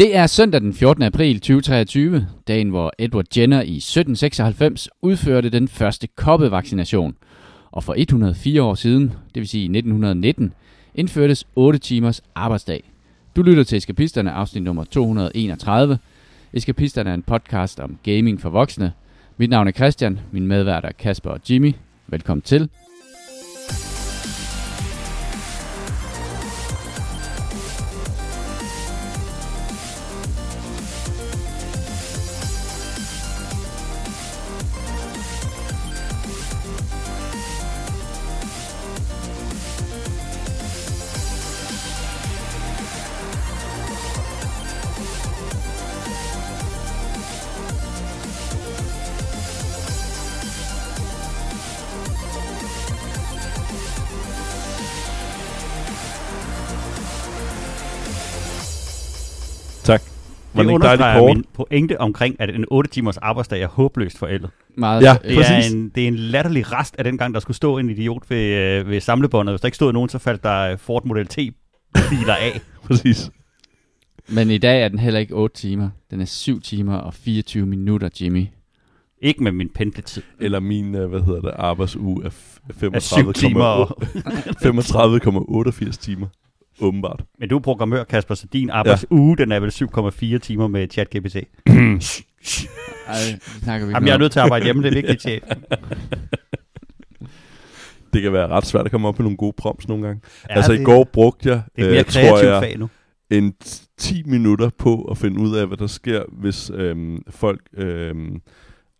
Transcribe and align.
Det 0.00 0.16
er 0.16 0.26
søndag 0.26 0.60
den 0.60 0.74
14. 0.74 1.02
april 1.02 1.40
2023, 1.40 2.26
dagen 2.48 2.68
hvor 2.68 2.92
Edward 2.98 3.36
Jenner 3.36 3.62
i 3.62 3.76
1796 3.76 4.88
udførte 5.02 5.50
den 5.50 5.68
første 5.68 6.06
koppevaccination. 6.16 7.16
Og 7.70 7.84
for 7.84 7.94
104 7.98 8.62
år 8.62 8.74
siden, 8.74 9.02
det 9.02 9.40
vil 9.40 9.48
sige 9.48 9.64
1919, 9.64 10.52
indførtes 10.94 11.46
8 11.56 11.78
timers 11.78 12.22
arbejdsdag. 12.34 12.82
Du 13.36 13.42
lytter 13.42 13.64
til 13.64 13.78
Eskapisterne, 13.78 14.32
afsnit 14.32 14.62
nummer 14.62 14.84
231. 14.84 15.98
Eskapisterne 16.52 17.10
er 17.10 17.14
en 17.14 17.22
podcast 17.22 17.80
om 17.80 17.98
gaming 18.02 18.40
for 18.40 18.50
voksne. 18.50 18.92
Mit 19.36 19.50
navn 19.50 19.68
er 19.68 19.72
Christian, 19.72 20.20
min 20.32 20.46
medvært 20.46 20.84
er 20.84 20.92
Kasper 20.92 21.30
og 21.30 21.40
Jimmy. 21.50 21.72
Velkommen 22.06 22.42
til. 22.42 22.68
Var 60.54 60.62
Det 60.62 60.70
ikke 60.70 60.82
dejligt 60.82 61.02
understreger 61.02 61.18
kort? 61.20 61.36
min 61.36 61.44
pointe 61.54 62.00
omkring, 62.00 62.36
at 62.38 62.54
en 62.54 62.64
8 62.70 62.90
timers 62.90 63.16
arbejdsdag 63.16 63.62
er 63.62 63.66
håbløst 63.68 64.18
forældet. 64.18 64.50
Meget, 64.76 65.02
Ja, 65.02 65.12
øh, 65.24 65.28
Det 65.30 65.36
Præcis. 65.36 65.72
er, 65.72 65.76
en, 65.76 65.88
det 65.94 66.02
er 66.04 66.08
en 66.08 66.16
latterlig 66.16 66.72
rest 66.72 66.96
af 66.98 67.04
den 67.04 67.18
gang, 67.18 67.34
der 67.34 67.40
skulle 67.40 67.56
stå 67.56 67.78
en 67.78 67.90
idiot 67.90 68.22
ved, 68.30 68.44
øh, 68.54 68.88
ved 68.88 69.00
samlebåndet. 69.00 69.52
Hvis 69.52 69.60
der 69.60 69.66
ikke 69.66 69.76
stod 69.76 69.92
nogen, 69.92 70.08
så 70.08 70.18
faldt 70.18 70.42
der 70.42 70.76
Ford 70.76 71.04
Model 71.04 71.26
T-biler 71.26 72.34
af. 72.34 72.60
Præcis. 72.86 73.30
Men 74.28 74.50
i 74.50 74.58
dag 74.58 74.82
er 74.84 74.88
den 74.88 74.98
heller 74.98 75.20
ikke 75.20 75.34
8 75.34 75.56
timer. 75.56 75.88
Den 76.10 76.20
er 76.20 76.24
7 76.24 76.60
timer 76.60 76.96
og 76.96 77.14
24 77.14 77.66
minutter, 77.66 78.08
Jimmy. 78.20 78.46
Ikke 79.22 79.42
med 79.42 79.52
min 79.52 79.68
pendletid. 79.74 80.22
Eller 80.40 80.60
min, 80.60 80.94
øh, 80.94 81.08
hvad 81.08 81.20
hedder 81.20 81.40
det, 81.40 81.50
arbejdsuge 81.56 82.24
er 82.24 82.30
Af 82.92 83.02
7 83.02 83.32
timer. 83.32 83.64
Og... 83.64 83.98
35,88 84.64 85.90
timer. 85.90 86.26
Åbenbart. 86.80 87.24
Men 87.38 87.48
du 87.48 87.56
er 87.56 87.60
programmør, 87.60 88.04
Kasper, 88.04 88.34
så 88.34 88.46
din 88.52 88.70
arbejdsuge, 88.70 89.36
ja. 89.38 89.44
den 89.44 89.52
er 89.52 89.60
vel 89.60 89.70
7,4 90.34 90.38
timer 90.38 90.68
med 90.68 90.88
ChatGPT. 90.90 91.36
Ej, 91.36 93.16
det 93.32 93.42
snakker 93.62 93.86
vi 93.86 93.92
Jamen, 93.92 94.06
jeg 94.06 94.14
er 94.14 94.18
nødt 94.18 94.32
til 94.32 94.38
at 94.38 94.44
arbejde 94.44 94.64
hjemme, 94.64 94.82
det 94.82 94.88
er 94.88 94.94
vigtigt, 94.94 95.20
chef. 95.20 95.42
Det 98.12 98.22
kan 98.22 98.32
være 98.32 98.48
ret 98.48 98.66
svært 98.66 98.84
at 98.84 98.90
komme 98.90 99.08
op 99.08 99.18
med 99.18 99.24
nogle 99.24 99.36
gode 99.36 99.52
prompts 99.56 99.88
nogle 99.88 100.06
gange. 100.06 100.22
Ja, 100.50 100.54
altså 100.54 100.72
det, 100.72 100.80
i 100.80 100.84
går 100.84 101.04
brugte 101.04 101.48
jeg, 101.48 101.62
Det 101.76 101.84
er 101.84 101.86
et 101.86 101.92
mere 101.92 101.98
øh, 102.00 102.30
tror 102.30 102.38
jeg, 102.38 102.62
fag 102.62 102.78
nu. 102.78 102.88
en 103.30 103.54
t- 103.64 103.94
10 103.98 104.22
minutter 104.26 104.70
på 104.78 105.02
at 105.02 105.18
finde 105.18 105.40
ud 105.40 105.56
af, 105.56 105.66
hvad 105.66 105.76
der 105.76 105.86
sker, 105.86 106.22
hvis 106.32 106.70
øhm, 106.74 107.22
folk, 107.28 107.60
øhm, 107.76 108.40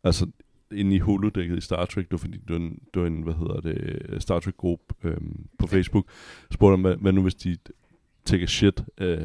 altså 0.04 0.26
inde 0.72 0.96
i 0.96 0.98
holodækket 0.98 1.58
i 1.58 1.60
Star 1.60 1.84
Trek, 1.84 2.04
det 2.04 2.12
var 2.12 2.18
fordi, 2.18 2.38
var 2.48 2.56
en, 2.56 2.78
var 2.94 3.06
en 3.06 3.22
hvad 3.22 3.34
hedder 3.34 3.60
det, 3.60 4.22
Star 4.22 4.40
Trek-gruppe 4.40 4.94
øhm, 5.04 5.36
på 5.58 5.66
Facebook, 5.66 6.04
spurgte 6.52 6.74
om, 6.74 6.80
hvad, 6.80 6.94
hvad 7.00 7.12
nu 7.12 7.22
hvis 7.22 7.34
de 7.34 7.56
take 8.24 8.42
a 8.42 8.46
shit, 8.46 8.82
øh, 9.00 9.18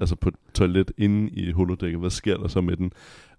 altså 0.00 0.16
på 0.16 0.28
et 0.28 0.34
toilet 0.54 0.92
inde 0.98 1.30
i 1.30 1.50
holodækket, 1.52 2.00
hvad 2.00 2.10
sker 2.10 2.36
der 2.36 2.48
så 2.48 2.60
med 2.60 2.76
den? 2.76 2.92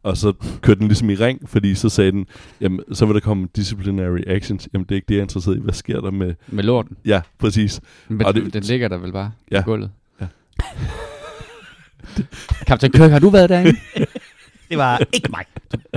Og 0.03 0.17
så 0.17 0.33
kørte 0.61 0.79
den 0.79 0.87
ligesom 0.87 1.09
i 1.09 1.15
ring, 1.15 1.49
fordi 1.49 1.75
så 1.75 1.89
sagde 1.89 2.11
den, 2.11 2.25
jamen, 2.61 2.79
så 2.91 3.05
vil 3.05 3.13
der 3.15 3.21
komme 3.21 3.47
disciplinary 3.55 4.21
actions. 4.27 4.69
Jamen, 4.73 4.85
det 4.85 4.91
er 4.91 4.95
ikke 4.95 5.05
det, 5.07 5.15
jeg 5.15 5.19
er 5.19 5.23
interesseret 5.25 5.57
i. 5.57 5.59
Hvad 5.59 5.73
sker 5.73 6.01
der 6.01 6.11
med... 6.11 6.35
Med 6.47 6.63
lorten. 6.63 6.97
Ja, 7.05 7.21
præcis. 7.37 7.81
Men 8.07 8.25
Og 8.25 8.33
det- 8.33 8.53
den 8.53 8.63
ligger 8.63 8.87
der 8.87 8.97
vel 8.97 9.11
bare 9.11 9.31
Ja. 9.51 9.61
på 9.61 9.65
gulvet. 9.65 9.91
Ja. 10.21 10.27
Kaptajn 12.67 12.91
Kirk, 12.91 13.11
har 13.11 13.19
du 13.19 13.29
været 13.29 13.49
derinde? 13.49 13.79
Det 14.71 14.79
var 14.79 15.01
ikke 15.13 15.29
mig. 15.31 15.45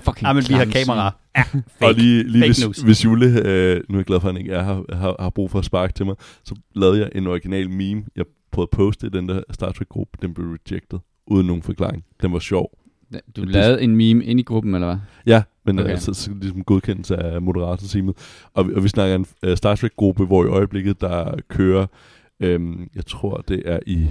Fucking 0.05 0.27
Ja, 0.27 0.33
men 0.33 0.45
vi 0.49 0.55
har 0.55 0.65
kameraer. 0.65 1.11
Ja, 1.37 1.45
og 1.55 1.63
fake. 1.81 1.99
lige, 1.99 2.23
lige 2.23 2.41
Fake 2.43 2.49
hvis, 2.49 2.65
news. 2.65 2.79
hvis 2.79 3.05
Jule, 3.05 3.27
øh, 3.27 3.83
nu 3.89 3.95
er 3.95 3.99
jeg 3.99 4.05
glad 4.05 4.21
for, 4.21 4.29
at 4.29 4.35
han 4.35 4.41
ikke 4.41 4.53
er 4.53 4.63
her, 4.65 4.97
har, 4.97 5.17
har 5.19 5.31
brug 5.31 5.51
for 5.51 5.59
at 5.59 5.65
sparke 5.65 5.93
til 5.93 6.07
mig, 6.07 6.15
så 6.45 6.55
lavede 6.75 7.01
jeg 7.01 7.11
en 7.15 7.27
original 7.27 7.71
meme, 7.71 8.05
jeg 8.17 8.25
prøvede 8.53 8.69
at 8.73 8.77
poste 8.77 9.07
i 9.07 9.11
den 9.11 9.29
der 9.29 9.43
Star 9.51 9.73
Trek-gruppe, 9.73 10.19
den 10.23 10.35
blev 10.35 10.47
rejected, 10.47 10.99
uden 11.27 11.47
nogen 11.47 11.63
forklaring. 11.63 12.05
Den 12.23 12.33
var 12.33 12.39
sjov. 12.39 12.71
Du 13.37 13.43
lavede 13.45 13.83
en 13.83 13.97
meme 13.97 14.25
ind 14.25 14.41
i 14.41 14.43
gruppen, 14.43 14.75
eller 14.75 14.87
hvad? 14.87 14.97
Ja, 15.27 15.43
men 15.65 15.79
Okay. 15.79 15.91
altså, 15.91 16.15
så 16.15 16.31
ligesom 16.41 16.65
godkendelse 16.65 17.17
af 17.17 17.43
moderatorteamet. 17.43 18.17
Og, 18.55 18.69
vi- 18.69 18.75
og 18.75 18.85
vi 18.85 18.89
snakker 18.89 19.17
en 19.17 19.27
uh, 19.49 19.55
Star 19.55 19.75
Trek-gruppe, 19.75 20.25
hvor 20.27 20.45
i 20.45 20.49
øjeblikket, 20.49 21.01
der 21.01 21.35
kører, 21.49 21.87
øhm, 22.41 22.89
jeg 22.95 23.07
tror 23.07 23.37
det 23.49 23.63
er 23.67 23.79
i, 23.87 24.07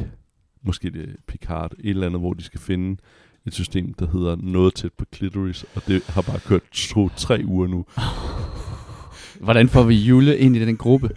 måske 0.66 0.90
det 0.90 1.02
er 1.02 1.14
Picard, 1.28 1.72
et 1.80 1.90
eller 1.90 2.06
andet, 2.08 2.22
hvor 2.22 2.34
de 2.34 2.44
skal 2.44 2.60
finde 2.60 2.98
et 3.48 3.54
system, 3.54 3.94
der 3.94 4.08
hedder 4.14 4.36
noget 4.40 4.74
tæt 4.74 4.92
på 4.98 5.06
clitoris, 5.16 5.66
og 5.76 5.82
det 5.88 6.04
har 6.10 6.22
bare 6.22 6.40
kørt 6.40 6.62
to-tre 6.72 7.42
uger 7.46 7.68
nu. 7.68 7.86
Hvordan 9.46 9.70
får 9.70 9.84
vi 9.84 9.96
Jule 9.96 10.38
ind 10.38 10.56
i 10.56 10.66
den 10.66 10.78
gruppe? 10.78 11.10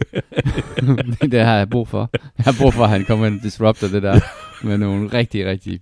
det 1.20 1.32
der 1.32 1.44
har 1.44 1.56
jeg 1.56 1.70
brug 1.70 1.88
for. 1.88 2.10
Jeg 2.38 2.44
har 2.44 2.54
brug 2.60 2.74
for, 2.74 2.84
at 2.84 2.90
han 2.90 3.04
kommer 3.04 3.26
ind 3.26 3.36
og 3.36 3.42
disrupter 3.42 3.88
det 3.88 4.02
der 4.02 4.20
med 4.66 4.78
nogle 4.78 5.08
rigtig, 5.12 5.46
rigtig 5.46 5.80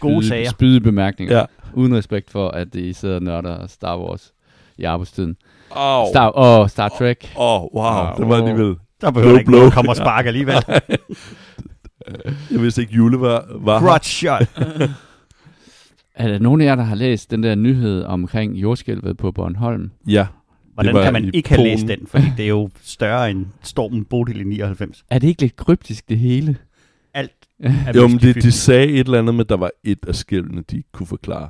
Gode 0.00 0.28
sager. 0.28 0.50
spyde 0.50 0.80
bemærkninger. 0.80 1.36
Ja. 1.36 1.44
Uden 1.74 1.96
respekt 1.96 2.30
for, 2.30 2.48
at 2.48 2.74
de 2.74 2.94
sidder 2.94 3.14
og 3.14 3.22
nørder 3.22 3.66
Star 3.66 3.98
Wars 3.98 4.32
i 4.78 4.84
arbejdstiden. 4.84 5.36
Au. 5.70 6.06
Star, 6.12 6.26
og 6.26 6.70
Star 6.70 6.88
Trek. 6.88 7.32
Åh, 7.36 7.62
oh, 7.62 7.74
wow, 7.74 7.84
Au. 7.84 8.16
det 8.18 8.28
var 8.28 8.36
alligevel... 8.36 8.76
Der 9.00 9.10
behøver 9.10 9.32
Blow, 9.32 9.38
ikke 9.38 9.50
blow. 9.50 9.70
komme 9.70 9.90
og 9.90 9.96
sparke 9.96 10.26
alligevel. 10.26 10.54
Jeg 12.50 12.62
vidste 12.62 12.80
ikke, 12.82 12.94
Jule 12.94 13.20
var, 13.20 13.44
var. 13.54 13.80
Crotch 13.80 14.10
shot. 14.10 14.48
Er 16.14 16.28
der 16.28 16.38
nogen 16.38 16.60
af 16.60 16.64
jer, 16.64 16.74
der 16.74 16.82
har 16.82 16.94
læst 16.94 17.30
den 17.30 17.42
der 17.42 17.54
nyhed 17.54 18.02
omkring 18.04 18.54
jordskælvet 18.56 19.16
på 19.16 19.32
Bornholm? 19.32 19.90
Ja, 20.08 20.26
Hvordan 20.74 21.02
kan 21.02 21.12
man 21.12 21.30
ikke 21.34 21.48
have 21.48 21.62
læst 21.62 21.88
den? 21.88 22.06
Fordi 22.06 22.24
det 22.36 22.44
er 22.44 22.48
jo 22.48 22.70
større 22.82 23.30
end 23.30 23.46
stormen 23.62 24.04
Bodil 24.04 24.40
i 24.40 24.44
99. 24.44 25.04
Er 25.10 25.18
det 25.18 25.28
ikke 25.28 25.42
lidt 25.42 25.56
kryptisk, 25.56 26.08
det 26.08 26.18
hele? 26.18 26.56
Alt 27.14 27.32
er 27.60 27.92
jo, 27.94 28.08
men 28.08 28.18
de, 28.18 28.32
de 28.32 28.52
sagde 28.52 28.86
et 28.86 29.06
eller 29.06 29.18
andet 29.18 29.34
med, 29.34 29.44
at 29.44 29.48
der 29.48 29.56
var 29.56 29.70
et 29.84 29.98
af 30.08 30.14
skælvene, 30.14 30.62
de 30.70 30.76
ikke 30.76 30.88
kunne 30.92 31.06
forklare. 31.06 31.48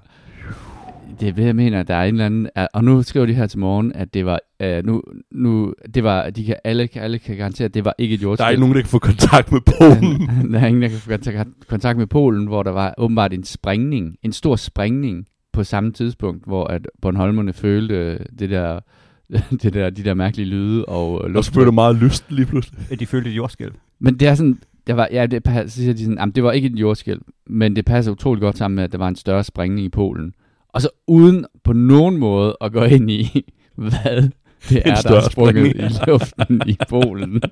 Det 1.20 1.28
er 1.28 1.32
det, 1.32 1.44
jeg 1.44 1.56
mener, 1.56 1.82
der 1.82 1.94
er 1.94 2.04
en 2.04 2.14
eller 2.14 2.26
anden... 2.26 2.48
Og 2.74 2.84
nu 2.84 3.02
skriver 3.02 3.26
de 3.26 3.34
her 3.34 3.46
til 3.46 3.58
morgen, 3.58 3.92
at 3.94 4.14
det 4.14 4.26
var... 4.26 4.40
Uh, 4.64 4.86
nu, 4.86 5.02
nu, 5.32 5.74
det 5.94 6.04
var 6.04 6.30
de 6.30 6.44
kan, 6.44 6.56
alle, 6.64 6.88
alle 6.94 7.18
kan 7.18 7.36
garantere, 7.36 7.64
at 7.64 7.74
det 7.74 7.84
var 7.84 7.94
ikke 7.98 8.14
et 8.14 8.20
Der 8.20 8.26
jordskælv. 8.26 8.46
er 8.46 8.50
ikke 8.50 8.60
nogen, 8.60 8.74
der 8.74 8.80
kan 8.80 8.88
få 8.88 8.98
kontakt 8.98 9.52
med 9.52 9.60
Polen. 9.60 10.28
der 10.52 10.60
er 10.60 10.66
ingen, 10.66 10.82
der 10.82 10.88
kan 10.88 10.98
få 10.98 11.10
kontakt, 11.10 11.48
kontakt 11.68 11.98
med 11.98 12.06
Polen, 12.06 12.46
hvor 12.46 12.62
der 12.62 12.70
var 12.70 12.94
åbenbart 12.98 13.32
en 13.32 13.44
sprængning, 13.44 14.16
en 14.22 14.32
stor 14.32 14.56
sprængning 14.56 15.26
på 15.52 15.64
samme 15.64 15.92
tidspunkt, 15.92 16.44
hvor 16.46 16.64
at 16.64 16.88
Bornholmerne 17.02 17.52
følte 17.52 17.94
øh, 17.94 18.20
det 18.38 18.50
der, 18.50 18.80
det 19.62 19.74
der, 19.74 19.90
de 19.90 20.04
der 20.04 20.14
mærkelige 20.14 20.48
lyde 20.48 20.84
og 20.84 21.28
øh, 21.28 21.36
Og 21.36 21.44
så 21.44 21.52
blev 21.52 21.66
det 21.66 21.74
meget 21.74 21.96
lyst 21.96 22.32
lige 22.32 22.46
pludselig. 22.46 23.00
de 23.00 23.06
følte 23.06 23.30
et 23.30 23.36
jordskælv. 23.36 23.72
Men 23.98 24.14
det 24.14 24.28
er 24.28 24.34
sådan, 24.34 24.58
der 24.86 24.94
var, 24.94 25.08
ja, 25.12 25.26
det, 25.26 25.42
så 25.46 25.76
siger 25.80 25.92
de 25.92 25.98
sådan, 25.98 26.18
jamen, 26.18 26.34
det 26.34 26.42
var 26.44 26.52
ikke 26.52 26.68
et 26.68 26.76
jordskælv, 26.80 27.20
men 27.46 27.76
det 27.76 27.84
passer 27.84 28.12
utroligt 28.12 28.42
godt 28.42 28.58
sammen 28.58 28.76
med, 28.76 28.84
at 28.84 28.92
der 28.92 28.98
var 28.98 29.08
en 29.08 29.16
større 29.16 29.44
sprængning 29.44 29.86
i 29.86 29.88
Polen. 29.88 30.32
Og 30.72 30.82
så 30.82 30.88
uden 31.06 31.46
på 31.64 31.72
nogen 31.72 32.16
måde 32.16 32.56
at 32.60 32.72
gå 32.72 32.84
ind 32.84 33.10
i, 33.10 33.44
hvad 33.76 34.30
det 34.68 34.82
er, 34.86 34.94
der 35.02 35.16
er 35.16 35.28
sprunget 35.30 35.66
i 35.76 35.80
luften 36.10 36.62
i 36.66 36.76
Polen. 36.88 37.42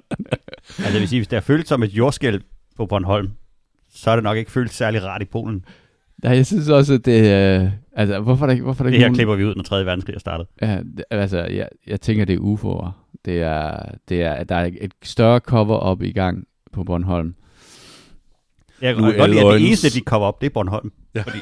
Altså 0.68 0.92
det 0.92 1.00
vil 1.00 1.08
sige, 1.08 1.18
hvis 1.20 1.28
det 1.28 1.36
er 1.36 1.40
følt 1.40 1.68
som 1.68 1.82
et 1.82 1.90
jordskælv 1.90 2.40
på 2.76 2.86
Bornholm, 2.86 3.30
så 3.94 4.10
er 4.10 4.16
det 4.16 4.22
nok 4.24 4.36
ikke 4.36 4.50
følt 4.50 4.72
særlig 4.72 5.04
rart 5.04 5.22
i 5.22 5.24
Polen. 5.24 5.64
Ja, 6.24 6.30
jeg 6.30 6.46
synes 6.46 6.68
også, 6.68 6.94
at 6.94 7.04
det 7.04 7.20
øh, 7.62 7.70
altså, 7.92 8.20
hvorfor 8.20 8.44
er 8.44 8.46
der, 8.46 8.52
ikke- 8.52 8.64
hvorfor 8.64 8.84
er 8.84 8.84
der 8.84 8.90
Det 8.90 8.94
ikke 8.94 9.02
her 9.02 9.08
nogen... 9.08 9.16
klipper 9.16 9.34
vi 9.36 9.44
ud, 9.44 9.54
når 9.54 9.62
3. 9.62 9.84
verdenskrig 9.86 10.14
er 10.14 10.18
startet. 10.20 10.46
Ja, 10.62 10.80
det, 10.96 11.04
altså, 11.10 11.38
jeg, 11.38 11.68
jeg 11.86 12.00
tænker, 12.00 12.24
det 12.24 12.34
er 12.34 12.38
UFO'er. 12.38 12.90
Det 13.24 13.42
er, 13.42 13.76
det 14.08 14.22
er, 14.22 14.44
der 14.44 14.54
er 14.56 14.70
et 14.80 14.92
større 15.02 15.38
cover-up 15.38 16.02
i 16.02 16.12
gang 16.12 16.44
på 16.72 16.84
Bornholm. 16.84 17.34
Jeg 18.82 18.94
kan 18.94 19.04
er 19.04 19.16
godt 19.18 19.30
lide, 19.30 19.46
at 19.46 19.54
det 19.54 19.66
eneste, 19.66 19.90
de 19.90 20.00
kommer 20.00 20.26
op, 20.28 20.40
det 20.40 20.46
er 20.46 20.50
Bornholm. 20.50 20.92
Ja. 21.14 21.22
Fordi, 21.22 21.38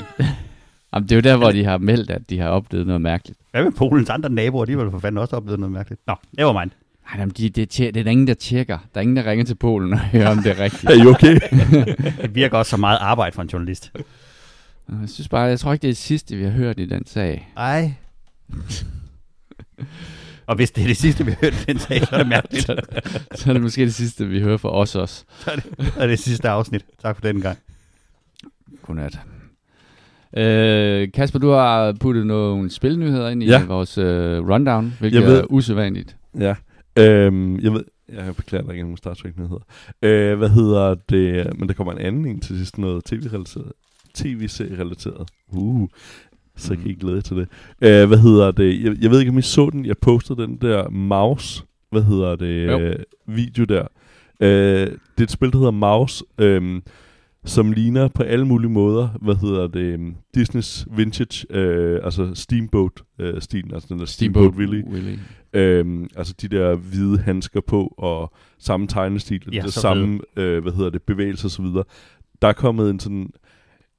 Jamen, 0.94 1.08
det 1.08 1.12
er 1.12 1.16
jo 1.16 1.20
der, 1.22 1.36
hvor 1.36 1.50
de 1.50 1.64
har 1.64 1.78
meldt, 1.78 2.10
at 2.10 2.30
de 2.30 2.38
har 2.38 2.48
oplevet 2.48 2.86
noget 2.86 3.02
mærkeligt. 3.02 3.38
hvad 3.50 3.64
med 3.64 3.72
Polens 3.72 4.10
andre 4.10 4.30
naboer? 4.30 4.64
De 4.64 4.78
vel 4.78 4.90
for 4.90 4.98
fanden 4.98 5.18
også 5.18 5.36
oplevet 5.36 5.60
noget 5.60 5.72
mærkeligt. 5.72 6.00
Nå, 6.06 6.14
det 6.36 6.44
var 6.44 6.52
mind. 6.60 6.70
Nej, 7.06 7.20
jamen, 7.20 7.34
de, 7.36 7.48
det, 7.50 7.76
det 7.76 7.96
er 7.96 8.02
der 8.02 8.10
ingen, 8.10 8.26
der 8.26 8.34
tjekker. 8.34 8.78
Der 8.94 9.00
er 9.00 9.02
ingen, 9.02 9.16
der 9.16 9.24
ringer 9.30 9.44
til 9.44 9.54
Polen 9.54 9.92
og 9.92 9.98
hører, 10.00 10.30
om 10.30 10.38
det 10.42 10.50
er 10.50 10.58
rigtigt. 10.60 10.84
Er 10.90 11.04
I 11.04 11.06
okay? 11.06 11.38
Det 12.22 12.34
virker 12.34 12.58
også 12.58 12.70
så 12.70 12.76
meget 12.76 12.98
arbejde 13.00 13.34
for 13.34 13.42
en 13.42 13.48
journalist. 13.48 13.92
Jeg 14.88 15.08
synes 15.08 15.28
bare, 15.28 15.42
jeg 15.42 15.60
tror 15.60 15.72
ikke, 15.72 15.82
det 15.82 15.88
er 15.88 15.92
det 15.92 15.96
sidste, 15.96 16.36
vi 16.36 16.44
har 16.44 16.50
hørt 16.50 16.80
i 16.80 16.86
den 16.86 17.06
sag. 17.06 17.48
Ej. 17.56 17.92
Og 20.46 20.56
hvis 20.56 20.70
det 20.70 20.82
er 20.82 20.86
det 20.86 20.96
sidste, 20.96 21.24
vi 21.24 21.30
har 21.30 21.38
hørt 21.40 21.54
i 21.54 21.64
den 21.64 21.78
sag, 21.78 22.00
så 22.00 22.08
er 22.12 22.18
det 22.18 22.28
mærkeligt. 22.28 22.64
så, 22.66 22.76
så 23.34 23.50
er 23.50 23.52
det 23.52 23.62
måske 23.62 23.82
det 23.82 23.94
sidste, 23.94 24.26
vi 24.26 24.40
hører 24.40 24.56
fra 24.56 24.70
os 24.70 24.94
også. 24.94 25.24
Så 25.38 25.50
er 25.50 25.56
det, 25.56 25.92
er 25.96 26.06
det 26.06 26.18
sidste 26.18 26.48
afsnit. 26.48 26.84
Tak 27.02 27.16
for 27.16 27.22
den 27.22 27.40
gang. 27.40 27.58
Godnat. 28.82 29.18
Øh, 30.36 31.08
Kasper, 31.14 31.38
du 31.38 31.48
har 31.50 31.92
puttet 32.00 32.26
nogle 32.26 32.70
spilnyheder 32.70 33.28
ind 33.28 33.42
i 33.42 33.46
Ja. 33.46 33.64
vores 33.64 33.98
øh, 33.98 34.48
rundown, 34.48 34.92
hvilket 35.00 35.20
Jeg 35.20 35.28
ved- 35.28 35.38
er 35.40 35.44
usædvanligt. 35.50 36.16
Ja. 36.40 36.54
Øhm, 36.98 37.58
jeg 37.60 37.72
ved, 37.72 37.84
jeg 38.12 38.36
beklager, 38.36 38.64
der 38.64 38.70
ikke 38.72 38.80
er 38.80 38.84
nogen 38.84 38.96
Star 38.96 39.14
Trek 39.14 39.38
nyheder. 39.38 39.64
Øh, 40.02 40.38
hvad 40.38 40.48
hedder 40.48 40.94
det? 41.08 41.58
Men 41.58 41.68
der 41.68 41.74
kommer 41.74 41.92
en 41.92 41.98
anden 41.98 42.26
en 42.26 42.40
til 42.40 42.58
sidst, 42.58 42.78
noget 42.78 43.04
tv-relateret. 43.04 43.72
TV-serie-relateret. 44.14 45.28
Uh, 45.48 45.88
så 46.56 46.76
kan 46.76 46.86
I 46.90 46.94
glæde 46.94 47.14
jer 47.16 47.22
til 47.22 47.36
det. 47.36 47.48
Øh, 47.82 48.08
hvad 48.08 48.18
hedder 48.18 48.50
det? 48.50 48.82
Jeg, 48.84 48.96
jeg 49.02 49.10
ved 49.10 49.20
ikke, 49.20 49.30
om 49.30 49.38
I 49.38 49.42
så 49.42 49.70
den. 49.72 49.86
Jeg 49.86 49.98
postede 49.98 50.42
den 50.42 50.56
der 50.56 50.88
mouse, 50.88 51.62
hvad 51.90 52.02
hedder 52.02 52.36
det, 52.36 52.66
Jo. 52.66 52.78
øh, 52.80 52.96
video 53.26 53.64
der. 53.64 53.86
Øh, 54.40 54.48
det 54.86 54.90
er 55.18 55.22
et 55.22 55.30
spil, 55.30 55.52
der 55.52 55.58
hedder 55.58 55.70
Mouse, 55.70 56.24
øh, 56.38 56.80
som 57.46 57.72
ligner 57.72 58.08
på 58.08 58.22
alle 58.22 58.46
mulige 58.46 58.70
måder, 58.70 59.08
hvad 59.22 59.36
hedder 59.36 59.66
det, 59.66 59.80
øhm, 59.80 60.14
Disneys 60.34 60.86
vintage, 60.96 61.46
øh, 61.50 62.00
altså 62.04 62.34
Steamboat-stilen, 62.34 63.74
altså 63.74 63.86
den 63.88 63.98
der 63.98 64.04
Steamboat, 64.04 64.54
Steamboat 64.54 64.54
Willie. 64.54 64.84
Willy. 64.90 65.18
Øhm, 65.52 66.08
altså 66.16 66.34
de 66.40 66.48
der 66.48 66.76
hvide 66.76 67.18
handsker 67.18 67.60
på, 67.60 67.94
og 67.98 68.32
samme 68.58 68.86
tegnestil, 68.86 69.48
Ja, 69.52 69.62
så 69.62 69.80
samme, 69.80 70.20
øh, 70.36 70.62
hvad 70.62 70.72
hedder 70.72 70.90
det, 70.90 71.02
bevægelser 71.02 71.46
osv. 71.46 71.64
Der 72.42 72.48
er 72.48 72.52
kommet 72.52 72.90
en 72.90 73.00
sådan, 73.00 73.30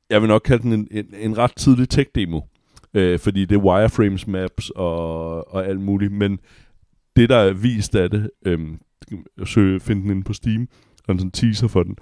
jeg 0.09 0.21
vil 0.21 0.27
nok 0.27 0.41
kalde 0.45 0.63
den 0.63 0.73
en, 0.73 0.87
en, 0.91 1.05
en 1.19 1.37
ret 1.37 1.55
tidlig 1.55 1.89
tech-demo, 1.89 2.41
øh, 2.93 3.19
fordi 3.19 3.45
det 3.45 3.55
er 3.55 3.61
wireframes 3.61 4.27
maps 4.27 4.69
og, 4.69 5.53
og 5.53 5.67
alt 5.67 5.81
muligt, 5.81 6.11
men 6.11 6.39
det, 7.15 7.29
der 7.29 7.37
er 7.37 7.53
vist 7.53 7.95
af 7.95 8.09
det, 8.09 8.29
øh, 8.45 8.59
søge, 9.45 9.79
finde 9.79 10.01
den 10.01 10.11
inde 10.11 10.23
på 10.23 10.33
Steam, 10.33 10.67
og 11.07 11.13
en 11.13 11.19
sådan 11.19 11.31
teaser 11.31 11.67
for 11.67 11.83
den, 11.83 11.95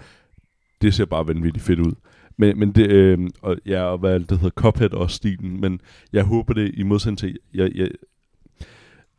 det 0.82 0.94
ser 0.94 1.06
bare 1.06 1.28
vanvittigt 1.28 1.66
fedt 1.66 1.80
ud. 1.80 1.94
Men, 2.38 2.60
men 2.60 2.72
det, 2.72 2.92
øh, 2.92 3.20
og 3.42 3.58
ja, 3.66 3.84
og 3.84 3.98
hvad 3.98 4.20
det 4.20 4.32
hedder, 4.32 4.50
Cuphead 4.50 4.94
også 4.94 5.16
stilen, 5.16 5.62
men 5.62 5.80
jeg 6.14 6.24
håber 6.24 6.54
det 6.54 6.72
i 6.74 6.84
modsætning 6.84 7.18
til, 7.18 7.38
jeg, 7.54 7.72
jeg, 7.76 7.90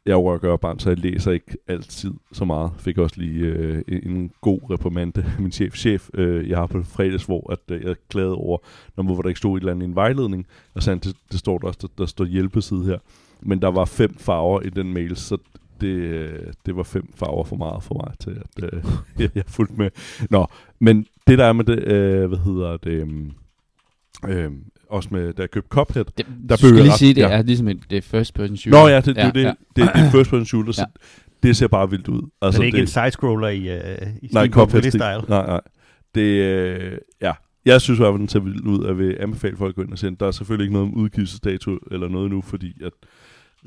jeg 0.06 0.18
worker 0.18 0.56
barn, 0.56 0.78
så 0.78 0.90
jeg 0.90 0.98
læser 0.98 1.32
ikke 1.32 1.56
altid 1.68 2.12
så 2.32 2.44
meget. 2.44 2.72
Fik 2.78 2.98
også 2.98 3.20
lige 3.20 3.44
øh, 3.44 3.82
en, 3.88 4.10
en 4.10 4.30
god 4.40 4.60
reprimande 4.70 5.32
min 5.38 5.52
chef, 5.52 5.74
chef 5.74 6.08
øh, 6.14 6.48
jeg 6.48 6.58
har 6.58 6.66
på 6.66 6.82
fredags, 6.82 7.24
hvor 7.24 7.52
at, 7.52 7.58
øh, 7.70 7.84
jeg 7.84 7.96
klagede 8.08 8.34
over, 8.34 8.58
når 8.96 9.04
hvor 9.04 9.22
der 9.22 9.28
ikke 9.28 9.38
stod 9.38 9.56
et 9.56 9.60
eller 9.60 9.72
andet 9.72 9.86
i 9.86 9.88
en 9.88 9.94
vejledning, 9.94 10.46
og 10.74 10.82
sagde, 10.82 10.94
han, 10.94 11.12
det, 11.12 11.16
det 11.32 11.38
står 11.38 11.58
der 11.58 11.66
også, 11.66 11.78
der, 11.82 11.88
der 11.98 12.06
står 12.06 12.24
hjælpeside 12.24 12.84
her. 12.84 12.98
Men 13.40 13.62
der 13.62 13.68
var 13.68 13.84
fem 13.84 14.14
farver 14.18 14.60
i 14.60 14.70
den 14.70 14.92
mail, 14.92 15.16
så 15.16 15.36
det, 15.80 15.86
øh, 15.86 16.52
det 16.66 16.76
var 16.76 16.82
fem 16.82 17.12
farver 17.14 17.44
for 17.44 17.56
meget 17.56 17.82
for 17.82 17.94
mig 17.94 18.18
til, 18.18 18.30
at 18.30 18.72
øh, 18.72 18.84
jeg, 19.20 19.30
jeg 19.34 19.44
fulgte 19.46 19.74
med. 19.74 19.90
Nå, 20.30 20.46
men 20.78 21.06
det 21.26 21.38
der 21.38 21.44
er 21.44 21.52
med 21.52 21.64
det, 21.64 21.78
øh, 21.92 22.28
hvad 22.28 22.38
hedder 22.38 22.76
det, 22.76 23.08
øh, 24.28 24.50
også 24.88 25.08
med, 25.12 25.32
da 25.32 25.42
jeg 25.42 25.50
købte 25.50 25.68
Cuphead, 25.68 26.04
Det, 26.18 26.26
Der 26.48 26.56
blev 26.60 26.70
jeg 26.70 26.82
lige 26.82 26.92
ret- 26.92 26.98
sige, 26.98 27.14
det 27.14 27.20
ja. 27.20 27.28
er 27.28 27.42
ligesom 27.42 27.68
et 27.68 27.78
det 27.90 27.98
er 27.98 28.02
first 28.02 28.34
person 28.34 28.56
shooter. 28.56 28.80
Nå 28.82 28.88
ja, 28.88 28.96
det, 28.96 29.06
det, 29.06 29.16
ja, 29.16 29.30
det, 29.30 29.42
ja. 29.42 29.48
det, 29.48 29.56
det, 29.76 29.90
det 29.94 30.02
er 30.02 30.10
first 30.10 30.30
person 30.30 30.46
shooter, 30.46 30.72
så 30.82 30.86
det 31.42 31.56
ser 31.56 31.68
bare 31.68 31.90
vildt 31.90 32.08
ud. 32.08 32.16
Altså, 32.22 32.30
Altså, 32.42 32.60
er 32.60 32.62
det 32.62 32.66
ikke 32.66 32.78
en 32.80 32.86
sidescroller 32.86 33.48
i, 33.48 33.58
uh, 33.58 34.08
i 34.22 34.28
nej, 34.32 34.48
Cuphead 34.48 34.82
style? 34.82 35.00
Nej, 35.28 35.46
nej. 35.46 35.60
Det, 36.14 36.20
øh, 36.20 36.98
ja. 37.22 37.32
Jeg 37.64 37.80
synes 37.80 37.98
i 37.98 38.02
hvert 38.02 38.12
fald, 38.12 38.18
den 38.18 38.28
ser 38.28 38.40
vildt 38.40 38.66
ud, 38.66 38.78
og 38.78 38.88
jeg 38.88 38.98
vil 38.98 39.16
anbefale 39.20 39.56
folk 39.56 39.68
at 39.70 39.74
gå 39.76 39.82
ind 39.82 39.92
og 39.92 39.98
se 39.98 40.06
den. 40.06 40.16
Der 40.20 40.26
er 40.26 40.30
selvfølgelig 40.30 40.64
ikke 40.64 40.72
noget 40.72 40.88
om 40.88 40.94
udgivelsesdato 40.94 41.78
eller 41.90 42.08
noget 42.08 42.30
nu, 42.30 42.40
fordi 42.42 42.82
at 42.84 42.92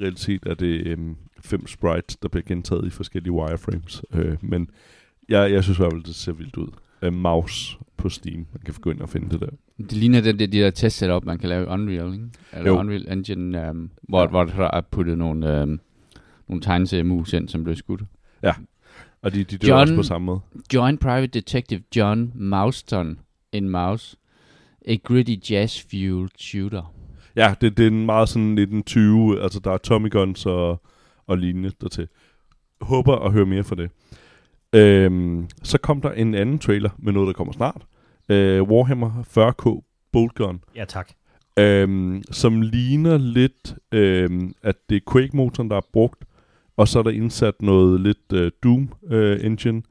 reelt 0.01 0.19
set 0.19 0.43
er 0.45 0.53
det 0.53 0.87
øhm, 0.87 1.15
fem 1.41 1.67
sprites, 1.67 2.15
der 2.17 2.27
bliver 2.29 2.43
gentaget 2.47 2.85
i 2.87 2.89
forskellige 2.89 3.31
wireframes. 3.33 4.01
Øh, 4.13 4.35
men 4.41 4.69
jeg, 5.29 5.51
jeg 5.51 5.63
synes 5.63 5.77
i 5.77 5.81
hvert 5.81 5.91
fald, 5.93 6.03
det 6.03 6.15
ser 6.15 6.31
vildt 6.31 6.57
ud. 6.57 6.67
Øh, 7.01 7.13
mouse 7.13 7.77
på 7.97 8.09
Steam. 8.09 8.37
Man 8.37 8.61
kan 8.65 8.73
gå 8.81 8.89
ind 8.91 9.01
og 9.01 9.09
finde 9.09 9.29
det 9.29 9.39
der. 9.41 9.49
Det 9.77 9.91
ligner 9.93 10.21
den, 10.21 10.39
de, 10.39 10.47
de 10.47 10.57
der 10.59 10.69
test 10.71 10.97
setup, 10.97 11.25
man 11.25 11.39
kan 11.39 11.49
lave 11.49 11.63
i 11.63 11.67
Unreal, 11.67 12.13
ikke? 12.13 12.25
Eller 12.53 12.71
Jo. 12.71 12.79
Unreal 12.79 13.11
Engine, 13.11 13.69
um, 13.69 13.89
hvor, 14.09 14.21
Ja. 14.21 14.27
hvor 14.27 14.43
der 14.43 14.71
er 14.73 14.81
puttet 14.81 15.17
nogle, 15.17 15.63
um, 15.63 15.79
nogle 16.47 16.61
tegneseriemus 16.61 17.33
ind, 17.33 17.49
som 17.49 17.63
blev 17.63 17.75
skudt. 17.75 18.01
Og 19.21 19.33
de, 19.33 19.43
de 19.43 19.57
dør 19.57 19.67
John- 19.77 19.81
også 19.81 19.95
på 19.95 20.03
samme 20.03 20.25
måde. 20.25 20.39
Joint 20.73 20.99
Private 20.99 21.27
Detective 21.27 21.81
John 21.95 22.31
Mouston 22.35 23.19
in 23.53 23.69
Mouse. 23.69 24.17
A 24.87 24.95
gritty 24.95 25.51
jazz-fueled 25.53 26.27
shooter. 26.37 26.93
Ja, 27.35 27.55
det, 27.61 27.77
det 27.77 27.83
er 27.83 27.87
en 27.87 28.05
meget 28.05 28.29
sådan 28.29 28.47
1920, 28.57 29.41
altså 29.43 29.59
der 29.59 29.71
er 29.71 29.77
Tommy 29.77 30.11
Guns 30.11 30.45
og, 30.45 30.81
og 31.27 31.37
lignende 31.37 31.71
dertil. 31.81 32.07
Håber 32.81 33.15
at 33.15 33.31
høre 33.31 33.45
mere 33.45 33.63
fra 33.63 33.75
det. 33.75 33.91
Øhm, 34.75 35.47
så 35.63 35.77
kom 35.77 36.01
der 36.01 36.11
en 36.11 36.35
anden 36.35 36.59
trailer 36.59 36.89
med 36.97 37.13
noget, 37.13 37.27
der 37.27 37.33
kommer 37.33 37.53
snart. 37.53 37.85
Øh, 38.29 38.61
Warhammer 38.63 39.23
40k 39.37 39.85
Bolt 40.11 40.35
Gun, 40.35 40.61
Ja, 40.75 40.85
tak. 40.85 41.09
øhm, 41.59 42.23
som 42.31 42.61
ligner 42.61 43.17
lidt, 43.17 43.75
øhm, 43.91 44.53
at 44.63 44.75
det 44.89 44.95
er 44.95 45.11
Quake-motoren, 45.11 45.69
der 45.69 45.75
er 45.77 45.87
brugt, 45.93 46.23
og 46.77 46.87
så 46.87 46.99
er 46.99 47.03
der 47.03 47.09
indsat 47.11 47.61
noget 47.61 48.01
lidt 48.01 48.33
øh, 48.33 48.51
Doom-engine, 48.65 49.81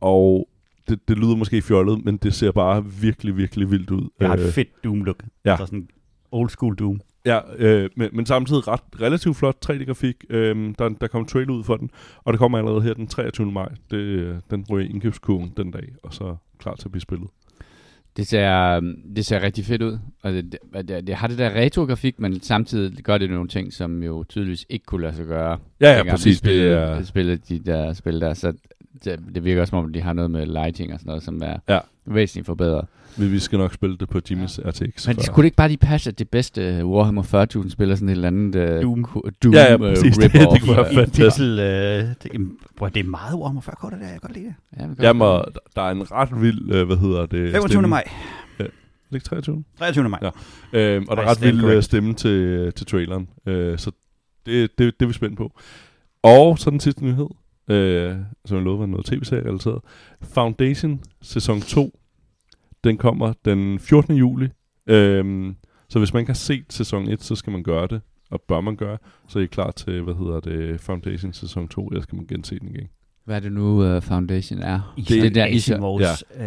og 0.00 0.48
det, 0.88 1.08
det 1.08 1.18
lyder 1.18 1.36
måske 1.36 1.62
fjollet, 1.62 2.04
men 2.04 2.16
det 2.16 2.34
ser 2.34 2.50
bare 2.52 2.84
virkelig, 3.00 3.36
virkelig 3.36 3.70
vildt 3.70 3.90
ud. 3.90 4.08
Jeg 4.20 4.28
har 4.28 4.36
Øh, 4.36 4.44
et 4.44 4.54
fedt 4.54 4.68
Doom-look. 4.84 5.22
ja. 5.44 5.50
Altså 5.50 5.66
sådan 5.66 5.88
old 6.32 6.48
school 6.50 6.74
Doom. 6.76 7.00
Ja, 7.26 7.40
øh, 7.56 7.90
men, 7.96 8.08
men 8.12 8.26
samtidig 8.26 8.68
ret 8.68 8.80
relativt 9.00 9.36
flot 9.36 9.56
3D-grafik. 9.70 10.16
Øh, 10.30 10.74
der, 10.78 10.88
der 10.88 11.06
kom 11.06 11.26
trailer 11.26 11.52
ud 11.54 11.64
for 11.64 11.76
den, 11.76 11.90
og 12.24 12.32
det 12.32 12.38
kommer 12.38 12.58
allerede 12.58 12.82
her 12.82 12.94
den 12.94 13.06
23. 13.06 13.52
maj. 13.52 13.68
Det, 13.90 13.96
øh, 13.96 14.34
den 14.50 14.64
ryger 14.70 14.90
indkøbskurven 14.90 15.52
den 15.56 15.70
dag, 15.70 15.88
og 16.02 16.14
så 16.14 16.36
klar 16.58 16.74
til 16.74 16.88
at 16.88 16.92
blive 16.92 17.02
spillet. 17.02 17.28
Det 18.16 18.26
ser, 18.26 18.78
um, 18.78 18.94
det 19.16 19.26
ser 19.26 19.42
rigtig 19.42 19.64
fedt 19.64 19.82
ud. 19.82 19.98
Og 20.22 20.32
det, 20.32 20.52
det, 20.74 20.88
det, 20.88 21.06
det 21.06 21.14
har 21.14 21.26
det 21.28 21.38
der 21.38 21.50
retro-grafik, 21.54 22.20
men 22.20 22.42
samtidig 22.42 23.04
gør 23.04 23.18
det 23.18 23.30
nogle 23.30 23.48
ting, 23.48 23.72
som 23.72 24.02
jo 24.02 24.24
tydeligvis 24.28 24.66
ikke 24.68 24.84
kunne 24.86 25.02
lade 25.02 25.14
sig 25.14 25.26
gøre. 25.26 25.58
Ja, 25.80 25.92
ja, 25.96 26.10
præcis. 26.10 26.40
De 26.40 26.46
spillede, 26.46 26.70
Det 26.70 26.78
er, 26.82 26.98
de 26.98 27.06
spillede 27.06 27.36
de 27.48 27.58
der 27.58 27.92
spil 27.92 28.20
der, 28.20 28.34
så 28.34 28.52
det, 29.04 29.20
det 29.34 29.44
virker 29.44 29.60
også 29.60 29.70
som 29.70 29.78
om, 29.84 29.92
de 29.92 30.00
har 30.00 30.12
noget 30.12 30.30
med 30.30 30.46
lighting 30.46 30.92
og 30.92 30.98
sådan 30.98 31.08
noget, 31.08 31.22
som 31.22 31.42
er 31.42 31.56
Ja. 31.68 31.78
væsentligt 32.06 32.46
forbedret. 32.46 32.86
Vi, 33.16 33.28
vi 33.28 33.38
skal 33.38 33.58
nok 33.58 33.74
spille 33.74 33.96
det 33.96 34.08
på 34.08 34.20
Jimmys 34.30 34.60
RTX. 34.66 35.06
Men 35.06 35.16
før. 35.16 35.22
skulle 35.22 35.42
det 35.42 35.44
ikke 35.46 35.56
bare 35.56 35.68
lige 35.68 35.78
passe, 35.78 36.10
at 36.10 36.18
det 36.18 36.28
bedste 36.28 36.86
Warhammer 36.86 37.22
40.000 37.62 37.70
spiller 37.70 37.94
sådan 37.94 38.08
et 38.08 38.12
eller 38.12 38.28
andet 38.28 38.76
uh, 38.76 38.82
Doom. 38.82 39.04
Doom 39.44 39.54
Ja, 39.54 39.62
ja, 39.64 39.72
øh, 39.72 39.78
præcis. 39.78 40.16
Det- 40.18 40.24
rip-off, 40.34 40.52
det 40.54 40.62
kunne 40.62 40.76
være 40.76 40.88
øh, 40.88 40.94
fedt. 40.94 41.12
Pixel, 41.12 41.58
øh, 41.58 41.64
det, 42.22 42.30
jamen, 42.32 42.52
bror, 42.76 42.88
det 42.88 43.00
er 43.00 43.04
meget 43.04 43.34
Warhammer 43.38 43.60
40 43.60 43.90
det 43.90 43.98
der, 44.00 44.04
jeg 44.06 44.12
kan 44.12 44.20
godt 44.20 44.32
lide 44.32 44.44
det. 44.46 44.54
Ja, 44.80 44.86
men 44.86 44.96
Jamen, 45.02 45.20
der 45.76 45.82
er 45.82 45.90
en 45.90 46.12
ret 46.12 46.42
vild, 46.42 46.70
øh, 46.72 46.86
hvad 46.86 46.96
hedder 46.96 47.20
det? 47.26 47.50
25. 47.52 47.68
stemme. 47.68 47.88
maj. 47.88 48.04
Er 48.58 48.64
det 49.10 49.16
ikke 49.16 49.24
23? 49.26 49.64
23. 49.78 50.08
maj. 50.08 50.18
Ja. 50.22 50.30
Øh, 50.80 51.02
og 51.08 51.16
der 51.16 51.22
er 51.22 51.26
ret 51.30 51.42
vild 51.42 51.54
øh, 51.56 51.60
corrected. 51.60 51.82
stemme 51.82 52.14
til, 52.14 52.72
til 52.72 52.86
traileren. 52.86 53.28
Øh, 53.46 53.78
så 53.78 53.90
det, 54.46 54.70
det, 54.78 54.94
det 55.00 55.02
er 55.02 55.06
vi 55.06 55.12
spændt 55.12 55.36
på. 55.36 55.52
Og 56.22 56.58
så 56.58 56.70
den 56.70 56.80
sidste 56.80 57.04
nyhed, 57.04 57.26
øh, 57.70 58.14
som 58.44 58.56
jeg 58.56 58.64
lovede 58.64 58.80
var 58.80 58.86
noget 58.86 59.06
tv-serie 59.06 59.44
relateret. 59.46 59.80
Foundation 60.22 61.00
sæson 61.22 61.60
2, 61.60 61.98
den 62.84 62.96
kommer 62.96 63.32
den 63.44 63.78
14. 63.78 64.14
juli. 64.16 64.48
Øh, 64.86 65.54
så 65.88 65.98
hvis 65.98 66.12
man 66.12 66.20
ikke 66.20 66.30
har 66.30 66.34
set 66.34 66.64
sæson 66.72 67.08
1, 67.08 67.22
så 67.22 67.34
skal 67.34 67.50
man 67.50 67.62
gøre 67.62 67.86
det. 67.86 68.00
Og 68.30 68.40
bør 68.40 68.60
man 68.60 68.76
gøre, 68.76 68.98
så 69.28 69.38
er 69.38 69.42
I 69.42 69.46
klar 69.46 69.70
til, 69.70 70.02
hvad 70.02 70.14
hedder 70.14 70.40
det, 70.40 70.80
Foundation 70.80 71.32
sæson 71.32 71.68
2, 71.68 71.86
ellers 71.86 72.02
skal 72.02 72.16
man 72.16 72.26
gense 72.26 72.58
den 72.58 72.68
igen. 72.68 72.88
Hvad 73.24 73.36
er 73.36 73.40
det 73.40 73.52
nu, 73.52 73.96
uh, 73.96 74.02
Foundation 74.02 74.58
er? 74.62 74.94
Det, 74.96 75.08
det 75.08 75.22
det 75.22 75.34
der 75.34 75.44
Asimovs 75.44 76.24
øh, 76.36 76.44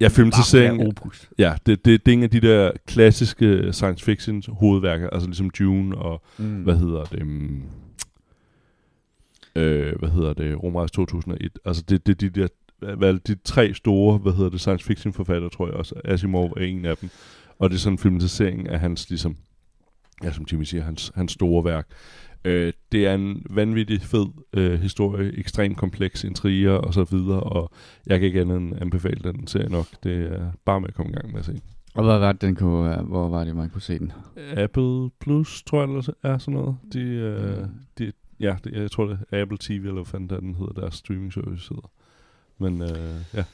Ja, 0.00 0.08
filmatisering. 0.08 0.86
Opus. 0.88 1.30
Ja, 1.38 1.54
det, 1.66 1.84
det, 1.84 2.06
det 2.06 2.12
er 2.12 2.16
en 2.16 2.22
af 2.22 2.30
de 2.30 2.40
der 2.40 2.70
klassiske 2.86 3.72
science 3.72 4.04
fiction 4.04 4.42
hovedværker, 4.48 5.10
altså 5.10 5.28
ligesom 5.28 5.50
Dune 5.50 5.98
og 5.98 6.22
Mm. 6.38 6.62
hvad 6.62 6.76
hedder 6.76 7.04
det? 7.04 7.22
Um, 7.22 7.62
øh, 9.56 9.98
hvad 9.98 10.08
hedder 10.08 10.32
det? 10.32 10.62
Rumrejse 10.62 10.94
2001. 10.94 11.58
Altså 11.64 11.82
det, 11.88 12.06
det 12.06 12.20
de 12.20 12.28
der 12.30 12.48
er 12.84 13.12
det, 13.12 13.26
de 13.26 13.34
tre 13.34 13.74
store, 13.74 14.18
hvad 14.18 14.32
hedder 14.32 14.50
det, 14.50 14.60
science 14.60 14.84
fiction 14.84 15.12
forfattere, 15.12 15.50
tror 15.50 15.66
jeg 15.66 15.74
også. 15.74 15.94
Asimov 16.04 16.52
er 16.56 16.60
en 16.60 16.84
af 16.84 16.96
dem. 16.96 17.10
Og 17.58 17.70
det 17.70 17.76
er 17.76 17.80
sådan 17.80 17.94
en 17.94 17.98
filmatisering 17.98 18.68
af 18.68 18.80
hans, 18.80 19.08
ligesom, 19.08 19.36
ja, 20.24 20.32
som 20.32 20.46
Jimmy 20.52 20.64
siger, 20.64 20.82
hans, 20.82 21.12
hans 21.14 21.32
store 21.32 21.64
værk. 21.64 21.86
Øh, 22.44 22.72
det 22.92 23.06
er 23.06 23.14
en 23.14 23.46
vanvittig 23.50 24.02
fed 24.02 24.26
øh, 24.52 24.80
historie, 24.80 25.38
ekstremt 25.38 25.76
kompleks 25.76 26.24
intriger 26.24 26.72
og 26.72 26.94
så 26.94 27.04
videre, 27.04 27.40
og 27.40 27.70
jeg 28.06 28.18
kan 28.18 28.26
ikke 28.26 28.40
andet 28.40 28.56
end 28.56 28.82
anbefale 28.82 29.32
den 29.32 29.46
serie 29.46 29.68
nok. 29.68 29.86
Det 30.02 30.32
er 30.32 30.52
bare 30.64 30.80
med 30.80 30.88
at 30.88 30.94
komme 30.94 31.12
i 31.12 31.14
gang 31.14 31.32
med 31.32 31.38
at 31.38 31.44
se. 31.44 31.60
Og 31.94 32.04
hvad 32.04 32.18
var 32.18 32.32
det, 32.32 32.40
den 32.40 32.54
kunne, 32.54 33.00
uh, 33.00 33.08
hvor 33.08 33.28
var 33.28 33.44
det, 33.44 33.56
man 33.56 33.70
kunne 33.70 33.82
se 33.82 33.98
den? 33.98 34.12
Apple 34.56 35.10
Plus, 35.20 35.62
tror 35.62 35.80
jeg, 35.80 35.88
eller 35.88 36.14
er 36.22 36.38
sådan 36.38 36.54
noget. 36.54 36.76
De, 36.92 37.00
øh, 37.00 37.66
de, 37.98 38.12
ja, 38.40 38.56
det, 38.64 38.72
jeg 38.72 38.90
tror 38.90 39.06
det 39.06 39.18
er 39.30 39.42
Apple 39.42 39.58
TV, 39.60 39.72
eller 39.72 39.92
hvad 39.92 40.04
fanden 40.04 40.40
den 40.40 40.54
hedder, 40.54 40.72
deres 40.72 40.94
streaming 40.94 41.32
service 41.32 41.68
hedder. 41.68 41.90
Men 42.58 42.82
øh, 42.82 42.88
ja. 43.34 43.44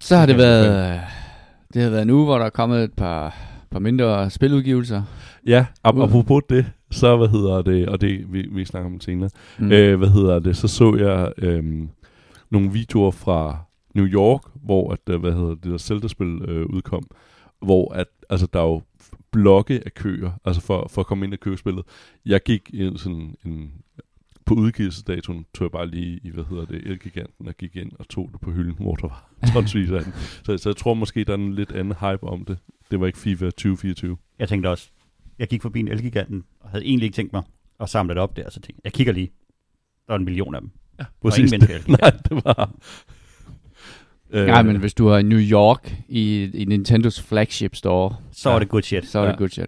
Så 0.00 0.16
har 0.16 0.26
det 0.26 0.34
Det 0.34 0.42
været, 0.42 1.00
det 1.74 1.82
har 1.82 1.90
været 1.90 2.02
en 2.02 2.10
uge, 2.10 2.24
hvor 2.24 2.38
der 2.38 2.44
er 2.44 2.50
kommet 2.50 2.84
et 2.84 2.92
par, 2.92 3.36
par 3.70 3.78
mindre 3.78 4.30
spiludgivelser. 4.30 5.02
Ja, 5.46 5.66
ap- 5.88 6.02
apropos 6.02 6.42
det, 6.48 6.66
så 6.90 7.16
hvad 7.16 7.28
hedder 7.28 7.62
det, 7.62 7.88
og 7.88 8.00
det 8.00 8.32
vi, 8.32 8.48
vi 8.52 8.64
snakker 8.64 8.90
om 8.90 9.00
senere, 9.00 9.30
Mm. 9.58 9.72
øh, 9.72 9.98
hvad 9.98 10.08
hedder 10.08 10.38
det, 10.38 10.56
så 10.56 10.68
så 10.68 10.96
jeg 10.96 11.32
øh, 11.38 11.88
nogle 12.50 12.72
videoer 12.72 13.10
fra 13.10 13.58
New 13.94 14.06
York, 14.06 14.40
hvor 14.54 14.92
at, 14.92 14.98
øh, 15.10 15.20
hvad 15.20 15.32
hedder 15.32 15.54
det 15.54 15.64
der 15.64 15.78
Zelda-spil 15.78 16.42
øh, 16.48 16.66
udkom, 16.66 17.06
hvor 17.62 17.92
at, 17.94 18.06
altså, 18.30 18.46
der 18.52 18.60
er 18.60 18.64
jo 18.64 18.82
blokke 19.32 19.82
af 19.86 19.94
køer, 19.94 20.30
altså 20.44 20.60
for, 20.62 20.86
for 20.90 21.00
at 21.00 21.06
komme 21.06 21.24
ind 21.24 21.34
i 21.34 21.36
købespillet. 21.36 21.84
Jeg 22.26 22.40
gik 22.42 22.70
ind 22.74 22.98
sådan 22.98 23.34
en, 23.46 23.72
på 24.44 24.54
udgivelsesdatoen 24.54 25.46
tog 25.54 25.64
jeg 25.64 25.70
bare 25.72 25.86
lige 25.86 26.20
i, 26.24 26.30
hvad 26.30 26.44
hedder 26.50 26.64
det, 26.64 26.82
Elgiganten 26.86 27.48
og 27.48 27.54
gik 27.56 27.76
ind 27.76 27.92
og 27.98 28.08
tog 28.08 28.28
det 28.32 28.40
på 28.40 28.50
hylden, 28.50 28.74
hvor 28.80 28.94
der 28.96 29.08
var 29.08 29.30
tonsvis 29.52 29.90
af 29.90 30.04
den. 30.04 30.12
Så, 30.44 30.56
så 30.58 30.68
jeg 30.68 30.76
tror 30.76 30.94
måske, 30.94 31.24
der 31.24 31.32
er 31.32 31.36
en 31.36 31.54
lidt 31.54 31.72
anden 31.72 31.94
hype 32.00 32.24
om 32.24 32.44
det. 32.44 32.58
Det 32.90 33.00
var 33.00 33.06
ikke 33.06 33.18
FIFA 33.18 33.44
2024. 33.44 34.16
Jeg 34.38 34.48
tænkte 34.48 34.68
også, 34.68 34.90
jeg 35.38 35.48
gik 35.48 35.62
forbi 35.62 35.80
en 35.80 35.88
Elgiganten, 35.88 36.44
og 36.60 36.70
havde 36.70 36.84
egentlig 36.84 37.04
ikke 37.06 37.16
tænkt 37.16 37.32
mig 37.32 37.42
at 37.80 37.88
samle 37.88 38.14
det 38.14 38.22
op 38.22 38.36
der, 38.36 38.50
så 38.50 38.60
tænkte 38.60 38.72
jeg, 38.74 38.84
jeg 38.84 38.92
kigger 38.92 39.12
lige. 39.12 39.30
Der 40.06 40.12
er 40.14 40.18
en 40.18 40.24
million 40.24 40.54
af 40.54 40.60
dem. 40.60 40.70
Ja, 40.98 41.04
mennesker 41.24 41.76
i 41.76 41.90
Nej, 42.00 42.10
det 42.28 42.44
var... 42.44 42.70
Øh, 44.30 44.46
Nej, 44.46 44.62
men 44.62 44.76
hvis 44.76 44.94
du 44.94 45.06
er 45.06 45.18
i 45.18 45.22
New 45.22 45.38
York 45.38 45.96
i, 46.08 46.44
i 46.54 46.64
Nintendos 46.64 47.22
flagship 47.22 47.74
store, 47.76 48.16
Så 48.32 48.50
var 48.50 48.58
det 48.58 48.68
good 48.68 48.82
shit. 48.82 49.06
så 49.06 49.18
er 49.18 49.24
det 49.24 49.32
Ja. 49.32 49.36
good 49.36 49.48
shit. 49.48 49.66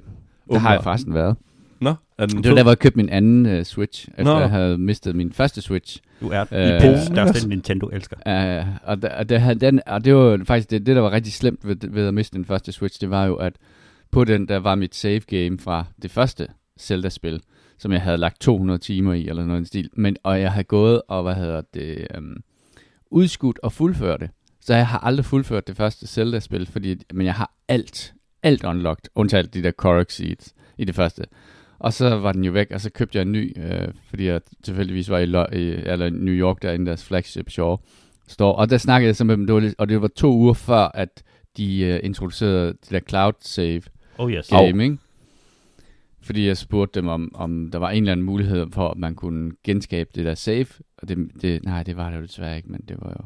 Der 0.51 0.59
har 0.59 0.73
jeg 0.73 0.83
forresten 0.83 1.15
været. 1.15 1.37
Nå, 1.81 1.95
er 2.19 2.27
den 2.27 2.43
Det 2.43 2.49
var 2.49 2.55
der, 2.55 2.63
hvor 2.63 2.71
jeg 2.71 2.79
købte 2.79 2.97
min 2.97 3.09
anden 3.09 3.59
uh, 3.59 3.63
Switch, 3.63 4.09
efter 4.09 4.25
Nå. 4.25 4.39
jeg 4.39 4.51
havde 4.51 4.79
mistet 4.79 5.17
min 5.17 5.33
første 5.33 5.61
Switch. 5.61 6.01
Du 6.21 6.29
er 6.29 6.45
Øh, 6.53 6.75
øh, 6.75 6.81
Polens 6.81 7.03
største 7.03 7.49
Nintendo-elsker. 7.49 8.17
Uh, 8.17 8.67
og, 8.85 9.03
der, 9.03 9.09
og, 9.09 9.29
der, 9.29 9.39
havde 9.39 9.61
den, 9.61 9.81
og 9.87 10.05
det 10.05 10.15
var 10.15 10.41
faktisk 10.45 10.71
det, 10.71 10.87
det, 10.87 10.97
der 10.97 11.03
var 11.03 11.13
rigtig 11.13 11.33
slemt 11.33 11.69
ved, 11.69 11.77
ved 11.91 12.07
at 12.07 12.15
miste 12.15 12.37
den 12.37 12.45
første 12.45 12.73
Switch, 12.73 13.01
det 13.01 13.11
var 13.11 13.25
jo, 13.25 13.35
at 13.35 13.53
på 14.11 14.25
den, 14.25 14.49
der 14.49 14.57
var 14.57 14.75
mit 14.75 14.95
save 14.95 15.21
game 15.21 15.59
fra 15.59 15.85
det 16.03 16.11
første 16.11 16.49
Zelda-spil, 16.81 17.41
som 17.79 17.93
jeg 17.93 18.01
havde 18.01 18.17
lagt 18.17 18.41
200 18.41 18.79
timer 18.79 19.13
i, 19.13 19.29
eller 19.29 19.45
noget 19.45 19.57
i 19.57 19.59
den 19.59 19.67
stil. 19.67 19.91
Men, 19.93 20.17
og 20.23 20.41
jeg 20.41 20.53
havde 20.53 20.65
gået 20.65 21.03
og, 21.09 21.23
hvad 21.23 21.35
hedder 21.35 21.63
det, 21.75 22.07
um, 22.19 22.37
udskudt 23.11 23.59
og 23.63 23.73
fuldført 23.73 24.21
det. 24.21 24.31
Så 24.61 24.75
jeg 24.75 24.87
har 24.87 24.99
aldrig 24.99 25.25
fuldført 25.25 25.67
det 25.67 25.77
første 25.77 26.07
Zelda-spil, 26.07 26.67
fordi, 26.67 26.97
men 27.15 27.27
jeg 27.27 27.35
har 27.35 27.53
alt, 27.69 28.15
alt 28.43 28.65
unlocked, 28.65 29.05
undtaget 29.15 29.55
de 29.55 29.63
der 29.63 29.71
Korok 29.71 30.11
Seeds 30.11 30.55
i 30.79 30.85
det 30.85 30.95
første. 30.95 31.25
Og 31.79 31.93
så 31.93 32.17
var 32.17 32.33
den 32.33 32.45
jo 32.45 32.53
væk, 32.53 32.71
og 32.71 32.81
så 32.81 32.91
købte 32.91 33.17
jeg 33.19 33.23
en 33.23 33.33
ny, 33.33 33.53
øh, 33.57 33.89
fordi 34.09 34.27
jeg 34.27 34.41
tilfældigvis 34.65 35.11
var 35.11 35.19
i, 35.19 35.27
Lo- 35.27 35.53
i 35.53 35.57
eller 35.87 36.11
New 36.11 36.35
York, 36.35 36.63
der 36.63 36.73
i 36.73 36.85
deres 36.85 37.05
flagship 37.05 37.51
store 37.51 37.79
store. 38.29 38.55
Og 38.55 38.71
der 38.71 38.79
snakkede 38.79 39.07
jeg 39.07 39.17
så 39.17 39.25
med 39.25 39.37
dem, 39.37 39.47
det 39.47 39.55
var 39.55 39.61
lidt, 39.61 39.75
og 39.79 39.89
det 39.89 40.03
var 40.03 40.09
to 40.09 40.33
uger 40.33 40.55
før, 40.55 40.91
at 40.95 41.23
de 41.57 41.81
øh, 41.81 42.01
introducerede 42.03 42.67
det 42.67 42.91
der 42.91 43.01
cloud 43.09 43.33
save 43.41 43.83
Oh 44.19 44.33
yes. 44.33 44.47
game, 44.49 44.85
ikke? 44.85 44.99
Fordi 46.23 46.47
jeg 46.47 46.57
spurgte 46.57 47.01
dem, 47.01 47.09
om, 47.09 47.31
om 47.35 47.71
der 47.73 47.79
var 47.79 47.91
en 47.91 48.03
eller 48.03 48.13
anden 48.13 48.27
mulighed 48.27 48.67
for, 48.73 48.89
at 48.89 48.99
man 48.99 49.15
kunne 49.15 49.53
genskabe 49.65 50.11
det 50.15 50.25
der 50.25 50.35
save. 50.35 50.67
Og 50.99 51.09
det, 51.09 51.19
det, 51.43 51.65
nej, 51.65 51.83
det 51.83 51.97
var 51.97 52.11
det 52.11 52.17
jo 52.17 52.23
desværre 52.23 52.57
ikke, 52.57 52.73
men 52.73 52.81
det 52.89 52.97
var 53.03 53.09
jo, 53.21 53.25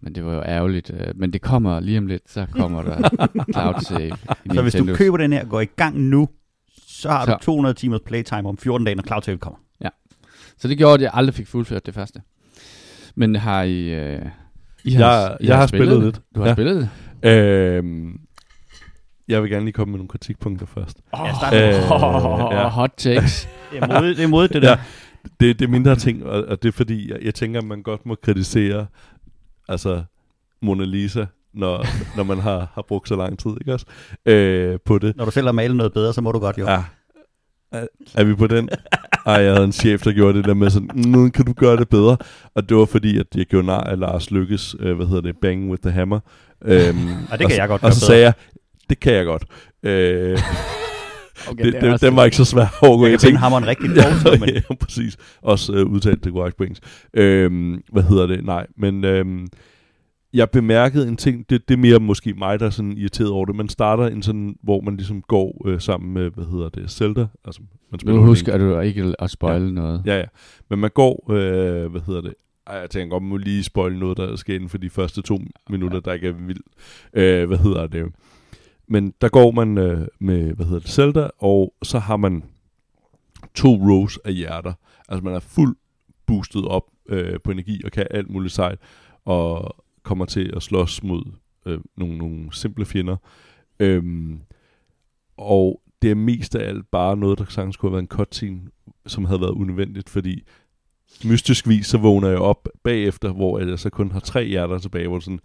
men 0.00 0.14
det 0.14 0.24
var 0.24 0.34
jo 0.34 0.42
ærgerligt. 0.42 0.90
øh, 0.94 1.06
Men 1.14 1.32
det 1.32 1.40
kommer 1.42 1.80
lige 1.80 1.98
om 1.98 2.06
lidt, 2.06 2.30
så 2.30 2.46
kommer 2.52 2.82
der 2.82 3.08
cloud 3.54 3.80
save 3.80 4.06
i 4.44 4.48
Så 4.54 4.62
hvis 4.62 4.74
du 4.74 4.94
køber 4.94 5.16
den 5.16 5.32
her, 5.32 5.44
går 5.44 5.60
i 5.60 5.64
gang 5.64 6.00
nu, 6.00 6.28
så 7.00 7.10
har 7.10 7.24
Så. 7.24 7.32
du 7.32 7.38
200 7.42 7.74
timers 7.74 8.00
playtime 8.06 8.48
om 8.48 8.56
14 8.58 8.84
dage, 8.84 8.94
når 8.94 9.02
Cloud 9.02 9.38
kommer. 9.38 9.58
Så 10.58 10.68
det 10.68 10.78
gjorde, 10.78 10.94
at 10.94 11.00
jeg 11.00 11.10
aldrig 11.14 11.34
fik 11.34 11.46
fuldført 11.46 11.86
det 11.86 11.94
første. 11.94 12.22
Men 13.14 13.36
har 13.36 13.62
I... 13.62 13.80
Øh, 13.94 14.22
I 14.84 14.94
Jeg- 14.94 15.36
jeg 15.40 15.56
har 15.56 15.66
spillet 15.66 15.96
det? 15.96 16.04
lidt. 16.04 16.20
Du 16.34 16.40
har 16.40 16.46
Ja. 16.48 16.54
spillet 16.54 16.88
det? 17.22 17.28
Øhm, 17.30 18.20
jeg 19.28 19.42
vil 19.42 19.50
gerne 19.50 19.64
lige 19.64 19.72
komme 19.72 19.92
med 19.92 19.98
nogle 19.98 20.08
kritikpunkter 20.08 20.66
først. 20.66 20.98
Jeg 21.12 21.34
starter 21.40 22.48
Øh, 22.48 22.52
ja. 22.54 22.68
Hot 22.68 22.90
takes. 22.96 23.48
Det 23.72 23.78
er 23.82 23.86
modigt, 24.00 24.16
det, 24.16 24.24
er 24.24 24.28
modigt, 24.28 24.52
det 24.52 24.62
der. 24.62 24.70
Ja. 24.70 24.78
Det, 25.40 25.58
det 25.58 25.64
er 25.64 25.68
mindre 25.68 25.96
ting, 25.96 26.24
og, 26.24 26.44
og 26.44 26.62
det 26.62 26.68
er 26.68 26.72
fordi, 26.72 27.10
jeg, 27.10 27.18
jeg 27.22 27.34
tænker, 27.34 27.58
at 27.60 27.66
man 27.66 27.82
godt 27.82 28.06
må 28.06 28.14
kritisere 28.22 28.86
altså 29.68 30.04
Mona 30.62 30.84
Lisa, 30.84 31.24
når, 31.54 31.86
når 32.16 32.22
man 32.24 32.38
har, 32.38 32.70
har 32.74 32.84
brugt 32.88 33.08
så 33.08 33.16
lang 33.16 33.38
tid, 33.38 33.50
ikke 33.60 33.72
også? 33.74 33.86
Øh, 34.26 34.78
på 34.84 34.98
det. 34.98 35.16
Når 35.16 35.24
du 35.24 35.30
selv 35.30 35.46
har 35.46 35.52
malet 35.52 35.76
noget 35.76 35.92
bedre, 35.92 36.12
så 36.12 36.20
må 36.20 36.32
du 36.32 36.38
godt 36.38 36.58
jo. 36.58 36.66
Ja. 36.70 36.82
Er, 37.72 37.86
er 38.14 38.24
vi 38.24 38.34
på 38.34 38.46
den? 38.46 38.68
Ej, 39.26 39.34
jeg 39.34 39.52
havde 39.52 39.64
en 39.64 39.72
chef, 39.72 40.02
der 40.02 40.12
gjorde 40.12 40.38
det 40.38 40.44
der 40.44 40.54
med 40.54 40.70
sådan, 40.70 40.90
nu 40.94 41.30
kan 41.30 41.44
du 41.44 41.52
gøre 41.52 41.76
det 41.76 41.88
bedre. 41.88 42.16
Og 42.54 42.68
det 42.68 42.76
var 42.76 42.84
fordi, 42.84 43.18
at 43.18 43.26
jeg 43.34 43.46
gjorde 43.46 43.66
nar 43.66 43.80
af 43.80 43.98
Lars 43.98 44.30
Lykkes, 44.30 44.76
øh, 44.80 44.96
hvad 44.96 45.06
hedder 45.06 45.20
det, 45.22 45.36
Bang 45.42 45.70
with 45.70 45.82
the 45.82 45.90
Hammer. 45.90 46.20
Øhm, 46.64 47.08
Og 47.32 47.38
det 47.38 47.48
kan 47.48 47.56
jeg 47.56 47.68
godt 47.68 47.82
Og 47.82 47.92
så 47.92 48.00
bedre. 48.00 48.06
sagde 48.06 48.22
jeg, 48.22 48.32
det 48.90 49.00
kan 49.00 49.12
jeg 49.12 49.24
godt. 49.24 49.44
Øh, 49.82 50.38
Okay, 51.50 51.64
det, 51.72 51.82
det, 51.82 52.00
den 52.00 52.16
var 52.16 52.24
ikke 52.24 52.36
så 52.36 52.44
svær 52.44 52.62
at 52.82 52.88
overgå. 52.88 53.04
Jeg 53.04 53.12
Jeg 53.12 53.20
tænkte, 53.20 53.38
hammeren 53.38 53.66
rigtig 53.66 53.90
forstå, 54.02 54.30
men 54.40 54.48
ja, 54.54 54.74
præcis. 54.80 55.16
Også 55.42 55.72
øh, 55.72 55.86
udtalt 55.86 56.22
til 56.22 56.32
Garage 56.32 56.52
Brings. 56.58 56.80
Øhm, 57.14 57.82
hvad 57.92 58.02
hedder 58.02 58.26
det? 58.26 58.44
Nej, 58.44 58.66
men 58.78 59.04
øhm, 59.04 59.46
jeg 60.32 60.50
bemærkede 60.50 61.08
en 61.08 61.16
ting, 61.16 61.50
det, 61.50 61.68
det 61.68 61.74
er 61.74 61.78
mere 61.78 62.00
måske 62.00 62.34
mig, 62.34 62.60
der 62.60 62.66
er 62.66 62.70
sådan 62.70 62.96
irriteret 62.96 63.30
over 63.30 63.44
det. 63.44 63.54
Man 63.54 63.68
starter 63.68 64.06
en 64.06 64.22
sådan, 64.22 64.56
hvor 64.62 64.80
man 64.80 64.96
ligesom 64.96 65.22
går 65.22 65.68
øh, 65.68 65.80
sammen 65.80 66.14
med, 66.14 66.30
hvad 66.30 66.44
hedder 66.44 66.68
det, 66.68 66.90
Zelda. 66.90 67.26
Altså, 67.44 67.60
man 67.90 68.00
Nu 68.04 68.14
jo 68.14 68.24
husker 68.24 68.58
du 68.58 68.80
ikke 68.80 69.14
at 69.18 69.30
spoile 69.30 69.66
ja. 69.66 69.70
noget. 69.70 70.02
Ja, 70.06 70.18
ja. 70.18 70.24
Men 70.70 70.78
man 70.78 70.90
går, 70.94 71.32
øh, 71.32 71.90
hvad 71.90 72.00
hedder 72.00 72.20
det, 72.20 72.34
ej, 72.66 72.76
jeg 72.76 72.90
tænker 72.90 73.10
godt, 73.10 73.22
man 73.22 73.30
må 73.30 73.36
lige 73.36 73.62
spoil 73.62 73.98
noget, 73.98 74.16
der 74.16 74.36
sker 74.36 74.54
inden 74.54 74.68
for 74.68 74.78
de 74.78 74.90
første 74.90 75.22
to 75.22 75.38
minutter, 75.70 76.00
der 76.00 76.12
ikke 76.12 76.28
er 76.28 76.32
vildt. 76.32 76.66
Øh, 77.12 77.48
hvad 77.48 77.58
hedder 77.58 77.86
det? 77.86 78.06
Men 78.88 79.14
der 79.20 79.28
går 79.28 79.50
man 79.50 79.78
øh, 79.78 80.06
med, 80.18 80.52
hvad 80.52 80.66
hedder 80.66 80.80
det, 80.80 80.90
Zelda, 80.90 81.28
og 81.38 81.74
så 81.82 81.98
har 81.98 82.16
man 82.16 82.42
to 83.54 83.68
rows 83.68 84.18
af 84.24 84.34
hjerter. 84.34 84.72
Altså 85.08 85.24
man 85.24 85.34
er 85.34 85.40
fuldt 85.40 85.78
boostet 86.26 86.64
op 86.64 86.84
øh, 87.08 87.40
på 87.44 87.50
energi 87.50 87.80
og 87.84 87.90
kan 87.90 88.06
alt 88.10 88.30
muligt 88.30 88.54
sejt, 88.54 88.78
og 89.24 89.76
kommer 90.02 90.24
til 90.24 90.52
at 90.56 90.62
slås 90.62 91.02
mod 91.02 91.22
øh, 91.66 91.78
nogle, 91.96 92.18
nogle 92.18 92.52
simple 92.52 92.84
fjender. 92.84 93.16
Øhm, 93.80 94.40
og 95.36 95.82
det 96.02 96.10
er 96.10 96.14
mest 96.14 96.54
af 96.54 96.68
alt 96.68 96.90
bare 96.90 97.16
noget, 97.16 97.38
der 97.38 97.44
sagtens 97.48 97.76
kunne 97.76 97.90
have 97.90 97.94
været 97.94 98.02
en 98.02 98.08
cutscene, 98.08 98.60
som 99.06 99.24
havde 99.24 99.40
været 99.40 99.50
unødvendigt, 99.50 100.10
fordi 100.10 100.44
mystisk 101.24 101.68
vis, 101.68 101.86
så 101.86 101.98
vågner 101.98 102.28
jeg 102.28 102.38
op 102.38 102.68
bagefter, 102.84 103.32
hvor 103.32 103.58
jeg 103.58 103.78
så 103.78 103.90
kun 103.90 104.10
har 104.10 104.20
tre 104.20 104.44
hjerter 104.44 104.78
tilbage, 104.78 105.08
hvor 105.08 105.20
sådan, 105.20 105.40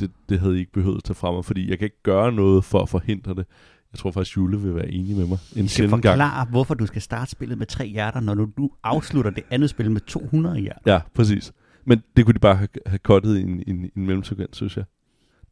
det, 0.00 0.10
det 0.28 0.40
havde 0.40 0.56
I 0.56 0.58
ikke 0.58 0.72
behøvet 0.72 0.96
at 0.96 1.04
tage 1.04 1.14
fra 1.14 1.32
mig, 1.32 1.44
fordi 1.44 1.70
jeg 1.70 1.78
kan 1.78 1.84
ikke 1.86 2.02
gøre 2.02 2.32
noget 2.32 2.64
for 2.64 2.78
at 2.82 2.88
forhindre 2.88 3.34
det. 3.34 3.46
Jeg 3.92 3.98
tror 3.98 4.10
faktisk, 4.10 4.36
Jule 4.36 4.60
vil 4.60 4.74
være 4.74 4.90
enig 4.90 5.16
med 5.16 5.26
mig. 5.26 5.38
En 5.56 5.62
jeg 5.62 5.68
skal 5.68 5.68
sjælden 5.68 6.00
gang. 6.00 6.12
forklare, 6.12 6.46
hvorfor 6.50 6.74
du 6.74 6.86
skal 6.86 7.02
starte 7.02 7.30
spillet 7.30 7.58
med 7.58 7.66
tre 7.66 7.86
hjerter, 7.86 8.20
når 8.20 8.34
du, 8.34 8.48
du 8.56 8.70
afslutter 8.82 9.30
det 9.30 9.44
andet 9.50 9.70
spil 9.70 9.90
med 9.90 10.00
200 10.00 10.60
hjerter. 10.60 10.92
Ja, 10.92 11.00
præcis. 11.14 11.52
Men 11.86 12.02
det 12.16 12.24
kunne 12.24 12.34
de 12.34 12.38
bare 12.38 12.56
have, 12.56 12.68
have 12.86 12.98
kottet 12.98 13.38
i 13.38 13.40
en, 13.42 13.62
en, 13.66 13.90
en 13.96 14.06
mellemsekvens, 14.06 14.56
synes 14.56 14.76
jeg. 14.76 14.84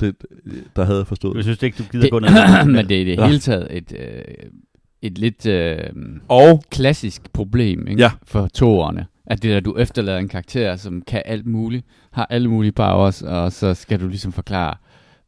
Det, 0.01 0.17
der 0.77 0.85
havde 0.85 0.99
jeg 0.99 1.07
forstået. 1.07 1.35
Jeg 1.37 1.43
synes 1.45 1.63
ikke, 1.63 1.79
du 1.79 1.85
gider 1.93 2.03
Det, 2.05 2.11
gå 2.11 2.19
ned. 2.19 2.29
men 2.77 2.89
det 2.89 2.97
er 2.97 3.01
i 3.01 3.05
det 3.05 3.17
Ja. 3.17 3.27
hele 3.27 3.39
taget 3.39 3.69
et, 3.71 3.93
øh, 3.99 4.23
et 5.03 5.19
lidt 5.19 5.47
øh, 5.47 5.79
Og 6.29 6.63
klassisk 6.71 7.33
problem 7.33 7.87
ikke? 7.87 8.03
Ja. 8.03 8.11
for 8.23 8.49
toerne. 8.55 9.07
At 9.27 9.43
det 9.43 9.51
der, 9.51 9.61
du 9.61 9.77
efterlader 9.77 10.19
en 10.19 10.29
karakter, 10.29 10.77
som 10.77 11.03
kan 11.03 11.23
alt 11.25 11.47
muligt, 11.47 11.87
har 12.13 12.27
alle 12.31 12.49
mulige 12.49 12.73
powers, 12.73 13.23
og 13.23 13.53
så 13.53 13.75
skal 13.75 14.01
du 14.01 14.09
ligesom 14.09 14.33
forklare, 14.33 14.75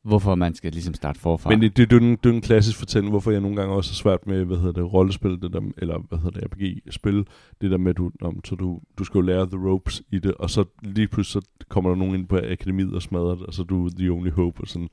hvorfor 0.06 0.34
man 0.34 0.54
skal 0.54 0.72
ligesom 0.72 0.94
starte 0.94 1.20
forfra. 1.20 1.50
Men 1.50 1.60
det, 1.60 1.76
det, 1.76 1.90
det, 1.90 1.96
er 1.96 2.00
en, 2.00 2.16
det 2.16 2.26
er 2.26 2.34
en 2.34 2.40
klassisk 2.40 2.78
fortælling, 2.78 3.10
hvorfor 3.10 3.30
jeg 3.30 3.40
nogle 3.40 3.56
gange 3.56 3.74
også 3.74 3.90
er 3.92 3.94
svært 3.94 4.26
med, 4.26 4.44
hvad 4.44 4.56
hedder 4.56 4.72
det, 4.72 4.92
rollespil, 4.92 5.30
det 5.30 5.52
der, 5.52 5.60
eller 5.78 5.98
hvad 5.98 6.18
hedder 6.18 6.40
det, 6.40 6.48
RPG-spil, 6.52 7.26
det 7.60 7.70
der 7.70 7.76
med, 7.78 7.94
du, 7.94 8.10
om, 8.22 8.44
så 8.44 8.54
du, 8.54 8.80
du 8.98 9.04
skal 9.04 9.18
jo 9.18 9.22
lære 9.22 9.46
the 9.46 9.70
ropes 9.70 10.02
i 10.10 10.18
det, 10.18 10.34
og 10.34 10.50
så 10.50 10.64
lige 10.82 11.08
pludselig 11.08 11.42
så 11.42 11.48
kommer 11.68 11.90
der 11.90 11.96
nogen 11.96 12.14
ind 12.14 12.28
på 12.28 12.36
akademiet 12.36 12.94
og 12.94 13.02
smadrer 13.02 13.34
det, 13.34 13.46
og 13.46 13.54
så 13.54 13.62
er 13.62 13.66
du 13.66 13.88
the 13.98 14.10
only 14.10 14.30
hope, 14.30 14.60
og 14.60 14.68
sådan. 14.68 14.88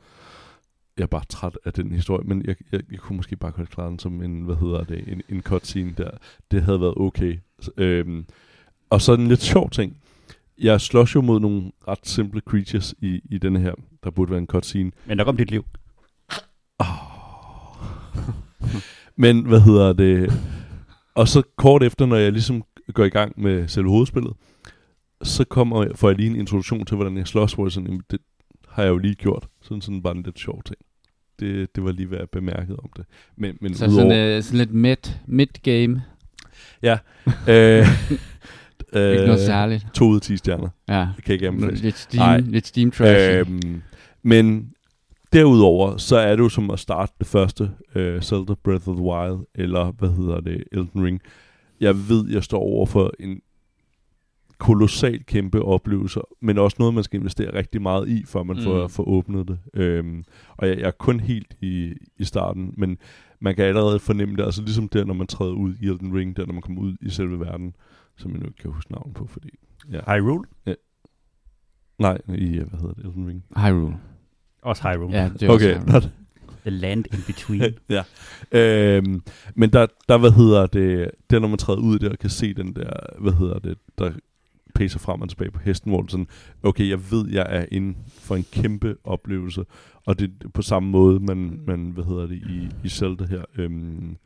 Jeg 0.97 1.03
er 1.03 1.07
bare 1.07 1.25
træt 1.29 1.57
af 1.65 1.73
den 1.73 1.91
historie, 1.91 2.27
men 2.27 2.45
jeg, 2.45 2.55
jeg, 2.71 2.81
jeg 2.91 2.99
kunne 2.99 3.17
måske 3.17 3.35
bare 3.35 3.51
godt 3.51 3.69
klare 3.69 3.89
den 3.89 3.99
som 3.99 4.23
en, 4.23 4.41
hvad 4.41 4.55
hedder 4.55 4.83
det, 4.83 5.03
en, 5.07 5.21
en 5.29 5.41
cutscene 5.41 5.93
der. 5.97 6.09
Det 6.51 6.63
havde 6.63 6.81
været 6.81 6.93
okay. 6.97 7.37
Så, 7.59 7.71
Øhm, 7.77 8.25
og 8.89 9.01
så 9.01 9.13
en 9.13 9.27
lidt 9.27 9.41
sjov 9.41 9.69
ting. 9.69 9.97
Jeg 10.57 10.81
slås 10.81 11.15
jo 11.15 11.21
mod 11.21 11.39
nogle 11.39 11.71
ret 11.87 12.07
simple 12.07 12.41
creatures 12.41 12.95
i, 13.01 13.21
i 13.31 13.37
denne 13.37 13.59
her, 13.59 13.73
der 14.03 14.11
burde 14.11 14.31
være 14.31 14.39
en 14.39 14.47
cutscene. 14.47 14.91
Men 15.05 15.17
der 15.17 15.23
kom 15.23 15.37
dit 15.37 15.51
liv. 15.51 15.65
Men 19.15 19.45
hvad 19.45 19.59
hedder 19.59 19.93
det? 19.93 20.33
Og 21.15 21.27
så 21.27 21.41
kort 21.55 21.83
efter, 21.83 22.05
når 22.05 22.15
jeg 22.15 22.31
ligesom 22.31 22.63
går 22.93 23.03
i 23.03 23.09
gang 23.09 23.41
med 23.41 23.67
selve 23.67 23.89
hovedspillet, 23.89 24.33
så 25.23 25.43
kommer, 25.43 25.87
får 25.95 26.09
jeg 26.09 26.17
lige 26.17 26.29
en 26.29 26.35
introduktion 26.35 26.85
til, 26.85 26.95
hvordan 26.95 27.17
jeg 27.17 27.27
slås, 27.27 27.53
hvor 27.53 27.65
jeg 27.65 27.71
sådan, 27.71 27.87
jamen, 27.87 28.01
det 28.11 28.19
har 28.69 28.83
jeg 28.83 28.89
jo 28.89 28.97
lige 28.97 29.15
gjort. 29.15 29.47
Sådan 29.61 29.81
sådan 29.81 30.03
bare 30.03 30.15
en 30.15 30.23
lidt 30.23 30.39
sjov 30.39 30.63
ting. 30.63 30.77
Det, 31.39 31.75
det 31.75 31.83
var 31.83 31.91
lige, 31.91 32.07
hvad 32.07 32.17
jeg 32.17 32.29
bemærkede 32.29 32.77
om 32.77 32.89
det. 32.95 33.05
Men, 33.35 33.57
men 33.61 33.73
så 33.73 33.85
udover, 33.85 34.09
sådan, 34.09 34.29
øh, 34.37 34.43
sådan 34.43 34.57
lidt 34.57 34.73
mid, 34.73 34.97
mid-game. 35.27 36.01
øh, 37.47 37.87
øh, 38.95 39.11
Ikke 39.11 39.25
noget 39.25 39.39
særligt. 39.39 39.87
To 39.93 40.05
ud 40.05 40.15
af 40.15 40.21
10 40.21 40.37
stjerner. 40.37 40.69
Ja. 40.89 41.07
Det 41.15 41.23
kan 41.23 41.33
ikke. 41.33 41.75
Lidt 41.75 41.97
Steam, 41.97 42.25
Nej. 42.25 42.39
lidt 42.39 42.67
Steam 42.67 42.91
trash. 42.91 43.39
Øhm, 43.39 43.81
men 44.23 44.73
derudover, 45.33 45.97
så 45.97 46.17
er 46.17 46.35
det 46.35 46.43
jo 46.43 46.49
som 46.49 46.71
at 46.71 46.79
starte 46.79 47.13
det 47.19 47.27
første 47.27 47.71
uh, 47.95 48.21
Zelda 48.21 48.53
Breath 48.63 48.89
of 48.89 48.95
the 48.95 49.05
Wild, 49.05 49.39
eller 49.55 49.91
hvad 49.91 50.09
hedder 50.09 50.39
det, 50.39 50.63
Elden 50.71 51.05
Ring. 51.05 51.21
Jeg 51.79 51.95
ved, 52.09 52.29
jeg 52.29 52.43
står 52.43 52.59
over 52.59 52.85
for 52.85 53.11
en 53.19 53.41
kolossalt 54.57 55.25
kæmpe 55.25 55.61
oplevelser, 55.61 56.21
men 56.41 56.57
også 56.57 56.75
noget, 56.79 56.93
man 56.93 57.03
skal 57.03 57.19
investere 57.19 57.53
rigtig 57.53 57.81
meget 57.81 58.09
i, 58.09 58.23
før 58.25 58.43
man 58.43 58.57
mm. 58.57 58.63
får, 58.63 58.87
får 58.87 59.07
åbnet 59.07 59.47
det. 59.47 59.59
Øhm, 59.73 60.23
og 60.57 60.67
jeg, 60.67 60.77
jeg 60.77 60.87
er 60.87 60.91
kun 60.91 61.19
helt 61.19 61.55
i, 61.61 61.93
i 62.17 62.23
starten, 62.23 62.73
men 62.77 62.97
man 63.39 63.55
kan 63.55 63.65
allerede 63.65 63.99
fornemme 63.99 64.35
det, 64.35 64.43
altså 64.43 64.61
ligesom 64.61 64.89
der, 64.89 65.05
når 65.05 65.13
man 65.13 65.27
træder 65.27 65.51
ud 65.51 65.73
i 65.81 65.87
Elden 65.87 66.15
Ring, 66.15 66.37
der 66.37 66.45
når 66.45 66.53
man 66.53 66.61
kommer 66.61 66.81
ud 66.81 66.95
i 67.01 67.09
selve 67.09 67.39
verden, 67.39 67.75
som 68.17 68.31
jeg 68.31 68.39
nu 68.39 68.45
ikke 68.45 68.57
kan 68.57 68.71
huske 68.71 68.91
navn 68.91 69.13
på, 69.13 69.27
fordi... 69.27 69.49
Ja. 69.91 70.15
Hyrule? 70.15 70.43
Ja. 70.65 70.73
Nej, 71.99 72.17
i, 72.27 72.57
hvad 72.57 72.79
hedder 72.79 72.93
det, 72.93 73.05
Elden 73.05 73.27
Ring? 73.27 73.43
Hyrule. 73.57 73.97
Også 74.61 74.89
Hyrule. 74.89 75.17
Ja, 75.17 75.29
det 75.33 75.43
er 75.43 75.49
Okay, 75.49 75.75
også 75.75 75.91
Hyrule. 75.91 76.11
The 76.61 76.69
land 76.69 77.05
in 77.13 77.19
between. 77.27 77.73
ja. 77.89 78.03
Øhm, 78.51 79.23
men 79.55 79.73
der, 79.73 79.87
der, 80.09 80.17
hvad 80.17 80.31
hedder 80.31 80.65
det, 80.67 81.11
der 81.29 81.39
når 81.39 81.47
man 81.47 81.57
træder 81.57 81.79
ud 81.79 81.99
der 81.99 82.09
og 82.09 82.19
kan 82.19 82.29
se 82.29 82.53
den 82.53 82.75
der, 82.75 82.89
hvad 83.19 83.33
hedder 83.33 83.59
det, 83.59 83.77
der 83.97 84.11
pacer 84.75 84.99
frem 84.99 85.21
og 85.21 85.29
tilbage 85.29 85.51
på 85.51 85.59
hesten, 85.59 85.91
hvor 85.91 86.05
sådan, 86.09 86.27
okay, 86.63 86.89
jeg 86.89 87.11
ved, 87.11 87.29
jeg 87.29 87.45
er 87.49 87.65
inde 87.71 87.97
for 88.07 88.35
en 88.35 88.45
kæmpe 88.51 88.95
oplevelse, 89.03 89.65
og 90.05 90.19
det 90.19 90.31
er 90.45 90.49
på 90.49 90.61
samme 90.61 90.89
måde, 90.89 91.19
man, 91.19 91.59
man 91.67 91.91
hvad 91.91 92.03
hedder 92.03 92.27
det, 92.27 92.35
i, 92.35 92.69
i 92.83 92.89
Zelda 92.89 93.25
her, 93.25 93.43
øhm, 93.55 94.17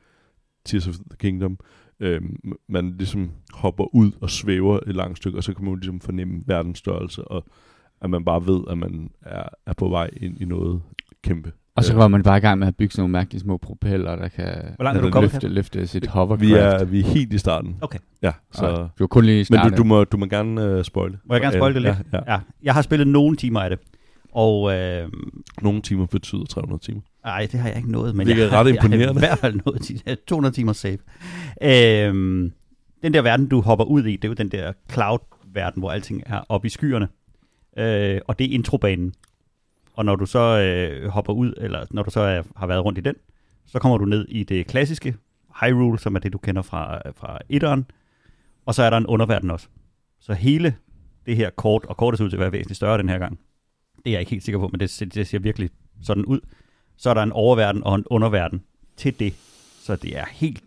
Tears 0.65 0.87
of 0.87 0.95
the 0.95 1.17
Kingdom, 1.19 1.57
øhm, 1.99 2.37
man 2.69 2.95
ligesom 2.97 3.31
hopper 3.53 3.95
ud 3.95 4.11
og 4.21 4.29
svæver 4.29 4.79
et 4.87 4.95
langt 4.95 5.17
stykke, 5.17 5.37
og 5.37 5.43
så 5.43 5.53
kan 5.53 5.65
man 5.65 5.75
ligesom 5.75 5.99
fornemme 5.99 6.41
verdens 6.45 6.77
størrelse, 6.77 7.23
og 7.23 7.45
at 8.01 8.09
man 8.09 8.25
bare 8.25 8.47
ved, 8.47 8.61
at 8.69 8.77
man 8.77 9.09
er, 9.21 9.43
er 9.65 9.73
på 9.73 9.89
vej 9.89 10.09
ind 10.17 10.41
i 10.41 10.45
noget 10.45 10.81
kæmpe. 11.23 11.51
Og 11.75 11.83
så 11.83 11.93
går 11.93 12.07
man 12.07 12.23
bare 12.23 12.37
i 12.37 12.41
gang 12.41 12.59
med 12.59 12.67
at 12.67 12.75
bygge 12.75 12.91
sådan 12.93 13.01
nogle 13.01 13.11
mærkelige 13.11 13.41
små 13.41 13.57
propeller, 13.57 14.15
der 14.15 14.27
kan 14.27 14.45
Hvor 14.75 14.83
langt 14.83 14.97
er 14.97 15.01
du 15.01 15.09
kommet? 15.11 15.33
løfte, 15.33 15.47
løfte 15.47 15.87
sit 15.87 16.07
hovercraft. 16.07 16.41
Vi 16.41 16.53
er, 16.53 16.83
vi 16.85 16.99
er 16.99 17.03
helt 17.03 17.33
i 17.33 17.37
starten. 17.37 17.77
Okay. 17.81 17.99
Ja, 18.21 18.31
så... 18.51 18.59
Så. 18.59 18.75
Du 18.75 19.03
har 19.03 19.07
kun 19.07 19.25
lige 19.25 19.37
Men 19.37 19.45
startet. 19.45 19.71
du, 19.71 19.77
du, 19.77 19.87
må, 19.87 20.03
du 20.03 20.17
må 20.17 20.25
gerne 20.25 20.77
uh, 20.77 20.83
spoile. 20.83 21.17
Må 21.25 21.33
jeg 21.33 21.41
gerne 21.41 21.57
spoile 21.57 21.73
det 21.73 21.81
lidt? 21.81 21.95
Ja, 22.13 22.17
ja. 22.27 22.33
Ja, 22.33 22.39
jeg 22.63 22.73
har 22.73 22.81
spillet 22.81 23.07
nogle 23.07 23.35
timer 23.37 23.59
af 23.59 23.69
det. 23.69 23.79
Og 24.37 24.73
øh, 24.73 25.09
Nogle 25.61 25.81
timer 25.81 26.05
betyder 26.05 26.45
300 26.45 26.81
timer. 26.83 27.01
ej, 27.25 27.47
det 27.51 27.59
har 27.59 27.67
jeg 27.67 27.77
ikke 27.77 27.91
nået, 27.91 28.15
men 28.15 28.27
Det 28.27 28.33
er 28.33 28.37
jeg, 28.37 28.45
ret 28.45 28.51
har- 28.51 28.63
jeg 28.65 28.73
har 28.81 28.87
imponerende. 28.87 29.19
i 29.19 29.19
hvert 29.19 29.37
fald 29.37 29.59
nået 29.65 30.01
har 30.07 30.15
200 30.27 30.55
timer 30.55 30.73
save. 30.73 30.97
Øh, 31.61 32.13
den 33.03 33.13
der 33.13 33.21
verden, 33.21 33.47
du 33.47 33.61
hopper 33.61 33.85
ud 33.85 34.05
i, 34.05 34.11
det 34.15 34.23
er 34.23 34.27
jo 34.27 34.33
den 34.33 34.49
der 34.49 34.73
cloud-verden, 34.91 35.79
hvor 35.81 35.91
alting 35.91 36.23
er 36.25 36.41
oppe 36.49 36.65
i 36.65 36.69
skyerne. 36.69 37.07
Øh, 37.77 38.21
og 38.27 38.39
det 38.39 38.49
er 38.49 38.53
introbanen. 38.53 39.13
Og 39.93 40.05
når 40.05 40.15
du 40.15 40.25
så 40.25 40.39
øh, 40.59 41.07
hopper 41.09 41.33
ud, 41.33 41.53
eller 41.57 41.85
når 41.91 42.03
du 42.03 42.09
så 42.11 42.19
er, 42.19 42.43
har 42.55 42.67
været 42.67 42.85
rundt 42.85 42.97
i 42.97 43.01
den, 43.01 43.15
så 43.65 43.79
kommer 43.79 43.97
du 43.97 44.05
ned 44.05 44.25
i 44.29 44.43
det 44.43 44.67
klassiske 44.67 45.15
Hyrule, 45.61 45.99
som 45.99 46.15
er 46.15 46.19
det, 46.19 46.33
du 46.33 46.37
kender 46.37 46.61
fra, 46.61 47.01
fra 47.15 47.37
etteren. 47.49 47.85
Og 48.65 48.75
så 48.75 48.83
er 48.83 48.89
der 48.89 48.97
en 48.97 49.05
underverden 49.07 49.51
også. 49.51 49.67
Så 50.19 50.33
hele 50.33 50.75
det 51.25 51.35
her 51.35 51.49
kort, 51.49 51.85
og 51.85 51.97
kortet 51.97 52.17
ser 52.17 52.25
ud 52.25 52.29
til 52.29 52.37
at 52.37 52.41
være 52.41 52.51
væsentligt 52.51 52.75
større 52.77 52.97
den 52.97 53.09
her 53.09 53.17
gang. 53.19 53.39
Det 54.07 54.11
er 54.11 54.15
jeg 54.15 54.21
ikke 54.21 54.31
helt 54.31 54.43
sikker 54.43 54.59
på, 54.59 54.67
men 54.67 54.79
det, 54.79 55.13
det 55.13 55.27
ser 55.27 55.39
virkelig 55.39 55.69
sådan 56.01 56.25
ud. 56.25 56.39
Så 56.97 57.09
er 57.09 57.13
der 57.13 57.23
en 57.23 57.31
oververden 57.31 57.83
og 57.83 57.95
en 57.95 58.03
underverden 58.05 58.63
til 58.97 59.19
det. 59.19 59.33
Så 59.81 59.95
det 59.95 60.17
er 60.17 60.25
helt 60.31 60.63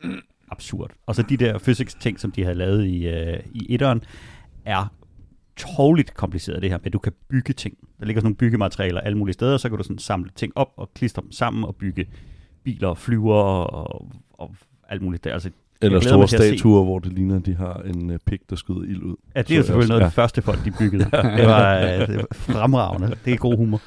absurd. 0.50 0.90
Og 1.06 1.14
så 1.14 1.22
de 1.22 1.36
der 1.36 1.58
physics-ting, 1.58 2.20
som 2.20 2.32
de 2.32 2.44
har 2.44 2.52
lavet 2.52 2.86
i, 2.86 3.06
øh, 3.06 3.40
i 3.54 3.74
etteren, 3.74 4.02
er 4.64 4.92
tårligt 5.56 6.14
kompliceret 6.14 6.62
det 6.62 6.70
her 6.70 6.78
med, 6.78 6.86
at 6.86 6.92
du 6.92 6.98
kan 6.98 7.12
bygge 7.28 7.52
ting. 7.52 7.78
Der 7.98 8.06
ligger 8.06 8.20
sådan 8.20 8.26
nogle 8.26 8.36
byggematerialer 8.36 9.00
alle 9.00 9.18
mulige 9.18 9.34
steder, 9.34 9.56
så 9.56 9.68
kan 9.68 9.78
du 9.78 9.84
sådan 9.84 9.98
samle 9.98 10.30
ting 10.36 10.52
op 10.56 10.72
og 10.76 10.94
klistre 10.94 11.22
dem 11.22 11.32
sammen 11.32 11.64
og 11.64 11.76
bygge 11.76 12.06
biler 12.62 12.88
og 12.88 12.98
flyver 12.98 13.34
og, 13.34 14.10
og 14.30 14.54
alt 14.88 15.02
muligt 15.02 15.24
der. 15.24 15.32
Altså, 15.32 15.50
eller 15.82 16.00
store 16.00 16.28
statuer, 16.28 16.84
hvor 16.84 16.98
det 16.98 17.12
ligner, 17.12 17.36
at 17.36 17.46
de 17.46 17.54
har 17.54 17.82
en 17.86 18.10
uh, 18.10 18.16
pik, 18.26 18.40
der 18.50 18.56
skyder 18.56 18.82
ild 18.82 19.02
ud. 19.02 19.16
Ja, 19.36 19.42
det 19.42 19.50
er 19.50 19.56
jo 19.56 19.62
selvfølgelig 19.62 19.88
noget 19.88 20.00
af 20.00 20.04
ja. 20.04 20.08
det 20.08 20.14
første 20.14 20.42
folk, 20.42 20.64
de 20.64 20.72
byggede. 20.78 21.04
Det 21.38 21.46
var, 21.46 21.76
øh, 21.78 22.06
det 22.08 22.16
var 22.16 22.26
fremragende. 22.32 23.16
Det 23.24 23.32
er 23.32 23.36
god 23.36 23.56
humor. 23.56 23.80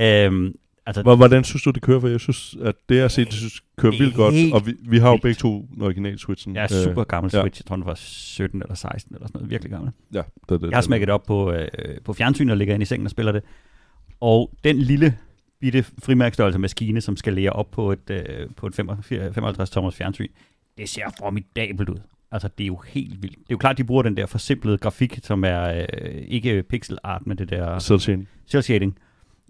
Øhm, 0.00 0.54
altså, 0.86 1.02
Hvor- 1.02 1.16
Hvordan 1.16 1.44
synes 1.44 1.62
du, 1.62 1.70
det 1.70 1.82
kører? 1.82 2.00
For 2.00 2.08
jeg 2.08 2.20
synes, 2.20 2.56
at 2.62 2.74
det 2.88 2.94
jeg 2.94 3.02
har 3.04 3.08
set, 3.08 3.26
det 3.26 3.34
synes, 3.34 3.60
kører 3.78 3.92
er 3.92 3.98
vildt 3.98 4.14
godt. 4.14 4.34
Og 4.52 4.66
vi, 4.66 4.74
vi 4.82 4.98
har 4.98 5.06
jo 5.08 5.12
vildt. 5.12 5.22
begge 5.22 5.38
to 5.38 5.66
den 5.74 5.82
originale 5.82 6.18
Switchen. 6.18 6.54
jeg 6.56 6.62
er 6.62 6.68
super 6.84 7.04
gammel 7.04 7.30
ja. 7.34 7.40
Switch. 7.40 7.60
Jeg 7.60 7.66
tror, 7.66 7.76
den 7.76 7.86
var 7.86 7.94
17 7.94 8.62
eller 8.62 8.74
16 8.74 9.14
eller 9.14 9.26
sådan 9.26 9.38
noget. 9.38 9.50
Virkelig 9.50 9.70
gammel. 9.72 9.92
Ja, 10.14 10.22
det, 10.48 10.60
det, 10.60 10.70
Jeg 10.70 10.76
har 10.76 10.82
smækket 10.82 11.06
det 11.08 11.14
op 11.14 11.22
på, 11.26 11.52
øh, 11.52 11.68
på 12.04 12.12
fjernsynet 12.12 12.50
og 12.50 12.56
ligger 12.56 12.74
inde 12.74 12.82
i 12.82 12.86
sengen 12.86 13.06
og 13.06 13.10
spiller 13.10 13.32
det. 13.32 13.42
Og 14.20 14.50
den 14.64 14.78
lille 14.78 15.16
bitte 15.60 15.84
frimærkstørrelse 16.02 16.58
maskine, 16.58 17.00
som 17.00 17.16
skal 17.16 17.32
lære 17.32 17.50
op 17.50 17.70
på 17.70 17.92
et, 17.92 18.10
øh, 18.10 18.46
på 18.56 18.66
et 18.66 18.74
55 18.74 19.70
tommers 19.70 19.94
fjernsyn, 19.96 20.26
det 20.80 20.88
ser 20.88 21.14
formidabelt 21.18 21.88
ud. 21.88 22.00
Altså, 22.32 22.48
det 22.58 22.64
er 22.64 22.68
jo 22.68 22.76
helt 22.76 23.22
vildt. 23.22 23.38
Det 23.38 23.42
er 23.42 23.54
jo 23.54 23.58
klart, 23.58 23.78
de 23.78 23.84
bruger 23.84 24.02
den 24.02 24.16
der 24.16 24.26
forsimplede 24.26 24.78
grafik, 24.78 25.18
som 25.22 25.44
er 25.44 25.86
øh, 26.02 26.22
ikke 26.28 26.62
pixel 26.62 26.98
art, 27.02 27.26
men 27.26 27.38
det 27.38 27.50
der 27.50 27.78
Cell 27.78 28.00
shading. 28.00 28.28
cel 28.46 28.62
shading. 28.62 28.98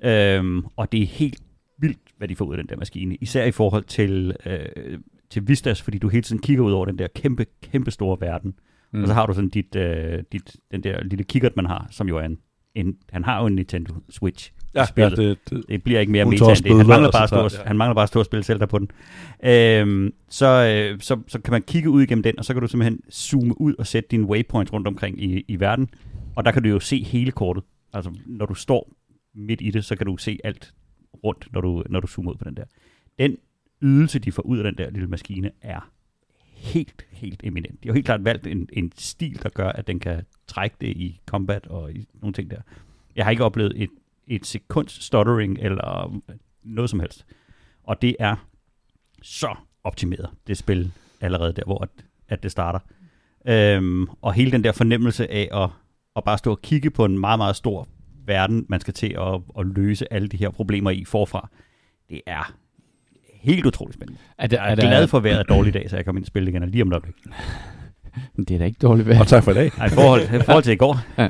Øhm, 0.04 0.64
og 0.76 0.92
det 0.92 1.02
er 1.02 1.06
helt 1.06 1.42
vildt, 1.78 1.98
hvad 2.18 2.28
de 2.28 2.36
får 2.36 2.44
ud 2.44 2.52
af 2.52 2.56
den 2.58 2.68
der 2.68 2.76
maskine. 2.76 3.14
Især 3.14 3.44
i 3.44 3.50
forhold 3.50 3.84
til, 3.84 4.36
øh, 4.46 4.98
til 5.30 5.48
Vistas, 5.48 5.82
fordi 5.82 5.98
du 5.98 6.08
hele 6.08 6.22
tiden 6.22 6.42
kigger 6.42 6.64
ud 6.64 6.72
over 6.72 6.86
den 6.86 6.98
der 6.98 7.06
kæmpe, 7.14 7.46
kæmpe 7.62 7.90
store 7.90 8.16
verden. 8.20 8.54
Mm. 8.92 9.02
Og 9.02 9.08
så 9.08 9.14
har 9.14 9.26
du 9.26 9.32
sådan 9.32 9.50
dit, 9.50 9.76
øh, 9.76 10.22
dit, 10.32 10.56
den 10.70 10.82
der 10.82 11.04
lille 11.04 11.24
kikkert, 11.24 11.56
man 11.56 11.66
har, 11.66 11.86
som 11.90 12.08
jo 12.08 12.16
er 12.16 12.24
en, 12.24 12.38
en 12.74 12.96
han 13.12 13.24
har 13.24 13.40
jo 13.40 13.46
en 13.46 13.54
Nintendo 13.54 13.94
Switch. 14.08 14.52
I 14.74 14.78
Ja, 14.78 14.80
ja 14.80 14.86
spillet. 14.86 15.18
det, 15.18 15.38
det, 15.50 15.64
Det 15.68 15.82
bliver 15.82 16.00
ikke 16.00 16.12
mere 16.12 16.24
meta 16.24 16.44
end 16.44 16.56
det. 16.56 16.76
Han 16.76 16.86
mangler, 16.86 17.10
bare 17.10 17.22
at 17.22 17.28
stå, 17.28 17.58
ja. 17.62 17.66
han 17.66 17.76
mangler 17.78 17.94
bare 17.94 18.02
at 18.02 18.08
stå 18.08 18.18
og 18.18 18.24
spille 18.24 18.42
Zelda 18.42 18.66
på 18.66 18.78
den. 18.78 18.90
Øhm, 19.44 20.12
så, 20.28 20.46
øh, 20.46 21.00
så, 21.00 21.20
så 21.28 21.40
kan 21.40 21.52
man 21.52 21.62
kigge 21.62 21.90
ud 21.90 22.02
igennem 22.02 22.22
den, 22.22 22.38
og 22.38 22.44
så 22.44 22.52
kan 22.52 22.62
du 22.62 22.68
simpelthen 22.68 23.00
zoome 23.12 23.60
ud 23.60 23.74
og 23.78 23.86
sætte 23.86 24.08
dine 24.10 24.24
waypoints 24.24 24.72
rundt 24.72 24.86
omkring 24.86 25.22
i, 25.22 25.44
i 25.48 25.60
verden. 25.60 25.90
Og 26.36 26.44
der 26.44 26.50
kan 26.52 26.62
du 26.62 26.68
jo 26.68 26.80
se 26.80 27.02
hele 27.02 27.30
kortet. 27.30 27.64
Altså, 27.92 28.10
når 28.26 28.46
du 28.46 28.54
står 28.54 28.92
midt 29.34 29.60
i 29.62 29.70
det, 29.70 29.84
så 29.84 29.96
kan 29.96 30.06
du 30.06 30.16
se 30.16 30.38
alt 30.44 30.74
rundt, 31.24 31.48
når 31.52 31.60
du, 31.60 31.84
når 31.88 32.00
du 32.00 32.06
zoomer 32.06 32.30
ud 32.30 32.36
på 32.36 32.44
den 32.44 32.56
der. 32.56 32.64
Den 33.18 33.36
ydelse, 33.82 34.18
de 34.18 34.32
får 34.32 34.42
ud 34.42 34.58
af 34.58 34.64
den 34.64 34.74
der 34.74 34.90
lille 34.90 35.08
maskine, 35.08 35.50
er 35.62 35.90
helt, 36.54 37.06
helt 37.10 37.40
eminent. 37.44 37.82
De 37.82 37.88
har 37.88 37.94
helt 37.94 38.06
klart 38.06 38.24
valgt 38.24 38.46
en, 38.46 38.68
en 38.72 38.92
stil, 38.96 39.42
der 39.42 39.48
gør, 39.48 39.68
at 39.68 39.86
den 39.86 40.00
kan 40.00 40.22
trække 40.46 40.76
det 40.80 40.86
i 40.88 41.20
combat 41.26 41.66
og 41.66 41.92
i 41.92 42.06
nogle 42.14 42.34
ting 42.34 42.50
der. 42.50 42.60
Jeg 43.16 43.24
har 43.24 43.30
ikke 43.30 43.44
oplevet 43.44 43.72
et, 43.82 43.90
et 44.30 44.46
sekunds 44.46 45.04
stuttering 45.04 45.58
eller 45.60 46.20
noget 46.62 46.90
som 46.90 47.00
helst. 47.00 47.26
Og 47.84 48.02
det 48.02 48.16
er 48.18 48.36
så 49.22 49.54
optimeret, 49.84 50.30
det 50.46 50.58
spil 50.58 50.92
allerede 51.20 51.52
der, 51.52 51.62
hvor 51.64 51.82
at, 51.82 51.88
at 52.28 52.42
det 52.42 52.50
starter. 52.50 52.78
Øhm, 53.48 54.06
og 54.22 54.32
hele 54.32 54.50
den 54.52 54.64
der 54.64 54.72
fornemmelse 54.72 55.30
af 55.30 55.48
at, 55.52 55.70
at 56.16 56.24
bare 56.24 56.38
stå 56.38 56.50
og 56.50 56.62
kigge 56.62 56.90
på 56.90 57.04
en 57.04 57.18
meget, 57.18 57.38
meget 57.38 57.56
stor 57.56 57.88
verden, 58.26 58.66
man 58.68 58.80
skal 58.80 58.94
til 58.94 59.16
at, 59.18 59.40
at 59.58 59.66
løse 59.66 60.12
alle 60.12 60.28
de 60.28 60.36
her 60.36 60.50
problemer 60.50 60.90
i 60.90 61.04
forfra, 61.04 61.48
det 62.08 62.20
er 62.26 62.54
helt 63.34 63.66
utroligt 63.66 63.94
spændende. 63.94 64.20
Er 64.38 64.46
det, 64.46 64.56
Jeg 64.56 64.72
er 64.72 64.74
glad 64.74 65.08
for 65.08 65.20
være 65.20 65.42
dårlig 65.42 65.74
dag, 65.74 65.90
så 65.90 65.96
jeg 65.96 66.04
kommer 66.04 66.18
ind 66.18 66.24
og 66.24 66.26
spille 66.26 66.50
igen 66.50 66.70
lige 66.70 66.82
om 66.82 66.88
et 66.88 66.92
øjeblik. 66.92 67.14
Det 68.36 68.50
er 68.50 68.58
da 68.58 68.64
ikke 68.64 68.78
dårligt 68.82 69.08
vejr. 69.08 69.20
og 69.20 69.26
tak 69.26 69.44
for 69.44 69.50
i 69.50 69.54
dag. 69.54 69.70
Nej, 69.78 69.86
i 69.86 69.90
forhold, 69.90 70.22
i 70.22 70.42
forhold 70.44 70.64
til 70.64 70.72
i 70.72 70.76
går, 70.76 70.98
Men, 71.18 71.28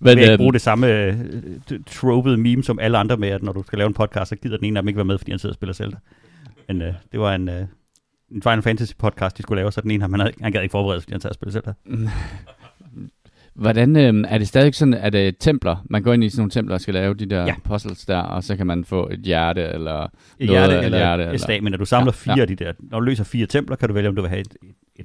vil 0.00 0.10
jeg 0.10 0.18
ikke 0.20 0.32
øhm, 0.32 0.38
bruge 0.38 0.52
det 0.52 0.60
samme 0.60 0.86
øh, 1.06 1.14
tropede 1.86 2.36
meme 2.36 2.64
som 2.64 2.78
alle 2.78 2.98
andre 2.98 3.16
med, 3.16 3.28
at 3.28 3.42
når 3.42 3.52
du 3.52 3.62
skal 3.66 3.78
lave 3.78 3.88
en 3.88 3.94
podcast, 3.94 4.28
så 4.28 4.36
gider 4.36 4.56
den 4.56 4.66
ene 4.66 4.78
af 4.78 4.82
dem 4.82 4.88
ikke 4.88 4.96
være 4.96 5.04
med, 5.04 5.18
fordi 5.18 5.30
han 5.32 5.38
sidder 5.38 5.52
og 5.52 5.54
spiller 5.54 5.72
Zelda. 5.74 5.96
Men 6.68 6.82
øh, 6.82 6.94
det 7.12 7.20
var 7.20 7.34
en, 7.34 7.48
øh, 7.48 7.60
en 8.32 8.42
Final 8.42 8.62
Fantasy 8.62 8.92
podcast, 8.98 9.38
de 9.38 9.42
skulle 9.42 9.60
lave, 9.60 9.72
så 9.72 9.80
den 9.80 9.90
ene, 9.90 10.02
han, 10.04 10.20
havde, 10.20 10.32
han 10.40 10.52
gad 10.52 10.62
ikke 10.62 10.72
forberede 10.72 11.00
sig, 11.00 11.04
fordi 11.04 11.12
han 11.12 11.20
sad 11.20 11.30
og 11.30 11.34
spillede 11.34 11.52
Zelda. 11.54 11.72
Hvordan 13.54 13.96
øh, 13.96 14.24
er 14.28 14.38
det 14.38 14.48
stadig 14.48 14.74
sådan, 14.74 14.94
at 14.94 15.12
det 15.12 15.34
templer? 15.40 15.76
Man 15.90 16.02
går 16.02 16.12
ind 16.12 16.24
i 16.24 16.28
sådan 16.30 16.40
nogle 16.40 16.50
templer 16.50 16.74
og 16.74 16.80
skal 16.80 16.94
lave 16.94 17.14
de 17.14 17.26
der 17.26 17.40
Ja. 17.40 17.46
ja. 17.46 17.54
puzzles 17.64 18.04
der, 18.06 18.18
og 18.18 18.44
så 18.44 18.56
kan 18.56 18.66
man 18.66 18.84
få 18.84 19.08
et 19.12 19.20
hjerte 19.20 19.62
eller 19.62 20.02
Et 20.04 20.10
noget 20.46 20.50
hjerte 20.50 20.84
eller 20.84 20.98
hjerte, 20.98 21.22
et 21.22 21.26
eller- 21.28 21.38
stamina. 21.38 21.76
Du 21.76 21.84
samler 21.84 22.12
Ja, 22.26 22.32
fire 22.32 22.34
ja. 22.36 22.40
af 22.42 22.48
de 22.48 22.54
der. 22.56 22.72
Når 22.78 22.98
du 23.00 23.04
løser 23.04 23.24
fire 23.24 23.46
templer, 23.46 23.76
kan 23.76 23.88
du 23.88 23.94
vælge, 23.94 24.08
om 24.08 24.16
du 24.16 24.22
vil 24.22 24.28
have 24.28 24.40
et, 24.40 24.56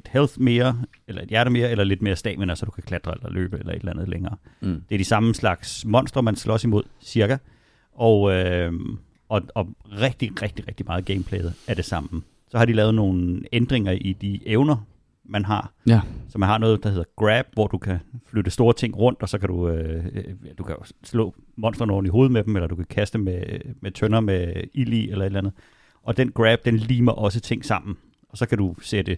et, 0.07 0.11
health 0.13 0.41
mere, 0.41 0.83
eller 1.07 1.21
et 1.21 1.29
hjerte 1.29 1.49
mere, 1.49 1.71
eller 1.71 1.83
lidt 1.83 2.01
mere 2.01 2.15
stamina, 2.15 2.55
så 2.55 2.65
du 2.65 2.71
kan 2.71 2.83
klatre 2.83 3.13
eller 3.15 3.29
løbe 3.29 3.59
eller 3.59 3.73
et 3.73 3.79
eller 3.79 3.91
andet 3.91 4.09
længere. 4.09 4.35
Mm. 4.61 4.81
Det 4.89 4.95
er 4.95 4.97
de 4.97 5.03
samme 5.03 5.35
slags 5.35 5.85
monstre, 5.85 6.23
man 6.23 6.35
slås 6.35 6.63
imod, 6.63 6.83
cirka. 7.01 7.37
Og, 7.93 8.33
øh, 8.33 8.73
og, 9.29 9.41
og 9.55 9.67
rigtig, 10.01 10.41
rigtig, 10.41 10.67
rigtig 10.67 10.85
meget 10.85 11.05
gameplayet 11.05 11.53
er 11.67 11.73
det 11.73 11.85
samme. 11.85 12.21
Så 12.49 12.57
har 12.57 12.65
de 12.65 12.73
lavet 12.73 12.95
nogle 12.95 13.41
ændringer 13.51 13.91
i 13.91 14.13
de 14.13 14.39
evner, 14.45 14.85
man 15.25 15.45
har. 15.45 15.71
Ja. 15.87 16.01
Så 16.29 16.37
man 16.37 16.49
har 16.49 16.57
noget, 16.57 16.83
der 16.83 16.89
hedder 16.89 17.03
grab, 17.15 17.45
hvor 17.53 17.67
du 17.67 17.77
kan 17.77 17.99
flytte 18.25 18.51
store 18.51 18.73
ting 18.73 18.97
rundt, 18.97 19.21
og 19.21 19.29
så 19.29 19.37
kan 19.37 19.49
du, 19.49 19.69
øh, 19.69 20.05
øh, 20.05 20.23
du 20.57 20.63
kan 20.63 20.75
slå 21.03 21.35
monstrene 21.55 21.93
oven 21.93 22.05
i 22.05 22.09
hovedet 22.09 22.31
med 22.31 22.43
dem, 22.43 22.55
eller 22.55 22.67
du 22.67 22.75
kan 22.75 22.85
kaste 22.85 23.17
med, 23.17 23.41
med 23.81 23.91
tønder 23.91 24.19
med 24.19 24.53
ild 24.73 24.93
i, 24.93 25.09
eller 25.09 25.21
et 25.21 25.25
eller 25.25 25.39
andet. 25.39 25.53
Og 26.03 26.17
den 26.17 26.31
grab, 26.31 26.59
den 26.65 26.77
limer 26.77 27.11
også 27.11 27.39
ting 27.39 27.65
sammen. 27.65 27.97
Og 28.29 28.37
så 28.37 28.45
kan 28.45 28.57
du 28.57 28.75
sætte 28.81 29.17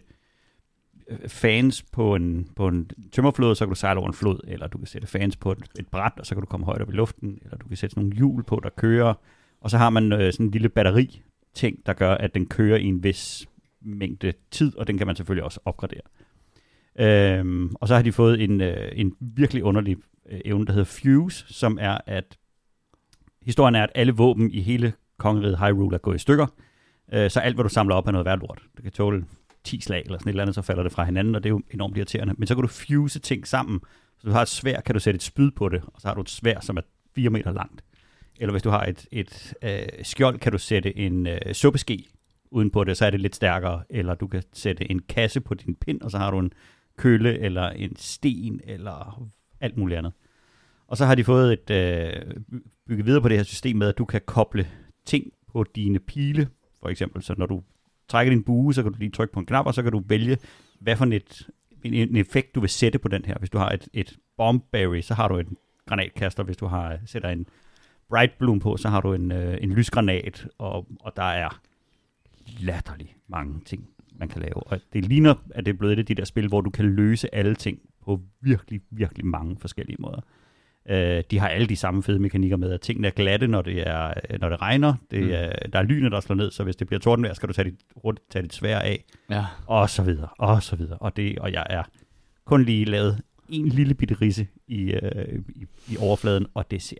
fans 1.27 1.83
på 1.83 2.15
en, 2.15 2.49
på 2.55 2.67
en 2.67 2.89
tømmerflod, 3.11 3.55
så 3.55 3.65
kan 3.65 3.69
du 3.69 3.75
sejle 3.75 3.99
over 3.99 4.07
en 4.07 4.13
flod, 4.13 4.39
eller 4.47 4.67
du 4.67 4.77
kan 4.77 4.87
sætte 4.87 5.07
fans 5.07 5.35
på 5.35 5.51
et, 5.51 5.57
et 5.79 5.87
bræt, 5.87 6.13
og 6.17 6.25
så 6.25 6.35
kan 6.35 6.41
du 6.41 6.45
komme 6.45 6.65
højt 6.65 6.81
op 6.81 6.89
i 6.89 6.95
luften, 6.95 7.39
eller 7.43 7.57
du 7.57 7.67
kan 7.67 7.77
sætte 7.77 7.93
sådan 7.93 8.03
nogle 8.03 8.17
hjul 8.17 8.43
på, 8.43 8.59
der 8.63 8.69
kører, 8.69 9.13
og 9.61 9.69
så 9.69 9.77
har 9.77 9.89
man 9.89 10.13
øh, 10.13 10.33
sådan 10.33 10.45
en 10.45 10.51
lille 10.51 10.69
batteri 10.69 11.21
ting, 11.53 11.85
der 11.85 11.93
gør, 11.93 12.13
at 12.13 12.35
den 12.35 12.45
kører 12.45 12.77
i 12.77 12.85
en 12.85 13.03
vis 13.03 13.49
mængde 13.81 14.33
tid, 14.51 14.77
og 14.77 14.87
den 14.87 14.97
kan 14.97 15.07
man 15.07 15.15
selvfølgelig 15.15 15.43
også 15.43 15.59
opgradere. 15.65 16.01
Øhm, 16.99 17.75
og 17.75 17.87
så 17.87 17.95
har 17.95 18.01
de 18.01 18.11
fået 18.11 18.43
en, 18.43 18.61
øh, 18.61 18.91
en 18.93 19.15
virkelig 19.19 19.63
underlig 19.63 19.97
øh, 20.29 20.39
evne, 20.45 20.65
der 20.65 20.73
hedder 20.73 20.85
Fuse, 20.85 21.53
som 21.53 21.77
er, 21.81 21.97
at 22.05 22.37
historien 23.41 23.75
er, 23.75 23.83
at 23.83 23.91
alle 23.95 24.13
våben 24.13 24.51
i 24.51 24.61
hele 24.61 24.93
kongeriget 25.17 25.59
Hyrule 25.59 25.95
er 25.95 25.99
gået 25.99 26.15
i 26.15 26.19
stykker. 26.19 26.47
Øh, 27.13 27.29
så 27.29 27.39
alt, 27.39 27.55
hvad 27.55 27.63
du 27.63 27.69
samler 27.69 27.95
op, 27.95 28.07
er 28.07 28.11
noget 28.11 28.25
værd 28.25 28.39
lort. 28.39 28.61
Du 28.77 28.81
kan 28.81 28.91
tåle 28.91 29.25
10 29.63 29.81
slag 29.81 30.01
eller 30.05 30.17
sådan 30.17 30.29
et 30.29 30.31
eller 30.31 30.43
andet, 30.43 30.55
så 30.55 30.61
falder 30.61 30.83
det 30.83 30.91
fra 30.91 31.03
hinanden, 31.03 31.35
og 31.35 31.43
det 31.43 31.49
er 31.49 31.53
jo 31.53 31.61
enormt 31.71 31.97
irriterende. 31.97 32.33
Men 32.37 32.47
så 32.47 32.55
kan 32.55 32.61
du 32.61 32.67
fuse 32.67 33.19
ting 33.19 33.47
sammen. 33.47 33.79
Så 34.17 34.27
du 34.27 34.31
har 34.31 34.41
et 34.41 34.47
svær, 34.47 34.81
kan 34.81 34.95
du 34.95 34.99
sætte 34.99 35.15
et 35.15 35.23
spyd 35.23 35.51
på 35.51 35.69
det, 35.69 35.81
og 35.85 36.01
så 36.01 36.07
har 36.07 36.15
du 36.15 36.21
et 36.21 36.29
svær, 36.29 36.59
som 36.59 36.77
er 36.77 36.81
4 37.15 37.29
meter 37.29 37.53
langt. 37.53 37.83
Eller 38.39 38.51
hvis 38.51 38.63
du 38.63 38.69
har 38.69 38.85
et, 38.85 39.05
et 39.11 39.53
øh, 39.63 40.03
skjold, 40.03 40.39
kan 40.39 40.51
du 40.51 40.57
sætte 40.57 40.97
en 40.97 41.27
øh, 41.27 41.53
suppeske 41.53 42.05
uden 42.51 42.69
på 42.69 42.83
det, 42.83 42.97
så 42.97 43.05
er 43.05 43.09
det 43.09 43.19
lidt 43.19 43.35
stærkere. 43.35 43.83
Eller 43.89 44.15
du 44.15 44.27
kan 44.27 44.43
sætte 44.53 44.91
en 44.91 44.99
kasse 44.99 45.41
på 45.41 45.53
din 45.53 45.75
pind, 45.75 46.01
og 46.01 46.11
så 46.11 46.17
har 46.17 46.31
du 46.31 46.39
en 46.39 46.51
kølle, 46.97 47.39
eller 47.39 47.69
en 47.69 47.95
sten, 47.95 48.61
eller 48.63 49.29
alt 49.61 49.77
muligt 49.77 49.97
andet. 49.97 50.13
Og 50.87 50.97
så 50.97 51.05
har 51.05 51.15
de 51.15 51.23
fået 51.23 51.53
et 51.53 51.69
øh, 51.69 52.35
bygget 52.87 53.05
videre 53.05 53.21
på 53.21 53.29
det 53.29 53.37
her 53.37 53.43
system 53.43 53.75
med, 53.75 53.87
at 53.87 53.97
du 53.97 54.05
kan 54.05 54.21
koble 54.25 54.67
ting 55.05 55.33
på 55.47 55.63
dine 55.75 55.99
pile, 55.99 56.49
for 56.79 56.89
eksempel. 56.89 57.21
Så 57.21 57.35
når 57.37 57.45
du 57.45 57.63
trækker 58.09 58.33
din 58.33 58.43
bue, 58.43 58.73
så 58.73 58.83
kan 58.83 58.91
du 58.91 58.97
lige 58.99 59.11
trykke 59.11 59.33
på 59.33 59.39
en 59.39 59.45
knap, 59.45 59.65
og 59.65 59.73
så 59.73 59.83
kan 59.83 59.91
du 59.91 60.03
vælge, 60.07 60.37
hvad 60.79 60.95
for 60.95 61.05
et, 61.05 61.49
en, 61.83 61.93
en 61.93 62.15
effekt 62.15 62.55
du 62.55 62.59
vil 62.59 62.69
sætte 62.69 62.99
på 62.99 63.07
den 63.07 63.25
her. 63.25 63.35
Hvis 63.39 63.49
du 63.49 63.57
har 63.57 63.69
et, 63.69 63.87
et 63.93 64.17
bombberry, 64.37 65.01
så 65.01 65.13
har 65.13 65.27
du 65.27 65.37
en 65.37 65.57
granatkaster. 65.85 66.43
Hvis 66.43 66.57
du 66.57 66.65
har 66.65 66.99
sætter 67.05 67.29
en 67.29 67.45
bright 68.09 68.37
bloom 68.37 68.59
på, 68.59 68.77
så 68.77 68.89
har 68.89 69.01
du 69.01 69.13
en, 69.13 69.31
øh, 69.31 69.57
en 69.61 69.73
lysgranat, 69.73 70.47
og, 70.57 70.87
og 70.99 71.13
der 71.15 71.23
er 71.23 71.61
latterligt 72.59 73.15
mange 73.27 73.61
ting, 73.65 73.89
man 74.19 74.27
kan 74.27 74.41
lave. 74.41 74.55
Og 74.55 74.79
det 74.93 75.05
ligner, 75.05 75.35
at 75.49 75.65
det 75.65 75.73
er 75.73 75.77
blevet 75.77 75.93
et 75.93 75.99
af 75.99 76.05
de 76.05 76.15
der 76.15 76.25
spil, 76.25 76.47
hvor 76.47 76.61
du 76.61 76.69
kan 76.69 76.85
løse 76.85 77.35
alle 77.35 77.55
ting 77.55 77.79
på 78.05 78.21
virkelig, 78.41 78.81
virkelig 78.89 79.25
mange 79.25 79.57
forskellige 79.59 79.97
måder. 79.99 80.21
Øh, 80.89 81.23
de 81.31 81.39
har 81.39 81.47
alle 81.47 81.67
de 81.67 81.75
samme 81.75 82.03
fede 82.03 82.19
mekanikker 82.19 82.57
med, 82.57 82.71
at 82.71 82.81
tingene 82.81 83.07
er 83.07 83.11
glatte, 83.11 83.47
når 83.47 83.61
det, 83.61 83.87
er, 83.87 84.13
når 84.41 84.49
det 84.49 84.61
regner. 84.61 84.93
Det 85.11 85.23
Mm. 85.23 85.29
er, 85.33 85.49
Der 85.73 85.79
er 85.79 85.83
lynet, 85.83 86.11
der 86.11 86.19
slår 86.19 86.35
ned, 86.35 86.51
så 86.51 86.63
hvis 86.63 86.75
det 86.75 86.87
bliver 86.87 86.99
tordenvejr, 86.99 87.33
skal 87.33 87.49
du 87.49 87.53
tage 87.53 87.65
dit, 87.69 87.79
hurtigt 88.03 88.31
tage 88.31 88.43
dit 88.43 88.53
svær 88.53 88.79
af, 88.79 89.03
Ja. 89.29 89.45
og 89.67 89.89
så 89.89 90.03
videre, 90.03 90.27
og 90.39 90.63
så 90.63 90.75
videre. 90.75 90.97
Og, 90.97 91.17
det, 91.17 91.39
og 91.39 91.53
jeg 91.53 91.65
er 91.69 91.83
kun 92.45 92.63
lige 92.63 92.85
lavet 92.85 93.21
en 93.49 93.67
lille 93.69 93.93
bitte 93.93 94.15
risse 94.21 94.47
i, 94.67 94.81
øh, 94.91 95.39
i, 95.55 95.65
i 95.87 95.97
overfladen, 95.99 96.45
og 96.53 96.71
det 96.71 96.81
ser 96.81 96.95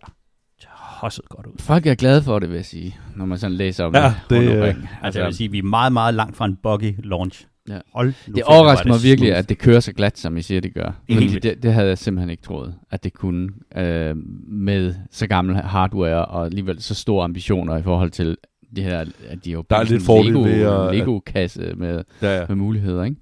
tosset 1.02 1.30
godt 1.30 1.46
ud. 1.46 1.54
Folk 1.60 1.86
er 1.86 1.96
glade 1.96 2.24
for 2.24 2.40
det, 2.40 2.50
vil 2.50 2.56
jeg 2.56 2.66
sige, 2.66 2.98
når 3.16 3.26
man 3.26 3.38
sådan 3.38 3.56
læser 3.58 3.86
om 3.86 3.96
Ja, 3.96 4.04
det. 4.04 4.14
det, 4.30 4.38
rundt 4.38 4.50
øh, 4.50 4.58
omkring. 4.58 4.90
Altså, 5.02 5.20
jeg 5.20 5.28
vil 5.28 5.36
sige, 5.36 5.52
vi 5.52 5.58
er 5.58 5.64
meget, 5.64 5.94
meget 5.94 6.14
langt 6.14 6.38
fra 6.38 6.46
en 6.46 6.56
buggy 6.56 6.96
launch. 7.04 7.46
Ja. 7.70 7.80
Hold 7.94 8.14
nu 8.28 8.34
Det 8.36 8.44
overrasker 8.44 8.90
er 8.90 8.94
mig 8.94 9.04
virkelig, 9.04 9.36
at 9.36 9.50
det 9.50 9.58
kører 9.58 9.80
så 9.80 9.94
glat, 9.94 10.18
som 10.18 10.38
I 10.38 10.42
siger, 10.42 10.62
det 10.62 10.74
gør. 10.74 10.92
vildt. 11.08 11.44
det, 11.44 11.64
det 11.64 11.74
havde 11.74 11.88
jeg 11.88 11.98
simpelthen 11.98 12.30
ikke 12.30 12.44
troet, 12.44 12.76
at 12.92 13.04
det 13.04 13.14
kunne 13.14 13.50
øh, 13.78 14.16
med 14.48 14.96
så 15.12 15.28
gammel 15.28 15.56
hardware 15.56 16.26
og 16.26 16.46
alligevel 16.46 16.82
så 16.82 16.96
store 16.96 17.24
ambitioner 17.24 17.78
i 17.78 17.84
forhold 17.84 18.12
til 18.12 18.38
det 18.76 18.84
her, 18.84 19.00
at 19.28 19.46
de 19.46 19.52
jo 19.52 19.64
Der 19.70 19.76
er 19.76 19.84
lidt 19.84 20.04
fordel 20.04 20.34
ved 20.34 20.62
at- 20.62 20.96
Lego-kasse 20.96 21.74
med, 21.76 22.04
Ja, 22.22 22.40
ja. 22.40 22.46
med 22.48 22.56
muligheder, 22.56 23.04
ikke? 23.04 23.18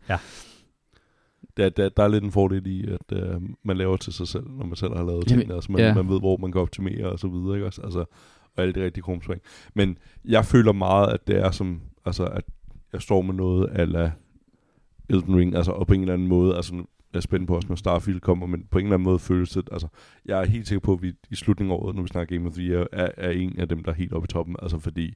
Der, 1.57 1.69
der, 1.69 1.89
der 1.89 2.03
er 2.03 2.07
lidt 2.07 2.23
en 2.23 2.31
fordel 2.31 2.67
i, 2.67 2.85
at 2.87 3.17
øh, 3.17 3.41
man 3.63 3.77
laver 3.77 3.97
til 3.97 4.13
sig 4.13 4.27
selv, 4.27 4.43
når 4.57 4.65
man 4.65 4.75
selv 4.75 4.95
har 4.95 5.03
lavet 5.05 5.23
Jamen, 5.29 5.39
tingene. 5.39 5.55
Altså, 5.55 5.71
man, 5.71 5.81
ja. 5.81 5.87
ja. 5.87 5.93
man 5.93 6.09
ved, 6.09 6.19
hvor 6.19 6.37
man 6.37 6.51
kan 6.51 6.61
optimere 6.61 7.05
og 7.09 7.19
så 7.19 7.27
videre, 7.27 7.55
ikke 7.55 7.65
også? 7.65 7.81
Altså, 7.83 7.99
og 8.55 8.63
alle 8.63 8.73
de 8.73 8.83
rigtige 8.85 9.01
krumspring. 9.03 9.41
Men 9.75 9.97
jeg 10.25 10.45
føler 10.45 10.71
meget, 10.71 11.13
at 11.13 11.27
det 11.27 11.37
er 11.39 11.51
som, 11.51 11.81
altså, 12.05 12.25
at 12.25 12.43
jeg 12.93 13.01
står 13.01 13.21
med 13.21 13.33
noget 13.33 13.69
ala 13.73 14.11
Elden 15.09 15.35
Ring, 15.35 15.55
altså, 15.55 15.71
og 15.71 15.87
på 15.87 15.93
en 15.93 16.01
eller 16.01 16.13
anden 16.13 16.27
måde, 16.27 16.55
altså, 16.55 16.75
nu 16.75 16.81
er 16.81 16.85
jeg 17.13 17.23
spændt 17.23 17.47
på 17.47 17.55
også, 17.55 17.67
når 17.67 17.75
Starfield 17.75 18.19
kommer, 18.19 18.45
men 18.45 18.65
på 18.71 18.77
en 18.77 18.85
eller 18.85 18.95
anden 18.95 19.03
måde 19.03 19.19
føles 19.19 19.49
det, 19.49 19.69
altså, 19.71 19.87
jeg 20.25 20.41
er 20.41 20.45
helt 20.45 20.67
sikker 20.67 20.79
på, 20.79 20.93
at 20.93 21.01
vi 21.01 21.13
i 21.29 21.35
slutningen 21.35 21.71
af 21.71 21.77
året, 21.77 21.95
når 21.95 22.01
vi 22.01 22.07
snakker 22.07 22.37
Game 22.37 22.49
of 22.49 22.53
the 22.53 22.63
Year, 22.63 22.87
er, 22.91 23.09
er 23.17 23.31
en 23.31 23.59
af 23.59 23.69
dem, 23.69 23.83
der 23.83 23.91
er 23.91 23.95
helt 23.95 24.13
oppe 24.13 24.25
i 24.25 24.27
toppen, 24.27 24.55
altså, 24.61 24.79
fordi 24.79 25.13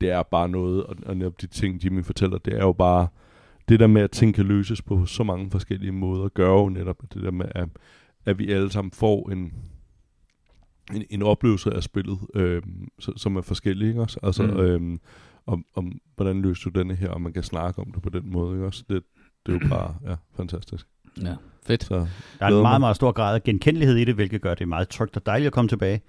det 0.00 0.10
er 0.10 0.22
bare 0.22 0.48
noget, 0.48 0.84
og, 0.84 0.96
og 1.06 1.16
netop 1.16 1.40
de 1.40 1.46
ting, 1.46 1.84
Jimmy 1.84 2.04
fortæller, 2.04 2.38
det 2.38 2.54
er 2.54 2.64
jo 2.64 2.72
bare, 2.72 3.08
det 3.68 3.80
der 3.80 3.86
med, 3.86 4.02
at 4.02 4.10
ting 4.10 4.34
kan 4.34 4.46
løses 4.46 4.82
på 4.82 5.06
så 5.06 5.22
mange 5.22 5.50
forskellige 5.50 5.92
måder, 5.92 6.28
gør 6.28 6.50
jo 6.50 6.68
netop 6.68 7.02
det 7.14 7.22
der 7.22 7.30
med, 7.30 7.46
at, 7.50 7.68
at 8.26 8.38
vi 8.38 8.52
alle 8.52 8.70
sammen 8.70 8.90
får 8.90 9.30
en, 9.30 9.52
en, 10.94 11.04
en 11.10 11.22
oplevelse 11.22 11.70
af 11.70 11.82
spillet, 11.82 12.18
øh, 12.34 12.62
som 12.98 13.36
er 13.36 13.40
forskellig, 13.40 13.88
ikke 13.88 14.00
også? 14.00 14.20
Altså, 14.22 14.42
mm. 14.42 14.60
øh, 14.60 14.98
om, 15.48 15.64
om, 15.74 16.00
hvordan 16.16 16.42
løser 16.42 16.70
du 16.70 16.78
denne 16.78 16.94
her, 16.94 17.08
og 17.08 17.20
man 17.20 17.32
kan 17.32 17.42
snakke 17.42 17.80
om 17.80 17.92
det 17.92 18.02
på 18.02 18.08
den 18.08 18.32
måde, 18.32 18.54
ikke 18.54 18.66
også? 18.66 18.84
Det, 18.88 19.02
det 19.46 19.54
er 19.54 19.58
jo 19.62 19.68
bare, 19.68 19.94
ja, 20.06 20.14
fantastisk. 20.36 20.86
Ja, 21.22 21.34
fedt. 21.66 21.84
Så, 21.84 21.94
Der 22.38 22.46
er 22.46 22.48
en 22.48 22.62
meget, 22.62 22.80
meget 22.80 22.96
stor 22.96 23.12
grad 23.12 23.34
af 23.34 23.42
genkendelighed 23.42 23.96
i 23.96 24.04
det, 24.04 24.14
hvilket 24.14 24.42
gør 24.42 24.54
det 24.54 24.68
meget 24.68 24.88
trygt 24.88 25.16
og 25.16 25.26
dejligt 25.26 25.46
at 25.46 25.52
komme 25.52 25.68
tilbage. 25.68 26.00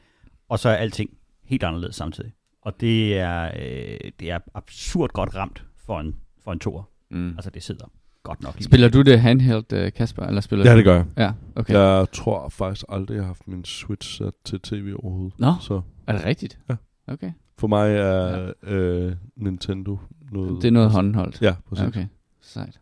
Og 0.49 0.59
så 0.59 0.69
er 0.69 0.73
alting 0.73 1.09
helt 1.43 1.63
anderledes 1.63 1.95
samtidig. 1.95 2.31
Og 2.61 2.81
det 2.81 3.17
er, 3.17 3.43
øh, 3.43 4.11
det 4.19 4.31
er 4.31 4.39
absurd 4.53 5.09
godt 5.13 5.35
ramt 5.35 5.65
for 5.85 5.99
en, 5.99 6.15
for 6.43 6.51
en 6.51 6.59
toer. 6.59 6.83
Mm. 7.11 7.29
Altså, 7.29 7.49
det 7.49 7.63
sidder 7.63 7.85
godt 8.23 8.43
nok. 8.43 8.59
i 8.59 8.63
Spiller 8.63 8.89
du 8.89 9.01
det 9.01 9.19
handheld, 9.21 9.73
øh, 9.73 9.91
Kasper? 9.93 10.23
Eller 10.23 10.41
spiller 10.41 10.69
ja, 10.69 10.77
det 10.77 10.85
gør 10.85 10.95
jeg. 10.95 11.05
Ja, 11.17 11.27
okay. 11.55 11.73
Okay. 11.73 11.73
Jeg 11.73 12.07
tror 12.13 12.49
faktisk 12.49 12.85
aldrig, 12.89 13.15
jeg 13.15 13.23
har 13.23 13.27
haft 13.27 13.47
min 13.47 13.65
Switch 13.65 14.17
sat 14.17 14.33
til 14.45 14.59
tv 14.59 14.93
overhovedet. 15.03 15.39
Nå. 15.39 15.53
Så 15.61 15.81
Er 16.07 16.13
det 16.13 16.25
rigtigt? 16.25 16.59
Ja. 16.69 16.75
Okay. 17.07 17.31
For 17.59 17.67
mig 17.67 17.93
er 17.95 18.51
øh, 18.63 19.11
Nintendo 19.37 19.99
noget... 20.31 20.61
Det 20.61 20.67
er 20.67 20.71
noget 20.71 20.91
håndholdt. 20.91 21.41
Ja, 21.41 21.53
præcis. 21.69 21.85
Okay, 21.87 22.05
sejt. 22.41 22.79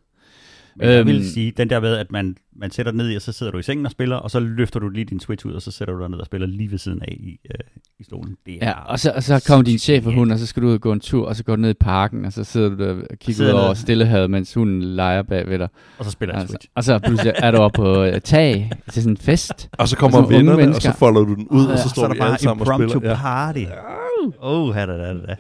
Men 0.79 0.89
jeg 0.89 0.99
Øhm. 0.99 1.07
vil 1.07 1.31
sige, 1.31 1.51
den 1.57 1.69
der 1.69 1.79
med, 1.79 1.93
at 1.97 2.11
man, 2.11 2.35
man 2.55 2.71
sætter 2.71 2.91
den 2.91 2.97
ned 2.97 3.11
i, 3.11 3.15
og 3.15 3.21
så 3.21 3.31
sidder 3.31 3.51
du 3.51 3.57
i 3.57 3.63
sengen 3.63 3.85
og 3.85 3.91
spiller, 3.91 4.15
og 4.15 4.31
så 4.31 4.39
løfter 4.39 4.79
du 4.79 4.89
lige 4.89 5.05
din 5.05 5.19
Switch 5.19 5.45
ud, 5.45 5.53
og 5.53 5.61
så 5.61 5.71
sætter 5.71 5.93
du 5.93 6.01
dig 6.01 6.09
ned 6.09 6.17
og 6.19 6.25
spiller 6.25 6.47
lige 6.47 6.71
ved 6.71 6.77
siden 6.77 7.01
af 7.01 7.17
i, 7.19 7.39
øh, 7.45 7.59
i 7.99 8.03
stolen. 8.03 8.37
Det 8.45 8.53
er 8.61 8.67
Ja, 8.67 8.71
og 8.71 8.99
så, 8.99 9.11
og 9.15 9.23
så 9.23 9.43
kommer 9.47 9.63
din 9.63 9.79
chef 9.79 10.05
og 10.05 10.13
hund, 10.13 10.31
og 10.31 10.39
så 10.39 10.45
skal 10.45 10.63
du 10.63 10.67
ud 10.67 10.73
og 10.73 10.81
gå 10.81 10.91
en 10.91 10.99
tur, 10.99 11.27
og 11.27 11.35
så 11.35 11.43
går 11.43 11.55
du 11.55 11.61
ned 11.61 11.69
i 11.69 11.73
parken, 11.73 12.25
og 12.25 12.33
så 12.33 12.43
sidder 12.43 12.69
du 12.69 12.77
der 12.83 12.93
og 13.11 13.17
kigger 13.19 13.45
ud 13.45 13.49
over 13.49 13.73
stillehavet, 13.73 14.29
mens 14.31 14.53
hunden 14.53 14.83
leger 14.83 15.21
bag 15.21 15.47
ved 15.49 15.59
dig. 15.59 15.67
og 15.97 16.05
så 16.05 16.11
spiller 16.11 16.35
Altså, 16.35 16.47
Switch. 16.51 16.67
og 16.75 16.83
så 16.83 16.99
pludselig 16.99 17.33
er 17.35 17.51
du 17.51 17.57
oppe 17.57 17.75
på 17.75 18.03
øh, 18.03 18.21
tag 18.21 18.71
til 18.91 19.03
sådan 19.03 19.13
en 19.13 19.17
fest. 19.17 19.69
Og 19.77 19.87
så 19.87 19.97
kommer 19.97 20.17
Og 20.17 20.29
vennerne, 20.29 20.67
og 20.75 20.81
så 20.81 20.93
folder 20.93 21.21
du 21.21 21.33
den 21.35 21.47
ud, 21.47 21.65
og 21.65 21.71
Ja, 21.71 21.77
så 21.77 21.83
så 21.83 21.89
står 21.89 22.03
er 22.03 22.07
der 22.07 22.13
vi 22.13 22.19
alle 22.19 22.29
bare 22.31 22.39
sammen 22.39 22.67
og 22.67 22.73
impromptu 22.73 22.99
spiller. 22.99 23.09
Ja. 23.09 24.06
Oh, 24.39 24.73
her 24.73 24.85
da, 24.85 24.97
da, 24.97 25.13
da. 25.13 25.35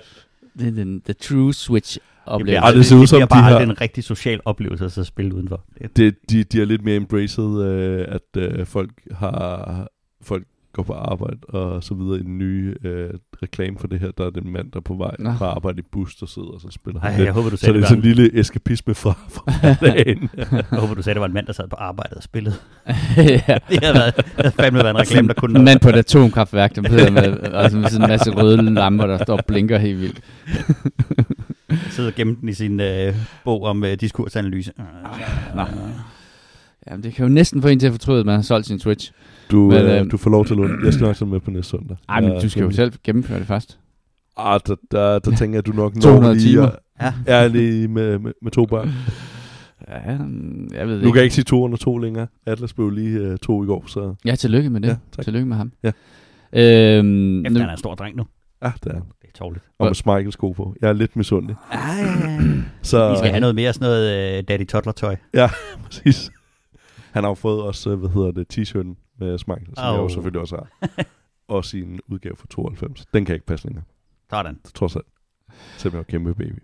Det 0.59 0.67
er 0.67 0.71
den 0.71 1.01
the 1.01 1.13
true 1.13 1.53
switch 1.53 1.93
Det 1.97 2.01
bliver, 2.25 2.33
oplevelse. 2.35 2.55
Ej, 2.55 2.61
det 2.61 2.67
aldrig, 2.67 2.85
ser 2.85 2.95
ud 2.95 3.01
det 3.01 3.09
som, 3.09 3.15
bliver 3.17 3.25
de 3.25 3.29
bare 3.29 3.41
har- 3.51 3.59
en 3.59 3.81
rigtig 3.81 4.03
social 4.03 4.39
oplevelse 4.45 4.85
at 4.85 4.91
så 4.91 5.03
spille 5.03 5.35
udenfor. 5.35 5.63
Det, 5.81 5.97
Det, 5.97 6.15
de, 6.29 6.43
de 6.43 6.61
er 6.61 6.65
lidt 6.65 6.83
mere 6.83 6.95
embraced, 6.95 7.61
øh, 7.63 8.05
at 8.09 8.41
øh, 8.41 8.65
folk 8.65 8.91
har 9.11 9.87
folk 10.21 10.43
går 10.77 10.83
på 10.83 10.93
arbejde 10.93 11.37
og 11.47 11.83
så 11.83 11.93
videre 11.93 12.19
i 12.19 12.23
den 12.23 12.37
nye 12.37 12.75
øh, 12.83 13.09
reklame 13.43 13.77
for 13.79 13.87
det 13.87 13.99
her, 13.99 14.11
der 14.17 14.25
er 14.25 14.29
den 14.29 14.51
mand, 14.51 14.71
der 14.71 14.77
er 14.79 14.81
på 14.81 14.93
vej 14.93 15.15
Nå. 15.19 15.33
fra 15.37 15.45
arbejde 15.45 15.79
i 15.79 15.85
bus, 15.91 16.15
der 16.15 16.25
sidder 16.25 16.47
og 16.47 16.61
så 16.61 16.67
spiller 16.71 17.01
ej, 17.01 17.11
han 17.11 17.25
jeg 17.25 17.33
håber, 17.33 17.49
du 17.49 17.57
Så 17.57 17.65
sagde, 17.65 17.77
det 17.77 17.83
er 17.83 17.87
sådan 17.87 18.03
en 18.03 18.09
en, 18.09 18.15
lille 18.15 18.39
eskapisme 18.39 18.95
fra, 18.95 19.13
fra 19.29 19.43
hverdagen. 19.79 20.29
jeg 20.71 20.79
håber, 20.79 20.93
du 20.93 21.01
sagde, 21.01 21.13
det 21.13 21.21
var 21.21 21.27
en 21.27 21.33
mand, 21.33 21.45
der 21.47 21.53
sad 21.53 21.67
på 21.67 21.75
arbejde 21.75 22.15
og 22.15 22.23
spillede. 22.23 22.55
ja. 23.17 23.57
Det 23.69 23.83
havde, 23.83 23.93
været, 23.93 24.15
det 24.15 24.25
havde 24.35 24.51
fandme 24.51 24.79
været 24.79 24.89
en 24.89 24.99
reklame, 24.99 25.27
der 25.27 25.33
kunne 25.33 25.59
En 25.59 25.65
mand 25.65 25.79
på 25.79 25.89
et 25.89 25.95
atomkraftværk, 25.95 26.75
der 26.75 26.89
sidder 26.89 27.11
med, 27.11 27.53
altså 27.53 27.77
med 27.77 27.89
sådan 27.89 28.05
en 28.05 28.09
masse 28.09 28.31
røde 28.31 28.73
lamper, 28.73 29.07
der 29.07 29.23
står 29.23 29.37
og 29.37 29.45
blinker 29.47 29.77
helt 29.77 29.99
vildt. 30.01 30.21
sidde 31.95 32.07
og 32.07 32.13
gemme 32.13 32.35
den 32.41 32.49
i 32.49 32.53
sin 32.53 32.79
øh, 32.79 33.15
bog 33.43 33.63
om 33.63 33.83
øh, 33.83 33.93
diskursanalyse. 33.93 34.71
Nå. 35.55 35.63
Jamen, 36.89 37.03
det 37.03 37.13
kan 37.13 37.25
jo 37.25 37.29
næsten 37.29 37.61
få 37.61 37.67
en 37.67 37.79
til 37.79 37.87
at 37.87 37.93
fortryde, 37.93 38.19
at 38.19 38.25
man 38.25 38.35
har 38.35 38.41
solgt 38.41 38.67
sin 38.67 38.79
Switch. 38.79 39.11
Du, 39.51 39.57
Men, 39.69 39.85
øh, 39.85 40.01
øh, 40.01 40.11
du 40.11 40.17
får 40.17 40.29
lov 40.29 40.45
til 40.45 40.53
at 40.53 40.57
låne. 40.57 40.73
Jeg 40.85 40.93
skal 40.93 41.05
nok 41.05 41.15
tage 41.15 41.29
med 41.29 41.39
på 41.39 41.51
næste 41.51 41.69
søndag. 41.69 41.97
Ej, 42.09 42.21
men 42.21 42.31
Ja, 42.31 42.39
du 42.39 42.49
skal 42.49 42.63
jo 42.63 42.71
selv 42.71 42.93
gennemføre 43.03 43.39
det 43.39 43.47
først. 43.47 43.79
Ah, 44.37 44.59
der, 44.67 44.75
der, 44.91 45.19
der 45.19 45.35
tænker 45.35 45.55
jeg, 45.55 45.59
at 45.59 45.65
du 45.67 45.71
nok 45.71 45.93
200 46.01 46.35
lige 46.35 46.49
timer. 46.49 46.69
Ja. 47.01 47.13
er 47.27 47.47
lige 47.47 47.87
med, 47.87 48.19
med, 48.19 48.31
med 48.41 48.51
to 48.51 48.65
børn. 48.65 48.89
Ja, 49.87 49.93
jeg 50.79 50.87
ved 50.87 50.95
Nu 50.95 50.95
ikke. 50.95 51.05
kan 51.05 51.15
jeg 51.15 51.23
ikke 51.23 51.35
sige 51.35 51.43
to 51.45 51.63
under 51.63 51.77
to 51.77 51.97
længere. 51.97 52.27
Atlas 52.45 52.73
blev 52.73 52.89
lige 52.89 53.31
uh, 53.31 53.35
to 53.37 53.63
i 53.63 53.65
går, 53.67 53.83
så 53.87 54.15
Ja, 54.25 54.35
tillykke 54.35 54.69
med 54.69 54.81
det. 54.81 54.87
Ja, 54.87 54.91
Ja, 54.93 54.97
tak. 55.15 55.23
tillykke 55.25 55.45
med 55.47 55.57
ham. 55.57 55.71
Ja. 55.83 55.91
Øhm, 56.53 57.39
Efter 57.45 57.51
nu, 57.53 57.59
han 57.59 57.67
er 57.69 57.71
en 57.73 57.77
stor 57.77 57.95
dreng 57.95 58.15
nu. 58.17 58.25
ja, 58.63 58.71
det 58.83 58.89
er 58.89 58.93
han. 58.93 59.03
Det 59.21 59.27
er 59.27 59.37
tårligt. 59.37 59.65
Og 59.79 59.85
med 59.85 59.93
Smikes 59.95 60.33
sko 60.33 60.51
på. 60.51 60.75
Jeg 60.81 60.89
er 60.89 60.93
lidt 60.93 61.15
misundelig. 61.15 61.55
Ej, 61.71 61.79
Så, 62.81 63.09
vi 63.09 63.15
skal 63.17 63.29
have 63.29 63.39
noget 63.39 63.55
mere 63.55 63.73
sådan 63.73 63.85
noget 63.85 64.37
øh, 64.37 64.43
Daddy 64.47 64.67
Toddler-tøj. 64.67 65.15
Præcis. 65.85 66.31
Han 67.11 67.23
har 67.23 67.29
jo 67.29 67.35
fået 67.35 67.61
også, 67.61 67.95
hvad 67.95 68.09
hedder 68.09 68.31
det, 68.31 68.57
t-shirten 68.57 69.06
med 69.17 69.37
Smikes, 69.37 69.67
som 69.75 69.85
jeg 69.93 69.97
jo 70.01 70.09
selvfølgelig 70.09 70.41
også 70.41 70.55
har. 70.55 70.89
og 71.47 71.65
sin 71.65 71.99
udgave 72.07 72.35
for 72.35 72.47
92. 72.47 73.05
Den 73.13 73.25
kan 73.25 73.31
jeg 73.31 73.35
ikke 73.35 73.45
passe 73.45 73.65
længere. 73.67 73.83
Sådan. 74.29 74.59
Trods 74.73 74.95
alt. 74.95 75.05
Selvom 75.77 75.93
jeg 75.93 75.97
var 75.97 76.03
kæmpe 76.03 76.33
baby. 76.33 76.59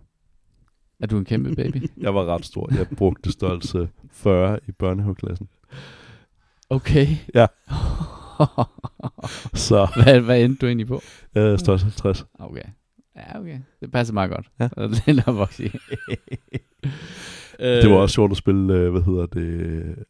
er 0.99 1.07
du 1.07 1.17
en 1.17 1.25
kæmpe 1.25 1.55
baby? 1.55 1.89
Jeg 2.03 2.15
var 2.15 2.25
ret 2.25 2.45
stor. 2.45 2.75
Jeg 2.75 2.87
brugte 2.97 3.31
størrelse 3.31 3.89
40 4.11 4.59
i 4.67 4.71
børnehaveklassen. 4.71 5.47
okay. 6.69 7.07
Ja. 7.33 7.47
Så 9.53 9.87
hvad, 10.03 10.19
hvad 10.21 10.41
endte 10.43 10.61
du 10.61 10.65
egentlig 10.65 10.87
på? 10.87 11.01
øh, 11.35 11.59
størrelse 11.59 11.85
50. 11.85 12.25
Okay. 12.39 12.63
Ja, 13.15 13.39
okay. 13.39 13.59
Det 13.81 13.91
passer 13.91 14.13
meget 14.13 14.31
godt. 14.31 14.51
Ja. 14.59 14.63
Det 14.77 15.07
er 15.07 15.27
nok. 15.27 15.49
Det 17.59 17.89
var 17.89 17.95
også 17.95 18.13
sjovt 18.13 18.31
at 18.31 18.37
spille, 18.37 18.73
øh, 18.73 18.91
hvad 18.91 19.01
hedder 19.01 19.25
det, 19.25 19.41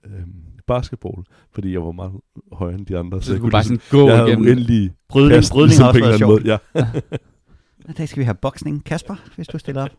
øh, 0.05 0.27
basketball, 0.67 1.15
fordi 1.53 1.73
jeg 1.73 1.81
var 1.81 1.91
meget 1.91 2.11
højere 2.51 2.77
end 2.77 2.85
de 2.85 2.97
andre. 2.97 3.21
Så 3.21 3.37
kunne 3.37 3.45
jeg 3.45 3.51
bare 3.51 3.61
ligesom- 3.61 3.79
sådan 3.79 4.05
gå 4.05 4.09
jeg 4.09 4.27
igennem. 4.27 4.45
uendelig 4.47 4.91
Brydning, 5.09 5.33
kast, 5.33 5.51
brydning 5.51 5.67
ligesom 5.67 5.83
har 5.83 5.89
også 5.89 5.99
været 6.01 6.17
sjovt. 6.17 6.43
måde. 6.45 6.59
Ja. 6.75 6.85
I 7.89 7.93
dag 7.97 8.09
skal 8.09 8.19
vi 8.19 8.23
have 8.25 8.35
boksning. 8.41 8.83
Kasper, 8.85 9.15
hvis 9.35 9.47
du 9.47 9.57
stiller 9.57 9.81
op. 9.83 9.89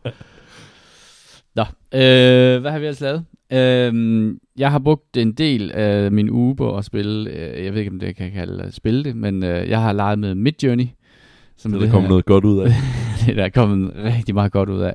Nå, 1.55 1.61
øh, 1.93 2.61
hvad 2.61 2.71
har 2.71 2.79
vi 2.79 2.85
ellers 2.85 3.01
lavet? 3.01 3.25
Øh, 3.53 4.35
jeg 4.57 4.71
har 4.71 4.79
brugt 4.79 5.17
en 5.17 5.31
del 5.33 5.71
af 5.71 6.11
min 6.11 6.29
uge 6.29 6.55
på 6.55 6.77
at 6.77 6.85
spille, 6.85 7.29
øh, 7.29 7.65
jeg 7.65 7.73
ved 7.73 7.79
ikke, 7.79 7.91
om 7.91 7.99
det 7.99 8.15
kan 8.15 8.31
kalde 8.31 8.63
at 8.63 8.73
spille 8.73 9.03
det, 9.03 9.15
men 9.15 9.43
øh, 9.43 9.69
jeg 9.69 9.81
har 9.81 9.93
leget 9.93 10.19
med 10.19 10.35
Midjourney. 10.35 10.87
Som 11.57 11.71
Så 11.71 11.79
der 11.79 11.91
kom 11.91 12.03
noget 12.03 12.25
godt 12.25 12.45
ud 12.45 12.59
af. 12.59 12.71
det 13.25 13.35
der 13.35 13.43
er 13.45 13.49
kommet 13.49 13.91
rigtig 13.95 14.35
meget 14.35 14.51
godt 14.51 14.69
ud 14.69 14.79
af. 14.81 14.93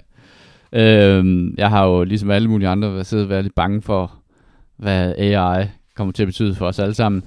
Øhm, 0.72 1.54
jeg 1.58 1.70
har 1.70 1.86
jo 1.86 2.04
ligesom 2.04 2.30
alle 2.30 2.48
mulige 2.48 2.68
andre 2.68 2.92
været 2.94 3.06
siddet 3.06 3.24
og 3.24 3.30
været 3.30 3.44
lidt 3.44 3.54
bange 3.54 3.82
for, 3.82 4.19
hvad 4.80 5.14
AI 5.18 5.66
kommer 5.96 6.12
til 6.12 6.22
at 6.22 6.26
betyde 6.26 6.54
for 6.54 6.66
os 6.66 6.78
alle 6.78 6.94
sammen. 6.94 7.24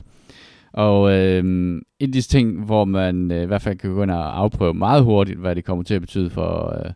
Og 0.74 1.12
øhm, 1.12 1.76
en 2.00 2.10
af 2.10 2.12
disse 2.12 2.30
ting, 2.30 2.66
hvor 2.66 2.86
man 2.86 3.32
øh, 3.32 3.44
i 3.44 3.46
hvert 3.46 3.62
fald 3.62 3.78
kan 3.78 3.94
gå 3.94 4.04
ind 4.04 4.12
og 4.12 4.40
afprøve 4.40 4.74
meget 4.74 5.04
hurtigt, 5.04 5.40
hvad 5.40 5.56
det 5.56 5.66
kommer 5.66 5.84
til 5.84 5.94
at 5.94 6.02
betyde 6.02 6.30
for, 6.30 6.80
øh, 6.80 6.92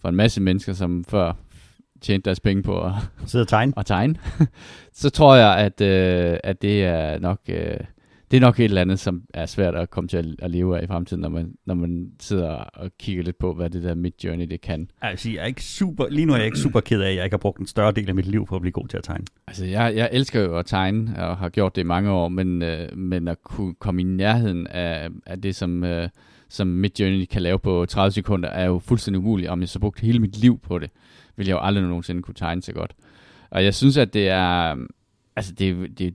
for 0.00 0.08
en 0.08 0.16
masse 0.16 0.40
mennesker, 0.40 0.72
som 0.72 1.04
før 1.04 1.32
tjente 2.00 2.24
deres 2.24 2.40
penge 2.40 2.62
på 2.62 2.80
at, 2.80 2.92
Sidder 3.26 3.44
og 3.44 3.48
tegne. 3.48 3.72
at 3.80 3.86
tegne, 3.86 4.14
så 4.92 5.10
tror 5.10 5.34
jeg, 5.34 5.56
at, 5.56 5.80
øh, 5.80 6.38
at 6.44 6.62
det 6.62 6.84
er 6.84 7.18
nok... 7.18 7.38
Øh, 7.48 7.76
det 8.30 8.36
er 8.36 8.40
nok 8.40 8.60
et 8.60 8.64
eller 8.64 8.80
andet, 8.80 9.00
som 9.00 9.22
er 9.34 9.46
svært 9.46 9.74
at 9.74 9.90
komme 9.90 10.08
til 10.08 10.16
at, 10.16 10.26
at 10.38 10.50
leve 10.50 10.78
af 10.78 10.82
i 10.82 10.86
fremtiden, 10.86 11.20
når 11.20 11.28
man, 11.28 11.54
når 11.66 11.74
man 11.74 12.10
sidder 12.20 12.48
og 12.52 12.90
kigger 12.98 13.22
lidt 13.22 13.38
på, 13.38 13.54
hvad 13.54 13.70
det 13.70 13.82
der 13.82 13.94
Midjourney 13.94 14.46
det 14.46 14.60
kan. 14.60 14.90
Altså, 15.02 15.30
jeg 15.30 15.42
er 15.42 15.46
ikke 15.46 15.64
super, 15.64 16.08
lige 16.08 16.26
nu 16.26 16.32
er 16.32 16.36
jeg 16.36 16.46
ikke 16.46 16.58
super 16.58 16.80
ked 16.80 17.00
af, 17.00 17.08
at 17.08 17.16
jeg 17.16 17.24
ikke 17.24 17.34
har 17.34 17.38
brugt 17.38 17.60
en 17.60 17.66
større 17.66 17.92
del 17.92 18.08
af 18.08 18.14
mit 18.14 18.26
liv 18.26 18.46
på 18.46 18.54
at 18.56 18.60
blive 18.60 18.72
god 18.72 18.88
til 18.88 18.96
at 18.96 19.04
tegne. 19.04 19.24
Altså, 19.46 19.64
jeg, 19.64 19.96
jeg 19.96 20.08
elsker 20.12 20.40
jo 20.40 20.58
at 20.58 20.66
tegne, 20.66 21.24
og 21.24 21.36
har 21.36 21.48
gjort 21.48 21.76
det 21.76 21.82
i 21.82 21.84
mange 21.84 22.10
år, 22.10 22.28
men, 22.28 22.62
øh, 22.62 22.96
men 22.96 23.28
at 23.28 23.42
kunne 23.42 23.74
komme 23.74 24.00
i 24.00 24.04
nærheden 24.04 24.66
af, 24.66 25.08
af 25.26 25.40
det, 25.42 25.56
som, 25.56 25.84
øh, 25.84 26.08
som 26.48 26.66
Midjourney 26.66 27.24
kan 27.24 27.42
lave 27.42 27.58
på 27.58 27.86
30 27.86 28.12
sekunder, 28.12 28.48
er 28.48 28.66
jo 28.66 28.78
fuldstændig 28.78 29.18
umuligt. 29.18 29.50
Om 29.50 29.60
jeg 29.60 29.68
så 29.68 29.78
brugte 29.78 30.02
hele 30.02 30.18
mit 30.18 30.36
liv 30.36 30.58
på 30.58 30.78
det, 30.78 30.90
vil 31.36 31.46
jeg 31.46 31.54
jo 31.54 31.60
aldrig 31.62 31.84
nogensinde 31.84 32.22
kunne 32.22 32.34
tegne 32.34 32.62
så 32.62 32.72
godt. 32.72 32.94
Og 33.50 33.64
jeg 33.64 33.74
synes, 33.74 33.96
at 33.96 34.14
det 34.14 34.28
er... 34.28 34.76
Altså, 35.36 35.52
det, 35.52 35.98
det, 35.98 36.14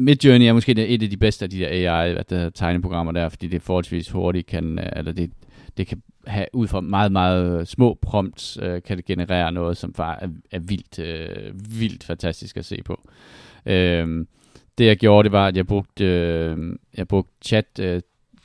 Midjourney 0.00 0.46
er 0.46 0.52
måske 0.52 0.72
et 0.72 1.02
af 1.02 1.10
de 1.10 1.16
bedste 1.16 1.44
af 1.44 1.50
de 1.50 1.58
der 1.58 1.68
AI, 1.68 2.14
at 2.14 2.30
der 2.30 2.50
tegneprogrammer 2.50 3.12
der, 3.12 3.28
fordi 3.28 3.48
det 3.48 3.62
forholdsvis 3.62 4.10
hurtigt 4.10 4.46
kan, 4.46 4.78
øh, 4.78 4.86
eller 4.96 5.12
det, 5.12 5.30
det 5.76 5.86
kan 5.86 6.02
have 6.26 6.46
ud 6.52 6.68
fra 6.68 6.80
meget, 6.80 7.12
meget 7.12 7.68
små 7.68 7.98
prompts, 8.02 8.58
øh, 8.62 8.82
kan 8.82 8.96
det 8.96 9.04
generere 9.04 9.52
noget, 9.52 9.76
som 9.76 9.92
bare 9.92 10.22
er, 10.22 10.28
er 10.50 10.58
vildt, 10.58 10.98
øh, 10.98 11.80
vildt 11.80 12.04
fantastisk 12.04 12.56
at 12.56 12.64
se 12.64 12.82
på. 12.84 13.00
Øh, 13.66 14.26
det 14.78 14.86
jeg 14.86 14.96
gjorde, 14.96 15.24
det 15.24 15.32
var, 15.32 15.46
at 15.46 15.56
jeg 15.56 15.66
brugte, 15.66 16.04
øh, 16.04 16.58
jeg 16.96 17.08
brugte 17.08 17.32
chat 17.44 17.66
øh, 17.80 18.00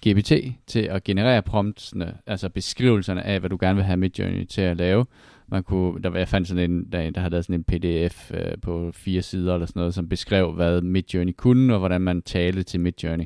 GPT 0.07 0.31
til 0.67 0.79
at 0.79 1.03
generere 1.03 1.41
promptsene, 1.41 2.13
altså 2.27 2.49
beskrivelserne 2.49 3.23
af, 3.23 3.39
hvad 3.39 3.49
du 3.49 3.57
gerne 3.59 3.75
vil 3.75 3.85
have 3.85 3.97
Midjourney 3.97 4.45
til 4.45 4.61
at 4.61 4.77
lave. 4.77 5.05
Man 5.47 5.63
kunne, 5.63 6.01
der, 6.01 6.17
jeg 6.17 6.27
fandt 6.27 6.47
sådan 6.47 6.71
en, 6.71 6.91
der, 6.91 7.09
der 7.09 7.19
havde 7.19 7.31
lavet 7.31 7.45
sådan 7.45 7.55
en 7.59 7.63
pdf 7.63 8.31
øh, 8.33 8.57
på 8.61 8.91
fire 8.93 9.21
sider 9.21 9.53
eller 9.53 9.65
sådan 9.65 9.79
noget, 9.79 9.93
som 9.93 10.09
beskrev, 10.09 10.51
hvad 10.51 10.81
Midjourney 10.81 11.33
kunne, 11.37 11.73
og 11.73 11.79
hvordan 11.79 12.01
man 12.01 12.21
talte 12.21 12.63
til 12.63 12.79
Midjourney. 12.79 13.25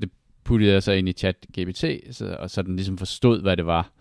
Det 0.00 0.10
puttede 0.44 0.72
jeg 0.72 0.82
så 0.82 0.92
ind 0.92 1.08
i 1.08 1.12
chat 1.12 1.36
GPT, 1.58 1.84
så, 2.10 2.36
og 2.38 2.50
så 2.50 2.62
den 2.62 2.76
ligesom 2.76 2.98
forstod, 2.98 3.42
hvad 3.42 3.56
det 3.56 3.66
var. 3.66 3.92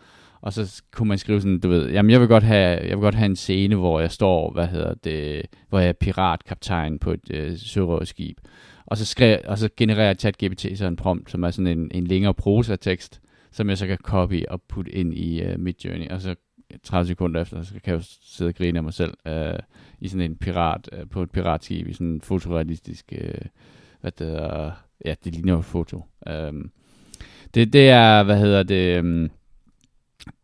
Og 0.42 0.54
så 0.54 0.84
kunne 0.92 1.08
man 1.08 1.18
skrive 1.18 1.42
sådan, 1.42 1.60
du 1.60 1.70
ved, 1.70 1.90
jamen 1.90 2.10
jeg 2.10 2.20
vil 2.20 2.28
godt 2.28 2.44
have, 2.44 2.80
jeg 2.80 2.98
vil 2.98 3.04
godt 3.04 3.16
have 3.16 3.26
en 3.26 3.36
scene, 3.36 3.76
hvor 3.76 4.00
jeg 4.00 4.12
står, 4.12 4.52
hvad 4.52 4.68
hedder 4.68 4.94
det, 4.94 5.46
hvor 5.70 5.80
jeg 5.80 5.90
er 5.90 5.94
piratkaptajn 5.94 7.00
på 7.00 7.12
et 7.12 7.32
øh, 7.32 7.58
sørøverskib. 7.58 8.38
Og 8.86 8.98
så, 8.98 9.06
skrev, 9.06 9.40
og 9.46 9.58
så 9.58 9.70
genererer 9.78 10.14
ChatGPT 10.14 10.66
så 10.76 10.86
en 10.86 10.96
prompt, 10.96 11.32
som 11.32 11.44
er 11.44 11.52
sådan 11.52 11.80
en, 11.80 11.92
en 11.94 12.08
længere 12.08 12.34
prosa-tekst, 12.34 13.22
som 13.52 13.70
jeg 13.70 13.78
så 13.78 13.88
kan 13.88 13.98
copy 13.98 14.46
og 14.50 14.62
putte 14.62 14.92
ind 14.92 15.14
i 15.14 15.44
uh, 15.46 15.60
Midjourney. 15.60 16.10
Og 16.10 16.22
så 16.22 16.36
30 16.84 17.08
sekunder 17.08 17.42
efter, 17.42 17.64
så 17.64 17.72
kan 17.72 17.82
jeg 17.86 17.94
jo 17.94 18.04
sidde 18.24 18.50
og 18.50 18.56
grine 18.56 18.80
af 18.80 18.84
mig 18.84 18.94
selv 18.94 19.14
uh, 19.30 19.60
i 20.00 20.08
sådan 20.08 20.32
en 20.32 20.36
pirat, 20.36 20.90
uh, 20.94 21.10
på 21.10 21.24
et 21.24 21.32
piratskib, 21.32 21.88
i 21.88 21.94
sådan 21.94 22.08
en 22.08 22.22
fotorealistisk, 22.22 23.14
uh, 23.22 23.46
hvad 24.02 24.12
det 24.12 24.28
hedder, 24.28 24.72
ja, 25.06 25.16
det 25.24 25.34
ligner 25.34 25.54
jo 25.54 25.60
et 25.60 25.66
foto. 25.66 26.06
Um, 26.50 26.72
det, 27.54 27.74
det 27.74 27.90
er, 27.90 28.24
hvad 28.24 28.40
hedder 28.40 28.64
det, 28.64 29.00
um, 29.00 29.32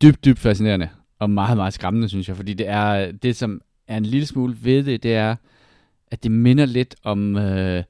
dybt, 0.02 0.24
dybt 0.24 0.38
fascinerende, 0.38 0.88
og 1.18 1.30
meget, 1.30 1.56
meget 1.56 1.74
skræmmende, 1.74 2.08
synes 2.08 2.28
jeg, 2.28 2.36
fordi 2.36 2.54
det 2.54 2.68
er, 2.68 3.12
det 3.12 3.36
som 3.36 3.60
er 3.88 3.96
en 3.96 4.06
lille 4.06 4.26
smule 4.26 4.56
ved 4.62 4.82
det, 4.82 5.02
det 5.02 5.14
er, 5.14 5.36
at 6.10 6.22
det 6.22 6.30
minder 6.30 6.66
lidt 6.66 6.96
om, 7.02 7.36
uh, 7.36 7.82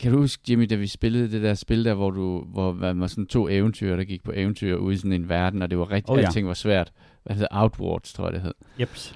kan 0.00 0.12
du 0.12 0.18
huske, 0.18 0.42
Jimmy, 0.50 0.66
da 0.70 0.74
vi 0.74 0.86
spillede 0.86 1.30
det 1.30 1.42
der 1.42 1.54
spil 1.54 1.84
der, 1.84 1.94
hvor, 1.94 2.10
du, 2.10 2.44
hvor 2.44 2.72
man 2.72 3.00
var 3.00 3.06
sådan 3.06 3.26
to 3.26 3.48
eventyr, 3.48 3.96
der 3.96 4.04
gik 4.04 4.22
på 4.22 4.32
eventyr 4.34 4.76
ude 4.76 4.94
i 4.94 4.96
sådan 4.96 5.12
en 5.12 5.28
verden, 5.28 5.62
og 5.62 5.70
det 5.70 5.78
var 5.78 5.90
rigtig, 5.90 6.10
oh, 6.10 6.18
ja. 6.20 6.26
alting 6.26 6.48
var 6.48 6.54
svært. 6.54 6.92
Hvad 7.24 7.36
hedder 7.36 7.48
Outwards, 7.50 8.12
tror 8.12 8.24
jeg 8.24 8.32
det 8.32 8.42
hed. 8.42 8.52
Jeps. 8.80 9.14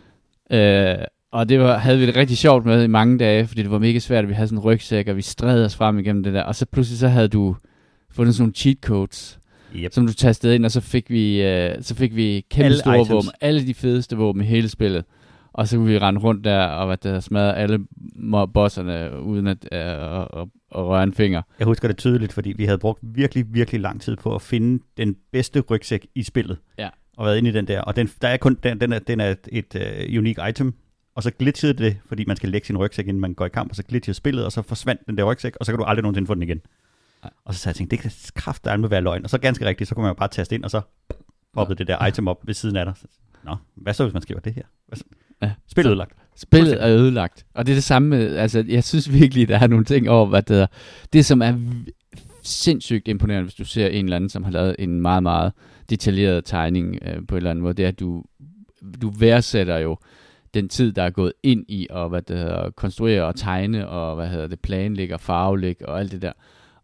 Øh, 0.50 0.94
og 1.32 1.48
det 1.48 1.60
var, 1.60 1.78
havde 1.78 1.98
vi 1.98 2.06
det 2.06 2.16
rigtig 2.16 2.38
sjovt 2.38 2.64
med 2.64 2.84
i 2.84 2.86
mange 2.86 3.18
dage, 3.18 3.46
fordi 3.46 3.62
det 3.62 3.70
var 3.70 3.78
mega 3.78 3.98
svært, 3.98 4.24
at 4.24 4.28
vi 4.28 4.34
havde 4.34 4.48
sådan 4.48 4.58
en 4.58 4.64
rygsæk, 4.64 5.08
og 5.08 5.16
vi 5.16 5.22
strædede 5.22 5.64
os 5.64 5.76
frem 5.76 5.98
igennem 5.98 6.22
det 6.22 6.34
der. 6.34 6.42
Og 6.42 6.54
så 6.54 6.66
pludselig 6.66 6.98
så 6.98 7.08
havde 7.08 7.28
du 7.28 7.56
fundet 8.10 8.34
sådan 8.34 8.42
nogle 8.42 8.54
cheat 8.54 8.76
codes, 8.82 9.38
Yep. 9.76 9.92
som 9.92 10.06
du 10.06 10.12
tastede 10.12 10.54
ind, 10.54 10.64
og 10.64 10.70
så 10.70 10.80
fik 10.80 11.10
vi, 11.10 11.42
øh, 11.42 11.74
så 11.82 11.94
fik 11.94 12.16
vi 12.16 12.44
kæmpe 12.50 12.64
Alle 12.64 12.78
store 12.78 12.96
items. 12.96 13.10
våben, 13.10 13.30
alle 13.40 13.66
de 13.66 13.74
fedeste 13.74 14.16
våben 14.16 14.42
i 14.42 14.44
hele 14.44 14.68
spillet. 14.68 15.04
Og 15.52 15.68
så 15.68 15.76
kunne 15.76 15.86
vi 15.88 15.98
rende 15.98 16.20
rundt 16.20 16.44
der 16.44 16.64
og 16.66 16.86
hvad 16.86 16.96
der 16.96 17.20
smadre 17.20 17.56
alle 17.56 17.78
bosserne 18.54 19.20
uden 19.22 19.46
at, 19.46 19.68
øh, 19.72 19.78
at, 19.80 20.28
at 20.74 20.84
røre 20.86 21.02
en 21.02 21.14
finger. 21.14 21.42
Jeg 21.58 21.64
husker 21.66 21.88
det 21.88 21.96
tydeligt, 21.96 22.32
fordi 22.32 22.52
vi 22.56 22.64
havde 22.64 22.78
brugt 22.78 23.00
virkelig, 23.02 23.44
virkelig 23.48 23.80
lang 23.80 24.00
tid 24.00 24.16
på 24.16 24.34
at 24.34 24.42
finde 24.42 24.82
den 24.96 25.16
bedste 25.32 25.60
rygsæk 25.60 26.06
i 26.14 26.22
spillet. 26.22 26.56
Ja. 26.78 26.88
Og 27.16 27.27
været 27.27 27.38
inde 27.38 27.50
i 27.50 27.53
den 27.53 27.68
der. 27.68 27.81
Og 27.81 27.96
den, 27.96 28.11
der 28.22 28.29
er 28.29 28.37
kun, 28.37 28.59
den, 28.62 28.81
den 28.81 28.92
er, 28.92 28.98
den 28.98 29.20
er 29.20 29.35
et, 29.48 29.74
uh, 29.74 30.18
unique 30.18 30.48
item. 30.48 30.74
Og 31.14 31.22
så 31.22 31.31
glitchede 31.31 31.72
det, 31.72 31.96
fordi 32.07 32.24
man 32.24 32.37
skal 32.37 32.48
lægge 32.48 32.66
sin 32.66 32.77
rygsæk, 32.77 33.09
inden 33.09 33.20
man 33.20 33.35
går 33.35 33.46
i 33.46 33.48
kamp, 33.48 33.70
og 33.70 33.77
så 33.77 33.83
glitchede 33.83 34.14
spillet, 34.14 34.44
og 34.44 34.53
så 34.53 34.62
forsvandt 34.62 35.07
den 35.07 35.18
der 35.18 35.24
rygsæk, 35.24 35.57
og 35.61 35.66
så 35.66 35.72
kan 35.72 35.79
du 35.79 35.85
aldrig 35.85 36.03
nogensinde 36.03 36.27
få 36.27 36.35
den 36.35 36.42
igen. 36.42 36.61
Nej. 37.22 37.31
Og 37.44 37.55
så 37.55 37.61
sagde 37.61 37.72
jeg, 37.72 37.77
tænkte, 37.77 37.96
det 37.96 38.03
kan 38.03 38.12
kraft 38.35 38.64
der 38.64 38.88
være 38.88 39.00
løgn. 39.00 39.24
Og 39.24 39.31
så 39.31 39.38
ganske 39.38 39.64
rigtigt, 39.64 39.88
så 39.88 39.94
kunne 39.94 40.03
man 40.03 40.11
jo 40.11 40.14
bare 40.14 40.29
taste 40.29 40.55
ind, 40.55 40.64
og 40.64 40.70
så 40.70 40.81
poppede 41.53 41.79
det 41.79 41.87
der 41.87 42.07
item 42.07 42.29
op 42.29 42.46
ved 42.46 42.55
siden 42.55 42.77
af 42.77 42.85
dig. 42.85 42.94
Så, 42.96 43.07
Nå, 43.44 43.57
hvad 43.74 43.94
så, 43.94 44.05
hvis 44.05 44.12
man 44.12 44.22
skriver 44.22 44.40
det 44.40 44.55
her? 44.55 44.62
Hvad 44.88 44.98
så? 44.98 45.05
Ja. 45.42 45.53
Spillet 45.68 45.90
ødelagt. 45.90 46.12
Spillet 46.37 46.83
er 46.83 46.88
ødelagt. 46.88 47.46
Og 47.55 47.66
det 47.66 47.72
er 47.72 47.77
det 47.77 47.85
samme 47.85 48.09
med, 48.09 48.37
altså 48.37 48.64
jeg 48.68 48.85
synes 48.85 49.12
virkelig, 49.12 49.48
der 49.48 49.59
er 49.59 49.66
nogle 49.66 49.85
ting 49.85 50.11
over, 50.11 50.27
hvad 50.27 50.42
det 50.42 50.61
er. 50.61 50.66
Det 51.12 51.24
som 51.24 51.42
er 51.42 51.55
sindssygt 52.42 53.09
imponerende, 53.09 53.44
hvis 53.44 53.55
du 53.55 53.64
ser 53.64 53.87
en 53.87 54.05
eller 54.05 54.16
anden, 54.16 54.31
som 54.31 54.44
har 54.44 54.50
lavet 54.50 54.77
en 54.79 55.00
meget, 55.00 55.22
meget 55.22 55.53
detaljeret 55.90 56.44
tegning 56.44 56.99
øh, 57.03 57.27
på 57.29 57.35
en 57.35 57.37
eller 57.37 57.51
anden 57.51 57.62
måde, 57.62 57.75
det 57.75 57.85
er, 57.85 57.88
at 57.88 58.01
du, 58.01 58.25
du 59.03 59.11
værdsætter 59.11 59.79
jo 59.79 59.97
den 60.55 60.68
tid, 60.68 60.92
der 60.92 61.03
er 61.03 61.11
gået 61.11 61.33
ind 61.42 61.64
i 61.68 61.87
at 61.90 62.09
hvad 62.09 62.23
det 62.23 62.38
hedder, 62.38 62.70
konstruere 62.70 63.25
og 63.25 63.37
tegne, 63.37 63.88
og 63.88 64.16
hvad 64.16 64.29
hedder 64.29 64.47
det, 64.47 64.61
planlægge 64.61 65.14
og 65.14 65.20
farvelægge 65.20 65.88
og 65.88 66.01
alt 66.01 66.12
det 66.12 66.23
der. 66.23 66.33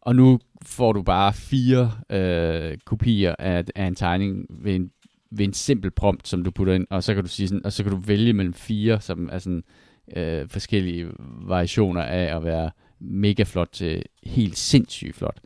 Og 0.01 0.17
nu 0.17 0.39
får 0.63 0.93
du 0.93 1.03
bare 1.03 1.33
fire 1.33 1.93
øh, 2.11 2.79
kopier 2.85 3.35
af, 3.39 3.65
af 3.75 3.85
en 3.85 3.95
tegning 3.95 4.47
ved 4.51 4.75
en, 4.75 4.91
ved 5.31 5.45
en 5.45 5.53
simpel 5.53 5.91
prompt, 5.91 6.29
som 6.29 6.45
du 6.45 6.51
putter 6.51 6.75
ind, 6.75 6.87
og 6.91 7.03
så 7.03 7.15
kan 7.15 7.23
du 7.23 7.29
sige 7.29 7.49
sådan, 7.49 7.65
og 7.65 7.73
så 7.73 7.83
kan 7.83 7.93
du 7.93 7.99
vælge 7.99 8.33
mellem 8.33 8.55
fire, 8.55 9.01
som 9.01 9.29
er 9.33 9.39
sådan 9.39 9.63
øh, 10.17 10.49
forskellige 10.49 11.07
variationer 11.47 12.03
af 12.03 12.37
at 12.37 12.45
være 12.45 12.71
mega 13.01 13.43
flot 13.43 13.69
til 13.73 14.03
helt 14.23 14.59
sindssygt 14.59 15.17
flot. 15.17 15.41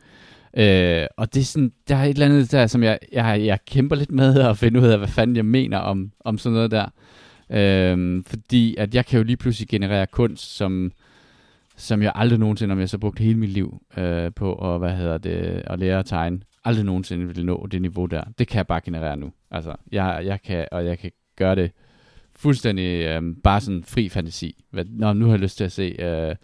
Øh, 0.57 1.07
og 1.17 1.35
det 1.35 1.41
er 1.41 1.45
sådan, 1.45 1.73
der 1.89 1.97
er 1.97 2.05
et 2.05 2.11
eller 2.11 2.27
andet 2.27 2.53
der, 2.53 2.67
som 2.67 2.83
jeg, 2.83 2.99
jeg, 3.13 3.43
jeg 3.45 3.59
kæmper 3.67 3.97
lidt 3.97 4.13
med 4.13 4.41
at 4.41 4.59
finde 4.59 4.81
ud 4.81 4.87
af, 4.87 4.99
hvad 4.99 5.09
fanden 5.09 5.37
jeg 5.37 5.45
mener 5.45 5.79
om, 5.79 6.13
om 6.21 6.39
sådan 6.39 6.55
noget 6.55 6.71
der. 6.71 6.87
Øh, 7.51 8.23
fordi 8.27 8.77
at 8.77 8.95
jeg 8.95 9.07
kan 9.07 9.19
jo 9.19 9.25
lige 9.25 9.37
pludselig 9.37 9.69
generere 9.69 10.07
kunst, 10.07 10.57
som, 10.57 10.93
som 11.77 12.03
jeg 12.03 12.13
aldrig 12.15 12.39
nogensinde, 12.39 12.73
om 12.73 12.81
jeg 12.81 12.89
så 12.89 12.99
brugt 12.99 13.19
hele 13.19 13.39
mit 13.39 13.51
liv 13.51 13.83
øh, 13.97 14.33
på 14.37 14.75
at, 14.75 14.79
hvad 14.79 14.97
hedder 14.97 15.19
det, 15.19 15.63
at 15.67 15.79
lære 15.79 15.99
at 15.99 16.07
tegne, 16.07 16.41
aldrig 16.65 16.85
nogensinde 16.85 17.27
ville 17.27 17.45
nå 17.45 17.67
det 17.73 17.83
niveau 17.83 18.07
der. 18.07 18.25
Det 18.39 18.49
kan 18.49 18.57
jeg 18.57 18.67
bare 18.67 18.81
generere 18.81 19.17
nu. 19.17 19.33
Altså, 19.51 19.75
jeg, 19.93 20.23
jeg 20.25 20.43
kan, 20.43 20.69
og 20.73 20.87
jeg 20.87 20.99
kan 20.99 21.11
gøre 21.37 21.55
det 21.55 21.71
fuldstændig 22.37 23.07
øh, 23.07 23.23
bare 23.45 23.61
sådan 23.61 23.85
fri 23.85 24.09
fantasi. 24.09 24.65
Hvad, 24.71 24.85
nå, 24.85 25.13
nu 25.13 25.25
har 25.25 25.33
jeg 25.33 25.41
lyst 25.41 25.57
til 25.57 25.65
at 25.65 25.73
se 25.73 25.97
øh, 25.99 26.37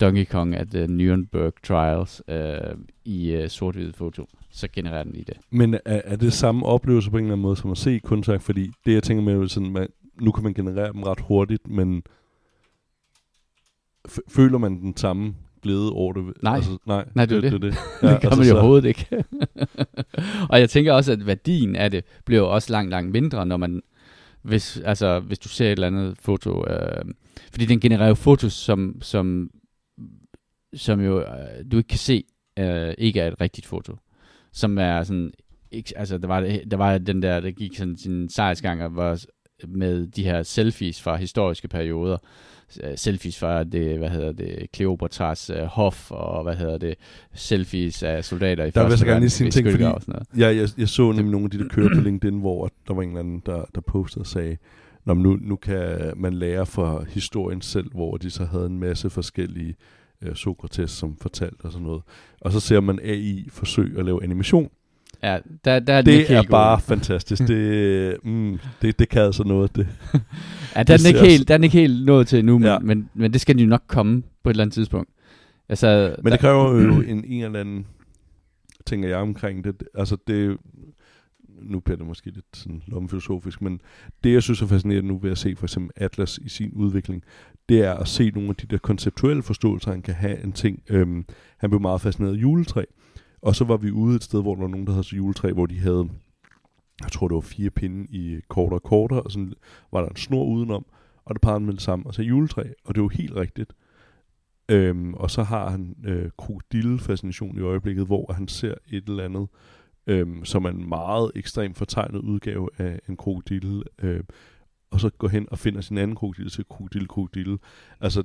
Donkey 0.00 0.24
Kong 0.24 0.54
at 0.54 0.68
the 0.70 0.86
Nuremberg 0.86 1.52
Trials 1.62 2.22
øh, 2.28 2.56
i 3.04 3.30
øh, 3.30 3.48
sort-hvid 3.48 3.92
foto. 3.92 4.28
Så 4.50 4.68
genererer 4.72 5.02
den 5.02 5.12
lige 5.12 5.24
det. 5.24 5.36
Men 5.50 5.74
er, 5.74 5.80
er 5.84 6.16
det 6.16 6.32
samme 6.32 6.66
oplevelse 6.66 7.10
på 7.10 7.16
en 7.16 7.24
eller 7.24 7.32
anden 7.32 7.42
måde, 7.42 7.56
som 7.56 7.70
at 7.70 7.78
se 7.78 7.98
kunstværk? 7.98 8.40
Fordi 8.40 8.70
det, 8.86 8.92
jeg 8.94 9.02
tænker 9.02 9.24
med, 9.24 9.34
er 9.42 9.46
sådan, 9.46 9.72
man, 9.72 9.88
nu 10.20 10.32
kan 10.32 10.44
man 10.44 10.54
generere 10.54 10.92
dem 10.92 11.02
ret 11.02 11.20
hurtigt, 11.20 11.68
men 11.68 12.02
føler 14.28 14.58
man 14.58 14.80
den 14.80 14.96
samme 14.96 15.34
glæde 15.62 15.92
over 15.92 16.12
det? 16.12 16.42
Nej. 16.42 16.54
Altså, 16.56 16.78
nej, 16.86 17.04
Nej, 17.14 17.26
det 17.26 17.36
er 17.36 17.40
det. 17.40 17.52
det. 17.52 17.62
det, 17.62 17.72
det. 17.72 17.78
Ja, 18.08 18.12
det 18.12 18.20
kan 18.20 18.28
altså, 18.30 18.38
man 18.40 18.48
jo 18.48 18.52
så- 18.52 18.54
overhovedet 18.58 18.88
ikke. 18.88 19.24
og 20.50 20.60
jeg 20.60 20.70
tænker 20.70 20.92
også, 20.92 21.12
at 21.12 21.26
værdien 21.26 21.76
af 21.76 21.90
det 21.90 22.04
bliver 22.24 22.42
også 22.42 22.72
langt, 22.72 22.90
langt 22.90 23.12
mindre, 23.12 23.46
når 23.46 23.56
man 23.56 23.82
hvis, 24.42 24.80
altså, 24.84 25.20
hvis 25.20 25.38
du 25.38 25.48
ser 25.48 25.66
et 25.66 25.70
eller 25.72 25.86
andet 25.86 26.16
foto. 26.20 26.66
Øh, 26.68 27.04
fordi 27.50 27.64
den 27.66 27.80
genererer 27.80 28.08
jo 28.08 28.14
fotos, 28.14 28.52
som, 28.52 28.96
som, 29.02 29.50
som 30.76 31.00
jo 31.00 31.20
øh, 31.20 31.26
du 31.72 31.76
ikke 31.76 31.88
kan 31.88 31.98
se, 31.98 32.24
øh, 32.58 32.94
ikke 32.98 33.20
er 33.20 33.28
et 33.28 33.40
rigtigt 33.40 33.66
foto. 33.66 33.96
Som 34.52 34.78
er 34.78 35.02
sådan, 35.02 35.30
ikke, 35.70 35.98
altså 35.98 36.18
der 36.18 36.26
var, 36.26 36.40
der 36.70 36.76
var 36.76 36.98
den 36.98 37.22
der, 37.22 37.40
der 37.40 37.50
gik 37.50 37.76
sådan 37.76 37.96
sin 37.96 38.28
sejrsgang, 38.28 38.82
og 38.82 38.96
var 38.96 39.24
med 39.68 40.06
de 40.06 40.24
her 40.24 40.42
selfies 40.42 41.02
fra 41.02 41.16
historiske 41.16 41.68
perioder. 41.68 42.18
Øh, 42.82 42.98
selfies 42.98 43.38
fra 43.38 43.64
det, 43.64 43.98
hvad 43.98 44.10
hedder 44.10 44.32
det, 44.32 44.72
Kleopatras 44.72 45.50
uh, 45.50 45.56
hof, 45.56 46.10
og 46.10 46.42
hvad 46.42 46.56
hedder 46.56 46.78
det, 46.78 46.94
selfies 47.34 48.02
af 48.02 48.24
soldater 48.24 48.64
i 48.64 48.70
Der 48.70 48.80
vil 48.80 48.84
jeg 48.84 48.90
første 48.90 49.06
gerne 49.06 49.20
lige 49.20 49.30
sige 49.30 49.46
en 49.46 49.52
ting, 49.52 49.70
fordi 49.70 49.84
og 49.84 50.00
sådan 50.00 50.12
noget. 50.12 50.28
Ja, 50.38 50.60
jeg, 50.60 50.68
jeg 50.78 50.88
så 50.88 51.12
nemlig 51.12 51.30
nogle 51.30 51.44
af 51.44 51.50
de, 51.50 51.58
der 51.58 51.68
kører 51.68 51.94
på 51.94 52.00
LinkedIn, 52.00 52.40
hvor 52.40 52.70
der 52.88 52.94
var 52.94 53.02
en 53.02 53.08
eller 53.08 53.20
anden, 53.20 53.42
der, 53.46 53.64
der 53.74 53.80
postede 53.80 54.22
og 54.22 54.26
sagde, 54.26 54.56
Nå, 55.06 55.14
nu, 55.14 55.38
nu 55.40 55.56
kan 55.56 56.12
man 56.16 56.34
lære 56.34 56.66
fra 56.66 57.04
historien 57.08 57.60
selv, 57.60 57.90
hvor 57.94 58.16
de 58.16 58.30
så 58.30 58.44
havde 58.44 58.66
en 58.66 58.78
masse 58.78 59.10
forskellige 59.10 59.74
øh, 60.22 60.34
Sokrates, 60.34 60.90
som 60.90 61.16
fortalte 61.16 61.62
og 61.64 61.72
sådan 61.72 61.86
noget. 61.86 62.02
Og 62.40 62.52
så 62.52 62.60
ser 62.60 62.80
man 62.80 62.98
AI 63.02 63.48
forsøge 63.52 63.98
at 63.98 64.04
lave 64.04 64.24
animation. 64.24 64.70
Ja, 65.22 65.38
der, 65.64 65.78
der 65.78 65.92
er 65.94 66.02
den 66.02 66.12
ikke 66.14 66.22
Det 66.28 66.30
er 66.32 66.36
helt 66.36 66.48
god. 66.48 66.50
bare 66.52 66.80
fantastisk. 66.80 67.42
Det, 67.48 68.16
mm, 68.24 68.58
det, 68.82 68.98
det 68.98 69.08
kan 69.08 69.22
altså 69.22 69.44
noget. 69.44 69.76
Det. 69.76 69.86
Ja, 70.14 70.18
der 70.18 70.22
er, 70.76 70.82
det 70.82 71.00
den 71.00 71.06
ikke 71.06 71.30
helt, 71.30 71.48
der 71.48 71.58
er 71.58 71.62
ikke 71.62 71.78
helt 71.78 72.04
nået 72.06 72.26
til 72.26 72.38
endnu, 72.38 72.58
men, 72.58 72.66
Ja. 72.66 72.78
men, 72.78 73.10
men 73.14 73.32
det 73.32 73.40
skal 73.40 73.58
jo 73.60 73.66
nok 73.66 73.82
komme 73.86 74.22
på 74.42 74.50
et 74.50 74.54
eller 74.54 74.62
andet 74.64 74.74
tidspunkt. 74.74 75.10
Altså, 75.68 76.16
Men 76.22 76.32
det 76.32 76.40
kræver 76.40 76.82
jo 76.82 77.00
en, 77.12 77.24
en 77.24 77.42
eller 77.44 77.60
anden, 77.60 77.86
tænker 78.86 79.08
jeg 79.08 79.18
omkring 79.18 79.64
det. 79.64 79.82
Altså 79.94 80.16
det, 80.26 80.56
nu 81.62 81.80
bliver 81.80 81.96
det 81.96 82.06
måske 82.06 82.30
lidt 82.30 82.44
sådan 82.54 82.82
lommefilosofisk, 82.86 83.62
men 83.62 83.80
det 84.24 84.32
jeg 84.32 84.42
synes 84.42 84.62
er 84.62 84.66
fascinerende 84.66 85.08
nu 85.08 85.18
ved 85.18 85.30
at 85.30 85.38
se 85.38 85.56
for 85.56 85.66
eksempel 85.66 85.90
Atlas 85.96 86.38
i 86.42 86.48
sin 86.48 86.70
udvikling, 86.72 87.22
det 87.68 87.84
er 87.84 87.94
at 87.94 88.08
se 88.08 88.30
nogle 88.30 88.48
af 88.48 88.56
de 88.56 88.66
der 88.66 88.78
konceptuelle 88.78 89.42
forståelser, 89.42 89.90
han 89.90 90.02
kan 90.02 90.14
have 90.14 90.44
en 90.44 90.52
ting. 90.52 90.82
Øhm, 90.90 91.24
han 91.58 91.70
blev 91.70 91.80
meget 91.80 92.00
fascineret 92.00 92.36
af 92.36 92.42
juletræ, 92.42 92.84
og 93.42 93.56
så 93.56 93.64
var 93.64 93.76
vi 93.76 93.90
ude 93.90 94.16
et 94.16 94.24
sted, 94.24 94.42
hvor 94.42 94.54
der 94.54 94.62
var 94.62 94.68
nogen, 94.68 94.86
der 94.86 94.92
havde 94.92 95.04
så 95.04 95.16
juletræ, 95.16 95.52
hvor 95.52 95.66
de 95.66 95.78
havde, 95.78 96.08
jeg 97.02 97.12
tror 97.12 97.28
det 97.28 97.34
var 97.34 97.40
fire 97.40 97.70
pinde 97.70 98.06
i 98.10 98.40
kortere 98.48 98.78
og 98.78 98.82
kortere, 98.82 99.22
og 99.22 99.32
sådan 99.32 99.52
var 99.92 100.00
der 100.00 100.08
en 100.08 100.16
snor 100.16 100.44
udenom, 100.44 100.86
og 101.24 101.34
der 101.34 101.38
parrede 101.38 101.64
med 101.64 101.72
det 101.72 101.82
samme, 101.82 102.06
og 102.06 102.14
så 102.14 102.22
juletræ, 102.22 102.62
og 102.84 102.94
det 102.94 103.02
var 103.02 103.08
helt 103.08 103.36
rigtigt. 103.36 103.72
Øhm, 104.68 105.14
og 105.14 105.30
så 105.30 105.42
har 105.42 105.70
han 105.70 105.96
øh, 106.04 106.30
krokodillefascination 106.38 107.58
i 107.58 107.60
øjeblikket, 107.60 108.06
hvor 108.06 108.32
han 108.32 108.48
ser 108.48 108.74
et 108.88 109.04
eller 109.08 109.24
andet, 109.24 109.48
øhm, 110.06 110.44
som 110.44 110.64
er 110.64 110.68
en 110.68 110.88
meget 110.88 111.30
ekstremt 111.34 111.76
fortegnet 111.76 112.20
udgave 112.20 112.68
af 112.78 113.00
en 113.08 113.16
krokodille, 113.16 113.82
øh, 114.02 114.20
og 114.90 115.00
så 115.00 115.10
går 115.10 115.28
hen 115.28 115.48
og 115.50 115.58
finder 115.58 115.80
sin 115.80 115.98
anden 115.98 116.16
krokodille 116.16 116.50
til 116.50 116.64
krokodille, 116.68 117.08
krokodille. 117.08 117.58
Altså, 118.00 118.22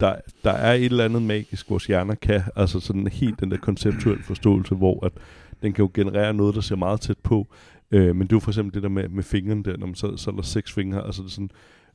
der, 0.00 0.16
der 0.44 0.50
er 0.50 0.74
et 0.74 0.84
eller 0.84 1.04
andet 1.04 1.22
magisk, 1.22 1.70
vores 1.70 1.86
hjerner 1.86 2.14
kan, 2.14 2.42
altså 2.56 2.80
sådan 2.80 3.06
helt 3.06 3.40
den 3.40 3.50
der 3.50 3.56
konceptuelle 3.56 4.22
forståelse, 4.22 4.74
hvor 4.74 5.06
at 5.06 5.12
den 5.62 5.72
kan 5.72 5.82
jo 5.82 5.90
generere 5.94 6.34
noget, 6.34 6.54
der 6.54 6.60
ser 6.60 6.76
meget 6.76 7.00
tæt 7.00 7.18
på, 7.18 7.46
øh, 7.90 8.16
men 8.16 8.22
det 8.22 8.32
er 8.32 8.36
jo 8.36 8.40
for 8.40 8.50
eksempel 8.50 8.74
det 8.74 8.82
der 8.82 8.88
med, 8.88 9.08
med 9.08 9.22
fingrene 9.22 9.62
der, 9.62 9.76
når 9.76 9.86
man 9.86 9.94
så, 9.94 10.16
så 10.16 10.30
er 10.30 10.34
der 10.34 10.42
seks 10.42 10.72
fingre, 10.72 11.06
altså 11.06 11.22
det 11.22 11.28
er 11.28 11.32
sådan, 11.32 11.50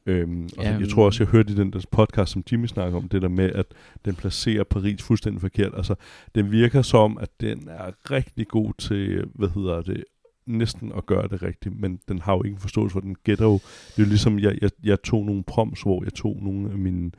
Øhm, 0.07 0.49
og 0.57 0.63
Ja, 0.63 0.77
jeg 0.79 0.89
tror 0.89 1.05
også, 1.05 1.23
jeg 1.23 1.31
hørte 1.31 1.53
i 1.53 1.55
den 1.55 1.73
der 1.73 1.79
podcast, 1.91 2.31
som 2.31 2.43
Jimmy 2.51 2.65
snakker 2.65 2.97
om, 2.97 3.09
det 3.09 3.21
der 3.21 3.27
med, 3.27 3.51
at 3.51 3.65
den 4.05 4.15
placerer 4.15 4.63
Paris 4.63 5.03
fuldstændig 5.03 5.41
forkert. 5.41 5.73
Altså, 5.77 5.95
den 6.35 6.51
virker 6.51 6.81
som, 6.81 7.17
at 7.17 7.29
den 7.41 7.67
er 7.69 8.11
rigtig 8.11 8.47
god 8.47 8.73
til, 8.77 9.25
hvad 9.35 9.49
hedder 9.49 9.81
det, 9.81 10.03
næsten 10.47 10.91
at 10.97 11.05
gøre 11.05 11.27
det 11.27 11.43
rigtigt, 11.43 11.79
men 11.79 11.99
den 12.07 12.19
har 12.19 12.33
jo 12.33 12.43
ikke 12.43 12.55
en 12.55 12.61
forståelse 12.61 12.93
for, 12.93 12.99
den 12.99 13.15
gætter 13.23 13.45
jo. 13.45 13.53
Det 13.53 13.99
er 13.99 14.03
jo 14.03 14.09
ligesom, 14.09 14.39
jeg, 14.39 14.57
jeg, 14.61 14.69
jeg 14.83 15.01
tog 15.01 15.25
nogle 15.25 15.43
prompts, 15.43 15.81
hvor 15.81 16.03
jeg 16.03 16.13
tog 16.13 16.39
nogle 16.41 16.71
af 16.71 16.77
mine 16.77 17.11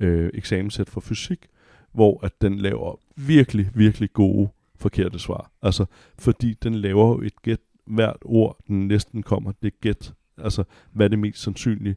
øh, 0.00 0.30
eksamenssæt 0.34 0.88
for 0.90 1.00
fysik, 1.00 1.46
hvor 1.92 2.24
at 2.24 2.32
den 2.40 2.58
laver 2.58 3.00
virkelig, 3.16 3.70
virkelig 3.74 4.12
gode 4.12 4.48
forkerte 4.76 5.18
svar. 5.18 5.50
Altså, 5.62 5.84
fordi 6.18 6.54
den 6.62 6.74
laver 6.74 7.08
jo 7.08 7.22
et 7.22 7.42
gæt 7.42 7.60
hvert 7.86 8.18
ord, 8.24 8.58
den 8.68 8.88
næsten 8.88 9.22
kommer, 9.22 9.52
det 9.62 9.66
er 9.66 9.76
gæt. 9.80 10.12
Altså, 10.38 10.64
hvad 10.92 11.06
er 11.06 11.08
det 11.08 11.18
mest 11.18 11.42
sandsynlige? 11.42 11.96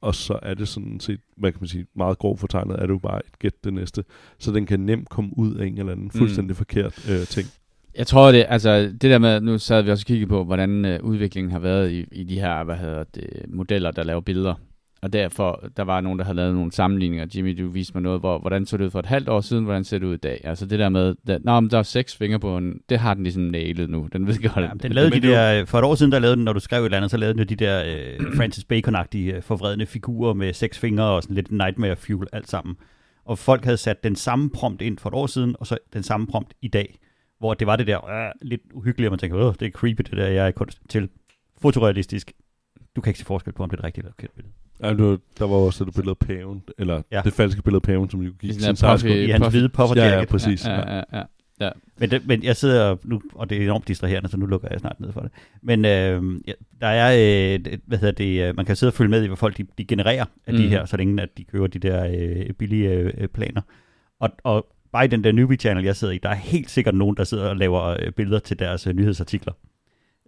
Og 0.00 0.14
så 0.14 0.38
er 0.42 0.54
det 0.54 0.68
sådan 0.68 1.00
set, 1.00 1.20
hvad 1.36 1.52
kan 1.52 1.60
man 1.60 1.68
sige, 1.68 1.86
meget 1.94 2.18
grovt 2.18 2.40
fortegnet, 2.40 2.76
er 2.76 2.86
det 2.86 2.88
jo 2.88 2.98
bare 2.98 3.20
et 3.26 3.38
gæt 3.38 3.64
det 3.64 3.72
næste. 3.72 4.04
Så 4.38 4.52
den 4.52 4.66
kan 4.66 4.80
nemt 4.80 5.08
komme 5.08 5.30
ud 5.36 5.54
af 5.54 5.66
en 5.66 5.78
eller 5.78 5.92
anden 5.92 6.10
fuldstændig 6.10 6.52
mm. 6.52 6.56
forkert 6.56 7.10
øh, 7.10 7.26
ting. 7.26 7.48
Jeg 7.94 8.06
tror 8.06 8.32
det, 8.32 8.46
altså 8.48 8.82
det 8.82 9.02
der 9.02 9.18
med, 9.18 9.40
nu 9.40 9.58
sad 9.58 9.82
vi 9.82 9.90
også 9.90 10.02
og 10.02 10.06
kiggede 10.06 10.28
på, 10.28 10.44
hvordan 10.44 10.84
øh, 10.84 11.02
udviklingen 11.02 11.52
har 11.52 11.58
været 11.58 11.90
i, 11.90 12.04
i 12.12 12.24
de 12.24 12.40
her, 12.40 12.64
hvad 12.64 12.76
hedder 12.76 13.04
det, 13.14 13.44
modeller, 13.48 13.90
der 13.90 14.02
laver 14.02 14.20
billeder. 14.20 14.54
Og 15.02 15.12
derfor, 15.12 15.64
der 15.76 15.82
var 15.82 16.00
nogen, 16.00 16.18
der 16.18 16.24
havde 16.24 16.36
lavet 16.36 16.54
nogle 16.54 16.72
sammenligninger. 16.72 17.26
Jimmy, 17.34 17.62
du 17.62 17.68
viste 17.68 17.94
mig 17.94 18.02
noget, 18.02 18.20
hvor, 18.20 18.38
hvordan 18.38 18.66
så 18.66 18.76
det 18.76 18.84
ud 18.84 18.90
for 18.90 18.98
et 18.98 19.06
halvt 19.06 19.28
år 19.28 19.40
siden, 19.40 19.64
hvordan 19.64 19.84
ser 19.84 19.98
det 19.98 20.06
ud 20.06 20.14
i 20.14 20.16
dag. 20.16 20.40
Altså 20.44 20.66
det 20.66 20.78
der 20.78 20.88
med, 20.88 21.14
at, 21.28 21.44
nå, 21.44 21.60
men 21.60 21.70
der 21.70 21.78
er 21.78 21.82
seks 21.82 22.16
fingre 22.16 22.40
på 22.40 22.56
en, 22.56 22.80
det 22.88 22.98
har 22.98 23.14
den 23.14 23.22
ligesom 23.22 23.42
nailet 23.42 23.90
nu. 23.90 24.08
Den 24.12 24.26
ved 24.26 24.42
godt, 24.42 24.64
Ja, 24.64 24.70
den 24.82 24.92
lavede 24.92 25.10
de 25.10 25.20
det 25.20 25.22
der, 25.22 25.64
for 25.64 25.78
et 25.78 25.84
år 25.84 25.94
siden, 25.94 26.12
der 26.12 26.18
lavede 26.18 26.36
den, 26.36 26.44
når 26.44 26.52
du 26.52 26.60
skrev 26.60 26.80
et 26.80 26.84
eller 26.84 26.96
andet, 26.96 27.10
så 27.10 27.16
lavede 27.16 27.32
den 27.32 27.38
jo 27.40 27.44
de 27.44 27.56
der 27.56 27.84
øh, 27.84 28.36
Francis 28.36 28.64
Bacon-agtige 28.72 29.36
øh, 29.36 29.42
forvredne 29.42 29.86
figurer 29.86 30.34
med 30.34 30.52
seks 30.52 30.78
fingre 30.78 31.04
og 31.04 31.22
sådan 31.22 31.36
lidt 31.36 31.52
nightmare 31.52 31.96
fuel 31.96 32.28
alt 32.32 32.48
sammen. 32.48 32.76
Og 33.24 33.38
folk 33.38 33.64
havde 33.64 33.76
sat 33.76 34.04
den 34.04 34.16
samme 34.16 34.50
prompt 34.50 34.82
ind 34.82 34.98
for 34.98 35.08
et 35.08 35.14
år 35.14 35.26
siden, 35.26 35.56
og 35.60 35.66
så 35.66 35.76
den 35.92 36.02
samme 36.02 36.26
prompt 36.26 36.54
i 36.62 36.68
dag, 36.68 36.98
hvor 37.40 37.54
det 37.54 37.66
var 37.66 37.76
det 37.76 37.86
der 37.86 38.06
øh, 38.10 38.32
lidt 38.42 38.60
uhyggeligt, 38.72 39.06
og 39.08 39.12
man 39.12 39.18
tænker, 39.18 39.52
det 39.52 39.66
er 39.66 39.70
creepy 39.70 40.02
det 40.02 40.16
der, 40.16 40.26
jeg 40.26 40.46
er 40.46 40.50
kunst 40.50 40.80
til 40.88 41.08
fotorealistisk. 41.62 42.32
Du 42.96 43.00
kan 43.00 43.10
ikke 43.10 43.18
se 43.20 43.24
forskel 43.26 43.52
på, 43.52 43.62
om 43.62 43.70
det 43.70 43.76
er 43.76 43.80
et 43.80 43.84
rigtigt 43.84 44.04
eller 44.04 44.12
forkert 44.12 44.30
billede. 44.30 44.52
Ja, 44.82 44.94
du, 44.94 45.18
der 45.38 45.46
var 45.46 45.56
også 45.56 45.84
det 45.84 45.94
billede 45.94 46.10
af 46.10 46.18
paven, 46.26 46.62
eller 46.78 47.02
Ja. 47.12 47.20
det 47.24 47.32
falske 47.32 47.62
billede 47.62 47.76
af 47.76 47.82
paven, 47.82 48.10
som 48.10 48.22
jo 48.22 48.32
gik 48.40 48.52
sejrskole. 48.60 49.14
puffy- 49.14 49.16
I 49.16 49.30
hans 49.30 49.46
hvide 49.48 49.68
puffer 49.68 49.96
Ja, 49.96 50.18
ja, 50.18 50.24
præcis. 50.24 50.66
Ja, 50.66 50.94
ja, 50.96 51.02
ja, 51.12 51.22
ja. 51.60 51.70
Men, 51.98 52.10
det, 52.10 52.26
men 52.26 52.42
jeg 52.42 52.56
sidder 52.56 52.96
nu, 53.04 53.22
og 53.34 53.50
det 53.50 53.58
er 53.58 53.62
enormt 53.62 53.88
distraherende, 53.88 54.28
så 54.28 54.36
nu 54.36 54.46
lukker 54.46 54.68
jeg 54.70 54.80
snart 54.80 55.00
ned 55.00 55.12
for 55.12 55.20
det. 55.20 55.30
Men 55.62 55.84
øh, 55.84 56.22
der 56.80 56.86
er, 56.86 57.12
øh, 57.54 57.76
hvad 57.86 57.98
hedder 57.98 58.12
det, 58.14 58.48
øh, 58.48 58.56
man 58.56 58.64
kan 58.66 58.76
sidde 58.76 58.90
og 58.90 58.94
følge 58.94 59.10
med 59.10 59.22
i, 59.24 59.26
hvad 59.26 59.36
folk 59.36 59.56
de, 59.58 59.66
de 59.78 59.84
genererer 59.84 60.24
af 60.46 60.52
mm. 60.54 60.60
de 60.60 60.68
her, 60.68 60.84
så 60.84 60.96
længe 60.96 61.22
at 61.22 61.28
de 61.38 61.44
køber 61.44 61.66
de 61.66 61.78
der 61.78 62.06
øh, 62.06 62.52
billige 62.52 62.90
øh, 62.90 63.28
planer. 63.28 63.60
Og, 64.20 64.30
og 64.44 64.66
bare 64.92 65.04
i 65.04 65.08
den 65.08 65.24
der 65.24 65.32
newbie 65.32 65.56
channel, 65.56 65.84
jeg 65.84 65.96
sidder 65.96 66.14
i, 66.14 66.18
der 66.18 66.28
er 66.28 66.34
helt 66.34 66.70
sikkert 66.70 66.94
nogen, 66.94 67.16
der 67.16 67.24
sidder 67.24 67.48
og 67.48 67.56
laver 67.56 67.82
øh, 67.82 68.12
billeder 68.12 68.38
til 68.38 68.58
deres 68.58 68.86
øh, 68.86 68.94
nyhedsartikler. 68.96 69.52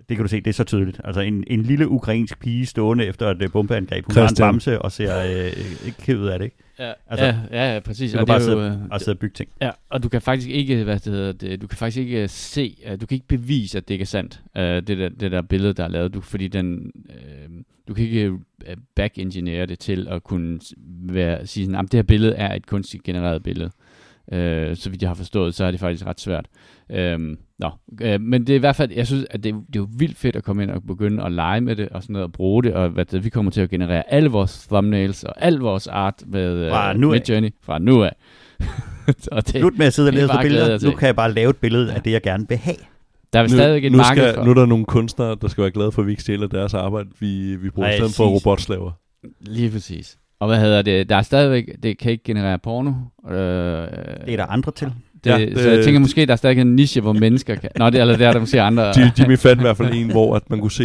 Det 0.09 0.17
kan 0.17 0.25
du 0.25 0.29
se, 0.29 0.37
det 0.37 0.47
er 0.47 0.53
så 0.53 0.65
tydeligt. 0.65 1.01
Altså 1.05 1.21
en, 1.21 1.45
en 1.47 1.63
lille 1.63 1.89
ukrainsk 1.89 2.39
pige 2.41 2.67
stående 2.67 3.05
efter 3.07 3.31
et 3.31 3.43
øh, 3.43 3.51
bombeangreb. 3.53 4.05
Hun 4.05 4.15
har 4.15 4.23
en 4.23 4.29
Christian. 4.29 4.49
bamse 4.49 4.83
og 4.83 4.93
ser 4.93 5.23
øh, 5.23 5.87
ikke 5.87 5.99
ked 5.99 6.19
ud 6.19 6.27
af 6.27 6.39
det, 6.39 6.45
ikke? 6.45 6.57
Ja, 6.79 6.93
Altså, 7.09 7.25
altså, 7.25 7.41
ja, 7.51 7.65
ja, 7.65 7.75
ja, 7.75 7.81
præcis. 7.81 8.13
Du 8.13 8.19
Og 8.19 8.27
kan 8.27 8.35
det 8.35 8.47
bare 8.47 8.53
er 8.53 8.57
jo, 8.57 8.71
sidde 8.71 8.83
øh, 8.83 8.89
og 8.91 9.01
sidde 9.01 9.15
og 9.15 9.19
bygge 9.19 9.35
ting. 9.35 9.51
Ja, 9.61 9.71
og 9.91 10.03
du 10.03 10.09
kan 10.09 10.23
faktisk 10.23 10.49
ikke, 10.49 10.85
hvad 10.85 10.95
det 10.95 11.13
hedder 11.13 11.33
det, 11.33 11.63
du 11.63 11.67
kan 11.67 11.79
faktisk 11.79 11.99
ikke 11.99 12.29
se, 12.29 12.77
du 13.01 13.07
kan 13.07 13.15
ikke 13.15 13.29
bevise, 13.29 13.79
at 13.79 13.89
det 13.89 13.95
ikke 13.95 14.03
er 14.03 14.07
sandt, 14.07 14.41
uh, 14.57 14.63
det, 14.63 14.89
der, 14.89 15.09
det 15.09 15.33
der 15.33 15.43
billede, 15.43 15.73
der 15.73 15.85
er 15.85 15.89
lavet, 15.89 16.15
du, 16.15 16.21
fordi 16.21 16.49
den, 16.49 16.93
uh, 17.09 17.57
du 17.89 17.95
kan 17.95 18.05
ikke 18.05 18.33
back-engineere 18.97 19.67
det 19.67 19.79
til 19.79 20.09
at 20.11 20.25
kunne 20.25 20.61
være, 21.03 21.47
sige 21.47 21.67
sådan, 21.67 21.85
at 21.85 21.93
det 21.93 21.99
her 21.99 22.03
billede 22.03 22.35
er 22.35 22.55
et 22.55 22.67
kunstigt 22.67 23.03
genereret 23.03 23.43
billede. 23.43 23.71
Uh, 24.33 24.39
så 24.75 24.91
vidt 24.91 25.03
jeg 25.03 25.11
har 25.11 25.15
forstået, 25.15 25.55
så 25.55 25.65
er 25.65 25.71
det 25.71 25.81
faktisk 25.81 26.07
ret 26.07 26.21
svært. 26.21 26.47
Um, 27.15 27.39
nå, 27.59 27.71
uh, 28.05 28.21
men 28.21 28.47
det 28.47 28.51
er 28.51 28.57
i 28.57 28.59
hvert 28.59 28.77
fald, 28.77 28.93
jeg 28.93 29.07
synes, 29.07 29.27
at 29.31 29.45
det, 29.45 29.55
det 29.55 29.77
er 29.77 29.81
jo 29.81 29.89
vildt 29.99 30.17
fedt 30.17 30.37
at 30.37 30.45
komme 30.45 30.63
ind 30.63 30.71
og 30.71 30.83
begynde 30.83 31.25
at 31.25 31.33
lege 31.33 31.61
med 31.61 31.77
det, 31.77 31.89
og 31.89 32.03
sådan 32.03 32.13
noget, 32.13 32.25
og 32.25 32.33
bruge 32.33 32.63
det, 32.63 32.75
og 32.75 32.89
hvad 32.89 33.05
det, 33.05 33.25
vi 33.25 33.31
kommer 33.31 33.51
til 33.53 33.61
at 33.61 33.71
generere 33.71 34.13
alle 34.13 34.29
vores 34.29 34.67
thumbnails, 34.67 35.25
og 35.25 35.35
al 35.37 35.55
vores 35.55 35.87
art 35.87 36.23
med 36.27 36.71
Fra 36.71 36.93
uh, 36.93 37.01
nu 37.01 37.13
af. 37.13 37.17
Midjourney, 37.17 37.51
fra 37.63 37.79
nu 37.79 38.05
af. 38.05 38.13
og 39.33 39.47
det, 39.47 39.57
Slut 39.57 39.79
med 39.79 39.87
at 39.87 39.95
sidde 39.95 40.09
og 40.09 40.13
glæder 40.13 40.43
billeder. 40.43 40.79
Nu 40.85 40.97
kan 40.97 41.07
jeg 41.07 41.17
bare 41.17 41.33
lave 41.33 41.51
et 41.51 41.57
billede 41.57 41.95
af 41.95 42.03
det, 42.03 42.11
jeg 42.11 42.23
gerne 42.23 42.47
vil 42.49 42.59
have. 42.59 42.77
Der 43.33 43.39
er 43.39 43.43
Nu, 43.43 43.49
stadigvæk 43.49 43.85
et 43.85 43.93
nu, 43.93 43.99
marked 43.99 44.23
skal, 44.23 44.35
for. 44.35 44.45
nu 44.45 44.51
er 44.51 44.55
der 44.55 44.67
nogle 44.67 44.85
kunstnere, 44.85 45.37
der 45.43 45.49
skal 45.49 45.63
være 45.63 45.71
glade 45.71 45.93
for, 45.93 46.03
at 46.03 46.07
vi 46.07 46.13
ikke 46.13 46.23
stjæler 46.23 46.47
deres 46.47 46.75
arbejde. 46.75 47.09
Vi, 47.21 47.57
vi 47.57 47.71
bruger 47.71 47.89
i 47.89 47.97
stedet 47.97 48.15
for 48.15 48.27
robotslaver. 48.27 48.91
Lige 49.41 49.71
præcis. 49.71 50.19
Og 50.43 50.49
hvad 50.49 50.59
hedder 50.61 50.83
det? 50.83 51.09
Der 51.09 51.17
er 51.17 51.23
stadigvæk, 51.23 51.69
det 51.83 51.99
kan 51.99 52.13
ikke 52.13 52.25
generere 52.25 52.59
porno. 52.59 52.91
Øh, 53.31 53.37
Det 53.37 53.39
er 54.33 54.37
der 54.37 54.47
andre 54.47 54.73
til. 54.73 54.93
det, 55.25 55.31
Ja, 55.31 55.39
det- 55.39 55.59
så 55.59 55.71
jeg 55.71 55.85
tænker 55.85 56.01
måske, 56.01 56.27
der 56.27 56.33
er 56.33 56.37
stadig 56.37 56.59
en 56.61 56.77
niche, 56.77 57.01
hvor 57.01 57.13
mennesker 57.13 57.55
kan... 57.55 57.71
Nå, 57.77 57.91
det, 57.91 58.01
eller 58.01 58.17
det 58.17 58.27
er 58.27 58.33
der 58.33 58.41
måske 58.41 58.61
andre... 58.63 58.91
Jim- 58.91 59.13
Jimmy 59.21 59.39
fandt 59.39 59.61
i 59.61 59.65
hvert 59.65 59.77
fald 59.77 59.95
en, 59.95 60.11
hvor 60.11 60.37
at 60.37 60.51
man 60.51 60.61
kunne 60.61 60.71
se, 60.71 60.85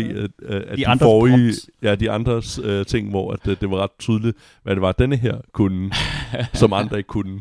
at, 0.49 0.49
at 0.55 0.64
de, 0.72 0.76
de 0.78 0.88
andres 0.88 1.05
forrige, 1.05 1.32
prompts. 1.38 1.70
ja, 1.84 1.95
de 1.95 2.12
andres 2.12 2.60
uh, 2.60 2.84
ting, 2.88 3.10
hvor 3.10 3.32
at, 3.32 3.47
uh, 3.47 3.55
det 3.62 3.70
var 3.72 3.78
ret 3.84 3.89
tydeligt, 3.99 4.38
hvad 4.64 4.76
det 4.76 4.82
var, 4.82 4.91
denne 4.91 5.16
her 5.16 5.36
kunne, 5.53 5.91
som 6.53 6.74
andre 6.74 6.97
ikke 6.97 7.08
kunne. 7.08 7.39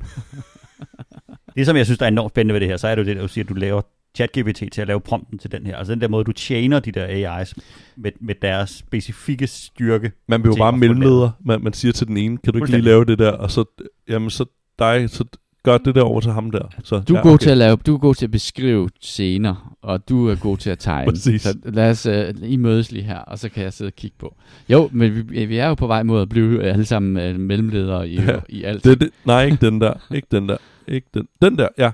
Det, 1.56 1.66
som 1.66 1.76
jeg 1.76 1.84
synes, 1.86 1.98
der 1.98 2.04
er 2.06 2.10
enormt 2.10 2.32
spændende 2.32 2.52
ved 2.54 2.60
det 2.60 2.68
her, 2.68 2.76
så 2.76 2.88
er 2.88 2.94
det 2.94 3.02
jo 3.02 3.06
det, 3.06 3.14
at 3.16 3.22
du 3.22 3.28
siger, 3.28 3.44
at 3.44 3.48
du 3.48 3.54
laver 3.54 3.80
ChatGPT 4.16 4.72
til 4.72 4.80
at 4.80 4.86
lave 4.86 5.00
prompten 5.00 5.38
til 5.38 5.52
den 5.52 5.66
her. 5.66 5.76
Altså 5.76 5.92
den 5.92 6.00
der 6.00 6.08
måde, 6.08 6.24
du 6.24 6.32
tjener 6.32 6.80
de 6.80 6.92
der 6.92 7.06
AI's 7.06 7.52
med, 7.96 8.12
med 8.20 8.34
deres 8.42 8.70
specifikke 8.70 9.46
styrke. 9.46 10.12
Man 10.28 10.42
bliver 10.42 10.56
jo 10.56 10.62
bare 10.62 10.76
mellemleder. 10.76 11.30
Man, 11.44 11.62
man 11.62 11.72
siger 11.72 11.92
til 11.92 12.06
den 12.06 12.16
ene, 12.16 12.38
kan 12.38 12.52
du 12.52 12.58
ikke 12.58 12.70
lige 12.70 12.82
lave 12.82 13.04
det 13.04 13.18
der? 13.18 13.32
Og 13.32 13.50
så, 13.50 13.64
jamen, 14.08 14.30
så 14.30 14.44
dig, 14.78 15.10
så 15.10 15.24
gør 15.62 15.78
det 15.78 15.94
der 15.94 16.02
over 16.02 16.20
til 16.20 16.32
ham 16.32 16.50
der. 16.50 16.68
Så, 16.84 17.00
Du 17.08 17.14
er 17.14 17.18
ja, 17.18 17.22
god 17.22 17.38
til 17.38 17.50
at 17.50 17.58
lave, 17.58 17.76
du 17.76 17.94
er 17.94 17.98
god 17.98 18.14
til 18.14 18.26
at 18.26 18.30
beskrive 18.30 18.88
scener, 19.00 19.76
og 19.82 20.08
du 20.08 20.28
er 20.28 20.34
god 20.34 20.56
til 20.56 20.70
at 20.70 20.78
tegne. 20.78 21.12
Præcis. 21.12 21.42
Så 21.42 21.58
lad 21.64 21.90
os, 21.90 22.06
uh, 22.06 22.50
I 22.50 22.56
mødes 22.56 22.92
lige 22.92 23.04
her, 23.04 23.18
og 23.18 23.38
så 23.38 23.48
kan 23.48 23.62
jeg 23.62 23.72
sidde 23.72 23.88
og 23.88 23.96
kigge 23.96 24.16
på. 24.18 24.36
Jo, 24.68 24.88
men 24.92 25.14
vi, 25.14 25.44
vi 25.44 25.58
er 25.58 25.68
jo 25.68 25.74
på 25.74 25.86
vej 25.86 26.02
mod 26.02 26.22
at 26.22 26.28
blive 26.28 26.62
alle 26.64 26.84
sammen 26.84 27.30
uh, 27.30 27.40
mellemledere 27.40 28.08
i, 28.08 28.20
ja. 28.20 28.38
i 28.48 28.62
alt. 28.62 28.84
Det, 28.84 29.00
det, 29.00 29.10
nej, 29.24 29.44
ikke 29.44 29.66
den 29.66 29.80
der. 29.80 29.94
Ikke 30.14 30.28
den 30.30 30.48
der. 30.48 30.56
Ikke 30.88 31.06
den. 31.14 31.28
Den 31.42 31.58
der, 31.58 31.68
ja. 31.78 31.90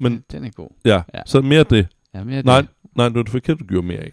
Men- 0.00 0.24
den 0.32 0.44
er 0.44 0.50
god. 0.50 0.68
Ja, 0.84 0.90
Ja. 0.90 1.00
ja. 1.14 1.20
så 1.26 1.40
mere 1.40 1.64
det. 1.70 1.86
Ja, 2.14 2.24
mere 2.24 2.42
Nej, 2.42 2.60
det. 2.60 2.70
nej, 2.96 3.08
nu 3.08 3.18
er 3.18 3.22
det 3.22 3.32
forkert, 3.32 3.58
du 3.58 3.64
gjorde 3.64 3.86
mere 3.86 3.98
af. 3.98 4.12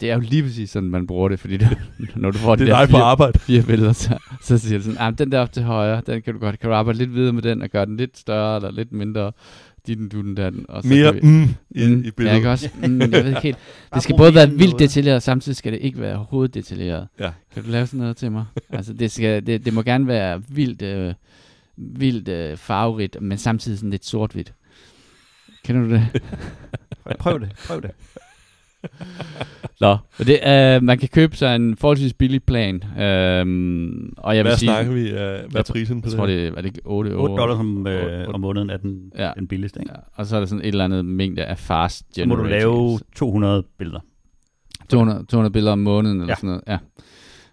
det 0.00 0.10
er 0.10 0.14
jo 0.14 0.20
lige 0.20 0.42
præcis 0.42 0.70
sådan, 0.70 0.90
man 0.90 1.06
bruger 1.06 1.28
det, 1.28 1.40
fordi 1.40 1.56
det, 1.64 1.78
når 2.16 2.30
du 2.30 2.38
får 2.38 2.54
Det 2.56 2.66
de 2.66 2.72
er 2.72 2.76
der 2.76 2.82
dig 2.84 2.90
på 2.90 2.96
fire, 2.96 3.02
arbejde. 3.04 3.38
fire 3.38 3.62
billeder, 3.62 3.92
så, 3.92 4.18
så 4.42 4.58
siger 4.58 4.78
du 4.78 4.84
sådan, 4.84 4.98
ah, 5.00 5.18
den 5.18 5.32
der 5.32 5.38
op 5.40 5.52
til 5.52 5.62
højre, 5.62 6.02
den 6.06 6.22
kan 6.22 6.34
du 6.34 6.40
godt, 6.40 6.58
kan 6.58 6.68
du 6.70 6.74
arbejde 6.74 6.98
lidt 6.98 7.14
videre 7.14 7.32
med 7.32 7.42
den, 7.42 7.62
og 7.62 7.68
gøre 7.68 7.86
den 7.86 7.96
lidt 7.96 8.18
større, 8.18 8.56
eller 8.56 8.70
lidt 8.70 8.92
mindre, 8.92 9.32
din, 9.86 10.08
du, 10.08 10.20
den 10.22 10.36
der, 10.36 10.50
og 10.68 10.82
så 10.82 10.88
Mere 10.88 11.12
kan 11.12 11.22
vi, 11.22 11.28
mm, 11.28 11.42
i, 11.70 11.86
Mm, 11.88 12.00
i 12.00 12.04
Ja, 12.04 12.10
billedet. 12.10 12.36
ikke 12.36 12.50
også? 12.50 12.68
Mm, 12.74 13.00
jeg 13.00 13.10
ved 13.12 13.28
ikke 13.28 13.40
helt. 13.40 13.58
Det 13.94 14.02
skal 14.02 14.16
både 14.16 14.34
være 14.34 14.50
vildt 14.50 14.78
detaljeret, 14.78 15.16
og 15.16 15.22
samtidig 15.22 15.56
skal 15.56 15.72
det 15.72 15.80
ikke 15.80 16.00
være 16.00 16.16
hoveddetaljeret. 16.16 17.08
Ja. 17.20 17.30
Kan 17.54 17.62
du 17.64 17.70
lave 17.70 17.86
sådan 17.86 18.00
noget 18.00 18.16
til 18.16 18.32
mig? 18.32 18.44
altså, 18.70 18.92
det, 18.92 19.10
skal, 19.10 19.46
det, 19.46 19.64
det 19.64 19.74
må 19.74 19.82
gerne 19.82 20.06
være 20.06 20.42
vildt, 20.48 20.82
øh, 20.82 21.14
vildt 21.76 22.28
øh, 22.28 22.56
farverigt, 22.56 23.16
men 23.22 23.38
samtidig 23.38 23.78
sådan 23.78 23.90
lidt 23.90 24.06
sort-hvidt. 24.06 24.52
Kender 25.64 25.82
du 25.82 25.90
det? 25.90 26.22
Prøv 27.18 27.40
det, 27.40 27.52
prøv 27.66 27.82
det. 27.82 27.90
Nå, 29.80 29.90
og 30.18 30.26
det, 30.26 30.40
øh, 30.46 30.82
man 30.82 30.98
kan 30.98 31.08
købe 31.08 31.36
sig 31.36 31.56
en 31.56 31.76
forholdsvis 31.76 32.12
billig 32.14 32.42
plan. 32.42 32.74
Øhm, 33.02 34.12
og 34.16 34.36
jeg 34.36 34.42
Hvad 34.42 34.52
vil 34.52 34.58
sige, 34.58 34.66
snakker 34.66 34.92
vi? 34.92 35.00
Uh, 35.08 35.14
hvad 35.14 35.20
er 35.22 35.42
Jeg 35.54 35.64
tror- 35.64 35.72
prisen 35.72 36.02
på 36.02 36.06
jeg 36.06 36.10
det 36.10 36.18
tror, 36.18 36.26
her? 36.26 36.34
det 36.36 36.46
er, 36.46 36.50
er 36.50 36.54
det 36.56 36.64
ikke 36.64 36.80
8 36.84 37.08
8 37.08 37.34
dollars 37.34 37.58
om, 37.58 37.86
øh, 37.86 38.28
om 38.28 38.40
måneden 38.40 38.70
er 38.70 38.76
den, 38.76 39.12
Ja. 39.18 39.32
den 39.38 39.48
billigste. 39.48 39.80
Ikke? 39.80 39.92
Ja, 39.92 39.98
og 40.14 40.26
så 40.26 40.36
er 40.36 40.40
der 40.40 40.46
sådan 40.46 40.60
et 40.64 40.68
eller 40.68 40.84
andet 40.84 41.04
mængde 41.04 41.44
af 41.44 41.58
fast 41.58 42.14
Så 42.14 42.24
må 42.26 42.36
du 42.36 42.42
lave 42.42 42.72
generators. 42.72 43.02
200 43.16 43.62
billeder. 43.78 44.00
200, 44.90 45.24
200 45.28 45.52
billeder 45.52 45.72
om 45.72 45.78
måneden, 45.78 46.20
eller 46.20 46.32
Ja. 46.32 46.34
sådan 46.34 46.48
noget. 46.48 46.62
Ja, 46.66 46.78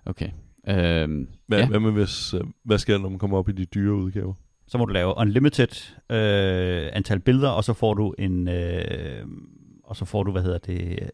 okay. 0.05 0.29
Øhm, 0.69 1.27
Hvad, 1.47 1.59
ja. 1.59 1.67
hvad, 1.67 1.79
med 1.79 1.91
hvis, 1.91 2.33
uh, 2.33 2.39
hvad 2.65 2.77
sker 2.77 2.93
der, 2.93 3.01
når 3.01 3.09
man 3.09 3.19
kommer 3.19 3.37
op 3.37 3.49
i 3.49 3.51
de 3.51 3.65
dyre 3.65 3.93
udgaver? 3.93 4.33
Så 4.67 4.77
må 4.77 4.85
du 4.85 4.93
lave 4.93 5.13
unlimited 5.17 5.67
øh, 6.09 6.89
antal 6.93 7.19
billeder, 7.19 7.49
og 7.49 7.63
så 7.63 7.73
får 7.73 7.93
du 7.93 8.13
en, 8.17 8.47
øh, 8.47 9.25
og 9.83 9.95
så 9.95 10.05
får 10.05 10.23
du, 10.23 10.31
hvad 10.31 10.41
hedder 10.43 10.57
det, 10.57 10.99
øh, 11.01 11.07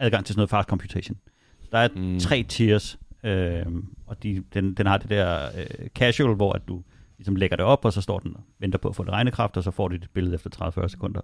adgang 0.00 0.26
til 0.26 0.32
sådan 0.32 0.38
noget 0.38 0.50
fast 0.50 0.68
computation. 0.68 1.18
Så 1.62 1.68
der 1.72 1.78
er 1.78 1.88
Mm. 1.96 2.18
tre 2.20 2.42
tiers, 2.48 2.98
øh, 3.24 3.66
og 4.06 4.22
de, 4.22 4.42
den, 4.54 4.74
den 4.74 4.86
har 4.86 4.98
det 4.98 5.10
der 5.10 5.44
øh, 5.58 5.88
casual, 5.88 6.34
hvor 6.34 6.52
at 6.52 6.62
du 6.68 6.82
ligesom 7.18 7.36
lægger 7.36 7.56
det 7.56 7.64
op, 7.64 7.84
og 7.84 7.92
så 7.92 8.00
står 8.00 8.18
den 8.18 8.36
og 8.36 8.42
venter 8.58 8.78
på 8.78 8.88
at 8.88 8.96
få 8.96 9.04
det 9.04 9.12
regnekraft, 9.12 9.56
og 9.56 9.62
så 9.64 9.70
får 9.70 9.88
du 9.88 9.96
dit 9.96 10.10
billede 10.14 10.34
efter 10.34 10.70
30-40 10.84 10.88
sekunder. 10.88 11.20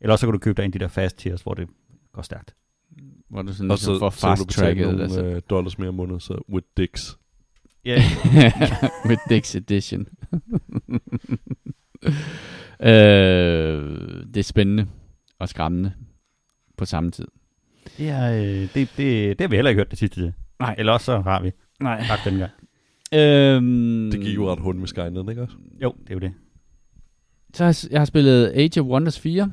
Eller 0.00 0.16
så 0.16 0.26
kan 0.26 0.32
du 0.32 0.38
købe 0.38 0.56
dig 0.56 0.62
en 0.64 0.68
af 0.68 0.72
de 0.72 0.78
der 0.78 0.88
fast 0.88 1.18
tiers, 1.18 1.42
hvor 1.42 1.54
det 1.54 1.68
går 2.12 2.22
stærkt. 2.22 2.54
hvor 3.28 3.42
du 3.42 3.52
sådan 3.52 3.70
Og 3.70 3.74
ligesom 3.74 3.94
så, 3.94 3.98
får 3.98 4.10
så 4.10 4.20
kan 4.20 4.30
du 4.30 4.36
fast 4.36 4.46
betale 4.46 4.66
tracket. 4.68 4.86
nogle 4.86 5.02
Altså. 5.02 5.26
uh, 5.26 5.38
dollars 5.50 5.78
mere 5.78 5.88
om 5.88 5.94
måneden, 5.94 6.20
så 6.20 6.42
with 6.48 6.66
dicks. 6.76 7.18
Ja, 7.84 8.02
Med 9.08 9.16
Dix 9.28 9.54
Edition. 9.54 10.06
øh, 12.80 14.24
det 14.34 14.36
er 14.36 14.42
spændende 14.42 14.86
og 15.38 15.48
skræmmende 15.48 15.92
på 16.76 16.84
samme 16.84 17.10
tid. 17.10 17.26
det, 17.98 18.08
er, 18.08 18.32
øh, 18.32 18.44
det, 18.44 18.74
det, 18.74 18.96
det 18.96 19.40
har 19.40 19.48
vi 19.48 19.56
heller 19.56 19.68
ikke 19.68 19.78
hørt 19.80 19.90
det 19.90 19.98
sidste 19.98 20.20
til. 20.20 20.32
Nej. 20.60 20.74
Eller 20.78 20.92
også 20.92 21.04
så 21.04 21.20
har 21.20 21.42
vi. 21.42 21.50
Nej. 21.80 22.04
Tak 22.08 22.18
den 22.24 22.38
gang. 22.38 22.50
Øhm, 23.14 24.10
Det 24.10 24.20
gik 24.20 24.34
jo 24.34 24.52
ret 24.52 24.60
hurtigt 24.60 24.80
med 24.80 24.88
Skynet, 24.88 25.26
ikke 25.30 25.42
også? 25.42 25.56
Jo, 25.82 25.94
det 26.02 26.10
er 26.10 26.14
jo 26.14 26.20
det. 26.20 26.32
Så 27.54 27.64
har 27.64 27.68
jeg, 27.84 27.92
jeg 27.92 28.00
har 28.00 28.04
spillet 28.04 28.52
Age 28.54 28.80
of 28.80 28.86
Wonders 28.86 29.20
4. 29.20 29.50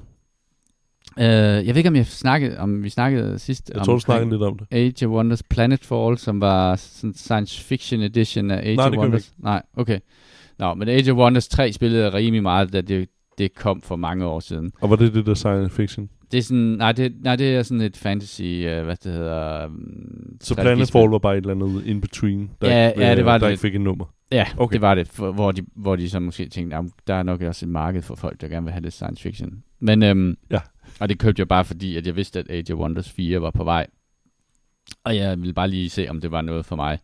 Øh, 1.19 1.25
jeg 1.25 1.67
ved 1.67 1.75
ikke, 1.77 1.89
om 1.89 1.95
jeg 1.95 2.05
snakkede, 2.05 2.59
om 2.59 2.83
vi 2.83 2.89
snakkede 2.89 3.39
sidst 3.39 3.69
Jeg 3.69 3.75
tror, 3.77 3.83
du 3.85 3.91
omkring 3.91 4.01
snakkede 4.01 4.29
lidt 4.29 4.41
om 4.41 4.57
det. 4.57 4.67
Age 4.71 5.05
of 5.07 5.11
Wonders 5.11 5.43
Planetfall, 5.43 6.17
som 6.17 6.41
var 6.41 6.75
sådan 6.75 7.13
science 7.13 7.63
fiction 7.63 8.01
edition 8.01 8.51
af 8.51 8.57
Age 8.57 8.75
Nej, 8.75 8.87
of 8.87 8.97
Wonders. 8.97 9.33
Nej, 9.37 9.61
okay. 9.77 9.99
Nå, 10.59 10.73
men 10.73 10.89
Age 10.89 11.11
of 11.11 11.17
Wonders 11.17 11.47
3 11.47 11.73
spillede 11.73 12.03
jeg 12.03 12.13
rimelig 12.13 12.43
meget, 12.43 12.73
da 12.73 12.81
det, 12.81 13.09
det 13.37 13.55
kom 13.55 13.81
for 13.81 13.95
mange 13.95 14.25
år 14.25 14.39
siden. 14.39 14.71
Og 14.81 14.89
var 14.89 14.95
det 14.95 15.13
det 15.13 15.25
der 15.25 15.33
science 15.33 15.75
fiction? 15.75 16.09
Det 16.31 16.37
er 16.37 16.41
sådan, 16.41 16.57
nej, 16.63 16.91
det, 16.91 17.13
nej, 17.23 17.35
det 17.35 17.55
er 17.55 17.63
sådan 17.63 17.81
et 17.81 17.97
fantasy, 17.97 18.41
uh, 18.41 18.83
hvad 18.83 18.95
det 19.03 19.11
hedder... 19.13 19.65
Um, 19.65 20.37
Så 20.41 20.55
Planetfall 20.55 21.09
var 21.09 21.17
bare 21.17 21.37
et 21.37 21.41
eller 21.45 21.65
andet 21.65 21.85
in 21.85 22.01
between, 22.01 22.49
der, 22.61 22.67
Ja, 22.69 22.89
ikke, 22.89 23.01
ja, 23.01 23.15
det 23.15 23.25
var 23.25 23.37
der 23.37 23.45
det. 23.47 23.51
ikke 23.51 23.61
fik 23.61 23.75
et 23.75 23.81
nummer. 23.81 24.05
Ja, 24.31 24.45
Okay. 24.57 24.73
det 24.73 24.81
var 24.81 24.95
det, 24.95 25.07
for, 25.07 25.31
hvor, 25.31 25.51
de, 25.51 25.61
hvor 25.75 25.95
de 25.95 26.09
så 26.09 26.19
måske 26.19 26.49
tænkte, 26.49 26.77
der 27.07 27.13
er 27.13 27.23
nok 27.23 27.41
også 27.41 27.65
et 27.65 27.69
marked 27.69 28.01
for 28.01 28.15
folk, 28.15 28.41
der 28.41 28.47
gerne 28.47 28.63
vil 28.63 28.71
have 28.71 28.81
lidt 28.81 28.93
science 28.93 29.23
fiction. 29.23 29.63
Men, 29.79 30.03
øhm, 30.03 30.37
Ja. 30.51 30.59
Og 31.01 31.09
det 31.09 31.19
købte 31.19 31.39
jeg 31.39 31.47
bare 31.47 31.65
fordi, 31.65 31.97
at 31.97 32.07
jeg 32.07 32.15
vidste, 32.15 32.39
at 32.39 32.49
Age 32.49 32.73
of 32.73 32.79
Wonders 32.79 33.09
4 33.09 33.41
var 33.41 33.51
på 33.51 33.63
vej. 33.63 33.87
Og 35.03 35.15
jeg 35.15 35.39
ville 35.39 35.53
bare 35.53 35.67
lige 35.67 35.89
se, 35.89 36.09
om 36.09 36.21
det 36.21 36.31
var 36.31 36.41
noget 36.41 36.65
for 36.65 36.75
mig. 36.75 36.99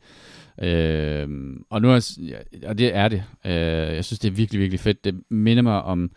Øhm, 0.62 1.64
og 1.70 1.82
nu 1.82 1.90
er, 1.90 2.18
ja, 2.28 2.68
og 2.70 2.78
det 2.78 2.96
er 2.96 3.08
det. 3.08 3.24
Øh, 3.46 3.96
jeg 3.96 4.06
synes, 4.06 4.20
det 4.20 4.28
er 4.28 4.34
virkelig, 4.34 4.62
virkelig 4.62 4.80
fedt. 4.80 5.04
Det 5.04 5.22
minder 5.30 5.64
mig 5.64 5.82
om, 5.82 6.12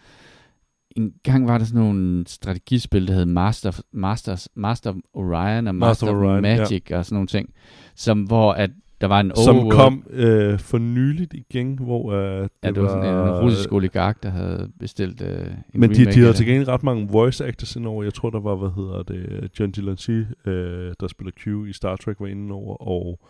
en 0.97 1.13
gang 1.23 1.49
var 1.49 1.59
der 1.59 1.65
sådan 1.65 1.81
nogle 1.81 2.27
strategispil, 2.27 3.09
der 3.09 3.15
hed 3.15 3.27
Master, 3.27 3.81
Masters, 3.93 4.49
Master 4.55 4.95
Orion 5.13 5.67
og 5.67 5.75
Master, 5.75 6.07
Master 6.07 6.27
Orion, 6.27 6.45
ja. 6.45 6.57
Magic 6.57 6.91
og 6.91 7.05
sådan 7.05 7.15
nogle 7.15 7.27
ting, 7.27 7.55
som, 7.95 8.23
hvor 8.23 8.53
at 8.53 8.71
der 9.01 9.07
var 9.07 9.21
en 9.21 9.33
Som 9.45 9.57
overworld. 9.57 9.77
kom 9.77 10.05
øh, 10.11 10.59
for 10.59 10.79
nyligt 10.79 11.35
igen, 11.35 11.79
hvor 11.79 12.13
øh, 12.13 12.43
det, 12.43 12.51
Ja, 12.63 12.71
det 12.71 12.83
var 12.83 12.89
sådan 12.89 13.15
en 13.15 13.31
russisk 13.31 13.73
oligark, 13.73 14.23
der 14.23 14.31
havde 14.31 14.71
bestilt 14.79 15.23
øh, 15.23 15.47
en 15.75 15.81
Men 15.81 15.91
de, 15.91 16.05
de 16.05 16.21
havde 16.21 16.33
til 16.33 16.47
gengæld 16.47 16.69
ret 16.69 16.83
mange 16.83 17.09
voice 17.09 17.47
actors 17.47 17.77
indover. 17.77 18.03
Jeg 18.03 18.15
tror, 18.15 18.31
der 18.31 18.41
var, 18.41 18.55
hvad 18.55 18.71
hedder 18.77 19.03
det, 19.03 19.51
John 19.61 19.71
Delancey, 19.71 20.27
øh, 20.47 20.95
der 21.01 21.09
spiller 21.09 21.33
Q 21.33 21.69
i 21.69 21.73
Star 21.73 21.97
Trek, 21.97 22.21
var 22.21 22.27
inde 22.27 22.55
over, 22.55 22.77
og 22.77 23.21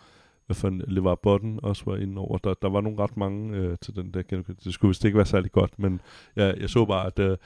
hvad 0.47 0.55
fanden, 0.55 0.83
LeVar 0.89 1.15
Button 1.23 1.61
også 1.63 1.83
var 1.87 1.97
inde 1.97 2.19
over. 2.19 2.39
Der, 2.39 2.55
der 2.63 2.69
var 2.69 2.81
nogle 2.81 2.99
ret 2.99 3.17
mange 3.17 3.57
øh, 3.57 3.77
til 3.83 3.97
den 3.97 4.11
der. 4.15 4.23
Det 4.65 4.75
skulle 4.75 4.89
vist 4.91 5.05
ikke 5.05 5.17
være 5.17 5.27
særlig 5.27 5.53
godt, 5.53 5.79
men 5.79 6.01
jeg, 6.37 6.55
jeg 6.61 6.69
så 6.71 6.85
bare, 6.85 7.07
at 7.07 7.19
øh, 7.19 7.37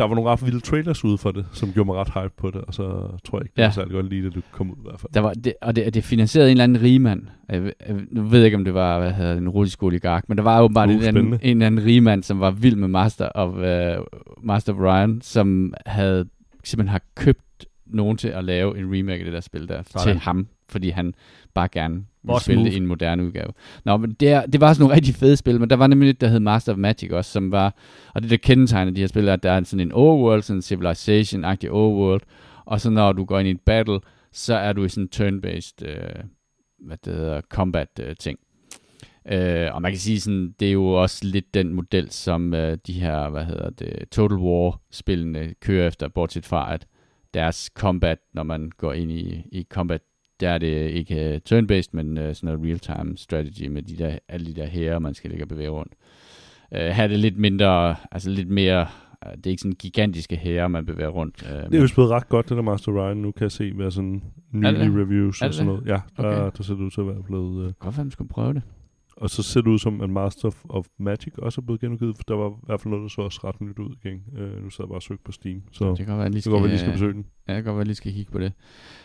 der 0.00 0.06
var 0.08 0.14
nogle 0.14 0.30
ret 0.30 0.44
vilde 0.46 0.60
trailers 0.60 1.04
ude 1.04 1.18
for 1.18 1.30
det, 1.30 1.46
som 1.52 1.72
gjorde 1.72 1.86
mig 1.86 1.96
ret 1.96 2.08
hype 2.22 2.34
på 2.36 2.50
det, 2.50 2.60
og 2.60 2.74
så 2.74 2.82
tror 3.24 3.38
jeg 3.38 3.44
ikke, 3.44 3.52
det 3.56 3.62
Ja. 3.62 3.66
var 3.66 3.72
særlig 3.72 3.92
godt 3.92 4.08
lige, 4.08 4.22
da 4.24 4.28
du 4.28 4.40
kom 4.52 4.70
ud 4.70 4.76
i 4.76 4.80
hvert 4.82 5.00
fald. 5.00 5.12
Der 5.14 5.20
var 5.20 5.32
det, 5.34 5.54
og 5.62 5.76
det, 5.76 5.94
det 5.94 6.04
finansierede 6.04 6.48
en 6.48 6.52
eller 6.52 6.64
anden 6.64 6.82
rigmand. 6.82 7.22
Jeg, 7.48 7.62
jeg, 7.88 7.96
nu 8.10 8.22
ved 8.22 8.38
jeg 8.38 8.44
ikke, 8.46 8.56
om 8.56 8.64
det 8.64 8.74
var 8.74 8.98
hvad 8.98 9.12
hedder, 9.12 9.30
det, 9.34 9.42
en 9.42 9.48
russisk 9.48 9.82
oligark, 9.82 10.28
men 10.28 10.38
der 10.38 10.44
var 10.44 10.58
jo 10.58 10.68
bare 10.68 10.86
Uh, 10.88 10.92
en, 10.94 10.98
eller 10.98 11.08
anden, 11.08 11.32
en 11.42 11.56
eller 11.56 11.66
anden 11.66 11.84
rigmand, 11.86 12.22
som 12.22 12.40
var 12.40 12.50
vild 12.50 12.76
med 12.76 12.88
Master 12.88 13.28
of, 13.34 13.54
uh, 13.54 14.04
Master 14.46 14.72
of 14.72 14.78
Ryan, 14.78 15.20
som 15.22 15.74
havde 15.86 16.28
simpelthen 16.64 16.88
har 16.92 17.00
købt 17.14 17.66
nogen 17.86 18.16
til 18.16 18.28
at 18.28 18.44
lave 18.44 18.78
en 18.78 18.84
remake 18.84 19.18
af 19.18 19.24
det 19.24 19.32
der 19.32 19.40
spil 19.40 19.68
der 19.68 19.82
Sådan. 19.86 20.06
til 20.06 20.18
ham, 20.18 20.46
fordi 20.68 20.88
han 20.90 21.14
bare 21.54 21.68
gerne 21.72 22.04
Boss 22.26 22.44
spille 22.44 22.72
i 22.72 22.76
en 22.76 22.86
moderne 22.86 23.24
udgave. 23.24 23.52
Nå, 23.84 23.96
men 23.96 24.12
det, 24.12 24.28
er, 24.28 24.46
det 24.46 24.60
var 24.60 24.72
sådan 24.72 24.82
nogle 24.82 24.96
rigtig 24.96 25.14
fede 25.14 25.36
spil, 25.36 25.60
men 25.60 25.70
der 25.70 25.76
var 25.76 25.86
nemlig 25.86 26.10
et, 26.10 26.20
der 26.20 26.28
hed 26.28 26.40
Master 26.40 26.72
of 26.72 26.78
Magic 26.78 27.10
også, 27.12 27.30
som 27.30 27.52
var, 27.52 27.74
og 28.14 28.22
det 28.22 28.30
der 28.30 28.36
kendetegner 28.36 28.92
de 28.92 29.00
her 29.00 29.08
spil, 29.08 29.28
er, 29.28 29.32
at 29.32 29.42
der 29.42 29.50
er 29.50 29.64
sådan 29.64 29.86
en 29.86 29.92
overworld, 29.92 30.42
sådan 30.42 30.58
en 30.58 30.62
civilization-agtig 30.62 31.70
overworld, 31.70 32.22
og 32.64 32.80
så 32.80 32.90
når 32.90 33.12
du 33.12 33.24
går 33.24 33.38
ind 33.38 33.48
i 33.48 33.50
et 33.50 33.60
battle, 33.60 34.00
så 34.32 34.54
er 34.54 34.72
du 34.72 34.84
i 34.84 34.88
sådan 34.88 35.04
en 35.04 35.08
turn-based, 35.16 35.88
øh, 35.88 36.24
hvad 36.78 36.96
det 37.04 37.14
hedder, 37.14 37.40
combat 37.40 37.88
øh, 38.00 38.16
ting. 38.16 38.38
Øh, 39.28 39.74
og 39.74 39.82
man 39.82 39.92
kan 39.92 39.98
sige 39.98 40.20
sådan, 40.20 40.54
det 40.60 40.68
er 40.68 40.72
jo 40.72 40.86
også 40.86 41.20
lidt 41.22 41.54
den 41.54 41.74
model, 41.74 42.10
som 42.10 42.54
øh, 42.54 42.78
de 42.86 42.92
her, 42.92 43.28
hvad 43.28 43.44
hedder 43.44 43.70
det, 43.70 44.08
Total 44.10 44.38
War-spillene 44.38 45.54
kører 45.60 45.86
efter, 45.86 46.08
bortset 46.08 46.46
fra, 46.46 46.74
at 46.74 46.86
deres 47.34 47.70
combat, 47.74 48.18
når 48.34 48.42
man 48.42 48.70
går 48.76 48.92
ind 48.92 49.10
i, 49.10 49.42
i 49.52 49.66
combat, 49.70 50.02
der 50.40 50.48
er 50.50 50.58
det 50.58 50.90
ikke 50.90 51.30
uh, 51.34 51.36
turn-based, 51.58 51.88
men 51.92 52.18
uh, 52.18 52.24
sådan 52.34 52.36
noget 52.42 52.60
real-time 52.66 53.16
strategy 53.16 53.66
med 53.66 53.82
de 53.82 53.96
der, 53.96 54.18
alle 54.28 54.46
de 54.46 54.54
der 54.60 54.66
hære, 54.66 55.00
man 55.00 55.14
skal 55.14 55.30
ligge 55.30 55.44
og 55.44 55.48
bevæge 55.48 55.68
rundt. 55.70 55.92
Uh, 56.72 56.78
her 56.78 57.04
er 57.04 57.08
det 57.08 57.18
lidt 57.18 57.38
mindre, 57.38 57.96
altså 58.12 58.30
lidt 58.30 58.48
mere, 58.48 58.86
uh, 59.26 59.32
det 59.32 59.46
er 59.46 59.50
ikke 59.50 59.60
sådan 59.60 59.72
gigantiske 59.78 60.36
hære, 60.36 60.68
man 60.68 60.86
bevæger 60.86 61.08
rundt. 61.10 61.42
Uh, 61.42 61.48
Det 61.70 61.74
er 61.74 61.80
jo 61.80 61.86
spillet 61.86 62.10
ret 62.10 62.28
godt, 62.28 62.48
det 62.48 62.56
der 62.56 62.62
Master 62.62 62.92
Ryan. 62.92 63.16
Nu 63.16 63.30
kan 63.30 63.42
jeg 63.42 63.52
se, 63.52 63.72
hvad 63.72 63.90
sådan 63.90 64.22
det? 64.52 64.96
reviews 64.96 65.42
og 65.42 65.54
sådan 65.54 65.66
noget. 65.66 65.86
Ja, 65.86 66.00
der, 66.16 66.24
Okay. 66.24 66.50
der 66.56 66.62
ser 66.62 66.74
det 66.74 66.80
ud 66.82 66.90
til 66.90 67.00
at 67.00 67.06
være 67.06 67.22
blevet... 67.22 67.66
Øh, 67.66 67.72
godt 67.78 67.96
være, 67.96 68.04
man 68.04 68.10
skulle 68.10 68.28
prøve 68.28 68.54
det. 68.54 68.62
Og 69.20 69.30
så 69.30 69.42
ser 69.42 69.60
det 69.60 69.70
ud 69.70 69.78
som, 69.78 70.00
at 70.00 70.10
Master 70.10 70.48
of, 70.48 70.64
of 70.68 70.86
Magic 70.98 71.32
også 71.38 71.60
er 71.60 71.64
blevet 71.64 71.80
genudgivet, 71.80 72.16
for 72.16 72.22
der 72.28 72.34
var 72.34 72.50
i 72.50 72.66
hvert 72.66 72.80
fald 72.80 72.90
noget, 72.90 73.02
der 73.02 73.08
så 73.08 73.22
også 73.22 73.40
ret 73.44 73.60
nyt 73.60 73.78
ud 73.78 73.94
igen. 74.04 74.22
Uh, 74.32 74.64
nu 74.64 74.70
sad 74.70 74.84
jeg 74.84 74.88
bare 74.88 74.98
og 74.98 75.02
søgte 75.02 75.24
på 75.24 75.32
Steam, 75.32 75.62
så 75.72 75.88
Det 75.88 75.96
kan 75.96 76.06
godt 76.06 76.18
være, 76.18 76.26
at 76.26 76.32
lige 76.32 76.42
skal, 76.42 76.62
vi 76.62 76.68
lige 76.68 76.78
skal 76.78 76.88
øh, 76.88 76.94
besøge 76.94 77.12
den. 77.12 77.26
Ja, 77.48 77.54
det 77.54 77.64
kan 77.64 77.64
godt 77.64 77.76
være, 77.76 77.80
at 77.80 77.86
lige 77.86 77.96
skal 77.96 78.12
kigge 78.12 78.32
på 78.32 78.38
det. 78.38 78.52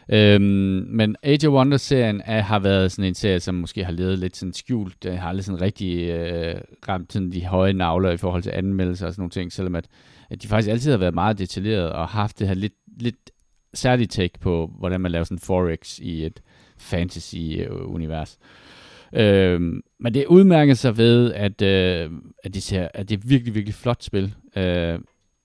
Øhm, 0.10 0.88
men 0.90 1.16
Age 1.24 1.48
of 1.48 1.54
Wonders-serien 1.54 2.22
er, 2.26 2.42
har 2.42 2.60
været 2.60 2.92
sådan 2.92 3.08
en 3.08 3.16
serie, 3.16 3.40
som 3.40 3.56
måske 3.56 3.86
har 3.86 3.92
levet 3.92 4.20
lidt 4.20 4.38
sådan 4.38 4.54
skjult. 4.54 5.04
Det 5.04 5.18
har 5.18 5.30
aldrig 5.30 5.46
sådan 5.46 5.62
rigtig 5.62 6.10
øh, 6.10 6.56
ramt 6.90 7.14
sådan 7.14 7.32
de 7.32 7.46
høje 7.46 7.74
navler 7.74 8.12
i 8.12 8.18
forhold 8.18 8.44
til 8.44 8.52
anmeldelser 8.56 9.08
og 9.08 9.14
sådan 9.14 9.22
nogle 9.22 9.32
ting, 9.32 9.52
selvom 9.52 9.76
at, 9.76 9.88
at 10.30 10.44
de 10.44 10.48
faktisk 10.48 10.72
altid 10.72 10.92
har 10.92 10.98
været 10.98 11.14
meget 11.14 11.38
detaljerede 11.38 11.96
og 11.96 12.08
haft 12.08 12.40
det 12.40 12.48
her 12.48 12.56
lidt, 12.56 12.74
lidt 13.00 13.32
særligt 13.74 14.12
take 14.12 14.40
på, 14.40 14.72
hvordan 14.80 15.02
man 15.02 15.12
laver 15.12 15.24
sådan 15.24 15.40
forex 15.40 16.00
i 16.00 16.26
et 16.26 16.42
fantasy-univers. 16.78 18.38
Øh, 18.42 18.65
Øh, 19.14 19.62
men 20.00 20.14
det 20.14 20.26
udmærker 20.26 20.74
sig 20.74 20.98
ved, 20.98 21.34
at, 21.34 21.62
øh, 21.62 22.12
at, 22.44 22.54
det 22.54 22.64
ser, 22.64 22.88
at 22.94 23.10
det 23.10 23.18
er 23.18 23.28
virkelig, 23.28 23.56
virkelig 23.56 23.76
flot 23.76 24.04
spil. 24.04 24.34
Øh, 24.58 25.00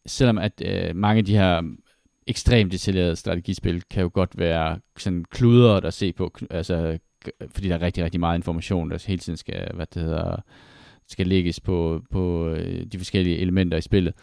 selvom 0.07 0.39
at 0.39 0.63
øh, 0.65 0.97
mange 0.97 1.19
af 1.19 1.25
de 1.25 1.37
her 1.37 1.63
ekstremt 2.27 2.73
detaljerede 2.73 3.17
strategispil 3.17 3.83
kan 3.91 4.03
jo 4.03 4.11
godt 4.13 4.39
være 4.39 4.79
sådan 4.99 5.25
kludret 5.31 5.85
at 5.85 5.95
se 5.95 6.13
på, 6.13 6.35
altså, 6.51 6.99
fordi 7.55 7.69
der 7.69 7.75
er 7.75 7.83
rigtig, 7.83 8.05
rigtig 8.05 8.21
meget 8.21 8.39
information, 8.39 8.91
der 8.91 9.05
hele 9.07 9.19
tiden 9.19 9.37
skal, 9.37 9.71
hvad 9.75 9.87
det 9.95 10.03
hedder, 10.03 10.37
skal 11.09 11.27
lægges 11.27 11.61
på, 11.61 12.03
på 12.11 12.49
øh, 12.49 12.87
de 12.87 12.99
forskellige 12.99 13.39
elementer 13.39 13.79
i 13.79 13.81
spillet. 13.81 14.15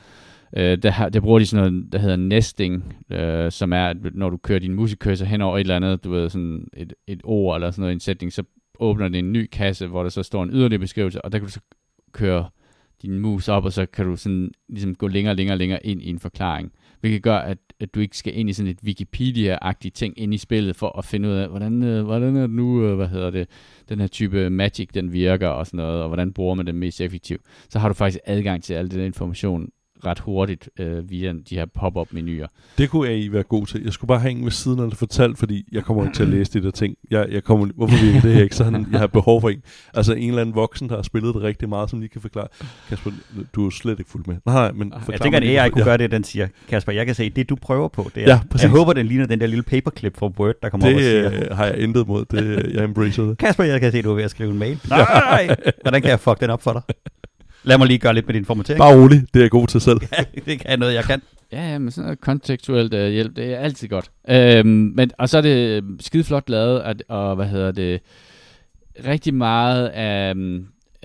Øh, 0.57 0.77
der, 0.77 1.09
der 1.09 1.19
bruger 1.19 1.39
de 1.39 1.45
sådan 1.45 1.71
noget, 1.71 1.91
der 1.91 1.99
hedder 1.99 2.15
nesting, 2.15 2.95
øh, 3.09 3.51
som 3.51 3.73
er, 3.73 3.85
at 3.85 3.97
når 4.13 4.29
du 4.29 4.37
kører 4.37 4.59
din 4.59 4.73
musikcursor 4.73 5.25
hen 5.25 5.41
over 5.41 5.57
et 5.57 5.59
eller 5.59 5.75
andet, 5.75 6.03
du 6.03 6.11
ved, 6.11 6.29
sådan 6.29 6.67
et, 6.73 6.93
et 7.07 7.21
ord 7.23 7.55
eller 7.55 7.71
sådan 7.71 7.81
noget, 7.81 7.91
i 7.91 7.93
en 7.93 7.99
sætning, 7.99 8.33
så 8.33 8.43
åbner 8.79 9.07
det 9.07 9.19
en 9.19 9.33
ny 9.33 9.47
kasse, 9.51 9.87
hvor 9.87 10.03
der 10.03 10.09
så 10.09 10.23
står 10.23 10.43
en 10.43 10.49
yderligere 10.49 10.79
beskrivelse, 10.79 11.21
og 11.25 11.31
der 11.31 11.37
kan 11.37 11.45
du 11.45 11.51
så 11.51 11.59
køre 12.11 12.49
din 13.01 13.19
mus 13.19 13.47
op, 13.47 13.65
og 13.65 13.73
så 13.73 13.85
kan 13.85 14.05
du 14.05 14.15
sådan 14.15 14.51
ligesom 14.69 14.95
gå 14.95 15.07
længere 15.07 15.31
og 15.31 15.35
længere, 15.35 15.57
længere 15.57 15.85
ind 15.85 16.01
i 16.01 16.09
en 16.09 16.19
forklaring. 16.19 16.71
Hvilket 16.99 17.23
gør, 17.23 17.37
at, 17.37 17.57
at 17.79 17.95
du 17.95 17.99
ikke 17.99 18.17
skal 18.17 18.37
ind 18.37 18.49
i 18.49 18.53
sådan 18.53 18.71
et 18.71 18.79
Wikipedia-agtigt 18.83 19.93
ting 19.93 20.19
ind 20.19 20.33
i 20.33 20.37
spillet, 20.37 20.75
for 20.75 20.97
at 20.97 21.05
finde 21.05 21.29
ud 21.29 21.33
af, 21.33 21.49
hvordan, 21.49 21.83
øh, 21.83 22.05
hvordan 22.05 22.35
er 22.35 22.41
det 22.41 22.49
nu, 22.49 22.83
øh, 22.83 22.95
hvad 22.95 23.07
hedder 23.07 23.29
det, 23.29 23.49
den 23.89 23.99
her 23.99 24.07
type 24.07 24.49
magic, 24.49 24.89
den 24.93 25.13
virker 25.13 25.47
og 25.47 25.67
sådan 25.67 25.77
noget, 25.77 26.01
og 26.01 26.07
hvordan 26.07 26.33
bruger 26.33 26.55
man 26.55 26.67
den 26.67 26.75
mest 26.75 27.01
effektivt. 27.01 27.41
Så 27.69 27.79
har 27.79 27.87
du 27.87 27.93
faktisk 27.93 28.19
adgang 28.25 28.63
til 28.63 28.73
al 28.73 28.91
den 28.91 29.01
information 29.01 29.69
ret 30.05 30.19
hurtigt 30.19 30.69
øh, 30.79 31.09
via 31.09 31.33
de 31.49 31.55
her 31.55 31.65
pop-up-menuer. 31.65 32.47
Det 32.77 32.89
kunne 32.89 33.09
AI 33.09 33.31
være 33.31 33.43
god 33.43 33.65
til. 33.65 33.83
Jeg 33.83 33.93
skulle 33.93 34.07
bare 34.07 34.19
hænge 34.19 34.43
ved 34.43 34.51
siden 34.51 34.79
af 34.79 34.89
det 34.89 34.97
fortalt, 34.97 35.37
fordi 35.37 35.65
jeg 35.71 35.83
kommer 35.83 36.03
ikke 36.03 36.15
til 36.15 36.23
at 36.23 36.29
læse 36.29 36.53
de 36.53 36.63
der 36.63 36.71
ting. 36.71 36.95
Jeg, 37.11 37.27
jeg 37.31 37.43
kommer, 37.43 37.67
hvorfor 37.75 38.05
virker 38.05 38.21
det 38.21 38.33
her 38.33 38.43
ikke 38.43 38.55
sådan? 38.55 38.87
Jeg 38.91 38.99
har 38.99 39.07
behov 39.07 39.41
for 39.41 39.49
en. 39.49 39.61
Altså 39.93 40.13
en 40.13 40.29
eller 40.29 40.41
anden 40.41 40.55
voksen, 40.55 40.89
der 40.89 40.95
har 40.95 41.03
spillet 41.03 41.35
det 41.35 41.43
rigtig 41.43 41.69
meget, 41.69 41.89
som 41.89 41.99
lige 41.99 42.09
kan 42.09 42.21
forklare. 42.21 42.47
Kasper, 42.89 43.11
du 43.55 43.65
er 43.65 43.69
slet 43.69 43.99
ikke 43.99 44.11
fuldt 44.11 44.27
med. 44.27 44.35
Nej, 44.45 44.71
men 44.71 44.93
Jeg 45.11 45.21
tænker, 45.21 45.39
at 45.39 45.43
AI 45.43 45.69
kunne 45.69 45.81
ja. 45.81 45.85
gøre 45.85 45.97
det, 45.97 46.11
den 46.11 46.23
siger, 46.23 46.47
Kasper, 46.69 46.91
jeg 46.93 47.05
kan 47.05 47.15
se, 47.15 47.29
det 47.29 47.49
du 47.49 47.55
prøver 47.55 47.87
på, 47.87 48.11
det 48.15 48.23
er, 48.23 48.27
ja, 48.27 48.39
præcis. 48.49 48.63
jeg 48.63 48.71
håber, 48.71 48.93
den 48.93 49.05
ligner 49.05 49.25
den 49.25 49.39
der 49.39 49.47
lille 49.47 49.63
paperclip 49.63 50.17
fra 50.17 50.27
Word, 50.39 50.55
der 50.61 50.69
kommer 50.69 50.87
det, 50.87 50.95
op 50.95 50.97
og 50.97 51.03
siger. 51.03 51.29
Det 51.29 51.57
har 51.57 51.65
jeg 51.65 51.77
intet 51.77 52.07
mod. 52.07 52.25
Det, 52.25 52.73
jeg 52.73 52.83
embracer 52.83 53.23
det. 53.23 53.37
Kasper, 53.37 53.63
jeg 53.63 53.79
kan 53.81 53.91
se, 53.91 54.01
du 54.01 54.11
er 54.11 54.15
ved 54.15 54.23
at 54.23 54.31
skrive 54.31 54.51
en 54.51 54.59
mail. 54.59 54.79
Nej, 54.89 55.55
hvordan 55.81 56.01
kan 56.01 56.11
jeg 56.11 56.19
fuck 56.19 56.41
den 56.41 56.49
op 56.49 56.61
for 56.61 56.73
dig? 56.73 56.81
Lad 57.63 57.77
mig 57.77 57.87
lige 57.87 57.99
gøre 57.99 58.13
lidt 58.13 58.27
med 58.27 58.33
din 58.33 58.45
formatering. 58.45 58.77
Bare 58.77 58.95
rolig, 58.95 59.21
det 59.33 59.39
er 59.39 59.43
jeg 59.43 59.51
god 59.51 59.67
til 59.67 59.81
selv. 59.81 59.99
ja, 60.17 60.23
det 60.45 60.59
kan 60.59 60.79
noget, 60.79 60.93
jeg 60.93 61.03
kan. 61.03 61.21
Ja, 61.51 61.71
ja, 61.71 61.77
men 61.77 61.91
sådan 61.91 62.03
noget 62.03 62.21
kontekstuelt 62.21 62.93
uh, 62.93 62.99
hjælp, 62.99 63.35
det 63.35 63.53
er 63.53 63.57
altid 63.57 63.87
godt. 63.87 64.11
Øhm, 64.29 64.67
men, 64.95 65.11
og 65.17 65.29
så 65.29 65.37
er 65.37 65.41
det 65.41 65.83
skide 65.99 66.23
flot 66.23 66.49
lavet, 66.49 66.79
at, 66.79 67.03
og 67.07 67.35
hvad 67.35 67.45
hedder 67.45 67.71
det, 67.71 68.01
rigtig 69.07 69.33
meget 69.33 69.87
af, 69.87 70.35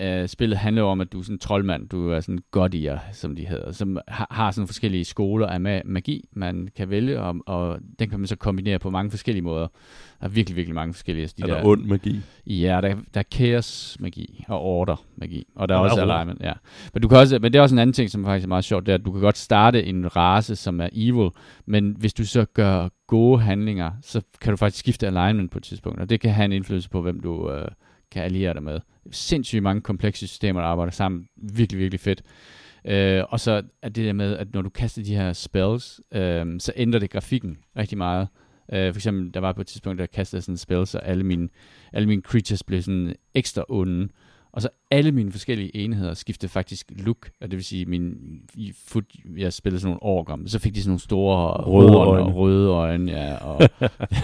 af 0.03 0.29
spillet 0.29 0.57
handler 0.57 0.83
om, 0.83 1.01
at 1.01 1.11
du 1.11 1.19
er 1.19 1.23
sådan 1.23 1.35
en 1.35 1.39
troldmand, 1.39 1.89
du 1.89 2.09
er 2.09 2.19
sådan 2.19 2.35
en 2.35 2.41
godier, 2.51 2.99
som 3.11 3.35
de 3.35 3.45
hedder, 3.45 3.71
som 3.71 3.97
har, 4.07 4.27
har 4.31 4.51
sådan 4.51 4.67
forskellige 4.67 5.05
skoler 5.05 5.47
af 5.47 5.85
magi, 5.85 6.29
man 6.31 6.69
kan 6.77 6.89
vælge, 6.89 7.21
og, 7.21 7.35
og 7.45 7.79
den 7.99 8.09
kan 8.09 8.19
man 8.19 8.27
så 8.27 8.35
kombinere 8.35 8.79
på 8.79 8.89
mange 8.89 9.11
forskellige 9.11 9.43
måder. 9.43 9.67
Der 10.19 10.25
er 10.25 10.29
virkelig, 10.29 10.55
virkelig 10.55 10.75
mange 10.75 10.93
forskellige. 10.93 11.27
De 11.27 11.43
er 11.43 11.47
der, 11.47 11.53
der 11.55 11.65
ond 11.65 11.85
magi? 11.85 12.21
Ja, 12.47 12.79
der, 12.81 12.95
der 13.13 13.19
er 13.19 13.23
chaos 13.33 13.97
magi 13.99 14.45
og 14.47 14.61
order 14.61 15.05
magi, 15.15 15.47
og 15.55 15.69
der 15.69 15.75
er, 15.75 15.79
er 15.79 15.83
også 15.83 16.01
alignment, 16.01 16.41
ja. 16.41 16.53
Men, 16.93 17.01
du 17.01 17.07
kan 17.07 17.17
også, 17.17 17.39
men 17.39 17.53
det 17.53 17.59
er 17.59 17.63
også 17.63 17.75
en 17.75 17.79
anden 17.79 17.93
ting, 17.93 18.09
som 18.09 18.25
faktisk 18.25 18.45
er 18.45 18.47
meget 18.47 18.63
sjovt, 18.63 18.85
det 18.85 18.91
er, 18.91 18.97
at 18.97 19.05
du 19.05 19.11
kan 19.11 19.21
godt 19.21 19.37
starte 19.37 19.85
en 19.85 20.15
race, 20.15 20.55
som 20.55 20.81
er 20.81 20.89
evil, 20.93 21.29
men 21.65 21.95
hvis 21.99 22.13
du 22.13 22.25
så 22.25 22.45
gør 22.45 22.89
gode 23.07 23.41
handlinger, 23.41 23.91
så 24.01 24.21
kan 24.41 24.51
du 24.51 24.57
faktisk 24.57 24.79
skifte 24.79 25.07
alignment 25.07 25.51
på 25.51 25.57
et 25.57 25.63
tidspunkt, 25.63 25.99
og 25.99 26.09
det 26.09 26.19
kan 26.19 26.31
have 26.31 26.45
en 26.45 26.51
indflydelse 26.51 26.89
på, 26.89 27.01
hvem 27.01 27.19
du 27.19 27.51
øh, 27.51 27.67
kan 28.13 28.23
alliere 28.23 28.53
dig 28.53 28.63
med. 28.63 28.79
Sindssygt 29.11 29.63
mange 29.63 29.81
komplekse 29.81 30.27
systemer, 30.27 30.61
der 30.61 30.67
arbejder 30.67 30.91
sammen. 30.91 31.27
Virkelig, 31.35 31.79
virkelig 31.79 31.99
fedt. 31.99 32.23
Øh, 32.85 33.23
og 33.29 33.39
så 33.39 33.61
er 33.81 33.89
det 33.89 34.05
der 34.05 34.13
med, 34.13 34.37
at 34.37 34.53
når 34.53 34.61
du 34.61 34.69
kaster 34.69 35.03
de 35.03 35.15
her 35.15 35.33
spells, 35.33 36.01
øh, 36.11 36.45
så 36.59 36.73
ændrer 36.75 36.99
det 36.99 37.09
grafikken 37.09 37.57
rigtig 37.77 37.97
meget. 37.97 38.27
Øh, 38.73 38.93
for 38.93 38.97
eksempel, 38.97 39.33
der 39.33 39.39
var 39.39 39.53
på 39.53 39.61
et 39.61 39.67
tidspunkt, 39.67 39.99
der 39.99 40.05
kastede 40.05 40.41
sådan 40.41 40.53
en 40.53 40.57
spell, 40.57 40.87
så 40.87 40.97
alle 40.97 41.23
mine, 41.23 41.49
alle 41.93 42.07
mine 42.07 42.21
creatures 42.21 42.63
blev 42.63 42.81
sådan 42.81 43.15
ekstra 43.33 43.65
onde. 43.69 44.09
Og 44.53 44.61
så 44.61 44.69
alle 44.91 45.11
mine 45.11 45.31
forskellige 45.31 45.75
enheder 45.75 46.13
skiftede 46.13 46.51
faktisk 46.51 46.91
look, 46.95 47.29
og 47.41 47.51
det 47.51 47.57
vil 47.57 47.63
sige, 47.63 47.85
min 47.85 48.15
foot, 48.87 49.05
jeg 49.37 49.53
spillede 49.53 49.79
sådan 49.81 49.89
nogle 49.89 50.03
orker, 50.03 50.37
så 50.45 50.59
fik 50.59 50.75
de 50.75 50.81
sådan 50.81 50.89
nogle 50.89 50.99
store 50.99 51.63
røde 51.63 51.95
øjne, 51.95 52.23
og 52.23 52.35
røde 52.35 52.69
øjne, 52.69 53.11
ja, 53.11 53.35
og 53.35 53.69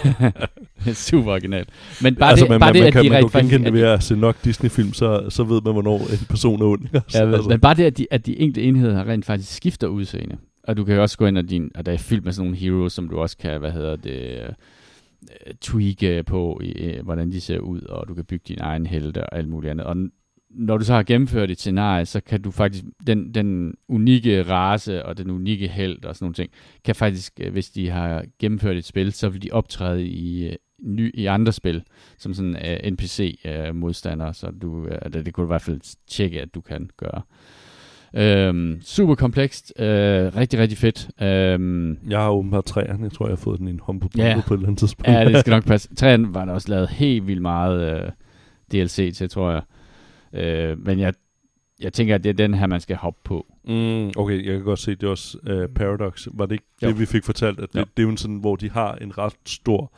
super 1.08 1.32
originalt. 1.32 1.68
Men 2.02 2.14
bare 2.14 2.30
altså, 2.30 2.44
det, 2.44 2.50
man, 2.50 2.60
bare 2.60 2.72
man, 2.72 2.74
det, 2.74 2.80
man 2.80 2.86
at 2.86 2.92
kan, 2.92 3.04
de 3.04 3.10
man 3.10 3.28
kan 3.28 3.40
genkende 3.40 3.64
det 3.64 3.72
ved 3.72 3.82
at 3.82 4.02
se 4.02 4.16
nok 4.16 4.36
Disney-film, 4.44 4.92
så, 4.92 5.26
så 5.28 5.44
ved 5.44 5.60
man, 5.64 5.72
hvornår 5.72 5.98
en 5.98 6.26
person 6.28 6.62
er 6.62 6.66
ond. 6.66 6.82
ja, 6.92 7.00
altså. 7.14 7.48
men 7.48 7.60
bare 7.60 7.74
det, 7.74 7.84
at 7.84 7.98
de, 7.98 8.06
at 8.10 8.26
de 8.26 8.38
enkelte 8.38 8.62
enheder 8.62 9.08
rent 9.08 9.24
faktisk 9.24 9.56
skifter 9.56 9.86
udseende. 9.86 10.36
Og 10.64 10.76
du 10.76 10.84
kan 10.84 11.00
også 11.00 11.18
gå 11.18 11.26
ind, 11.26 11.38
og, 11.38 11.50
din, 11.50 11.70
og 11.74 11.86
der 11.86 11.92
er 11.92 11.96
fyldt 11.96 12.24
med 12.24 12.32
sådan 12.32 12.46
nogle 12.46 12.58
heroes, 12.58 12.92
som 12.92 13.08
du 13.08 13.18
også 13.18 13.36
kan, 13.36 13.60
hvad 13.60 13.72
hedder 13.72 13.96
det, 13.96 14.40
uh, 14.48 14.54
tweake 15.60 16.22
på, 16.22 16.60
uh, 16.64 17.04
hvordan 17.04 17.32
de 17.32 17.40
ser 17.40 17.58
ud, 17.58 17.80
og 17.80 18.08
du 18.08 18.14
kan 18.14 18.24
bygge 18.24 18.44
din 18.48 18.58
egen 18.60 18.86
helte 18.86 19.24
og 19.24 19.38
alt 19.38 19.48
muligt 19.48 19.70
andet. 19.70 19.86
Og 19.86 19.96
når 20.50 20.78
du 20.78 20.84
så 20.84 20.94
har 20.94 21.02
gennemført 21.02 21.50
et 21.50 21.58
scenarie, 21.58 22.06
så 22.06 22.20
kan 22.20 22.42
du 22.42 22.50
faktisk, 22.50 22.84
den, 23.06 23.34
den 23.34 23.74
unikke 23.88 24.42
race 24.42 25.04
og 25.04 25.18
den 25.18 25.30
unikke 25.30 25.68
held 25.68 26.04
og 26.04 26.16
sådan 26.16 26.24
nogle 26.24 26.34
ting, 26.34 26.50
kan 26.84 26.94
faktisk, 26.94 27.32
øh, 27.40 27.52
hvis 27.52 27.70
de 27.70 27.90
har 27.90 28.24
gennemført 28.38 28.76
et 28.76 28.84
spil, 28.84 29.12
så 29.12 29.28
vil 29.28 29.42
de 29.42 29.50
optræde 29.52 30.06
i, 30.06 30.56
ny, 30.82 31.10
i 31.14 31.26
andre 31.26 31.52
spil, 31.52 31.82
som 32.18 32.34
sådan 32.34 32.56
uh, 32.56 32.92
NPC-modstander, 32.92 34.28
uh, 34.28 34.34
så 34.34 34.50
du, 34.62 34.82
uh, 34.82 35.12
det, 35.12 35.26
det 35.26 35.34
kunne 35.34 35.42
du 35.42 35.46
i 35.46 35.54
hvert 35.54 35.62
fald 35.62 35.80
tjekke, 36.06 36.40
at 36.40 36.54
du 36.54 36.60
kan 36.60 36.90
gøre. 36.96 37.22
Øhm, 38.14 38.80
super 38.82 39.14
komplekst. 39.14 39.72
Øh, 39.78 39.86
rigtig, 40.36 40.58
rigtig 40.58 40.78
fedt. 40.78 41.10
Øhm, 41.22 41.98
jeg 42.08 42.20
har 42.20 42.30
åbenbart 42.30 42.64
træerne. 42.64 43.02
Jeg 43.02 43.12
tror, 43.12 43.26
jeg 43.26 43.30
har 43.30 43.36
fået 43.36 43.58
den 43.58 43.68
i 43.68 43.70
en 43.70 43.80
humble 43.82 44.08
ja. 44.16 44.40
på 44.46 44.54
et 44.54 44.58
eller 44.58 44.68
andet 44.68 44.78
tidspunkt. 44.78 45.08
ja, 45.08 45.24
det 45.24 45.40
skal 45.40 45.50
nok 45.50 45.66
passe. 45.72 45.94
Træerne 45.94 46.34
var 46.34 46.44
der 46.44 46.52
også 46.52 46.68
lavet 46.68 46.88
helt 46.88 47.26
vildt 47.26 47.42
meget 47.42 48.04
øh, 48.04 48.10
DLC 48.72 49.16
til, 49.16 49.30
tror 49.30 49.50
jeg. 49.50 49.62
Øh, 50.32 50.78
men 50.86 50.98
jeg, 50.98 51.14
jeg 51.80 51.92
tænker, 51.92 52.14
at 52.14 52.24
det 52.24 52.30
er 52.30 52.34
den 52.34 52.54
her, 52.54 52.66
man 52.66 52.80
skal 52.80 52.96
hoppe 52.96 53.20
på. 53.24 53.46
Mm, 53.64 54.10
okay, 54.16 54.46
jeg 54.46 54.54
kan 54.54 54.62
godt 54.62 54.78
se, 54.78 54.90
det 54.90 55.02
er 55.02 55.10
også 55.10 55.38
uh, 55.42 55.74
Paradox. 55.74 56.28
Var 56.32 56.46
det 56.46 56.52
ikke 56.52 56.64
jo. 56.82 56.88
det, 56.88 56.98
vi 56.98 57.06
fik 57.06 57.24
fortalt? 57.24 57.60
At 57.60 57.72
det, 57.72 57.88
det 57.96 58.02
er 58.02 58.10
jo 58.10 58.16
sådan, 58.16 58.36
hvor 58.36 58.56
de 58.56 58.70
har 58.70 58.94
en 58.94 59.18
ret 59.18 59.32
stor 59.46 59.92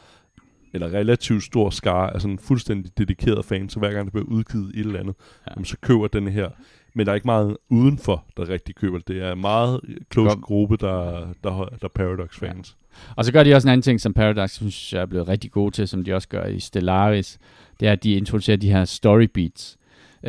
eller 0.74 0.86
relativt 0.86 1.42
stor 1.42 1.70
skare 1.70 2.14
af 2.14 2.20
sådan 2.20 2.38
fuldstændig 2.38 2.98
dedikerede 2.98 3.42
fans, 3.42 3.72
så 3.72 3.78
hver 3.78 3.92
gang 3.92 4.04
der 4.04 4.10
bliver 4.10 4.26
udgivet 4.26 4.70
et 4.74 4.86
eller 4.86 5.00
andet, 5.00 5.14
ja. 5.46 5.52
jamen, 5.56 5.64
så 5.64 5.76
køber 5.80 6.06
den 6.06 6.28
her 6.28 6.48
men 6.94 7.06
der 7.06 7.12
er 7.12 7.14
ikke 7.14 7.26
meget 7.26 7.56
udenfor, 7.68 8.24
der 8.36 8.48
rigtig 8.48 8.74
køber 8.74 8.98
det. 8.98 9.08
Det 9.08 9.22
er 9.22 9.32
en 9.32 9.40
meget 9.40 9.80
close 10.12 10.36
gruppe, 10.36 10.76
der, 10.76 11.28
der, 11.44 11.68
der 11.82 11.88
Paradox-fans. 11.88 12.76
Ja. 12.80 13.12
Og 13.16 13.24
så 13.24 13.32
gør 13.32 13.44
de 13.44 13.54
også 13.54 13.68
en 13.68 13.72
anden 13.72 13.82
ting, 13.82 14.00
som 14.00 14.14
Paradox 14.14 14.50
synes 14.50 14.92
jeg 14.92 15.02
er 15.02 15.06
blevet 15.06 15.28
rigtig 15.28 15.50
gode 15.50 15.70
til, 15.70 15.88
som 15.88 16.04
de 16.04 16.14
også 16.14 16.28
gør 16.28 16.44
i 16.44 16.60
Stellaris. 16.60 17.38
Det 17.80 17.88
er, 17.88 17.92
at 17.92 18.04
de 18.04 18.12
introducerer 18.12 18.56
de 18.56 18.72
her 18.72 18.84
story 18.84 19.28
beats. 19.34 19.78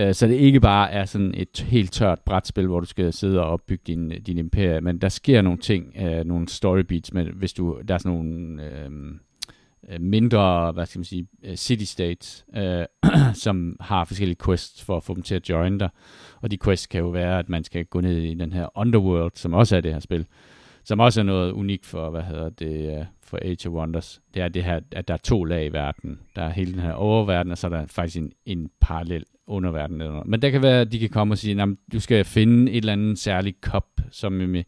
Uh, 0.01 0.11
så 0.11 0.27
det 0.27 0.35
ikke 0.35 0.59
bare 0.59 0.91
er 0.91 1.05
sådan 1.05 1.33
et 1.37 1.65
helt 1.67 1.91
tørt 1.91 2.19
brætspil, 2.19 2.67
hvor 2.67 2.79
du 2.79 2.85
skal 2.85 3.13
sidde 3.13 3.39
og 3.39 3.49
opbygge 3.49 3.83
din, 3.87 4.09
din 4.09 4.37
imperie, 4.37 4.81
men 4.81 4.97
der 4.97 5.09
sker 5.09 5.41
nogle 5.41 5.59
ting, 5.59 5.95
uh, 6.01 6.27
nogle 6.27 6.47
story 6.47 6.79
beats, 6.79 7.13
men 7.13 7.27
hvis 7.35 7.53
du, 7.53 7.81
der 7.87 7.93
er 7.93 7.97
sådan 7.97 8.17
nogle... 8.17 8.61
Uh, 8.87 8.91
Øh, 9.89 10.01
mindre, 10.01 10.71
hvad 10.71 10.85
skal 10.85 10.99
man 10.99 11.05
sige, 11.05 11.27
øh, 11.43 11.55
city 11.55 11.83
states, 11.83 12.45
øh, 12.55 12.85
som 13.33 13.77
har 13.79 14.05
forskellige 14.05 14.37
quests 14.45 14.83
for 14.83 14.97
at 14.97 15.03
få 15.03 15.13
dem 15.13 15.23
til 15.23 15.35
at 15.35 15.49
join 15.49 15.77
dig. 15.77 15.89
Og 16.41 16.51
de 16.51 16.57
quests 16.57 16.87
kan 16.87 16.99
jo 16.99 17.09
være, 17.09 17.39
at 17.39 17.49
man 17.49 17.63
skal 17.63 17.85
gå 17.85 18.01
ned 18.01 18.17
i 18.17 18.33
den 18.33 18.53
her 18.53 18.77
underworld, 18.77 19.31
som 19.35 19.53
også 19.53 19.75
er 19.75 19.81
det 19.81 19.93
her 19.93 19.99
spil, 19.99 20.25
som 20.83 20.99
også 20.99 21.19
er 21.19 21.23
noget 21.23 21.51
unikt 21.51 21.85
for, 21.85 22.09
hvad 22.09 22.21
hedder 22.21 22.49
det, 22.49 22.99
øh, 22.99 23.05
for 23.21 23.39
Age 23.41 23.69
of 23.69 23.73
Wonders. 23.73 24.21
Det 24.33 24.41
er 24.41 24.47
det 24.47 24.63
her, 24.63 24.79
at 24.91 25.07
der 25.07 25.13
er 25.13 25.17
to 25.17 25.43
lag 25.43 25.65
i 25.65 25.73
verden. 25.73 26.19
Der 26.35 26.41
er 26.41 26.49
hele 26.49 26.71
den 26.71 26.81
her 26.81 26.93
oververden, 26.93 27.51
og 27.51 27.57
så 27.57 27.67
er 27.67 27.71
der 27.71 27.85
faktisk 27.85 28.17
en, 28.17 28.31
en 28.45 28.69
parallel 28.81 29.25
underverden. 29.47 30.01
Eller 30.01 30.23
Men 30.25 30.41
der 30.41 30.49
kan 30.49 30.61
være, 30.61 30.81
at 30.81 30.91
de 30.91 30.99
kan 30.99 31.09
komme 31.09 31.33
og 31.33 31.37
sige, 31.37 31.61
at 31.61 31.69
du 31.93 31.99
skal 31.99 32.25
finde 32.25 32.71
et 32.71 32.77
eller 32.77 32.93
andet 32.93 33.19
særligt 33.19 33.61
kop, 33.61 33.87
som, 34.11 34.41
øh, 34.41 34.63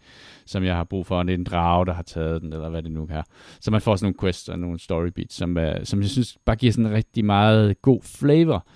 som 0.45 0.63
jeg 0.63 0.75
har 0.75 0.83
brug 0.83 1.05
for, 1.05 1.17
og 1.17 1.27
det 1.27 1.33
er 1.33 1.37
en 1.37 1.43
drage, 1.43 1.85
der 1.85 1.93
har 1.93 2.03
taget 2.03 2.41
den, 2.41 2.53
eller 2.53 2.69
hvad 2.69 2.83
det 2.83 2.91
nu 2.91 3.07
er. 3.11 3.23
Så 3.59 3.71
man 3.71 3.81
får 3.81 3.95
sådan 3.95 4.05
nogle 4.05 4.19
quests 4.19 4.49
og 4.49 4.59
nogle 4.59 4.79
story 4.79 5.07
beats, 5.07 5.35
som, 5.35 5.57
uh, 5.57 5.63
som 5.83 6.01
jeg 6.01 6.09
synes 6.09 6.37
bare 6.45 6.55
giver 6.55 6.73
sådan 6.73 6.91
rigtig 6.91 7.25
meget 7.25 7.81
god 7.81 8.01
flavor. 8.01 8.67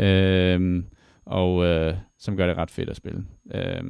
Uh, 0.00 0.82
og 1.26 1.56
uh, 1.56 1.94
som 2.18 2.36
gør 2.36 2.46
det 2.46 2.56
ret 2.56 2.70
fedt 2.70 2.90
at 2.90 2.96
spille. 2.96 3.24
Uh, 3.44 3.86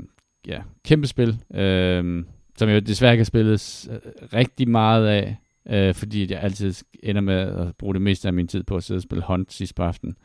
ja, 0.47 0.63
kæmpe 0.85 1.07
spil, 1.07 1.29
uh, 1.29 2.25
som 2.59 2.69
jeg 2.69 2.87
desværre 2.87 3.17
kan 3.17 3.25
spilles 3.25 3.89
rigtig 4.33 4.69
meget 4.69 5.07
af, 5.07 5.37
øh, 5.69 5.95
fordi 5.95 6.33
jeg 6.33 6.41
altid 6.43 6.75
ender 7.03 7.23
med 7.23 7.35
at 7.35 7.77
bruge 7.79 7.95
det 7.95 8.03
meste 8.03 8.29
af 8.29 8.35
min 8.35 8.49
tid 8.49 8.63
på 8.63 8.77
at 8.77 8.83
sidde 8.83 8.99
og 8.99 9.03
spille 9.03 9.25
Hunt 9.27 9.53
sidst 9.53 9.75
på 9.75 9.83
aftenen. 9.83 10.17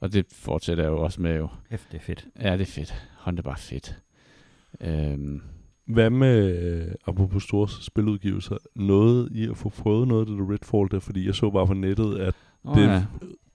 Og 0.00 0.12
det 0.12 0.26
fortsætter 0.32 0.84
jeg 0.84 0.90
jo 0.90 1.02
også 1.02 1.22
med 1.22 1.36
jo. 1.36 1.48
Hæft, 1.70 1.92
det 1.92 1.98
er 1.98 2.02
fedt. 2.02 2.26
Ja, 2.40 2.52
det 2.52 2.60
er 2.60 2.66
fedt. 2.66 2.94
Hunt 3.18 3.38
er 3.38 3.42
bare 3.42 3.58
fedt. 3.58 3.96
Uh, 4.80 5.40
hvad 5.86 6.10
med, 6.10 6.88
apropos 7.06 7.42
store 7.42 7.68
spiludgivelser, 7.68 8.56
noget 8.76 9.28
i 9.32 9.48
at 9.48 9.56
få 9.56 9.68
prøvet 9.68 10.08
noget 10.08 10.20
af 10.20 10.26
det 10.26 10.50
Redfall 10.50 10.88
der? 10.90 11.00
Fordi 11.00 11.26
jeg 11.26 11.34
så 11.34 11.50
bare 11.50 11.66
på 11.66 11.74
nettet, 11.74 12.18
at 12.18 12.34
oh, 12.64 12.78
det, 12.78 12.86
ja 12.86 13.02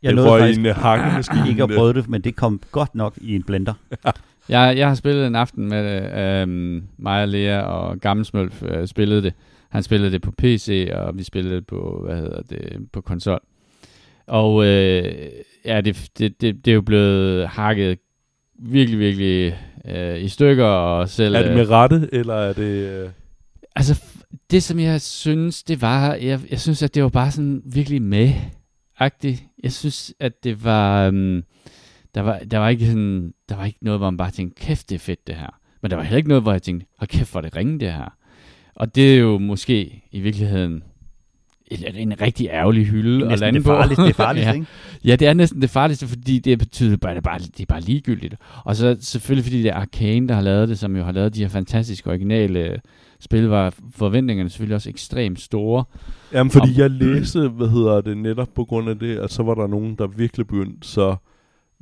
Jeg 0.04 0.10
det 0.10 0.16
nåede 0.16 0.40
faktisk 0.40 0.60
en 0.60 0.66
øh, 0.66 0.76
hakkemaskine. 0.76 1.50
ikke 1.50 1.64
at 1.64 1.70
prøve 1.70 1.94
det, 1.94 2.10
men 2.10 2.22
det 2.22 2.36
kom 2.36 2.62
godt 2.72 2.96
nok 2.96 3.18
i 3.22 3.36
en 3.36 3.44
blender. 3.44 3.74
Jeg, 4.50 4.78
jeg 4.78 4.88
har 4.88 4.96
spillet 4.96 5.28
en 5.28 5.36
aften 5.36 5.70
med. 5.70 6.42
Øhm, 6.42 6.84
mig 6.98 7.22
og 7.22 7.28
Lea 7.28 7.62
og 7.62 8.00
Gammelsmølf 8.00 8.64
øh, 8.64 8.88
spillede 8.88 9.22
det. 9.22 9.34
Han 9.70 9.84
spillede 9.84 10.12
det 10.12 10.22
på 10.22 10.32
PC, 10.32 10.90
og 10.94 11.18
vi 11.18 11.24
spillede 11.24 11.56
det 11.56 11.68
på, 11.68 12.02
hvad 12.06 12.18
hedder 12.18 12.42
det, 12.42 12.88
på 12.92 13.02
konsol. 13.02 13.40
Og 14.28 14.66
øh, 14.66 15.32
ja, 15.66 15.82
det, 15.82 16.10
det, 16.18 16.42
det, 16.42 16.66
det 16.66 16.72
er 16.72 16.76
jo 16.76 16.82
blevet 16.82 17.48
hakket 17.48 18.00
virkelig, 18.60 19.00
virkelig 19.00 19.58
øh, 19.86 20.24
i 20.24 20.28
stykker, 20.28 20.66
og 20.66 21.10
selv... 21.10 21.36
Er 21.36 21.42
det 21.42 21.50
øh, 21.50 21.56
med 21.56 21.70
rette, 21.70 22.10
eller 22.12 22.34
er 22.34 22.54
det... 22.54 23.04
Øh... 23.04 23.10
Altså, 23.76 24.04
det 24.52 24.64
som 24.64 24.80
jeg 24.80 25.02
synes, 25.02 25.64
det 25.64 25.82
var, 25.82 26.14
jeg, 26.14 26.40
jeg 26.52 26.60
synes, 26.60 26.84
at 26.84 26.96
det 26.96 27.04
var 27.04 27.10
bare 27.10 27.32
sådan 27.32 27.62
virkelig 27.66 28.02
med-agtigt. 28.02 29.44
Jeg 29.64 29.72
synes, 29.72 30.14
at 30.20 30.44
det 30.44 30.64
var, 30.64 31.08
um, 31.08 31.44
der 32.16 32.22
var, 32.22 32.40
der 32.40 32.58
var 32.58 32.70
ikke 32.70 32.86
sådan, 32.86 33.34
der 33.50 33.56
var 33.56 33.66
ikke 33.66 33.80
noget, 33.82 34.00
hvor 34.00 34.10
man 34.10 34.18
bare 34.18 34.32
tænkte, 34.32 34.66
kæft, 34.66 34.90
det 34.90 34.96
er 34.96 35.00
fedt 35.00 35.28
det 35.28 35.36
her. 35.36 35.60
Men 35.82 35.92
der 35.92 35.98
var 35.98 36.04
heller 36.04 36.18
ikke 36.18 36.30
noget, 36.30 36.44
hvor 36.44 36.52
jeg 36.52 36.62
tænkte, 36.62 36.88
hold 36.98 37.08
kæft, 37.08 37.32
hvor 37.32 37.42
det 37.42 37.56
ringe 37.56 37.80
det 37.80 37.94
her. 37.94 38.18
Og 38.76 38.96
det 38.96 39.14
er 39.14 39.20
jo 39.20 39.38
måske 39.38 40.04
i 40.12 40.20
virkeligheden 40.20 40.84
en, 41.74 41.96
en 42.12 42.22
rigtig 42.22 42.48
ærgerlig 42.52 42.86
hylde 42.86 43.24
at 43.26 43.30
Næsten 43.30 43.46
lande 43.46 43.60
det 43.60 43.66
farligste, 43.66 44.02
på. 44.02 44.08
det 44.08 44.16
farligste, 44.26 44.50
ja. 44.50 44.54
ikke? 44.56 44.68
Ja, 45.06 45.16
det 45.16 45.28
er 45.28 45.34
næsten 45.34 45.62
det 45.62 45.70
farligste, 45.70 46.08
fordi 46.08 46.40
det 46.40 46.60
betyder 46.60 46.98
bare, 46.98 47.12
det 47.12 47.18
er 47.18 47.22
bare, 47.22 47.40
det 47.40 47.60
er 47.62 47.66
bare 47.66 47.82
ligegyldigt. 47.82 48.36
Og 48.64 48.76
så 48.76 48.98
selvfølgelig, 49.02 49.44
fordi 49.46 49.62
det 49.64 49.70
er 49.70 49.76
Arcane, 49.76 50.28
der 50.28 50.34
har 50.36 50.42
lavet 50.42 50.70
det, 50.70 50.80
som 50.80 50.96
jo 50.96 51.04
har 51.04 51.12
lavet 51.12 51.36
de 51.36 51.40
her 51.42 51.50
fantastiske 51.50 52.10
originale 52.10 52.82
spil, 53.20 53.44
var 53.48 53.74
forventningerne 53.96 54.50
selvfølgelig 54.50 54.76
også 54.76 54.90
ekstremt 54.90 55.42
store. 55.42 55.84
Jamen, 56.34 56.52
fordi 56.52 56.70
Om- 56.74 56.78
jeg 56.78 56.90
læste, 56.92 57.48
hvad 57.50 57.68
hedder 57.70 58.02
det, 58.02 58.18
netop 58.18 58.50
på 58.56 58.66
grund 58.66 58.90
af 58.90 59.00
det, 59.00 59.18
at 59.18 59.32
så 59.32 59.44
var 59.44 59.54
der 59.56 59.68
nogen, 59.68 59.96
der 59.96 60.08
virkelig 60.08 60.48
begyndte, 60.48 60.88
så 60.88 61.16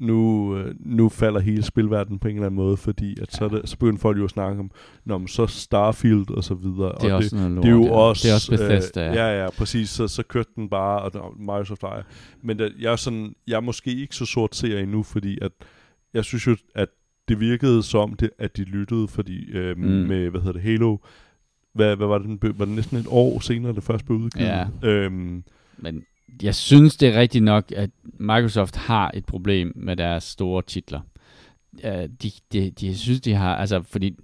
nu, 0.02 0.58
øh, 0.58 0.76
nu 0.80 1.10
falder 1.10 1.40
hele 1.40 1.64
spilverdenen 1.64 2.20
på 2.20 2.28
en 2.28 2.34
eller 2.36 2.46
anden 2.46 2.56
måde, 2.56 2.78
fordi 2.78 3.20
at 3.22 3.34
så, 3.34 3.48
det, 3.48 3.70
så 3.70 3.78
begyndte 3.78 4.02
folk 4.02 4.18
jo 4.18 4.24
at 4.24 4.30
snakke 4.30 4.60
om, 4.60 4.72
Nå, 5.06 5.18
men 5.18 5.28
så 5.28 5.48
Starfield 5.48 6.30
og 6.30 6.44
så 6.44 6.54
videre. 6.54 6.94
Det 7.02 7.10
er 7.10 7.14
og 7.14 7.18
også 7.18 7.36
noget 7.36 7.52
lort. 7.52 7.64
det 7.64 7.70
er 7.70 7.74
jo 7.76 7.84
ja. 7.86 7.92
også... 7.92 8.24
Det 8.28 8.32
er 8.32 8.36
også 8.36 8.52
Bethesda, 8.52 9.10
Øh, 9.10 9.16
ja, 9.16 9.44
ja, 9.44 9.50
præcis. 9.50 9.90
Så, 9.90 10.08
så 10.08 10.24
kørte 10.24 10.50
den 10.56 10.70
bare, 10.70 11.02
og 11.02 11.34
Microsoft 11.40 11.84
ejer. 11.84 12.04
Men 12.44 12.60
der, 12.60 12.70
jeg, 12.80 12.92
er 12.92 12.96
sådan, 12.96 13.36
jeg 13.48 13.56
er 13.56 13.60
måske 13.62 13.96
ikke 13.96 14.16
så 14.16 14.26
sort 14.26 14.56
ser 14.56 14.80
endnu, 14.80 15.04
fordi 15.04 15.38
at 15.42 15.52
jeg 16.14 16.26
synes 16.26 16.48
jo, 16.48 16.56
at 16.76 16.90
det 17.28 17.40
virkede 17.40 17.84
som, 17.84 18.14
det, 18.14 18.30
at 18.40 18.58
de 18.58 18.64
lyttede, 18.64 19.08
fordi 19.08 19.52
øh, 19.52 19.78
Mm. 19.78 19.84
med, 19.84 20.30
hvad 20.30 20.42
hedder 20.42 20.54
det, 20.54 20.62
Halo, 20.62 20.98
hvad, 21.74 21.96
hvad 21.96 22.08
var 22.08 22.18
det, 22.18 22.28
den 22.28 22.54
var 22.60 22.66
det 22.66 22.76
næsten 22.76 22.98
et 22.98 23.06
år 23.10 23.40
senere, 23.40 23.74
det 23.74 23.84
først 23.84 24.06
blev 24.06 24.18
udgivet? 24.18 24.46
Ja. 24.48 24.90
Øhm, 24.90 25.44
Men 25.78 26.04
jeg 26.44 26.56
synes, 26.56 26.98
det 26.98 27.10
er 27.16 27.20
rigtigt 27.20 27.44
nok, 27.44 27.72
at 27.76 27.90
Microsoft 28.20 28.76
har 28.76 29.12
et 29.14 29.26
problem 29.26 29.72
med 29.76 29.96
deres 29.96 30.24
store 30.24 30.62
titler. 30.68 31.00
Uh, 31.84 31.90
de, 31.92 32.32
de, 32.54 32.72
de 32.72 32.88
jeg 32.88 32.96
synes, 32.96 33.22
de 33.22 33.34
har, 33.34 33.56
altså 33.56 33.82
fordi 33.82 34.16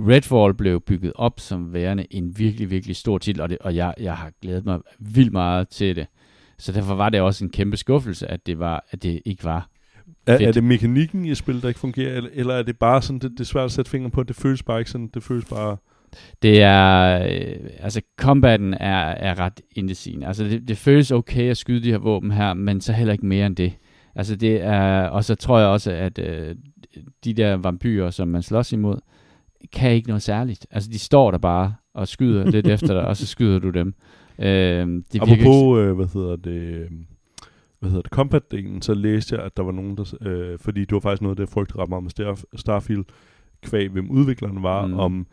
Redfall 0.00 0.54
blev 0.54 0.80
bygget 0.80 1.12
op 1.14 1.40
som 1.40 1.72
værende 1.72 2.06
en 2.10 2.38
virkelig, 2.38 2.70
virkelig 2.70 2.96
stor 2.96 3.18
titel, 3.18 3.40
og, 3.40 3.48
det, 3.48 3.58
og 3.58 3.76
jeg, 3.76 3.94
jeg 4.00 4.16
har 4.16 4.32
glædet 4.42 4.64
mig 4.64 4.80
vildt 4.98 5.32
meget 5.32 5.68
til 5.68 5.96
det. 5.96 6.06
Så 6.58 6.72
derfor 6.72 6.94
var 6.94 7.08
det 7.08 7.20
også 7.20 7.44
en 7.44 7.50
kæmpe 7.50 7.76
skuffelse, 7.76 8.30
at 8.30 8.46
det, 8.46 8.58
var, 8.58 8.84
at 8.90 9.02
det 9.02 9.22
ikke 9.24 9.44
var. 9.44 9.68
er, 10.26 10.38
Fedt. 10.38 10.48
er 10.48 10.52
det 10.52 10.64
mekanikken 10.64 11.24
i 11.24 11.34
spil, 11.34 11.62
der 11.62 11.68
ikke 11.68 11.80
fungerer, 11.80 12.16
eller, 12.16 12.30
eller 12.32 12.54
er 12.54 12.62
det 12.62 12.78
bare 12.78 13.02
sådan, 13.02 13.18
det, 13.18 13.30
det 13.30 13.40
er 13.40 13.44
svært 13.44 13.64
at 13.64 13.72
sætte 13.72 13.90
fingeren 13.90 14.10
på, 14.10 14.22
det 14.22 14.36
føles 14.36 14.62
bare 14.62 14.78
ikke 14.78 14.90
sådan, 14.90 15.10
det 15.14 15.22
føles 15.22 15.44
bare... 15.44 15.76
Det 16.42 16.62
er, 16.62 17.22
øh, 17.22 17.70
altså 17.78 18.00
combaten 18.20 18.74
er, 18.74 19.04
er 19.06 19.38
ret 19.38 19.60
indesigende. 19.70 20.26
Altså 20.26 20.44
det, 20.44 20.68
det 20.68 20.76
føles 20.76 21.10
okay 21.10 21.50
at 21.50 21.56
skyde 21.56 21.82
de 21.82 21.90
her 21.90 21.98
våben 21.98 22.30
her, 22.30 22.54
men 22.54 22.80
så 22.80 22.92
heller 22.92 23.12
ikke 23.12 23.26
mere 23.26 23.46
end 23.46 23.56
det. 23.56 23.72
Altså 24.14 24.36
det 24.36 24.62
er, 24.62 25.02
og 25.02 25.24
så 25.24 25.34
tror 25.34 25.58
jeg 25.58 25.68
også, 25.68 25.92
at 25.92 26.18
øh, 26.18 26.56
de 27.24 27.34
der 27.34 27.54
vampyrer, 27.54 28.10
som 28.10 28.28
man 28.28 28.42
slås 28.42 28.72
imod, 28.72 28.96
kan 29.72 29.92
ikke 29.92 30.08
noget 30.08 30.22
særligt. 30.22 30.66
Altså 30.70 30.90
de 30.90 30.98
står 30.98 31.30
der 31.30 31.38
bare 31.38 31.74
og 31.94 32.08
skyder 32.08 32.50
lidt 32.50 32.66
efter 32.76 32.94
dig, 32.94 33.04
og 33.04 33.16
så 33.16 33.26
skyder 33.26 33.58
du 33.58 33.70
dem. 33.70 33.94
Øh, 34.38 34.46
det 34.46 35.04
virker 35.12 35.32
ikke, 35.32 35.42
Apropos, 35.42 35.78
øh, 35.78 35.96
hvad 35.96 36.06
hedder 36.14 36.36
det, 36.36 36.62
øh, 36.62 36.90
hvad 37.80 37.90
hedder 37.90 38.02
det, 38.02 38.12
combat-delen, 38.12 38.80
så 38.80 38.94
læste 38.94 39.36
jeg, 39.36 39.44
at 39.44 39.56
der 39.56 39.62
var 39.62 39.72
nogen, 39.72 39.96
der, 39.96 40.14
øh, 40.20 40.58
fordi 40.58 40.80
det 40.80 40.92
var 40.92 41.00
faktisk 41.00 41.22
noget, 41.22 41.38
der 41.38 41.46
frygtede 41.46 41.78
ret 41.78 41.88
meget 41.88 42.02
med 42.02 42.10
Star, 42.10 42.38
Starfield, 42.54 43.04
kvæg, 43.62 43.88
hvem 43.88 44.10
udviklerne 44.10 44.62
var, 44.62 44.86
mm. 44.86 44.98
om 44.98 45.26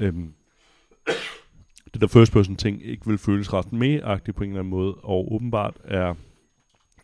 øhm, 0.00 0.32
det 1.94 2.00
der 2.00 2.06
first 2.06 2.32
person 2.32 2.56
ting 2.56 2.86
ikke 2.86 3.06
vil 3.06 3.18
føles 3.18 3.52
ret 3.52 3.72
med 3.72 4.00
på 4.36 4.44
en 4.44 4.50
eller 4.50 4.60
anden 4.60 4.70
måde, 4.70 4.94
og 4.94 5.32
åbenbart 5.34 5.74
er, 5.84 6.14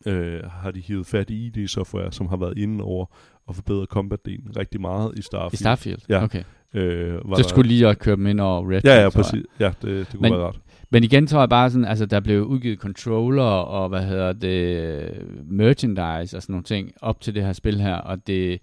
øh, 0.06 0.40
har 0.44 0.70
de 0.70 0.80
hivet 0.80 1.06
fat 1.06 1.30
i 1.30 1.46
ID 1.46 1.68
software, 1.68 2.12
som 2.12 2.26
har 2.26 2.36
været 2.36 2.58
inde 2.58 2.84
over 2.84 3.06
og 3.46 3.54
forbedret 3.54 3.88
combat-delen 3.88 4.52
rigtig 4.58 4.80
meget 4.80 5.18
i 5.18 5.22
Starfield. 5.22 5.52
i 5.52 5.56
Starfield? 5.56 5.98
Ja. 6.08 6.24
Okay. 6.24 6.42
Øh, 6.74 7.14
var 7.30 7.36
der- 7.36 7.42
skulle 7.42 7.68
lige 7.68 7.88
at 7.88 7.98
køre 7.98 8.16
dem 8.16 8.26
ind 8.26 8.40
over 8.40 8.70
Red 8.70 8.80
Ja, 8.84 9.02
ja, 9.02 9.08
præcis. 9.10 9.42
Ja, 9.60 9.72
det, 9.82 9.82
det 9.82 10.08
kunne 10.10 10.20
Men- 10.22 10.32
være 10.32 10.48
ret. 10.48 10.60
Men 10.90 11.04
igen 11.04 11.26
tror 11.26 11.38
jeg 11.38 11.48
bare 11.48 11.70
sådan, 11.70 11.84
altså 11.84 12.06
der 12.06 12.20
blev 12.20 12.42
udgivet 12.44 12.78
controller 12.78 13.42
og 13.42 13.88
hvad 13.88 14.02
hedder 14.06 14.32
det, 14.32 15.10
merchandise 15.50 16.36
og 16.36 16.42
sådan 16.42 16.52
nogle 16.52 16.64
ting 16.64 16.92
op 17.00 17.20
til 17.20 17.34
det 17.34 17.42
her 17.42 17.52
spil 17.52 17.80
her, 17.80 17.94
og 17.94 18.26
det, 18.26 18.60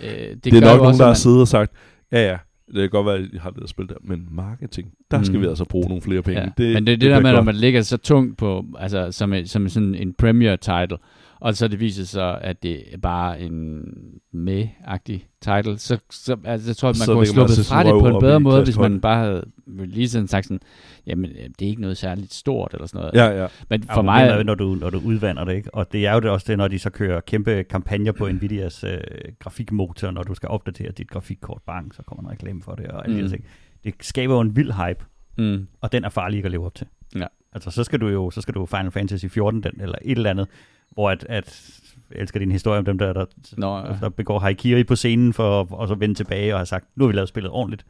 øh, 0.00 0.08
det, 0.10 0.44
Det, 0.44 0.44
det 0.44 0.54
er 0.54 0.60
nok 0.60 0.76
nogen, 0.76 0.80
også, 0.88 0.98
der 0.98 1.04
har 1.04 1.10
man- 1.10 1.16
siddet 1.16 1.40
og 1.40 1.48
sagt, 1.48 1.72
ja 2.12 2.18
ja, 2.30 2.38
det 2.66 2.74
kan 2.80 2.90
godt 2.90 3.06
være, 3.06 3.16
at 3.16 3.28
de 3.32 3.38
har 3.38 3.50
det 3.50 3.62
at 3.62 3.68
spille 3.68 3.88
der, 3.88 3.94
men 4.02 4.28
marketing, 4.30 4.88
der 5.10 5.22
skal 5.22 5.36
Mm. 5.36 5.42
vi 5.42 5.46
altså 5.46 5.64
bruge 5.64 5.88
nogle 5.88 6.02
flere 6.02 6.22
penge. 6.22 6.40
Ja. 6.40 6.48
Det, 6.58 6.74
men 6.74 6.86
det 6.86 6.92
er 6.92 6.96
det, 6.96 7.00
det 7.00 7.10
der 7.10 7.20
med, 7.20 7.32
når 7.32 7.42
man 7.42 7.54
ligger 7.54 7.82
så 7.82 7.96
tungt 7.96 8.38
på, 8.38 8.64
altså 8.78 9.12
som, 9.12 9.34
som 9.44 9.68
sådan 9.68 9.94
en 9.94 10.12
premier 10.12 10.56
title, 10.56 10.96
og 11.40 11.56
så 11.56 11.68
det 11.68 11.80
viser 11.80 12.04
sig, 12.04 12.40
at 12.40 12.62
det 12.62 12.94
er 12.94 12.98
bare 12.98 13.40
en 13.40 13.84
med-agtig 14.32 15.28
title, 15.40 15.78
så, 15.78 15.98
så 16.10 16.36
altså, 16.44 16.68
jeg 16.68 16.76
tror 16.76 16.88
jeg, 16.88 16.92
man 16.92 17.06
Så 17.06 17.06
kunne 17.06 17.16
have 17.16 17.26
sluppet 17.26 17.58
altså 17.58 17.72
fra 17.72 17.84
det 17.84 17.92
på 18.00 18.08
en 18.08 18.20
bedre 18.20 18.40
måde, 18.40 18.64
hvis 18.64 18.78
man 18.78 19.00
bare 19.00 19.24
havde 19.24 19.44
lige 19.66 20.08
sådan 20.08 20.28
sagt 20.28 20.46
sådan, 20.46 20.60
jamen 21.06 21.30
øh, 21.30 21.48
det 21.58 21.62
er 21.62 21.68
ikke 21.68 21.80
noget 21.80 21.96
særligt 21.96 22.34
stort 22.34 22.74
eller 22.74 22.86
sådan 22.86 22.98
noget. 22.98 23.14
Ja, 23.14 23.42
ja. 23.42 23.46
Men 23.70 23.84
Ja, 23.84 23.94
for 23.94 23.98
og 23.98 24.04
mig, 24.04 24.28
er, 24.28 24.42
når 24.42 24.54
du, 24.54 24.74
når 24.74 24.90
du 24.90 25.00
udvander 25.04 25.44
det, 25.44 25.54
ikke? 25.54 25.74
Og 25.74 25.92
det 25.92 26.06
er 26.06 26.12
jo 26.14 26.20
det 26.20 26.30
også 26.30 26.46
det, 26.48 26.58
når 26.58 26.68
de 26.68 26.78
så 26.78 26.90
kører 26.90 27.20
kæmpe 27.20 27.64
kampagner 27.64 28.12
på 28.12 28.28
Nvidias 28.28 28.84
øh, 28.84 28.98
grafikmotor, 29.38 30.10
når 30.10 30.22
du 30.22 30.34
skal 30.34 30.48
opdatere 30.48 30.90
dit 30.90 31.10
grafikkort 31.10 31.62
bang, 31.66 31.94
så 31.94 32.02
kommer 32.02 32.22
en 32.22 32.30
reklame 32.30 32.62
for 32.62 32.74
det 32.74 32.86
og 32.86 33.04
alle 33.04 33.16
mm. 33.16 33.22
de 33.22 33.28
her 33.28 33.36
ting. 33.36 33.44
Det 33.84 33.94
skaber 34.00 34.34
jo 34.34 34.40
en 34.40 34.56
vild 34.56 34.72
hype, 34.72 35.04
mm, 35.38 35.66
og 35.80 35.92
den 35.92 36.04
er 36.04 36.08
farlig 36.08 36.36
ikke 36.36 36.46
at 36.46 36.52
leve 36.52 36.66
op 36.66 36.74
til. 36.74 36.86
Ja. 37.16 37.26
Altså, 37.52 37.70
så 37.70 37.84
skal 37.84 38.00
du 38.00 38.08
jo 38.08 38.30
så 38.30 38.40
skal 38.40 38.54
du 38.54 38.66
Final 38.66 38.90
Fantasy 38.90 39.26
14 39.26 39.62
den, 39.62 39.80
eller 39.80 39.98
et 40.02 40.16
eller 40.16 40.30
andet, 40.30 40.48
hvor 40.94 41.10
at, 41.10 41.26
at 41.28 41.80
jeg 42.10 42.20
elsker 42.20 42.38
din 42.38 42.52
historie 42.52 42.78
om 42.78 42.84
dem 42.84 42.98
der, 42.98 43.12
der, 43.12 43.24
Nå, 43.56 43.76
ja. 43.76 43.96
der 44.00 44.08
begår 44.08 44.38
haikiri 44.38 44.84
på 44.84 44.96
scenen, 44.96 45.32
for 45.32 45.72
og 45.74 45.88
så 45.88 45.94
vende 45.94 46.14
tilbage 46.14 46.54
og 46.54 46.60
har 46.60 46.64
sagt, 46.64 46.86
nu 46.96 47.04
har 47.04 47.08
vi 47.08 47.16
lavet 47.16 47.28
spillet 47.28 47.52
ordentligt. 47.52 47.86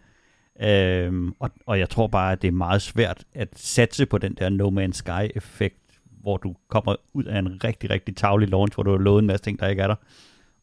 Øhm, 0.62 1.32
og, 1.38 1.50
og 1.66 1.78
jeg 1.78 1.90
tror 1.90 2.06
bare, 2.06 2.32
at 2.32 2.42
det 2.42 2.48
er 2.48 2.52
meget 2.52 2.82
svært 2.82 3.24
at 3.34 3.48
satse 3.56 4.06
på 4.06 4.18
den 4.18 4.34
der 4.34 4.48
No 4.48 4.70
Man's 4.70 4.92
Sky-effekt, 4.92 6.00
hvor 6.22 6.36
du 6.36 6.54
kommer 6.68 6.96
ud 7.12 7.24
af 7.24 7.38
en 7.38 7.64
rigtig, 7.64 7.90
rigtig 7.90 8.16
tavlig 8.16 8.48
launch, 8.48 8.74
hvor 8.74 8.82
du 8.82 8.90
har 8.90 8.98
lovet 8.98 9.20
en 9.22 9.26
masse 9.26 9.44
ting, 9.44 9.60
der 9.60 9.68
ikke 9.68 9.82
er 9.82 9.86
der. 9.86 9.96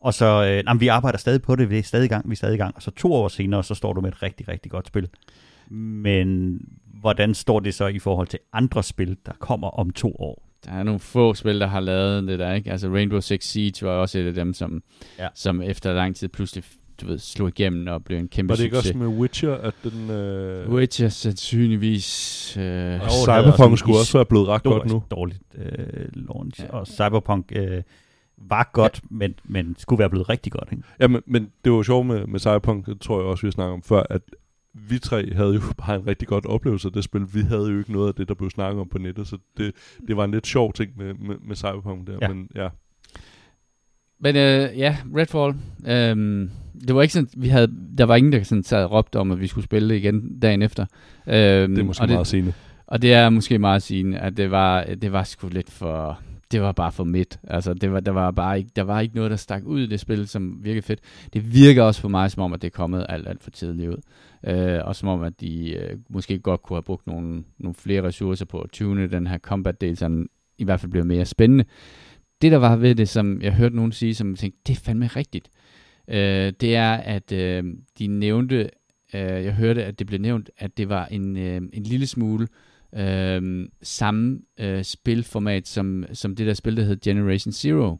Og 0.01 0.13
så, 0.13 0.43
øh, 0.43 0.63
jamen, 0.67 0.81
vi 0.81 0.87
arbejder 0.87 1.17
stadig 1.17 1.41
på 1.41 1.55
det, 1.55 1.69
vi 1.69 1.77
er 1.77 1.83
stadig 1.83 2.05
i 2.05 2.07
gang, 2.07 2.29
vi 2.29 2.33
er 2.33 2.35
stadig 2.35 2.55
i 2.55 2.57
gang. 2.57 2.75
Og 2.75 2.81
så 2.81 2.91
to 2.91 3.13
år 3.13 3.27
senere, 3.27 3.63
så 3.63 3.75
står 3.75 3.93
du 3.93 4.01
med 4.01 4.11
et 4.11 4.23
rigtig, 4.23 4.47
rigtig 4.47 4.71
godt 4.71 4.87
spil. 4.87 5.09
Men 5.69 6.59
hvordan 6.85 7.33
står 7.33 7.59
det 7.59 7.73
så 7.73 7.87
i 7.87 7.99
forhold 7.99 8.27
til 8.27 8.39
andre 8.53 8.83
spil, 8.83 9.17
der 9.25 9.31
kommer 9.39 9.67
om 9.67 9.89
to 9.89 10.15
år? 10.19 10.50
Der 10.65 10.71
er 10.71 10.83
nogle 10.83 10.99
få 10.99 11.33
spil, 11.33 11.59
der 11.59 11.67
har 11.67 11.79
lavet 11.79 12.27
det 12.27 12.39
der, 12.39 12.53
ikke? 12.53 12.71
Altså 12.71 12.89
Rainbow 12.89 13.19
Six 13.19 13.43
Siege 13.43 13.85
var 13.85 13.91
også 13.91 14.19
et 14.19 14.25
af 14.27 14.33
dem, 14.33 14.53
som, 14.53 14.83
Ja. 15.19 15.27
som 15.35 15.61
efter 15.61 15.93
lang 15.93 16.15
tid 16.15 16.27
pludselig 16.27 16.63
du 17.01 17.07
ved, 17.07 17.19
slog 17.19 17.47
igennem 17.49 17.87
og 17.87 18.03
blev 18.03 18.17
en 18.17 18.27
kæmpe 18.27 18.49
Var 18.49 18.55
det 18.55 18.63
ikke 18.63 18.75
succes. 18.75 18.89
også 18.91 18.97
med 18.97 19.07
Witcher, 19.07 19.53
at 19.55 19.73
den... 19.83 20.09
Øh, 20.09 20.69
Witcher 20.69 21.09
sandsynligvis... 21.09 22.57
Øh, 22.57 23.01
og 23.01 23.11
Cyberpunk 23.11 23.79
skulle 23.79 23.99
også 23.99 24.17
være 24.17 24.25
blevet 24.25 24.47
ret 24.47 24.63
godt 24.63 24.85
nu. 24.91 25.03
Dårligt 25.11 25.39
øh, 25.55 26.07
launch. 26.13 26.61
Ja. 26.61 26.67
Og 26.69 26.87
Cyberpunk 26.87 27.51
øh, 27.55 27.81
var 28.37 28.69
godt, 28.73 28.99
ja. 29.03 29.07
men, 29.15 29.33
men 29.43 29.75
skulle 29.79 29.99
være 29.99 30.09
blevet 30.09 30.29
rigtig 30.29 30.51
godt. 30.51 30.67
Ikke? 30.71 30.83
Ja, 30.99 31.07
men, 31.07 31.21
men 31.27 31.51
det 31.63 31.71
var 31.71 31.77
jo 31.77 31.83
sjovt 31.83 32.05
med, 32.07 32.25
med 32.27 32.39
Cyberpunk, 32.39 32.85
det 32.85 33.01
tror 33.01 33.19
jeg 33.19 33.25
også, 33.25 33.41
vi 33.41 33.47
har 33.47 33.51
snakket 33.51 33.73
om 33.73 33.83
før, 33.83 34.03
at 34.09 34.21
vi 34.73 34.99
tre 34.99 35.33
havde 35.33 35.53
jo 35.53 35.61
bare 35.77 35.95
en 35.95 36.07
rigtig 36.07 36.27
godt 36.27 36.45
oplevelse 36.45 36.87
af 36.87 36.91
det 36.91 37.03
spil. 37.03 37.21
Vi 37.33 37.41
havde 37.41 37.71
jo 37.71 37.79
ikke 37.79 37.91
noget 37.91 38.07
af 38.07 38.15
det, 38.15 38.27
der 38.27 38.33
blev 38.33 38.49
snakket 38.49 38.81
om 38.81 38.89
på 38.89 38.97
nettet, 38.97 39.27
så 39.27 39.37
det, 39.57 39.75
det 40.07 40.17
var 40.17 40.25
en 40.25 40.31
lidt 40.31 40.47
sjov 40.47 40.73
ting 40.73 40.91
med, 40.97 41.13
med, 41.13 41.35
med 41.41 41.55
Cyberpunk 41.55 42.07
der. 42.07 42.17
Ja. 42.21 42.27
Men 42.27 42.49
ja, 42.55 42.69
Men 44.19 44.35
øh, 44.35 44.77
ja, 44.77 44.97
Redfall. 45.17 45.55
Øhm, 45.87 46.51
det 46.87 46.95
var 46.95 47.01
ikke 47.01 47.13
sådan, 47.13 47.29
vi 47.37 47.47
havde, 47.47 47.73
der 47.97 48.05
var 48.05 48.15
ingen, 48.15 48.33
der 48.33 48.43
sådan 48.43 48.63
sad 48.63 48.83
og 48.83 48.91
råbte 48.91 49.19
om, 49.19 49.31
at 49.31 49.39
vi 49.41 49.47
skulle 49.47 49.65
spille 49.65 49.89
det 49.89 49.95
igen 49.95 50.39
dagen 50.39 50.61
efter. 50.61 50.85
Øhm, 51.27 51.75
det 51.75 51.81
er 51.81 51.83
måske 51.83 52.03
og 52.03 52.07
meget 52.07 52.19
det, 52.19 52.27
sene. 52.27 52.53
Og 52.87 53.01
det 53.01 53.13
er 53.13 53.29
måske 53.29 53.59
meget 53.59 53.83
sigende, 53.83 54.19
at 54.19 54.37
det 54.37 54.51
var, 54.51 54.83
det 54.83 55.11
var 55.11 55.23
sgu 55.23 55.47
lidt 55.47 55.71
for... 55.71 56.19
Det 56.51 56.61
var 56.61 56.71
bare 56.71 56.91
for 56.91 57.03
midt. 57.03 57.39
Altså, 57.43 57.73
det 57.73 57.91
var, 57.91 57.99
der, 57.99 58.11
var 58.11 58.31
bare 58.31 58.57
ikke, 58.57 58.69
der 58.75 58.81
var 58.81 58.99
ikke 58.99 59.15
noget, 59.15 59.31
der 59.31 59.37
stak 59.37 59.63
ud 59.65 59.81
i 59.81 59.85
det 59.85 59.99
spil, 59.99 60.27
som 60.27 60.59
virkede 60.63 60.81
fedt. 60.81 60.99
Det 61.33 61.53
virker 61.53 61.83
også 61.83 62.01
for 62.01 62.09
mig, 62.09 62.31
som 62.31 62.43
om, 62.43 62.53
at 62.53 62.61
det 62.61 62.67
er 62.67 62.71
kommet 62.71 63.05
alt, 63.09 63.27
alt 63.27 63.43
for 63.43 63.51
tidligt 63.51 63.89
ud. 63.89 63.97
Øh, 64.43 64.79
og 64.85 64.95
som 64.95 65.09
om, 65.09 65.21
at 65.21 65.41
de 65.41 65.73
øh, 65.73 65.97
måske 66.09 66.39
godt 66.39 66.61
kunne 66.61 66.77
have 66.77 66.83
brugt 66.83 67.07
nogle, 67.07 67.43
nogle 67.57 67.75
flere 67.75 68.03
ressourcer 68.03 68.45
på 68.45 68.59
at 68.59 68.69
tune 68.69 69.07
den 69.07 69.27
her 69.27 69.37
combat-del, 69.37 69.97
så 69.97 70.07
den 70.07 70.29
i 70.57 70.63
hvert 70.63 70.79
fald 70.79 70.91
bliver 70.91 71.05
mere 71.05 71.25
spændende. 71.25 71.65
det, 72.41 72.51
der 72.51 72.57
var 72.57 72.75
ved 72.75 72.95
det, 72.95 73.09
som 73.09 73.41
jeg 73.41 73.53
hørte 73.53 73.75
nogen 73.75 73.91
sige, 73.91 74.15
som 74.15 74.29
jeg 74.29 74.37
tænkte, 74.37 74.59
det 74.67 74.77
er 74.77 74.81
fandme 74.81 75.07
rigtigt, 75.07 75.49
øh, 76.07 76.53
det 76.61 76.75
er, 76.75 76.93
at 76.93 77.31
øh, 77.31 77.63
de 77.99 78.07
nævnte, 78.07 78.69
øh, 79.13 79.21
jeg 79.21 79.53
hørte, 79.53 79.85
at 79.85 79.99
det 79.99 80.07
blev 80.07 80.19
nævnt, 80.19 80.49
at 80.57 80.77
det 80.77 80.89
var 80.89 81.05
en, 81.05 81.37
øh, 81.37 81.61
en 81.73 81.83
lille 81.83 82.07
smule 82.07 82.43
øh, 82.43 82.70
samme 83.83 84.37
øh, 84.59 84.83
spilformat, 84.83 85.67
som, 85.67 86.03
som 86.13 86.35
det 86.35 86.47
der 86.47 86.53
spil, 86.53 86.77
der 86.77 86.83
hed 86.83 86.97
Generation 87.01 87.51
Zero 87.51 87.97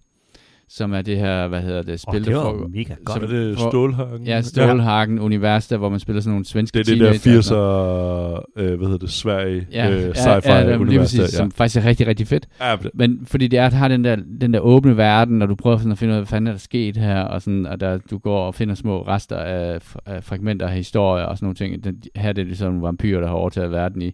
som 0.73 0.93
er 0.93 1.01
det 1.01 1.17
her, 1.17 1.47
hvad 1.47 1.61
hedder 1.61 1.81
det, 1.81 1.99
spil, 1.99 2.19
oh, 2.21 2.25
det 2.25 2.35
var 2.35 2.41
foregår- 2.43 2.67
mega 2.67 2.93
godt. 3.05 3.23
er 3.23 3.27
det 3.27 3.57
For- 3.57 3.69
Stålhagen? 3.69 4.23
Ja, 4.27 4.41
Stålhagen-univers, 4.41 5.67
der 5.67 5.77
hvor 5.77 5.89
man 5.89 5.99
spiller 5.99 6.21
sådan 6.21 6.31
nogle 6.31 6.45
svenske 6.45 6.79
Det 6.79 6.89
er 6.89 6.95
det 6.95 6.99
der 7.01 7.13
teenager, 7.17 8.37
80'er, 8.39 8.61
øh, 8.63 8.77
hvad 8.77 8.87
hedder 8.87 8.97
det, 8.97 9.09
Sverige, 9.09 9.67
Ja, 9.71 9.91
øh, 9.91 10.01
ja, 10.01 10.05
ja, 10.07 10.11
sci-fi 10.11 10.51
ja, 10.51 10.65
lige 10.65 10.79
univers. 10.79 11.03
præcis, 11.03 11.19
der, 11.19 11.27
som 11.37 11.51
faktisk 11.51 11.77
er 11.77 11.89
rigtig, 11.89 12.07
rigtig 12.07 12.27
fedt. 12.27 12.47
ja. 12.59 12.69
Ja, 12.69 12.75
det- 12.75 12.91
Men 12.93 13.25
fordi 13.25 13.47
det 13.47 13.59
er, 13.59 13.65
at 13.65 13.73
har 13.73 13.87
den 13.87 14.03
der, 14.03 14.15
den 14.41 14.53
der 14.53 14.59
åbne 14.59 14.97
verden, 14.97 15.41
og 15.41 15.49
du 15.49 15.55
prøver 15.55 15.77
sådan 15.77 15.91
at 15.91 15.97
finde 15.97 16.11
ud 16.11 16.15
af, 16.15 16.21
hvad 16.21 16.27
fanden 16.27 16.47
er 16.47 16.51
der 16.51 16.59
sket 16.59 16.97
her, 16.97 17.21
og, 17.21 17.41
sådan, 17.41 17.65
og 17.65 17.79
der, 17.79 17.97
du 17.97 18.17
går 18.17 18.45
og 18.47 18.55
finder 18.55 18.75
små 18.75 19.01
rester 19.01 19.37
af, 19.37 19.79
af 20.05 20.23
fragmenter 20.23 20.67
af 20.67 20.73
historie 20.75 21.27
og 21.27 21.37
sådan 21.37 21.45
nogle 21.45 21.55
ting. 21.55 21.83
Den, 21.83 22.01
her 22.15 22.29
er 22.29 22.33
det 22.33 22.45
ligesom 22.45 22.67
nogle 22.73 22.85
vampyrer, 22.87 23.19
der 23.21 23.27
har 23.27 23.35
overtaget 23.35 23.71
verden 23.71 24.01
i, 24.01 24.11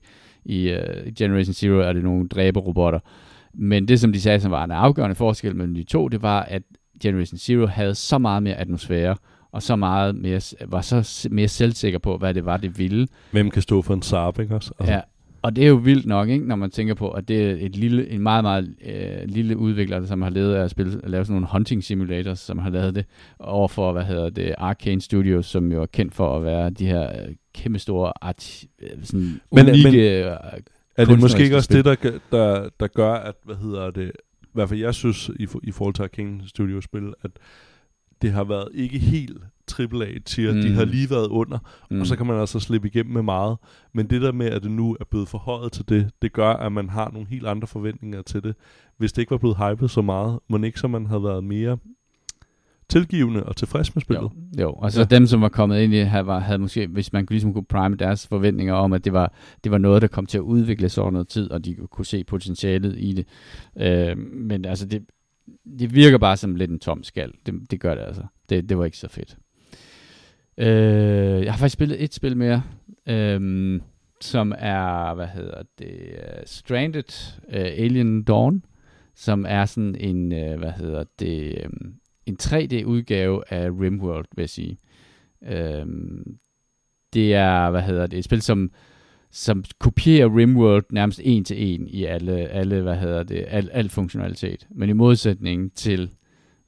i 0.47 0.73
uh, 0.73 1.13
Generation 1.17 1.53
Zero, 1.53 1.79
er 1.79 1.93
det 1.93 2.03
nogle 2.03 2.27
dræberrobotter. 2.27 2.99
Men 3.53 3.87
det, 3.87 3.99
som 3.99 4.13
de 4.13 4.21
sagde, 4.21 4.39
som 4.39 4.51
var 4.51 4.63
en 4.63 4.71
afgørende 4.71 5.15
forskel 5.15 5.55
mellem 5.55 5.75
de 5.75 5.83
to, 5.83 6.07
det 6.07 6.21
var, 6.21 6.41
at 6.41 6.61
Generation 7.03 7.37
Zero 7.37 7.65
havde 7.65 7.95
så 7.95 8.17
meget 8.17 8.43
mere 8.43 8.55
atmosfære, 8.55 9.15
og 9.51 9.63
så 9.63 9.75
meget 9.75 10.15
mere, 10.15 10.41
var 10.67 10.81
så 10.81 11.27
mere 11.31 11.47
selvsikker 11.47 11.99
på, 11.99 12.17
hvad 12.17 12.33
det 12.33 12.45
var, 12.45 12.57
det 12.57 12.79
ville. 12.79 13.07
Hvem 13.31 13.51
kan 13.51 13.61
stå 13.61 13.81
for 13.81 13.93
en 13.93 14.01
Saab, 14.01 14.39
ikke 14.39 14.55
også? 14.55 14.71
Altså, 14.79 14.93
Ja, 14.93 15.01
og 15.47 15.55
det 15.55 15.63
er 15.63 15.67
jo 15.67 15.75
vildt 15.75 16.05
nok, 16.05 16.29
ikke, 16.29 16.47
når 16.47 16.55
man 16.55 16.71
tænker 16.71 16.93
på, 16.93 17.09
at 17.11 17.27
det 17.27 17.51
er 17.51 17.55
et 17.65 17.75
lille, 17.75 18.09
en 18.09 18.21
meget, 18.21 18.43
meget 18.43 18.75
øh, 18.85 19.23
lille 19.25 19.57
udvikler, 19.57 20.05
som 20.05 20.21
har 20.21 20.29
levet 20.29 20.55
af 20.55 20.63
at, 20.63 20.71
spille, 20.71 20.99
at 21.03 21.09
lave 21.09 21.25
sådan 21.25 21.33
nogle 21.33 21.47
hunting 21.51 21.83
simulators, 21.83 22.39
som 22.39 22.57
har 22.57 22.69
lavet 22.69 22.95
det, 22.95 23.05
overfor, 23.39 23.91
hvad 23.91 24.03
hedder 24.03 24.29
det, 24.29 24.55
Arcane 24.57 25.01
Studios, 25.01 25.45
som 25.45 25.71
jo 25.71 25.81
er 25.81 25.85
kendt 25.85 26.13
for 26.13 26.37
at 26.37 26.43
være 26.43 26.69
de 26.69 26.85
her 26.87 27.21
øh, 27.27 27.35
kæmpe 27.53 27.79
store, 27.79 28.13
art, 28.21 28.63
øh, 28.81 28.89
sådan 29.03 29.19
Men- 29.51 29.65
unikke, 29.69 29.91
men- 29.91 29.99
øh, 29.99 30.37
Er 30.97 31.05
det 31.05 31.19
måske 31.19 31.43
ikke 31.43 31.55
også 31.55 31.73
det, 31.73 31.85
der, 31.85 31.95
der, 32.31 32.69
der 32.79 32.87
gør, 32.87 33.13
at, 33.13 33.35
hvad 33.43 33.55
hedder 33.55 33.91
det, 33.91 34.11
i 34.43 34.47
hvert 34.53 34.69
fald 34.69 34.79
jeg 34.79 34.93
synes, 34.93 35.31
i, 35.39 35.45
for- 35.45 35.61
i 35.63 35.71
forhold 35.71 35.93
til 35.93 36.03
Arcane 36.03 36.41
Studio-spil, 36.47 37.13
at 37.23 37.31
det 38.21 38.31
har 38.31 38.43
været 38.43 38.67
ikke 38.73 38.99
helt 38.99 39.37
AAA-tier, 39.79 40.53
mm. 40.53 40.61
de 40.61 40.69
Mm. 40.69 40.75
har 40.75 40.85
lige 40.85 41.09
været 41.09 41.27
under, 41.27 41.57
mm. 41.89 41.95
mm, 41.95 42.01
og 42.01 42.07
så 42.07 42.15
kan 42.15 42.25
man 42.25 42.39
altså 42.39 42.59
slippe 42.59 42.87
igennem 42.87 43.13
med 43.13 43.21
meget. 43.21 43.57
Men 43.93 44.09
det 44.09 44.21
der 44.21 44.31
med, 44.31 44.45
at 44.45 44.63
det 44.63 44.71
nu 44.71 44.97
er 44.99 45.05
blevet 45.09 45.27
forhøjet 45.29 45.71
til 45.71 45.89
det, 45.89 46.09
det 46.21 46.33
gør, 46.33 46.49
at 46.53 46.71
man 46.71 46.89
har 46.89 47.09
nogle 47.13 47.27
helt 47.27 47.47
andre 47.47 47.67
forventninger 47.67 48.21
til 48.21 48.43
det. 48.43 48.55
Hvis 48.97 49.13
det 49.13 49.21
ikke 49.21 49.31
var 49.31 49.37
blevet 49.37 49.57
hypet 49.57 49.91
så 49.91 50.01
meget, 50.01 50.39
må 50.49 50.57
ikke 50.57 50.79
så 50.79 50.87
man 50.87 51.05
havde 51.05 51.23
været 51.23 51.43
mere 51.43 51.77
tilgivende 52.89 53.43
og 53.43 53.55
tilfreds 53.55 53.95
med 53.95 54.01
spillet. 54.01 54.31
Jo, 54.59 54.61
jo. 54.61 54.73
og 54.73 54.91
så 54.91 54.99
Ja. 54.99 55.05
dem, 55.05 55.25
som 55.27 55.41
var 55.41 55.49
kommet 55.49 55.81
ind 55.81 55.93
i 55.93 56.03
her, 56.03 56.19
var, 56.19 56.39
havde 56.39 56.59
måske, 56.59 56.87
hvis 56.87 57.13
man 57.13 57.27
ligesom 57.29 57.53
kunne 57.53 57.65
prime 57.65 57.95
deres 57.95 58.27
forventninger 58.27 58.73
om, 58.73 58.93
at 58.93 59.05
det 59.05 59.13
var, 59.13 59.33
det 59.63 59.71
var 59.71 59.77
noget, 59.77 60.01
der 60.01 60.07
kom 60.07 60.25
til 60.25 60.37
at 60.37 60.41
udvikle 60.41 60.89
sig 60.89 61.03
over 61.03 61.11
noget 61.11 61.27
tid, 61.27 61.51
og 61.51 61.65
de 61.65 61.75
kunne 61.91 62.05
se 62.05 62.23
potentialet 62.23 62.95
i 62.97 63.13
det. 63.13 63.27
Øh, 63.77 64.17
men 64.17 64.65
altså, 64.65 64.85
det, 64.85 65.05
det 65.79 65.95
virker 65.95 66.17
bare 66.17 66.37
som 66.37 66.55
lidt 66.55 66.71
en 66.71 66.79
tom 66.79 67.03
skal. 67.03 67.31
Det, 67.45 67.71
det 67.71 67.79
gør 67.79 67.95
det 67.95 68.01
altså. 68.01 68.23
Det, 68.49 68.69
det 68.69 68.77
var 68.77 68.85
ikke 68.85 68.97
så 68.97 69.07
fedt. 69.07 69.37
Øh, 70.57 71.43
jeg 71.43 71.53
har 71.53 71.57
faktisk 71.57 71.73
spillet 71.73 72.03
et 72.03 72.13
spil 72.13 72.37
mere, 72.37 72.63
øh, 73.07 73.81
som 74.21 74.53
er, 74.57 75.13
hvad 75.13 75.27
hedder 75.27 75.63
det, 75.79 75.99
uh, 76.13 76.43
Stranded 76.45 77.33
uh, 77.47 77.55
Alien 77.55 78.23
Dawn, 78.23 78.63
som 79.15 79.45
er 79.49 79.65
sådan 79.65 79.95
en, 79.95 80.31
uh, 80.31 80.59
hvad 80.59 80.71
hedder 80.71 81.03
det, 81.19 81.65
um, 81.65 81.93
en 82.25 82.37
3D-udgave 82.43 83.43
af 83.53 83.69
RimWorld, 83.69 84.25
vil 84.35 84.41
jeg 84.41 84.49
sige. 84.49 84.77
Øhm, 85.43 86.37
det 87.13 87.33
er, 87.33 87.69
hvad 87.69 87.81
hedder 87.81 88.07
det, 88.07 88.19
et 88.19 88.25
spil, 88.25 88.41
som, 88.41 88.71
som 89.31 89.63
kopierer 89.79 90.37
RimWorld 90.37 90.85
nærmest 90.91 91.21
en 91.23 91.43
til 91.43 91.73
en 91.73 91.87
i 91.87 92.03
alle, 92.03 92.33
alle 92.33 92.81
hvad 92.81 92.95
hedder 92.95 93.23
det, 93.23 93.45
al, 93.47 93.69
al 93.73 93.89
funktionalitet. 93.89 94.67
Men 94.69 94.89
i 94.89 94.93
modsætning 94.93 95.73
til 95.73 96.11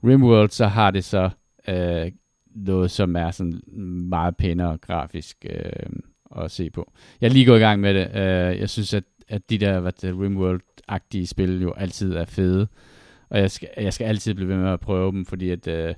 RimWorld, 0.04 0.50
så 0.50 0.68
har 0.68 0.92
det 0.92 1.04
så 1.04 1.30
øh, 1.68 2.12
noget, 2.56 2.92
som 2.92 3.16
er 3.16 3.32
sådan 3.32 3.62
meget 4.10 4.38
pænere 4.38 4.78
grafisk 4.78 5.46
øh, 5.50 5.90
at 6.44 6.52
se 6.52 6.70
på. 6.70 6.92
Jeg 7.22 7.28
er 7.28 7.32
lige 7.32 7.46
gået 7.46 7.58
i 7.58 7.62
gang 7.62 7.82
med 7.82 7.94
det. 7.94 8.08
Øh, 8.16 8.60
jeg 8.60 8.70
synes, 8.70 8.94
at, 8.94 9.04
at 9.28 9.50
de 9.50 9.58
der 9.58 9.80
hvad 9.80 9.92
det, 9.92 10.14
RimWorld-agtige 10.14 11.26
spil 11.26 11.62
jo 11.62 11.74
altid 11.74 12.14
er 12.14 12.26
fede. 12.26 12.68
Og 13.30 13.40
jeg 13.40 13.52
skal, 13.52 13.70
jeg 13.78 13.94
skal 13.94 14.06
altid 14.06 14.34
blive 14.34 14.50
ved 14.50 14.58
med 14.58 14.70
at 14.70 14.80
prøve 14.80 15.12
dem, 15.12 15.26
fordi 15.26 15.50
at, 15.50 15.68
øh, 15.68 15.96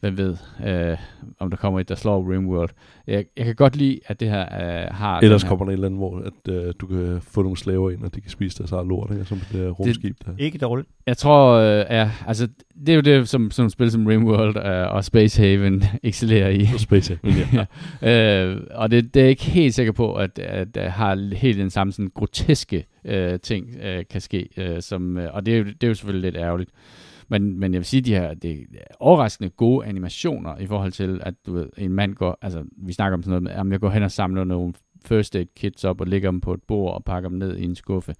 hvem 0.00 0.16
ved, 0.16 0.36
øh, 0.66 0.96
om 1.38 1.50
der 1.50 1.56
kommer 1.56 1.80
et, 1.80 1.88
der 1.88 1.94
slår 1.94 2.32
RimWorld. 2.32 2.70
Jeg, 3.06 3.24
jeg 3.36 3.44
kan 3.44 3.54
godt 3.54 3.76
lide, 3.76 4.00
at 4.06 4.20
det 4.20 4.28
her 4.28 4.40
øh, 4.40 4.94
har... 4.94 5.20
Ellers 5.20 5.42
her, 5.42 5.48
kommer 5.48 5.64
der 5.64 5.70
et 5.70 5.74
eller 5.74 5.86
andet, 5.86 6.00
hvor 6.00 6.18
at, 6.18 6.52
øh, 6.52 6.74
du 6.80 6.86
kan 6.86 7.18
få 7.22 7.42
nogle 7.42 7.56
slaver 7.56 7.90
ind, 7.90 8.02
og 8.02 8.14
de 8.14 8.20
kan 8.20 8.30
spise 8.30 8.58
deres 8.58 8.72
eget 8.72 8.86
lort, 8.86 9.10
ikke? 9.12 9.24
som 9.24 9.38
det 9.38 9.60
der 9.60 9.70
rumskib 9.70 10.16
der. 10.26 10.32
Ikke 10.38 10.58
dårligt. 10.58 10.88
Jeg 11.06 11.16
tror, 11.16 11.52
øh, 11.52 11.84
ja, 11.90 12.10
altså, 12.26 12.48
det 12.86 12.88
er 12.88 12.94
jo 12.94 13.00
det, 13.00 13.28
som 13.28 13.50
nogle 13.58 13.70
spil 13.70 13.90
som 13.90 14.06
RimWorld 14.06 14.56
øh, 14.56 14.94
og 14.94 15.04
Space 15.04 15.42
Haven 15.42 15.84
excellerer 16.02 16.48
i. 16.48 16.68
Og 16.74 16.80
Space 16.80 17.18
Alien, 17.24 17.46
ja. 18.02 18.44
øh, 18.46 18.62
og 18.70 18.90
det, 18.90 19.14
det 19.14 19.20
er 19.20 19.24
jeg 19.24 19.30
ikke 19.30 19.44
helt 19.44 19.74
sikker 19.74 19.92
på, 19.92 20.14
at, 20.14 20.38
at, 20.38 20.76
at 20.76 20.92
har 20.92 21.34
helt 21.34 21.58
den 21.58 21.70
samme 21.70 21.92
sådan 21.92 22.10
groteske 22.14 22.84
øh, 23.04 23.40
ting 23.40 23.76
øh, 23.82 24.04
kan 24.10 24.20
ske. 24.20 24.48
Øh, 24.56 24.82
som, 24.82 25.18
øh, 25.18 25.34
og 25.34 25.46
det 25.46 25.54
er, 25.54 25.58
jo, 25.58 25.64
det 25.64 25.84
er 25.84 25.88
jo 25.88 25.94
selvfølgelig 25.94 26.32
lidt 26.32 26.44
ærgerligt. 26.44 26.70
Men, 27.30 27.60
men 27.60 27.72
jeg 27.72 27.78
vil 27.78 27.86
sige, 27.86 28.00
de 28.00 28.14
her 28.14 28.34
det 28.34 28.52
er 28.52 28.94
overraskende 29.00 29.50
gode 29.50 29.86
animationer 29.86 30.56
i 30.58 30.66
forhold 30.66 30.92
til, 30.92 31.20
at 31.22 31.34
du 31.46 31.52
ved, 31.52 31.66
en 31.78 31.92
mand 31.92 32.14
går, 32.14 32.38
altså 32.42 32.64
vi 32.76 32.92
snakker 32.92 33.16
om 33.16 33.22
sådan 33.22 33.30
noget 33.30 33.42
med, 33.42 33.50
at 33.52 33.72
jeg 33.72 33.80
går 33.80 33.90
hen 33.90 34.02
og 34.02 34.10
samler 34.10 34.44
nogle 34.44 34.74
first 35.04 35.36
aid 35.36 35.46
kits 35.56 35.84
op 35.84 36.00
og 36.00 36.06
lægger 36.06 36.30
dem 36.30 36.40
på 36.40 36.54
et 36.54 36.62
bord 36.68 36.94
og 36.94 37.04
pakker 37.04 37.28
dem 37.28 37.38
ned 37.38 37.56
i 37.56 37.64
en 37.64 37.74
skuffe. 37.74 38.14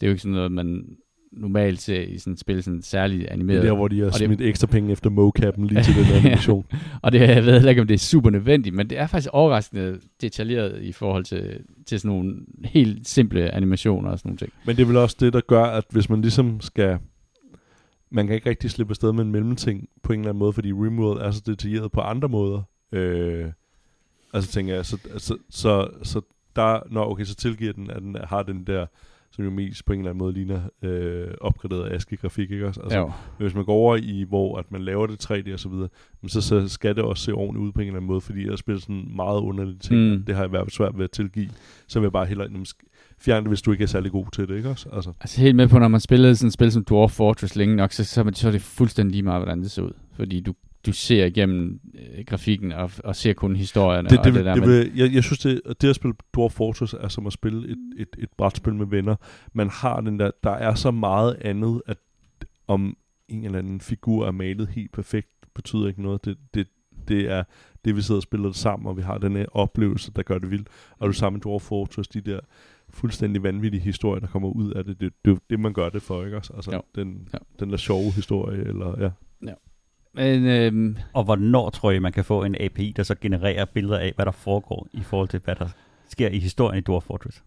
Det 0.00 0.06
er 0.06 0.10
jo 0.10 0.12
ikke 0.12 0.22
sådan 0.22 0.34
noget, 0.34 0.52
man 0.52 0.84
normalt 1.32 1.80
ser 1.80 2.00
i 2.00 2.18
sådan 2.18 2.32
et 2.32 2.38
spil, 2.40 2.62
sådan 2.62 2.82
særligt 2.82 3.20
Det 3.20 3.26
animeret. 3.26 3.58
er 3.58 3.62
der, 3.62 3.74
hvor 3.74 3.88
de 3.88 3.98
har 3.98 4.06
Og 4.06 4.12
det- 4.12 4.26
smidt 4.26 4.40
ekstra 4.40 4.66
penge 4.66 4.92
efter 4.92 5.10
mocappen 5.10 5.66
lige 5.66 5.82
til 5.82 5.94
den 5.94 6.04
animation. 6.20 6.64
Og 7.02 7.12
det, 7.12 7.20
jeg 7.20 7.44
ved 7.44 7.52
heller 7.52 7.70
ikke, 7.70 7.80
om 7.82 7.86
det 7.88 7.94
er 7.94 7.98
super 7.98 8.30
nødvendigt, 8.30 8.74
men 8.74 8.90
det 8.90 8.98
er 8.98 9.06
faktisk 9.06 9.30
overraskende 9.32 9.98
detaljeret 10.20 10.82
i 10.82 10.92
forhold 10.92 11.24
til, 11.24 11.60
til 11.86 12.00
sådan 12.00 12.16
nogle 12.16 12.34
helt 12.64 13.08
simple 13.08 13.50
animationer 13.54 14.10
og 14.10 14.18
sådan 14.18 14.28
nogle 14.28 14.38
ting. 14.38 14.52
Men 14.66 14.76
det 14.76 14.82
er 14.82 14.86
vel 14.86 14.96
også 14.96 15.16
det, 15.20 15.32
der 15.32 15.40
gør, 15.40 15.64
at 15.64 15.84
hvis 15.90 16.10
man 16.10 16.20
ligesom 16.20 16.60
skal... 16.60 16.98
Man 18.12 18.26
kan 18.26 18.34
ikke 18.34 18.50
rigtig 18.50 18.70
slippe 18.70 18.90
afsted 18.90 19.12
med 19.12 19.24
en 19.24 19.32
mellemting 19.32 19.88
på 20.02 20.12
en 20.12 20.20
eller 20.20 20.30
anden 20.30 20.38
måde, 20.38 20.52
fordi 20.52 20.72
RimWorld 20.72 21.20
er 21.20 21.30
så 21.30 21.42
detaljeret 21.46 21.92
på 21.92 22.00
andre 22.00 22.28
måder. 22.28 22.62
Øh, 22.92 23.46
altså 24.32 24.52
tænker 24.52 24.74
jeg, 24.74 24.86
så, 24.86 24.98
så, 25.18 25.36
så, 25.50 25.88
så 26.02 26.20
der, 26.56 26.80
når 26.90 27.10
okay, 27.10 27.24
så 27.24 27.34
tilgiver 27.34 27.72
den, 27.72 27.90
at 27.90 28.02
den 28.02 28.16
har 28.24 28.42
den 28.42 28.64
der, 28.64 28.86
som 29.30 29.44
jo 29.44 29.50
mest 29.50 29.84
på 29.84 29.92
en 29.92 29.98
eller 29.98 30.10
anden 30.10 30.18
måde 30.18 30.32
ligner 30.32 30.60
øh, 30.82 31.28
opgraderet 31.40 31.92
ASCII-grafik, 31.92 32.50
ikke 32.50 32.66
også? 32.66 32.80
Altså, 32.80 32.98
jo. 32.98 33.12
Hvis 33.38 33.54
man 33.54 33.64
går 33.64 33.74
over 33.74 33.96
i, 33.96 34.24
hvor 34.28 34.58
at 34.58 34.72
man 34.72 34.82
laver 34.82 35.06
det 35.06 35.30
3D 35.30 35.52
og 35.52 35.60
så 35.60 35.68
videre, 35.68 35.88
så, 36.26 36.40
så 36.40 36.68
skal 36.68 36.96
det 36.96 37.04
også 37.04 37.24
se 37.24 37.32
ordentligt 37.32 37.66
ud 37.66 37.72
på 37.72 37.80
en 37.80 37.86
eller 37.86 37.96
anden 37.96 38.06
måde, 38.06 38.20
fordi 38.20 38.40
ellers 38.40 38.62
bliver 38.62 38.76
det 38.76 38.82
sådan 38.82 39.08
meget 39.16 39.40
underlige 39.40 39.78
ting. 39.78 40.00
Mm. 40.00 40.24
Det 40.24 40.34
har 40.34 40.42
jeg 40.42 40.52
været 40.52 40.72
svært 40.72 40.98
ved 40.98 41.04
at 41.04 41.10
tilgive. 41.10 41.50
Så 41.86 42.00
vil 42.00 42.06
jeg 42.06 42.12
bare 42.12 42.26
hellere 42.26 42.46
fjerne 43.24 43.40
det, 43.40 43.48
hvis 43.48 43.62
du 43.62 43.72
ikke 43.72 43.82
er 43.82 43.88
særlig 43.88 44.12
god 44.12 44.26
til 44.32 44.48
det, 44.48 44.56
ikke 44.56 44.68
også? 44.68 44.88
Altså, 44.92 45.12
Altså 45.20 45.40
helt 45.40 45.56
med 45.56 45.68
på, 45.68 45.78
når 45.78 45.88
man 45.88 46.00
spillede 46.00 46.36
sådan 46.36 46.46
et 46.46 46.52
spil 46.52 46.72
som 46.72 46.84
Dwarf 46.84 47.10
Fortress 47.12 47.56
længe 47.56 47.76
nok, 47.76 47.92
så, 47.92 48.04
så, 48.04 48.30
så 48.34 48.48
er 48.48 48.52
det 48.52 48.62
fuldstændig 48.62 49.12
lige 49.12 49.22
meget, 49.22 49.42
hvordan 49.42 49.62
det 49.62 49.70
ser 49.70 49.82
ud. 49.82 49.92
Fordi 50.12 50.40
du, 50.40 50.54
du 50.86 50.92
ser 50.92 51.24
igennem 51.24 51.80
øh, 51.94 52.24
grafikken 52.26 52.72
og, 52.72 52.90
og 53.04 53.16
ser 53.16 53.32
kun 53.32 53.56
historierne. 53.56 54.08
det, 54.08 54.18
og 54.18 54.24
det, 54.24 54.34
der 54.34 54.54
det, 54.54 54.66
med, 54.66 54.90
jeg, 54.94 55.12
jeg 55.12 55.24
synes, 55.24 55.38
det, 55.38 55.60
det 55.80 55.88
at 55.88 55.96
spille 55.96 56.14
Dwarf 56.34 56.52
Fortress 56.52 56.94
er 57.00 57.08
som 57.08 57.26
at 57.26 57.32
spille 57.32 57.68
et, 57.68 57.78
et, 57.96 58.08
et 58.18 58.28
brætspil 58.36 58.74
med 58.74 58.86
venner. 58.86 59.16
Man 59.52 59.70
har 59.70 60.00
den 60.00 60.18
der, 60.18 60.30
der 60.44 60.50
er 60.50 60.74
så 60.74 60.90
meget 60.90 61.36
andet, 61.40 61.82
at 61.86 61.98
om 62.68 62.96
en 63.28 63.44
eller 63.44 63.58
anden 63.58 63.80
figur 63.80 64.26
er 64.26 64.30
malet 64.30 64.68
helt 64.68 64.92
perfekt, 64.92 65.28
betyder 65.54 65.88
ikke 65.88 66.02
noget. 66.02 66.24
Det, 66.24 66.36
det, 66.54 66.66
det 67.08 67.30
er 67.30 67.44
det, 67.84 67.96
vi 67.96 68.02
sidder 68.02 68.18
og 68.18 68.22
spiller 68.22 68.46
det 68.46 68.56
sammen, 68.56 68.86
og 68.86 68.96
vi 68.96 69.02
har 69.02 69.18
den 69.18 69.36
her 69.36 69.46
oplevelse, 69.52 70.12
der 70.16 70.22
gør 70.22 70.38
det 70.38 70.50
vildt. 70.50 70.68
Og 70.98 71.08
du 71.08 71.12
sammen 71.12 71.36
med 71.36 71.40
Dwarf 71.40 71.62
Fortress, 71.62 72.08
de 72.08 72.20
der 72.20 72.40
fuldstændig 72.92 73.42
vanvittige 73.42 73.80
historier, 73.82 74.20
der 74.20 74.26
kommer 74.26 74.48
ud 74.48 74.70
af 74.72 74.84
det, 74.84 75.00
det, 75.00 75.12
det 75.24 75.30
er 75.30 75.34
jo 75.34 75.38
det, 75.50 75.60
man 75.60 75.72
gør 75.72 75.88
det 75.88 76.02
for, 76.02 76.24
ikke 76.24 76.36
også? 76.36 76.52
Altså, 76.56 76.70
Jo. 76.72 76.82
den, 76.94 77.28
Jo. 77.34 77.38
den 77.60 77.70
der 77.70 77.76
sjove 77.76 78.12
historie, 78.12 78.58
eller 78.64 78.94
ja. 79.00 79.10
men 80.14 80.46
øhm, 80.46 80.96
Og 81.12 81.24
hvornår 81.24 81.70
tror 81.70 81.90
I, 81.90 81.98
man 81.98 82.12
kan 82.12 82.24
få 82.24 82.44
en 82.44 82.56
API, 82.60 82.92
der 82.96 83.02
så 83.02 83.14
genererer 83.20 83.64
billeder 83.64 83.98
af, 83.98 84.12
hvad 84.16 84.24
der 84.26 84.32
foregår 84.32 84.88
i 84.92 85.00
forhold 85.02 85.28
til, 85.28 85.40
hvad 85.44 85.54
der 85.54 85.68
sker 86.08 86.28
i 86.28 86.38
historien 86.38 86.78
i 86.78 86.80
Dwarf 86.80 87.02
Fortress? 87.02 87.42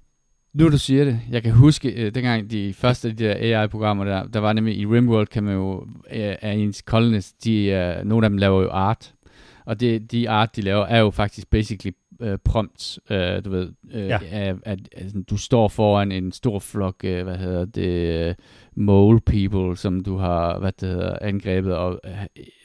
Nu 0.53 0.69
du 0.69 0.77
siger 0.77 1.05
det, 1.05 1.19
jeg 1.31 1.43
kan 1.43 1.51
huske, 1.51 1.89
øh, 2.05 2.15
dengang 2.15 2.51
de 2.51 2.73
første 2.73 3.07
af 3.07 3.17
de 3.17 3.23
der 3.23 3.61
AI-programmer 3.61 4.05
der, 4.05 4.27
der 4.27 4.39
var 4.39 4.53
nemlig 4.53 4.77
i 4.77 4.85
RimWorld, 4.85 5.27
kan 5.27 5.43
man 5.43 5.53
jo, 5.53 5.81
øh, 6.11 6.35
af 6.41 6.53
ens 6.53 6.77
colonist, 6.77 7.43
de, 7.43 7.65
øh, 7.65 8.05
nogle 8.05 8.25
af 8.25 8.29
dem 8.29 8.37
laver 8.37 8.61
jo 8.61 8.69
art, 8.71 9.13
og 9.65 9.79
det, 9.79 10.11
de 10.11 10.29
art, 10.29 10.55
de 10.55 10.61
laver, 10.61 10.85
er 10.85 10.99
jo 10.99 11.09
faktisk 11.09 11.49
basically 11.49 11.93
øh, 12.21 12.37
prompts, 12.45 12.99
øh, 13.09 13.45
du 13.45 13.49
ved, 13.49 13.69
øh, 13.93 14.07
Ja. 14.07 14.19
at, 14.31 14.55
at, 14.63 14.79
at 14.91 15.13
du 15.29 15.37
står 15.37 15.67
foran 15.67 16.11
en 16.11 16.31
stor 16.31 16.59
flok, 16.59 16.95
øh, 17.03 17.23
hvad 17.23 17.37
hedder 17.37 17.65
det, 17.65 18.27
øh, 18.29 18.35
mole 18.75 19.19
people, 19.21 19.77
som 19.77 20.03
du 20.03 20.17
har, 20.17 20.59
hvad 20.59 20.71
det 20.79 20.89
hedder, 20.89 21.17
angrebet, 21.21 21.75
og 21.75 21.99
øh, 22.05 22.11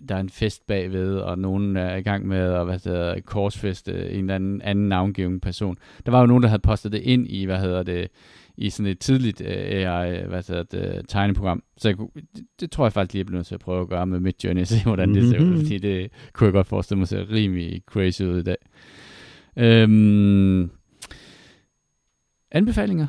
der 0.08 0.14
er 0.14 0.20
en 0.20 0.30
fest 0.30 0.66
bagved, 0.66 1.16
og 1.16 1.38
nogen 1.38 1.76
er 1.76 1.96
i 1.96 2.02
gang 2.02 2.26
med 2.26 2.38
at, 2.38 2.64
hvad 2.64 2.74
det 2.78 2.84
hedder, 2.92 3.20
korsfeste 3.20 4.10
en 4.10 4.20
eller 4.20 4.34
anden, 4.34 4.62
anden 4.62 4.88
navngiven 4.88 5.40
person. 5.40 5.76
Der 6.06 6.12
var 6.12 6.20
jo 6.20 6.26
nogen, 6.26 6.42
der 6.42 6.48
havde 6.48 6.62
postet 6.62 6.92
det 6.92 7.00
ind 7.02 7.26
i, 7.30 7.44
hvad 7.44 7.58
hedder 7.60 7.82
det, 7.82 8.08
i 8.56 8.70
sådan 8.70 8.90
et 8.92 8.98
tidligt 8.98 9.40
øh, 9.40 9.48
AI, 9.56 10.26
hvad 10.26 10.42
hedder 10.48 10.62
det, 10.62 11.04
tegneprogram. 11.08 11.62
Så 11.76 11.88
jeg 11.88 11.96
kunne, 11.96 12.08
det, 12.36 12.44
det, 12.60 12.70
tror 12.70 12.84
jeg 12.84 12.92
faktisk 12.92 13.12
lige, 13.14 13.20
jeg 13.20 13.26
bliver 13.26 13.38
nødt 13.38 13.46
til 13.46 13.54
at 13.54 13.60
prøve 13.60 13.80
at 13.82 13.88
gøre 13.88 14.06
med 14.06 14.20
Midjourney, 14.20 14.60
og 14.60 14.66
se 14.66 14.82
hvordan 14.84 15.14
det 15.14 15.28
ser 15.28 15.40
ud, 15.40 15.46
Mhm. 15.46 15.56
fordi 15.60 15.78
det 15.78 16.10
kunne 16.32 16.46
jeg 16.46 16.52
godt 16.52 16.66
forestille 16.66 16.98
mig 16.98 17.08
ser 17.08 17.30
rimelig 17.32 17.82
crazy 17.86 18.22
ud 18.22 18.38
i 18.38 18.42
dag. 18.42 18.56
Øhm, 19.56 20.70
anbefalinger? 22.52 23.06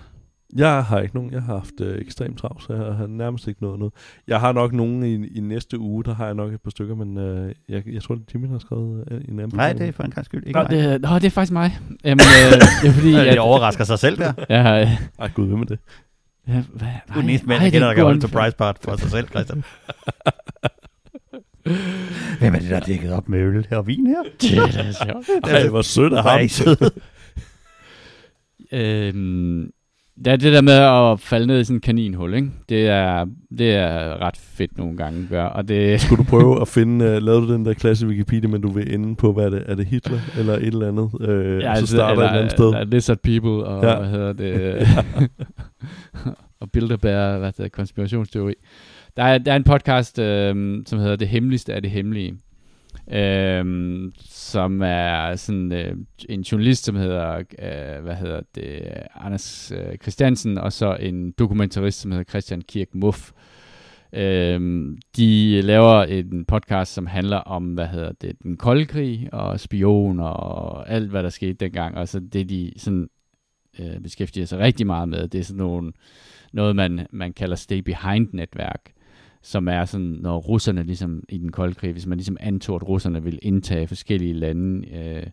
Jeg 0.55 0.83
har 0.83 0.99
ikke 0.99 1.15
nogen. 1.15 1.31
Jeg 1.31 1.41
har 1.41 1.53
haft 1.53 1.81
øh, 1.81 2.01
ekstremt 2.01 2.37
travlt, 2.37 2.63
så 2.63 2.73
jeg 2.73 2.93
har 2.95 3.07
nærmest 3.07 3.47
ikke 3.47 3.63
nået 3.63 3.79
noget. 3.79 3.93
Jeg 4.27 4.39
har 4.39 4.51
nok 4.51 4.73
nogen 4.73 5.03
i, 5.03 5.27
i 5.27 5.39
næste 5.39 5.79
uge, 5.79 6.03
der 6.03 6.13
har 6.15 6.25
jeg 6.25 6.35
nok 6.35 6.53
et 6.53 6.61
par 6.61 6.69
stykker, 6.69 6.95
men 6.95 7.17
øh, 7.17 7.55
jeg, 7.69 7.83
jeg 7.87 8.01
tror, 8.01 8.15
at 8.15 8.21
Jimmy 8.33 8.47
har 8.47 8.59
skrevet 8.59 9.03
øh, 9.11 9.17
en 9.17 9.39
anbefaling. 9.39 9.55
Nej, 9.55 9.73
det 9.73 9.87
er 9.87 9.91
for 9.91 10.03
en 10.03 10.11
gang 10.11 10.25
skyld. 10.25 10.43
Ikke 10.47 10.59
Nå, 10.59 10.63
mig. 10.63 10.71
det, 10.71 10.93
er- 10.93 10.97
nå, 10.97 11.15
det 11.15 11.25
er 11.25 11.29
faktisk 11.29 11.51
mig. 11.53 11.77
Jamen, 12.03 12.19
øh, 12.19 12.61
det 12.81 12.89
er 12.89 12.93
fordi, 12.93 13.11
det 13.19 13.19
at, 13.19 13.37
overrasker 13.37 13.83
sig 13.83 13.99
selv 13.99 14.17
der. 14.17 14.33
jeg 14.49 14.63
har... 14.63 14.97
Ej, 15.19 15.29
gud, 15.33 15.47
hvem 15.47 15.61
er 15.61 15.65
det? 15.65 15.79
Ja, 16.47 16.63
hvad, 16.73 16.87
Du 17.13 17.13
er 17.13 17.21
den 17.21 17.29
eneste 17.29 17.47
mand, 17.47 17.59
jeg 17.61 17.67
er 17.67 17.71
kender, 17.71 17.87
der 17.87 17.91
en 17.91 17.95
kan 17.95 18.03
holde 18.05 18.21
surprise 18.21 18.57
part 18.57 18.77
for 18.81 18.95
sig 18.95 19.09
selv, 19.11 19.27
Christian. 19.27 19.63
Hvem 22.41 22.55
er 22.55 22.59
det, 22.59 22.69
der 22.69 22.75
er 22.75 22.79
dækket 22.79 23.11
op 23.13 23.29
med 23.29 23.39
øl 23.39 23.67
her 23.69 23.77
og 23.77 23.87
vin 23.87 24.07
her? 24.07 24.23
Det 24.41 24.57
er 24.57 24.65
da 24.65 24.91
sjovt. 24.91 25.43
Ej, 25.43 25.67
hvor 25.67 25.81
sødt 25.81 26.13
af 26.13 26.23
ham. 26.23 26.39
Øhm, 28.73 29.71
det 30.25 30.27
er 30.27 30.35
det 30.35 30.53
der 30.53 30.61
med 30.61 30.73
at 30.73 31.19
falde 31.19 31.47
ned 31.47 31.59
i 31.59 31.63
sådan 31.63 31.77
en 31.77 31.81
kaninhul, 31.81 32.33
ikke? 32.33 32.49
Det 32.69 32.87
er, 32.87 33.25
det 33.57 33.75
er 33.75 34.21
ret 34.21 34.37
fedt 34.37 34.77
nogle 34.77 34.97
gange 34.97 35.23
at 35.23 35.29
gøre, 35.29 35.51
og 35.51 35.67
det... 35.67 36.01
Skulle 36.01 36.23
du 36.23 36.29
prøve 36.29 36.61
at 36.61 36.67
finde, 36.77 37.05
uh, 37.05 37.23
lavede 37.23 37.41
du 37.47 37.53
den 37.53 37.65
der 37.65 37.73
klasse 37.73 38.07
Wikipedia, 38.07 38.49
men 38.49 38.61
du 38.61 38.69
vil 38.69 38.93
ende 38.93 39.15
på, 39.15 39.33
hvad 39.33 39.45
er 39.45 39.49
det, 39.49 39.63
er 39.65 39.75
det 39.75 39.85
Hitler 39.85 40.19
eller 40.37 40.53
et 40.53 40.65
eller 40.65 40.87
andet? 40.87 41.09
Uh, 41.13 41.61
ja, 41.61 41.75
så 41.75 41.87
starter 41.87 42.21
et 42.21 42.25
eller 42.27 42.39
andet 42.39 42.51
sted. 42.51 42.65
Der 42.65 42.77
er 42.77 42.83
Lizard 42.85 43.17
People, 43.17 43.51
og 43.51 43.83
Ja. 43.83 43.89
ja. 43.91 43.97
hvad 43.99 44.09
hedder 44.09 44.33
det... 44.33 44.87
og 46.61 46.71
Bilderberg, 46.71 47.39
hvad 47.39 47.47
hedder 47.47 47.63
det, 47.63 47.71
konspirationsteori. 47.71 48.53
Der 49.17 49.23
er, 49.23 49.37
der 49.37 49.51
er 49.51 49.55
en 49.55 49.63
podcast, 49.63 50.19
øh, 50.19 50.81
som 50.85 50.99
hedder 50.99 51.15
Det 51.15 51.27
Hemmeligste 51.27 51.73
af 51.73 51.81
det 51.81 51.91
Hemmelige, 51.91 52.37
øh, 53.11 53.65
som 54.19 54.81
er 54.81 55.35
sådan 55.35 55.71
øh, 55.71 55.95
en 56.29 56.41
journalist, 56.41 56.83
som 56.83 56.95
hedder, 56.95 57.37
øh, 57.37 58.03
hvad 58.03 58.15
hedder 58.15 58.41
det, 58.55 58.81
Anders 59.15 59.71
øh, 59.71 59.97
Christiansen, 59.97 60.57
og 60.57 60.73
så 60.73 60.95
en 60.99 61.31
dokumentarist, 61.31 62.01
som 62.01 62.11
hedder 62.11 62.29
Christian 62.29 62.61
Kirk 62.61 62.87
Muff. 62.93 63.31
Øh, 64.13 64.81
de 65.17 65.61
laver 65.61 66.03
en 66.03 66.45
podcast, 66.45 66.93
som 66.93 67.05
handler 67.07 67.37
om, 67.37 67.73
hvad 67.73 67.87
hedder 67.87 68.11
det, 68.21 68.43
den 68.43 68.57
kolde 68.57 68.85
krig 68.85 69.29
og 69.31 69.59
spioner 69.59 70.25
og 70.27 70.89
alt, 70.89 71.09
hvad 71.09 71.23
der 71.23 71.29
skete 71.29 71.53
dengang. 71.53 71.97
Og 71.97 72.07
så 72.07 72.19
det, 72.19 72.49
de 72.49 72.73
sådan, 72.77 73.09
øh, 73.79 73.99
beskæftiger 73.99 74.45
sig 74.45 74.59
rigtig 74.59 74.87
meget 74.87 75.09
med, 75.09 75.27
det 75.27 75.39
er 75.39 75.43
sådan 75.43 75.57
nogle, 75.57 75.91
noget, 76.53 76.75
man, 76.75 77.07
man 77.11 77.33
kalder 77.33 77.55
stay 77.55 77.77
behind-netværk, 77.77 78.91
som 79.41 79.67
er 79.67 79.85
sådan, 79.85 80.17
når 80.21 80.37
russerne 80.37 80.83
ligesom 80.83 81.23
i 81.29 81.37
den 81.37 81.51
kolde 81.51 81.73
krig, 81.73 81.91
hvis 81.91 82.07
man 82.07 82.17
ligesom 82.17 82.37
antog, 82.39 82.75
at 82.75 82.87
russerne 82.87 83.23
ville 83.23 83.39
indtage 83.39 83.87
forskellige 83.87 84.33
lande, 84.33 84.89
øh, 84.97 85.23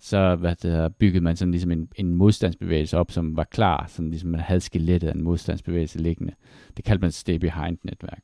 så 0.00 0.36
hvad 0.36 0.54
det 0.62 0.70
hedder, 0.70 0.88
byggede 0.88 1.24
man 1.24 1.36
sådan 1.36 1.52
ligesom 1.52 1.70
en, 1.70 1.88
en 1.96 2.14
modstandsbevægelse 2.14 2.98
op, 2.98 3.10
som 3.10 3.36
var 3.36 3.44
klar, 3.44 3.86
sådan 3.88 4.10
ligesom 4.10 4.30
man 4.30 4.40
havde 4.40 4.60
skelettet 4.60 5.08
af 5.08 5.14
en 5.14 5.22
modstandsbevægelse 5.22 5.98
liggende. 5.98 6.32
Det 6.76 6.84
kaldte 6.84 7.02
man 7.02 7.12
stay 7.12 7.34
behind-netværk. 7.34 8.22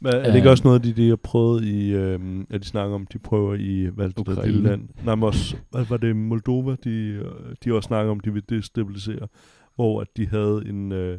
Men 0.00 0.12
er 0.14 0.26
det 0.26 0.36
ikke 0.36 0.50
også 0.50 0.64
noget, 0.64 0.84
de, 0.84 0.92
de 0.92 1.08
har 1.08 1.16
prøvet 1.16 1.64
i, 1.64 1.90
øhm, 1.90 2.46
at 2.50 2.60
de 2.60 2.66
snakker 2.66 2.94
om, 2.94 3.06
de 3.06 3.18
prøver 3.18 3.54
i, 3.54 3.88
hvad 3.94 4.08
det, 4.08 4.26
der 4.26 4.46
lille 4.46 4.62
land? 4.62 4.88
Nej, 5.04 5.14
men 5.14 5.24
også, 5.24 5.56
hvad 5.70 5.84
var 5.84 5.96
det, 5.96 6.16
Moldova, 6.16 6.76
de, 6.84 6.90
øh, 6.90 7.24
de 7.64 7.74
også 7.74 7.86
snakker 7.86 8.10
om, 8.10 8.20
de 8.20 8.32
vil 8.32 8.42
destabilisere, 8.48 9.28
hvor 9.74 10.00
at 10.00 10.06
de 10.16 10.26
havde 10.26 10.62
en... 10.66 10.92
Øh, 10.92 11.18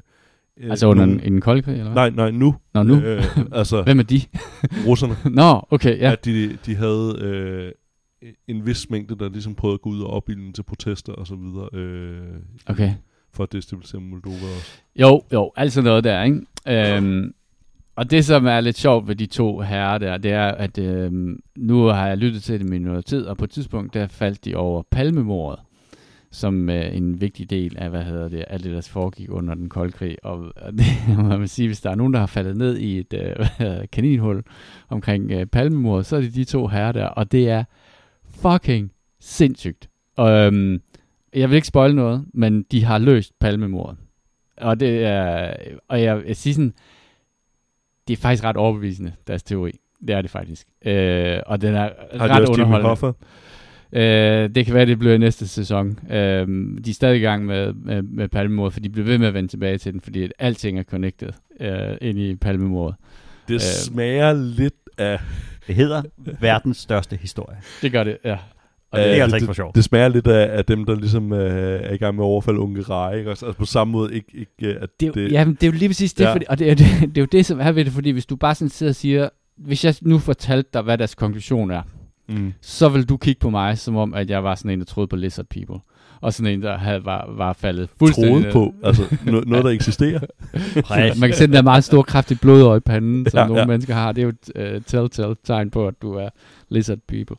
øh, 0.59 0.69
Altså 0.69 0.87
under 0.87 1.05
nogle- 1.05 1.25
en, 1.25 1.33
en 1.33 1.41
kold 1.41 1.61
krig, 1.63 1.71
eller 1.73 1.91
hvad? 1.91 1.95
Nej, 1.95 2.09
nej, 2.09 2.31
nu. 2.31 2.55
Nå, 2.73 2.83
nu? 2.83 2.95
Øh, 3.01 3.23
altså, 3.51 3.81
Hvem 3.87 3.99
er 3.99 4.03
de? 4.03 4.21
russerne. 4.87 5.15
Nå, 5.35 5.61
okay, 5.71 5.99
ja. 5.99 6.11
At 6.11 6.25
de, 6.25 6.57
de 6.65 6.75
havde 6.75 7.15
øh, 7.21 7.71
en 8.47 8.65
vis 8.65 8.89
mængde, 8.89 9.15
der 9.19 9.29
ligesom 9.29 9.55
prøvede 9.55 9.73
at 9.73 9.81
gå 9.81 9.89
ud 9.89 10.01
og 10.01 10.09
opbilde 10.09 10.51
til 10.51 10.63
protester 10.63 11.13
og 11.13 11.27
så 11.27 11.35
videre, 11.35 11.69
øh, 11.73 12.17
Okay. 12.65 12.91
for 13.33 13.43
at 13.43 13.51
destabilisere 13.51 14.01
Moldova 14.01 14.35
også. 14.35 14.79
Jo, 14.95 15.21
jo, 15.33 15.51
altså 15.55 15.81
noget 15.81 16.03
der, 16.03 16.23
ikke? 16.23 16.41
Øhm, 16.67 17.33
og 17.95 18.11
det, 18.11 18.25
som 18.25 18.45
er 18.45 18.61
lidt 18.61 18.77
sjovt 18.77 19.07
ved 19.07 19.15
de 19.15 19.25
to 19.25 19.59
herrer 19.59 19.97
der, 19.97 20.17
det 20.17 20.31
er, 20.31 20.47
at 20.47 20.77
øhm, 20.77 21.39
nu 21.57 21.83
har 21.85 22.07
jeg 22.07 22.17
lyttet 22.17 22.43
til 22.43 22.59
det 22.59 22.73
i 22.73 22.79
noget 22.79 23.05
tid, 23.05 23.25
og 23.25 23.37
på 23.37 23.43
et 23.43 23.49
tidspunkt, 23.51 23.93
der 23.93 24.07
faldt 24.07 24.45
de 24.45 24.55
over 24.55 24.83
palmemordet, 24.91 25.59
som 26.31 26.69
øh, 26.69 26.95
en 26.95 27.21
vigtig 27.21 27.49
del 27.49 27.77
af, 27.77 27.89
hvad 27.89 28.03
hedder 28.03 28.29
det, 28.29 28.45
alt 28.47 28.63
det, 28.63 28.71
der 28.71 28.89
foregik 28.91 29.29
under 29.31 29.55
den 29.55 29.69
kolde 29.69 29.91
krig. 29.91 30.17
Og, 30.23 30.53
og 30.55 30.71
det 30.73 30.85
må 31.17 31.23
man 31.37 31.47
sige, 31.47 31.67
hvis 31.67 31.81
der 31.81 31.89
er 31.89 31.95
nogen, 31.95 32.13
der 32.13 32.19
har 32.19 32.27
faldet 32.27 32.57
ned 32.57 32.77
i 32.77 32.99
et 32.99 33.13
øh, 33.13 33.87
kaninhul 33.93 34.43
omkring 34.89 35.31
øh, 35.31 35.45
palmemordet, 35.45 36.05
så 36.05 36.15
er 36.15 36.21
det 36.21 36.35
de 36.35 36.43
to 36.43 36.67
herrer 36.67 36.91
der, 36.91 37.05
og 37.05 37.31
det 37.31 37.49
er 37.49 37.63
fucking 38.41 38.91
sindssygt. 39.19 39.89
Og, 40.15 40.31
øhm, 40.31 40.81
jeg 41.33 41.49
vil 41.49 41.55
ikke 41.55 41.67
spoil 41.67 41.95
noget, 41.95 42.25
men 42.33 42.63
de 42.63 42.85
har 42.85 42.97
løst 42.97 43.39
palmemordet. 43.39 43.97
Og 44.57 44.79
det 44.79 45.05
er, 45.05 45.53
og 45.87 46.01
jeg, 46.01 46.23
jeg 46.27 46.35
siger 46.35 46.53
sådan, 46.53 46.73
det 48.07 48.13
er 48.13 48.21
faktisk 48.21 48.43
ret 48.43 48.57
overbevisende, 48.57 49.13
deres 49.27 49.43
teori. 49.43 49.71
Det 50.07 50.15
er 50.15 50.21
det 50.21 50.31
faktisk. 50.31 50.67
Øh, 50.85 51.39
og 51.45 51.61
den 51.61 51.75
er 51.75 51.89
Har 52.17 52.27
ret 52.27 52.49
underholdende. 52.49 52.89
Hoffa? 52.89 53.11
Øh, 53.93 54.49
det 54.55 54.65
kan 54.65 54.73
være, 54.75 54.85
det 54.85 54.99
bliver 54.99 55.17
næste 55.17 55.47
sæson. 55.47 55.99
Øh, 56.11 56.47
de 56.85 56.89
er 56.89 56.93
stadig 56.93 57.17
i 57.17 57.21
gang 57.21 57.45
med, 57.45 57.73
med, 57.73 58.01
med 58.01 58.27
palmemordet, 58.27 58.73
for 58.73 58.79
de 58.79 58.89
bliver 58.89 59.05
ved 59.05 59.17
med 59.17 59.27
at 59.27 59.33
vende 59.33 59.49
tilbage 59.49 59.77
til 59.77 59.93
den, 59.93 60.01
fordi 60.01 60.29
alting 60.39 60.79
er 60.79 60.83
connected 60.83 61.29
øh, 61.61 61.97
ind 62.01 62.19
i 62.19 62.35
palmemordet. 62.35 62.95
Det 63.47 63.53
Øh. 63.55 63.59
smager 63.59 64.33
lidt 64.33 64.73
af... 64.97 65.19
Det 65.67 65.75
hedder 65.75 66.01
verdens 66.41 66.77
største 66.77 67.15
historie. 67.15 67.57
Det 67.81 67.91
gør 67.91 68.03
det, 68.03 68.17
ja. 68.25 68.37
Og 68.91 68.99
det 68.99 69.05
Øh, 69.05 69.17
er 69.17 69.23
altså 69.23 69.35
ikke 69.35 69.45
for 69.45 69.53
sjovt. 69.53 69.75
Det 69.75 69.83
smager 69.83 70.07
lidt 70.07 70.27
af, 70.27 70.57
af 70.57 70.65
dem, 70.65 70.85
der 70.85 70.95
ligesom 70.95 71.33
øh, 71.33 71.81
er 71.83 71.93
i 71.93 71.97
gang 71.97 72.15
med 72.15 72.23
at 72.23 72.25
overfalde 72.27 72.59
Ungarn, 72.59 73.17
ikke? 73.17 73.29
Altså, 73.29 73.45
altså 73.45 73.59
på 73.59 73.65
samme 73.65 73.91
måde 73.91 74.13
ikke, 74.15 74.27
ikke 74.33 74.51
øh, 74.75 74.75
at 74.81 74.89
Det, 74.99 75.05
er 75.05 75.07
jo- 75.07 75.13
det, 75.25 75.31
jamen, 75.31 75.53
det 75.53 75.63
er 75.63 75.67
jo 75.67 75.77
lige 75.77 75.89
præcis 75.89 76.13
det, 76.13 76.23
Ja. 76.25 76.33
fordi, 76.33 76.45
og 76.49 76.59
det 76.59 76.69
er, 76.71 76.75
det, 76.75 76.85
det 77.01 77.17
er 77.17 77.21
jo 77.21 77.27
det, 77.31 77.45
som 77.45 77.59
er 77.59 77.71
ved 77.71 77.85
det, 77.85 77.93
fordi 77.93 78.09
hvis 78.09 78.25
du 78.25 78.35
bare 78.35 78.55
sådan 78.55 78.69
sidder 78.69 78.91
og 78.91 78.95
siger, 78.95 79.29
hvis 79.57 79.85
jeg 79.85 79.95
nu 80.01 80.19
fortalte 80.19 80.69
dig, 80.73 80.81
hvad 80.81 80.97
deres 80.97 81.15
konklusion 81.15 81.71
er, 81.71 81.81
Mm. 82.29 82.53
så 82.61 82.89
vil 82.89 83.05
du 83.05 83.17
kigge 83.17 83.39
på 83.39 83.49
mig, 83.49 83.77
som 83.77 83.95
om, 83.95 84.13
at 84.13 84.29
jeg 84.29 84.43
var 84.43 84.55
sådan 84.55 84.71
en, 84.71 84.79
der 84.79 84.85
troede 84.85 85.07
på 85.07 85.15
lizard 85.15 85.45
people. 85.45 85.79
Og 86.21 86.33
sådan 86.33 86.53
en, 86.53 86.61
der 86.61 86.77
havde, 86.77 87.05
var, 87.05 87.29
var 87.37 87.53
faldet 87.53 87.89
fuldstændig 87.99 88.31
troede 88.31 88.43
ned. 88.43 88.51
på, 88.51 88.73
altså 88.83 89.03
no, 89.25 89.41
noget, 89.45 89.65
der 89.65 89.71
eksisterer. 89.71 90.19
Man 91.19 91.29
kan 91.29 91.33
se 91.33 91.45
den 91.45 91.53
der 91.53 91.61
meget 91.61 91.83
store, 91.83 92.03
kraftige 92.03 92.37
blodøje 92.41 92.77
i 92.77 92.79
panden, 92.79 93.29
som 93.29 93.37
ja, 93.37 93.45
nogle 93.45 93.59
ja. 93.59 93.67
mennesker 93.67 93.93
har. 93.93 94.11
Det 94.11 94.21
er 94.21 94.25
jo 94.25 94.29
et 94.29 94.75
uh, 94.75 94.83
telltale 94.85 95.35
tegn 95.43 95.69
på, 95.69 95.87
at 95.87 95.93
du 96.01 96.13
er 96.13 96.29
lizard 96.69 96.99
people. 97.07 97.35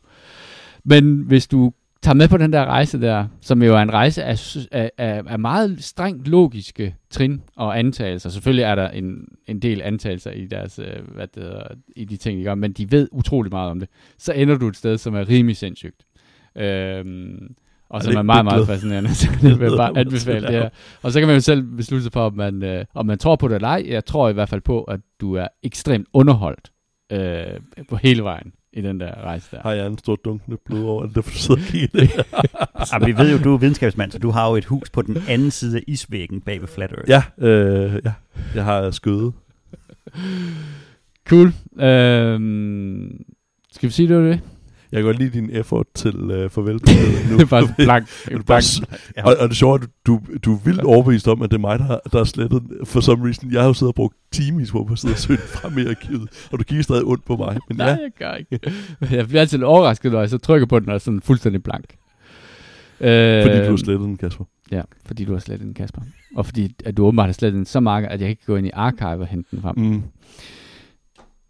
Men 0.83 1.23
hvis 1.27 1.47
du 1.47 1.71
tager 2.03 2.15
med 2.15 2.27
på 2.27 2.37
den 2.37 2.53
der 2.53 2.65
rejse 2.65 3.01
der, 3.01 3.27
som 3.41 3.63
jo 3.63 3.75
er 3.75 3.79
en 3.81 3.93
rejse 3.93 4.23
af, 4.23 4.57
af, 4.71 4.91
af, 4.97 5.39
meget 5.39 5.83
strengt 5.83 6.27
logiske 6.27 6.95
trin 7.09 7.41
og 7.55 7.79
antagelser. 7.79 8.29
Selvfølgelig 8.29 8.63
er 8.63 8.75
der 8.75 8.89
en, 8.89 9.27
en 9.47 9.59
del 9.59 9.81
antagelser 9.81 10.31
i 10.31 10.45
deres, 10.45 10.79
øh, 10.79 11.15
hvad 11.15 11.27
det 11.27 11.43
hedder, 11.43 11.63
i 11.95 12.05
de 12.05 12.17
ting, 12.17 12.39
de 12.39 12.43
gør, 12.43 12.55
men 12.55 12.73
de 12.73 12.91
ved 12.91 13.07
utrolig 13.11 13.51
meget 13.51 13.71
om 13.71 13.79
det. 13.79 13.89
Så 14.17 14.33
ender 14.33 14.57
du 14.57 14.67
et 14.67 14.77
sted, 14.77 14.97
som 14.97 15.15
er 15.15 15.29
rimelig 15.29 15.57
sindssygt. 15.57 16.05
Øhm, 16.57 17.55
og 17.89 17.97
Er 17.97 18.03
som 18.03 18.11
det 18.11 18.17
er 18.17 18.21
meget, 18.23 18.45
meget 18.45 18.67
fascinerende. 18.67 19.15
Så 19.15 19.27
det 19.41 19.59
vil 19.59 19.67
jeg 19.67 19.77
bare 19.77 19.97
anbefale 19.97 20.47
det 20.47 20.55
her. 20.55 20.69
Og 21.01 21.11
så 21.11 21.19
kan 21.19 21.27
man 21.27 21.35
jo 21.35 21.41
selv 21.41 21.63
beslutte 21.63 22.03
sig 22.03 22.11
for, 22.11 22.25
om 22.25 22.33
man, 22.33 22.63
øh, 22.63 22.85
om 22.93 23.05
man 23.05 23.17
tror 23.17 23.35
på 23.35 23.47
det 23.47 23.55
eller 23.55 23.67
ej. 23.67 23.83
Jeg 23.87 24.05
tror 24.05 24.29
i 24.29 24.33
hvert 24.33 24.49
fald 24.49 24.61
på, 24.61 24.83
at 24.83 24.99
du 25.21 25.35
er 25.35 25.47
ekstremt 25.63 26.07
underholdt 26.13 26.71
øh, 27.11 27.85
på 27.89 27.95
hele 27.95 28.23
vejen 28.23 28.53
i 28.73 28.81
den 28.81 28.99
der 28.99 29.23
rejse 29.23 29.47
der. 29.51 29.61
Har 29.61 29.71
jeg 29.71 29.87
en 29.87 29.97
stor 29.97 30.15
dunkende 30.15 30.57
blod 30.65 30.83
over, 30.83 31.01
det 31.01 31.09
er 31.09 31.13
derfor 31.13 31.31
du 31.31 31.37
sidder 31.37 31.61
og 31.61 31.93
det. 31.93 32.11
Jamen, 32.93 33.07
vi 33.07 33.17
ved 33.17 33.31
jo, 33.31 33.43
du 33.43 33.53
er 33.53 33.57
videnskabsmand, 33.57 34.11
så 34.11 34.19
du 34.19 34.29
har 34.29 34.49
jo 34.49 34.55
et 34.55 34.65
hus 34.65 34.89
på 34.89 35.01
den 35.01 35.17
anden 35.27 35.51
side 35.51 35.77
af 35.77 35.83
isvæggen 35.87 36.41
bag 36.41 36.61
ved 36.61 36.67
Flat 36.67 36.91
Earth. 36.91 37.09
ja, 37.09 37.47
øh, 37.47 38.01
ja, 38.05 38.13
jeg 38.55 38.63
har 38.63 38.91
skødet. 38.91 39.33
Cool. 41.27 41.53
Øhm, 41.79 43.23
skal 43.71 43.89
vi 43.89 43.93
sige 43.93 44.07
det 44.07 44.17
var 44.17 44.23
det? 44.23 44.39
Jeg 44.91 44.97
kan 44.97 45.03
godt 45.05 45.19
lide 45.19 45.29
din 45.29 45.49
effort 45.51 45.85
til 45.95 46.15
øh, 46.31 46.49
farvel. 46.49 46.73
nu. 47.31 47.37
Det 47.37 47.41
er 47.41 47.45
bare 47.45 47.73
blank. 47.77 48.07
Bare 48.31 48.43
blank. 48.45 48.63
s- 48.63 48.81
og, 49.17 49.35
og 49.39 49.49
det 49.49 49.57
sjove 49.57 49.73
er, 49.79 49.83
at 49.83 49.89
du, 50.07 50.19
du 50.45 50.53
er 50.55 50.59
vildt 50.65 50.81
overbevist 50.81 51.27
om, 51.27 51.41
at 51.41 51.51
det 51.51 51.57
er 51.57 51.61
mig, 51.61 51.79
der, 51.79 51.85
har- 51.85 52.01
der 52.11 52.17
har 52.17 52.23
slettet. 52.25 52.63
For 52.85 52.99
some 53.01 53.25
reason. 53.27 53.51
Jeg 53.51 53.61
har 53.61 53.67
jo 53.67 53.73
siddet 53.73 53.91
og 53.91 53.95
brugt 53.95 54.15
timer 54.31 54.65
på 54.71 54.87
at 54.91 54.99
sidde 54.99 55.13
og 55.13 55.17
søge 55.17 55.39
frem 55.55 55.77
i 55.77 55.85
arkivet. 55.85 56.47
Og 56.51 56.59
du 56.59 56.63
kigger 56.63 56.83
stadig 56.83 57.03
ondt 57.03 57.25
på 57.25 57.35
mig. 57.35 57.57
Men 57.69 57.77
Nej, 57.77 57.87
ja, 57.87 57.91
jeg 58.01 58.11
gør 58.19 58.33
ikke. 58.33 58.59
Jeg 59.17 59.27
bliver 59.27 59.41
altid 59.41 59.63
overrasket, 59.63 60.11
når 60.11 60.19
jeg 60.19 60.29
så 60.29 60.37
trykker 60.37 60.67
på 60.67 60.79
den 60.79 60.89
og 60.89 60.95
er 60.95 60.99
sådan 60.99 61.21
fuldstændig 61.21 61.63
blank. 61.63 61.85
Øh, 62.99 63.43
Fordi 63.43 63.57
du 63.65 63.69
har 63.69 63.77
slettet 63.77 63.99
den, 64.07 64.17
Kasper. 64.17 64.43
Ja, 64.71 64.81
fordi 65.05 65.25
du 65.25 65.31
har 65.31 65.39
slettet 65.39 65.65
den, 65.65 65.73
Kasper. 65.73 66.01
Og 66.35 66.45
fordi 66.45 66.75
at 66.85 66.97
du 66.97 67.05
åbenbart 67.05 67.25
har 67.27 67.33
slettet 67.33 67.57
den 67.57 67.65
så 67.65 67.79
mange, 67.79 68.07
at 68.07 68.21
jeg 68.21 68.29
ikke 68.29 68.45
kan 68.45 68.53
gå 68.53 68.57
ind 68.57 68.67
i 68.67 68.71
archive 68.73 69.09
og 69.21 69.27
hente 69.27 69.47
den 69.51 69.61
frem. 69.61 69.75
Mm. 69.77 70.03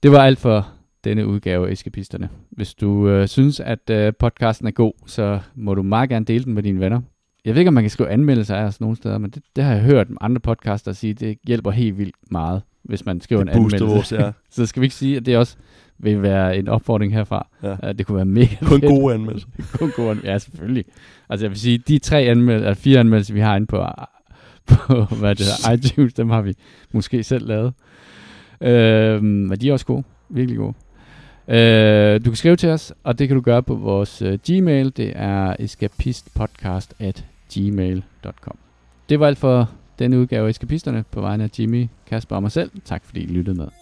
Det 0.03 0.11
var 0.11 0.19
alt 0.23 0.39
for 0.39 0.67
denne 1.03 1.27
udgave 1.27 1.67
af 1.67 1.71
Eskapisterne. 1.71 2.29
Hvis 2.49 2.73
du 2.73 3.09
øh, 3.09 3.27
synes, 3.27 3.59
at 3.59 3.89
øh, 3.89 4.13
podcasten 4.19 4.67
er 4.67 4.71
god, 4.71 4.93
så 5.05 5.39
må 5.55 5.73
du 5.75 5.83
meget 5.83 6.09
gerne 6.09 6.25
dele 6.25 6.43
den 6.43 6.53
med 6.53 6.63
dine 6.63 6.79
venner. 6.79 7.01
Jeg 7.45 7.53
ved 7.53 7.59
ikke, 7.61 7.67
om 7.67 7.73
man 7.73 7.83
kan 7.83 7.89
skrive 7.89 8.09
anmeldelser 8.09 8.55
af 8.55 8.63
os 8.63 8.81
nogle 8.81 8.95
steder, 8.97 9.17
men 9.17 9.29
det, 9.31 9.43
det 9.55 9.63
har 9.63 9.73
jeg 9.73 9.81
hørt 9.81 10.07
andre 10.21 10.39
podcaster 10.39 10.91
sige, 10.93 11.13
det 11.13 11.37
hjælper 11.47 11.71
helt 11.71 11.97
vildt 11.97 12.15
meget, 12.31 12.61
hvis 12.83 13.05
man 13.05 13.21
skriver 13.21 13.41
en 13.41 13.49
anmeldelse. 13.49 13.85
vores, 13.85 14.11
ja. 14.11 14.31
så 14.55 14.65
skal 14.65 14.81
vi 14.81 14.85
ikke 14.85 14.95
sige, 14.95 15.17
at 15.17 15.25
det 15.25 15.37
også 15.37 15.55
vil 15.99 16.21
være 16.21 16.57
en 16.57 16.67
opfordring 16.67 17.13
herfra. 17.13 17.47
Ja. 17.63 17.75
At 17.83 17.97
det 17.97 18.05
kunne 18.05 18.15
være 18.15 18.25
mega 18.25 18.55
Kun 18.65 18.79
fedt. 18.79 18.91
gode 18.91 19.13
anmeldelser. 19.13 19.47
Kun 19.79 19.91
gode 19.95 20.11
an- 20.11 20.21
Ja, 20.23 20.37
selvfølgelig. 20.37 20.85
Altså 21.29 21.45
jeg 21.45 21.51
vil 21.51 21.59
sige, 21.59 21.77
de 21.77 21.99
tre 21.99 22.21
anmeldelser, 22.21 22.67
eller 22.67 22.75
fire 22.75 22.99
anmeldelser, 22.99 23.33
vi 23.33 23.39
har 23.39 23.55
inde 23.55 23.67
på, 23.67 23.83
på 24.67 25.03
hvad 25.19 25.35
det 25.35 25.45
hedder, 25.45 25.71
iTunes, 25.87 26.13
dem 26.13 26.29
har 26.29 26.41
vi 26.41 26.53
måske 26.91 27.23
selv 27.23 27.47
lavet. 27.47 27.73
Øh, 28.61 29.23
men 29.23 29.51
de 29.59 29.69
er 29.69 29.73
også 29.73 29.85
gode. 29.85 30.03
Virkelig 30.29 30.57
gode. 30.57 30.73
Øh, 31.47 32.25
du 32.25 32.29
kan 32.29 32.35
skrive 32.35 32.55
til 32.55 32.69
os, 32.69 32.93
og 33.03 33.19
det 33.19 33.27
kan 33.27 33.35
du 33.35 33.41
gøre 33.41 33.63
på 33.63 33.75
vores 33.75 34.21
uh, 34.21 34.33
Gmail. 34.33 34.97
Det 34.97 35.13
er 35.15 35.55
escapistpodcast 35.59 36.93
at 36.99 37.25
gmail.com. 37.53 38.57
Det 39.09 39.19
var 39.19 39.27
alt 39.27 39.37
for 39.37 39.69
denne 39.99 40.19
udgave 40.19 40.45
af 40.45 40.49
Eskapisterne 40.49 41.03
på 41.11 41.21
vegne 41.21 41.43
af 41.43 41.59
Jimmy, 41.59 41.87
Kasper 42.07 42.35
og 42.35 42.41
mig 42.41 42.51
selv. 42.51 42.71
Tak 42.85 43.05
fordi 43.05 43.21
I 43.23 43.27
lyttede 43.27 43.57
med. 43.57 43.80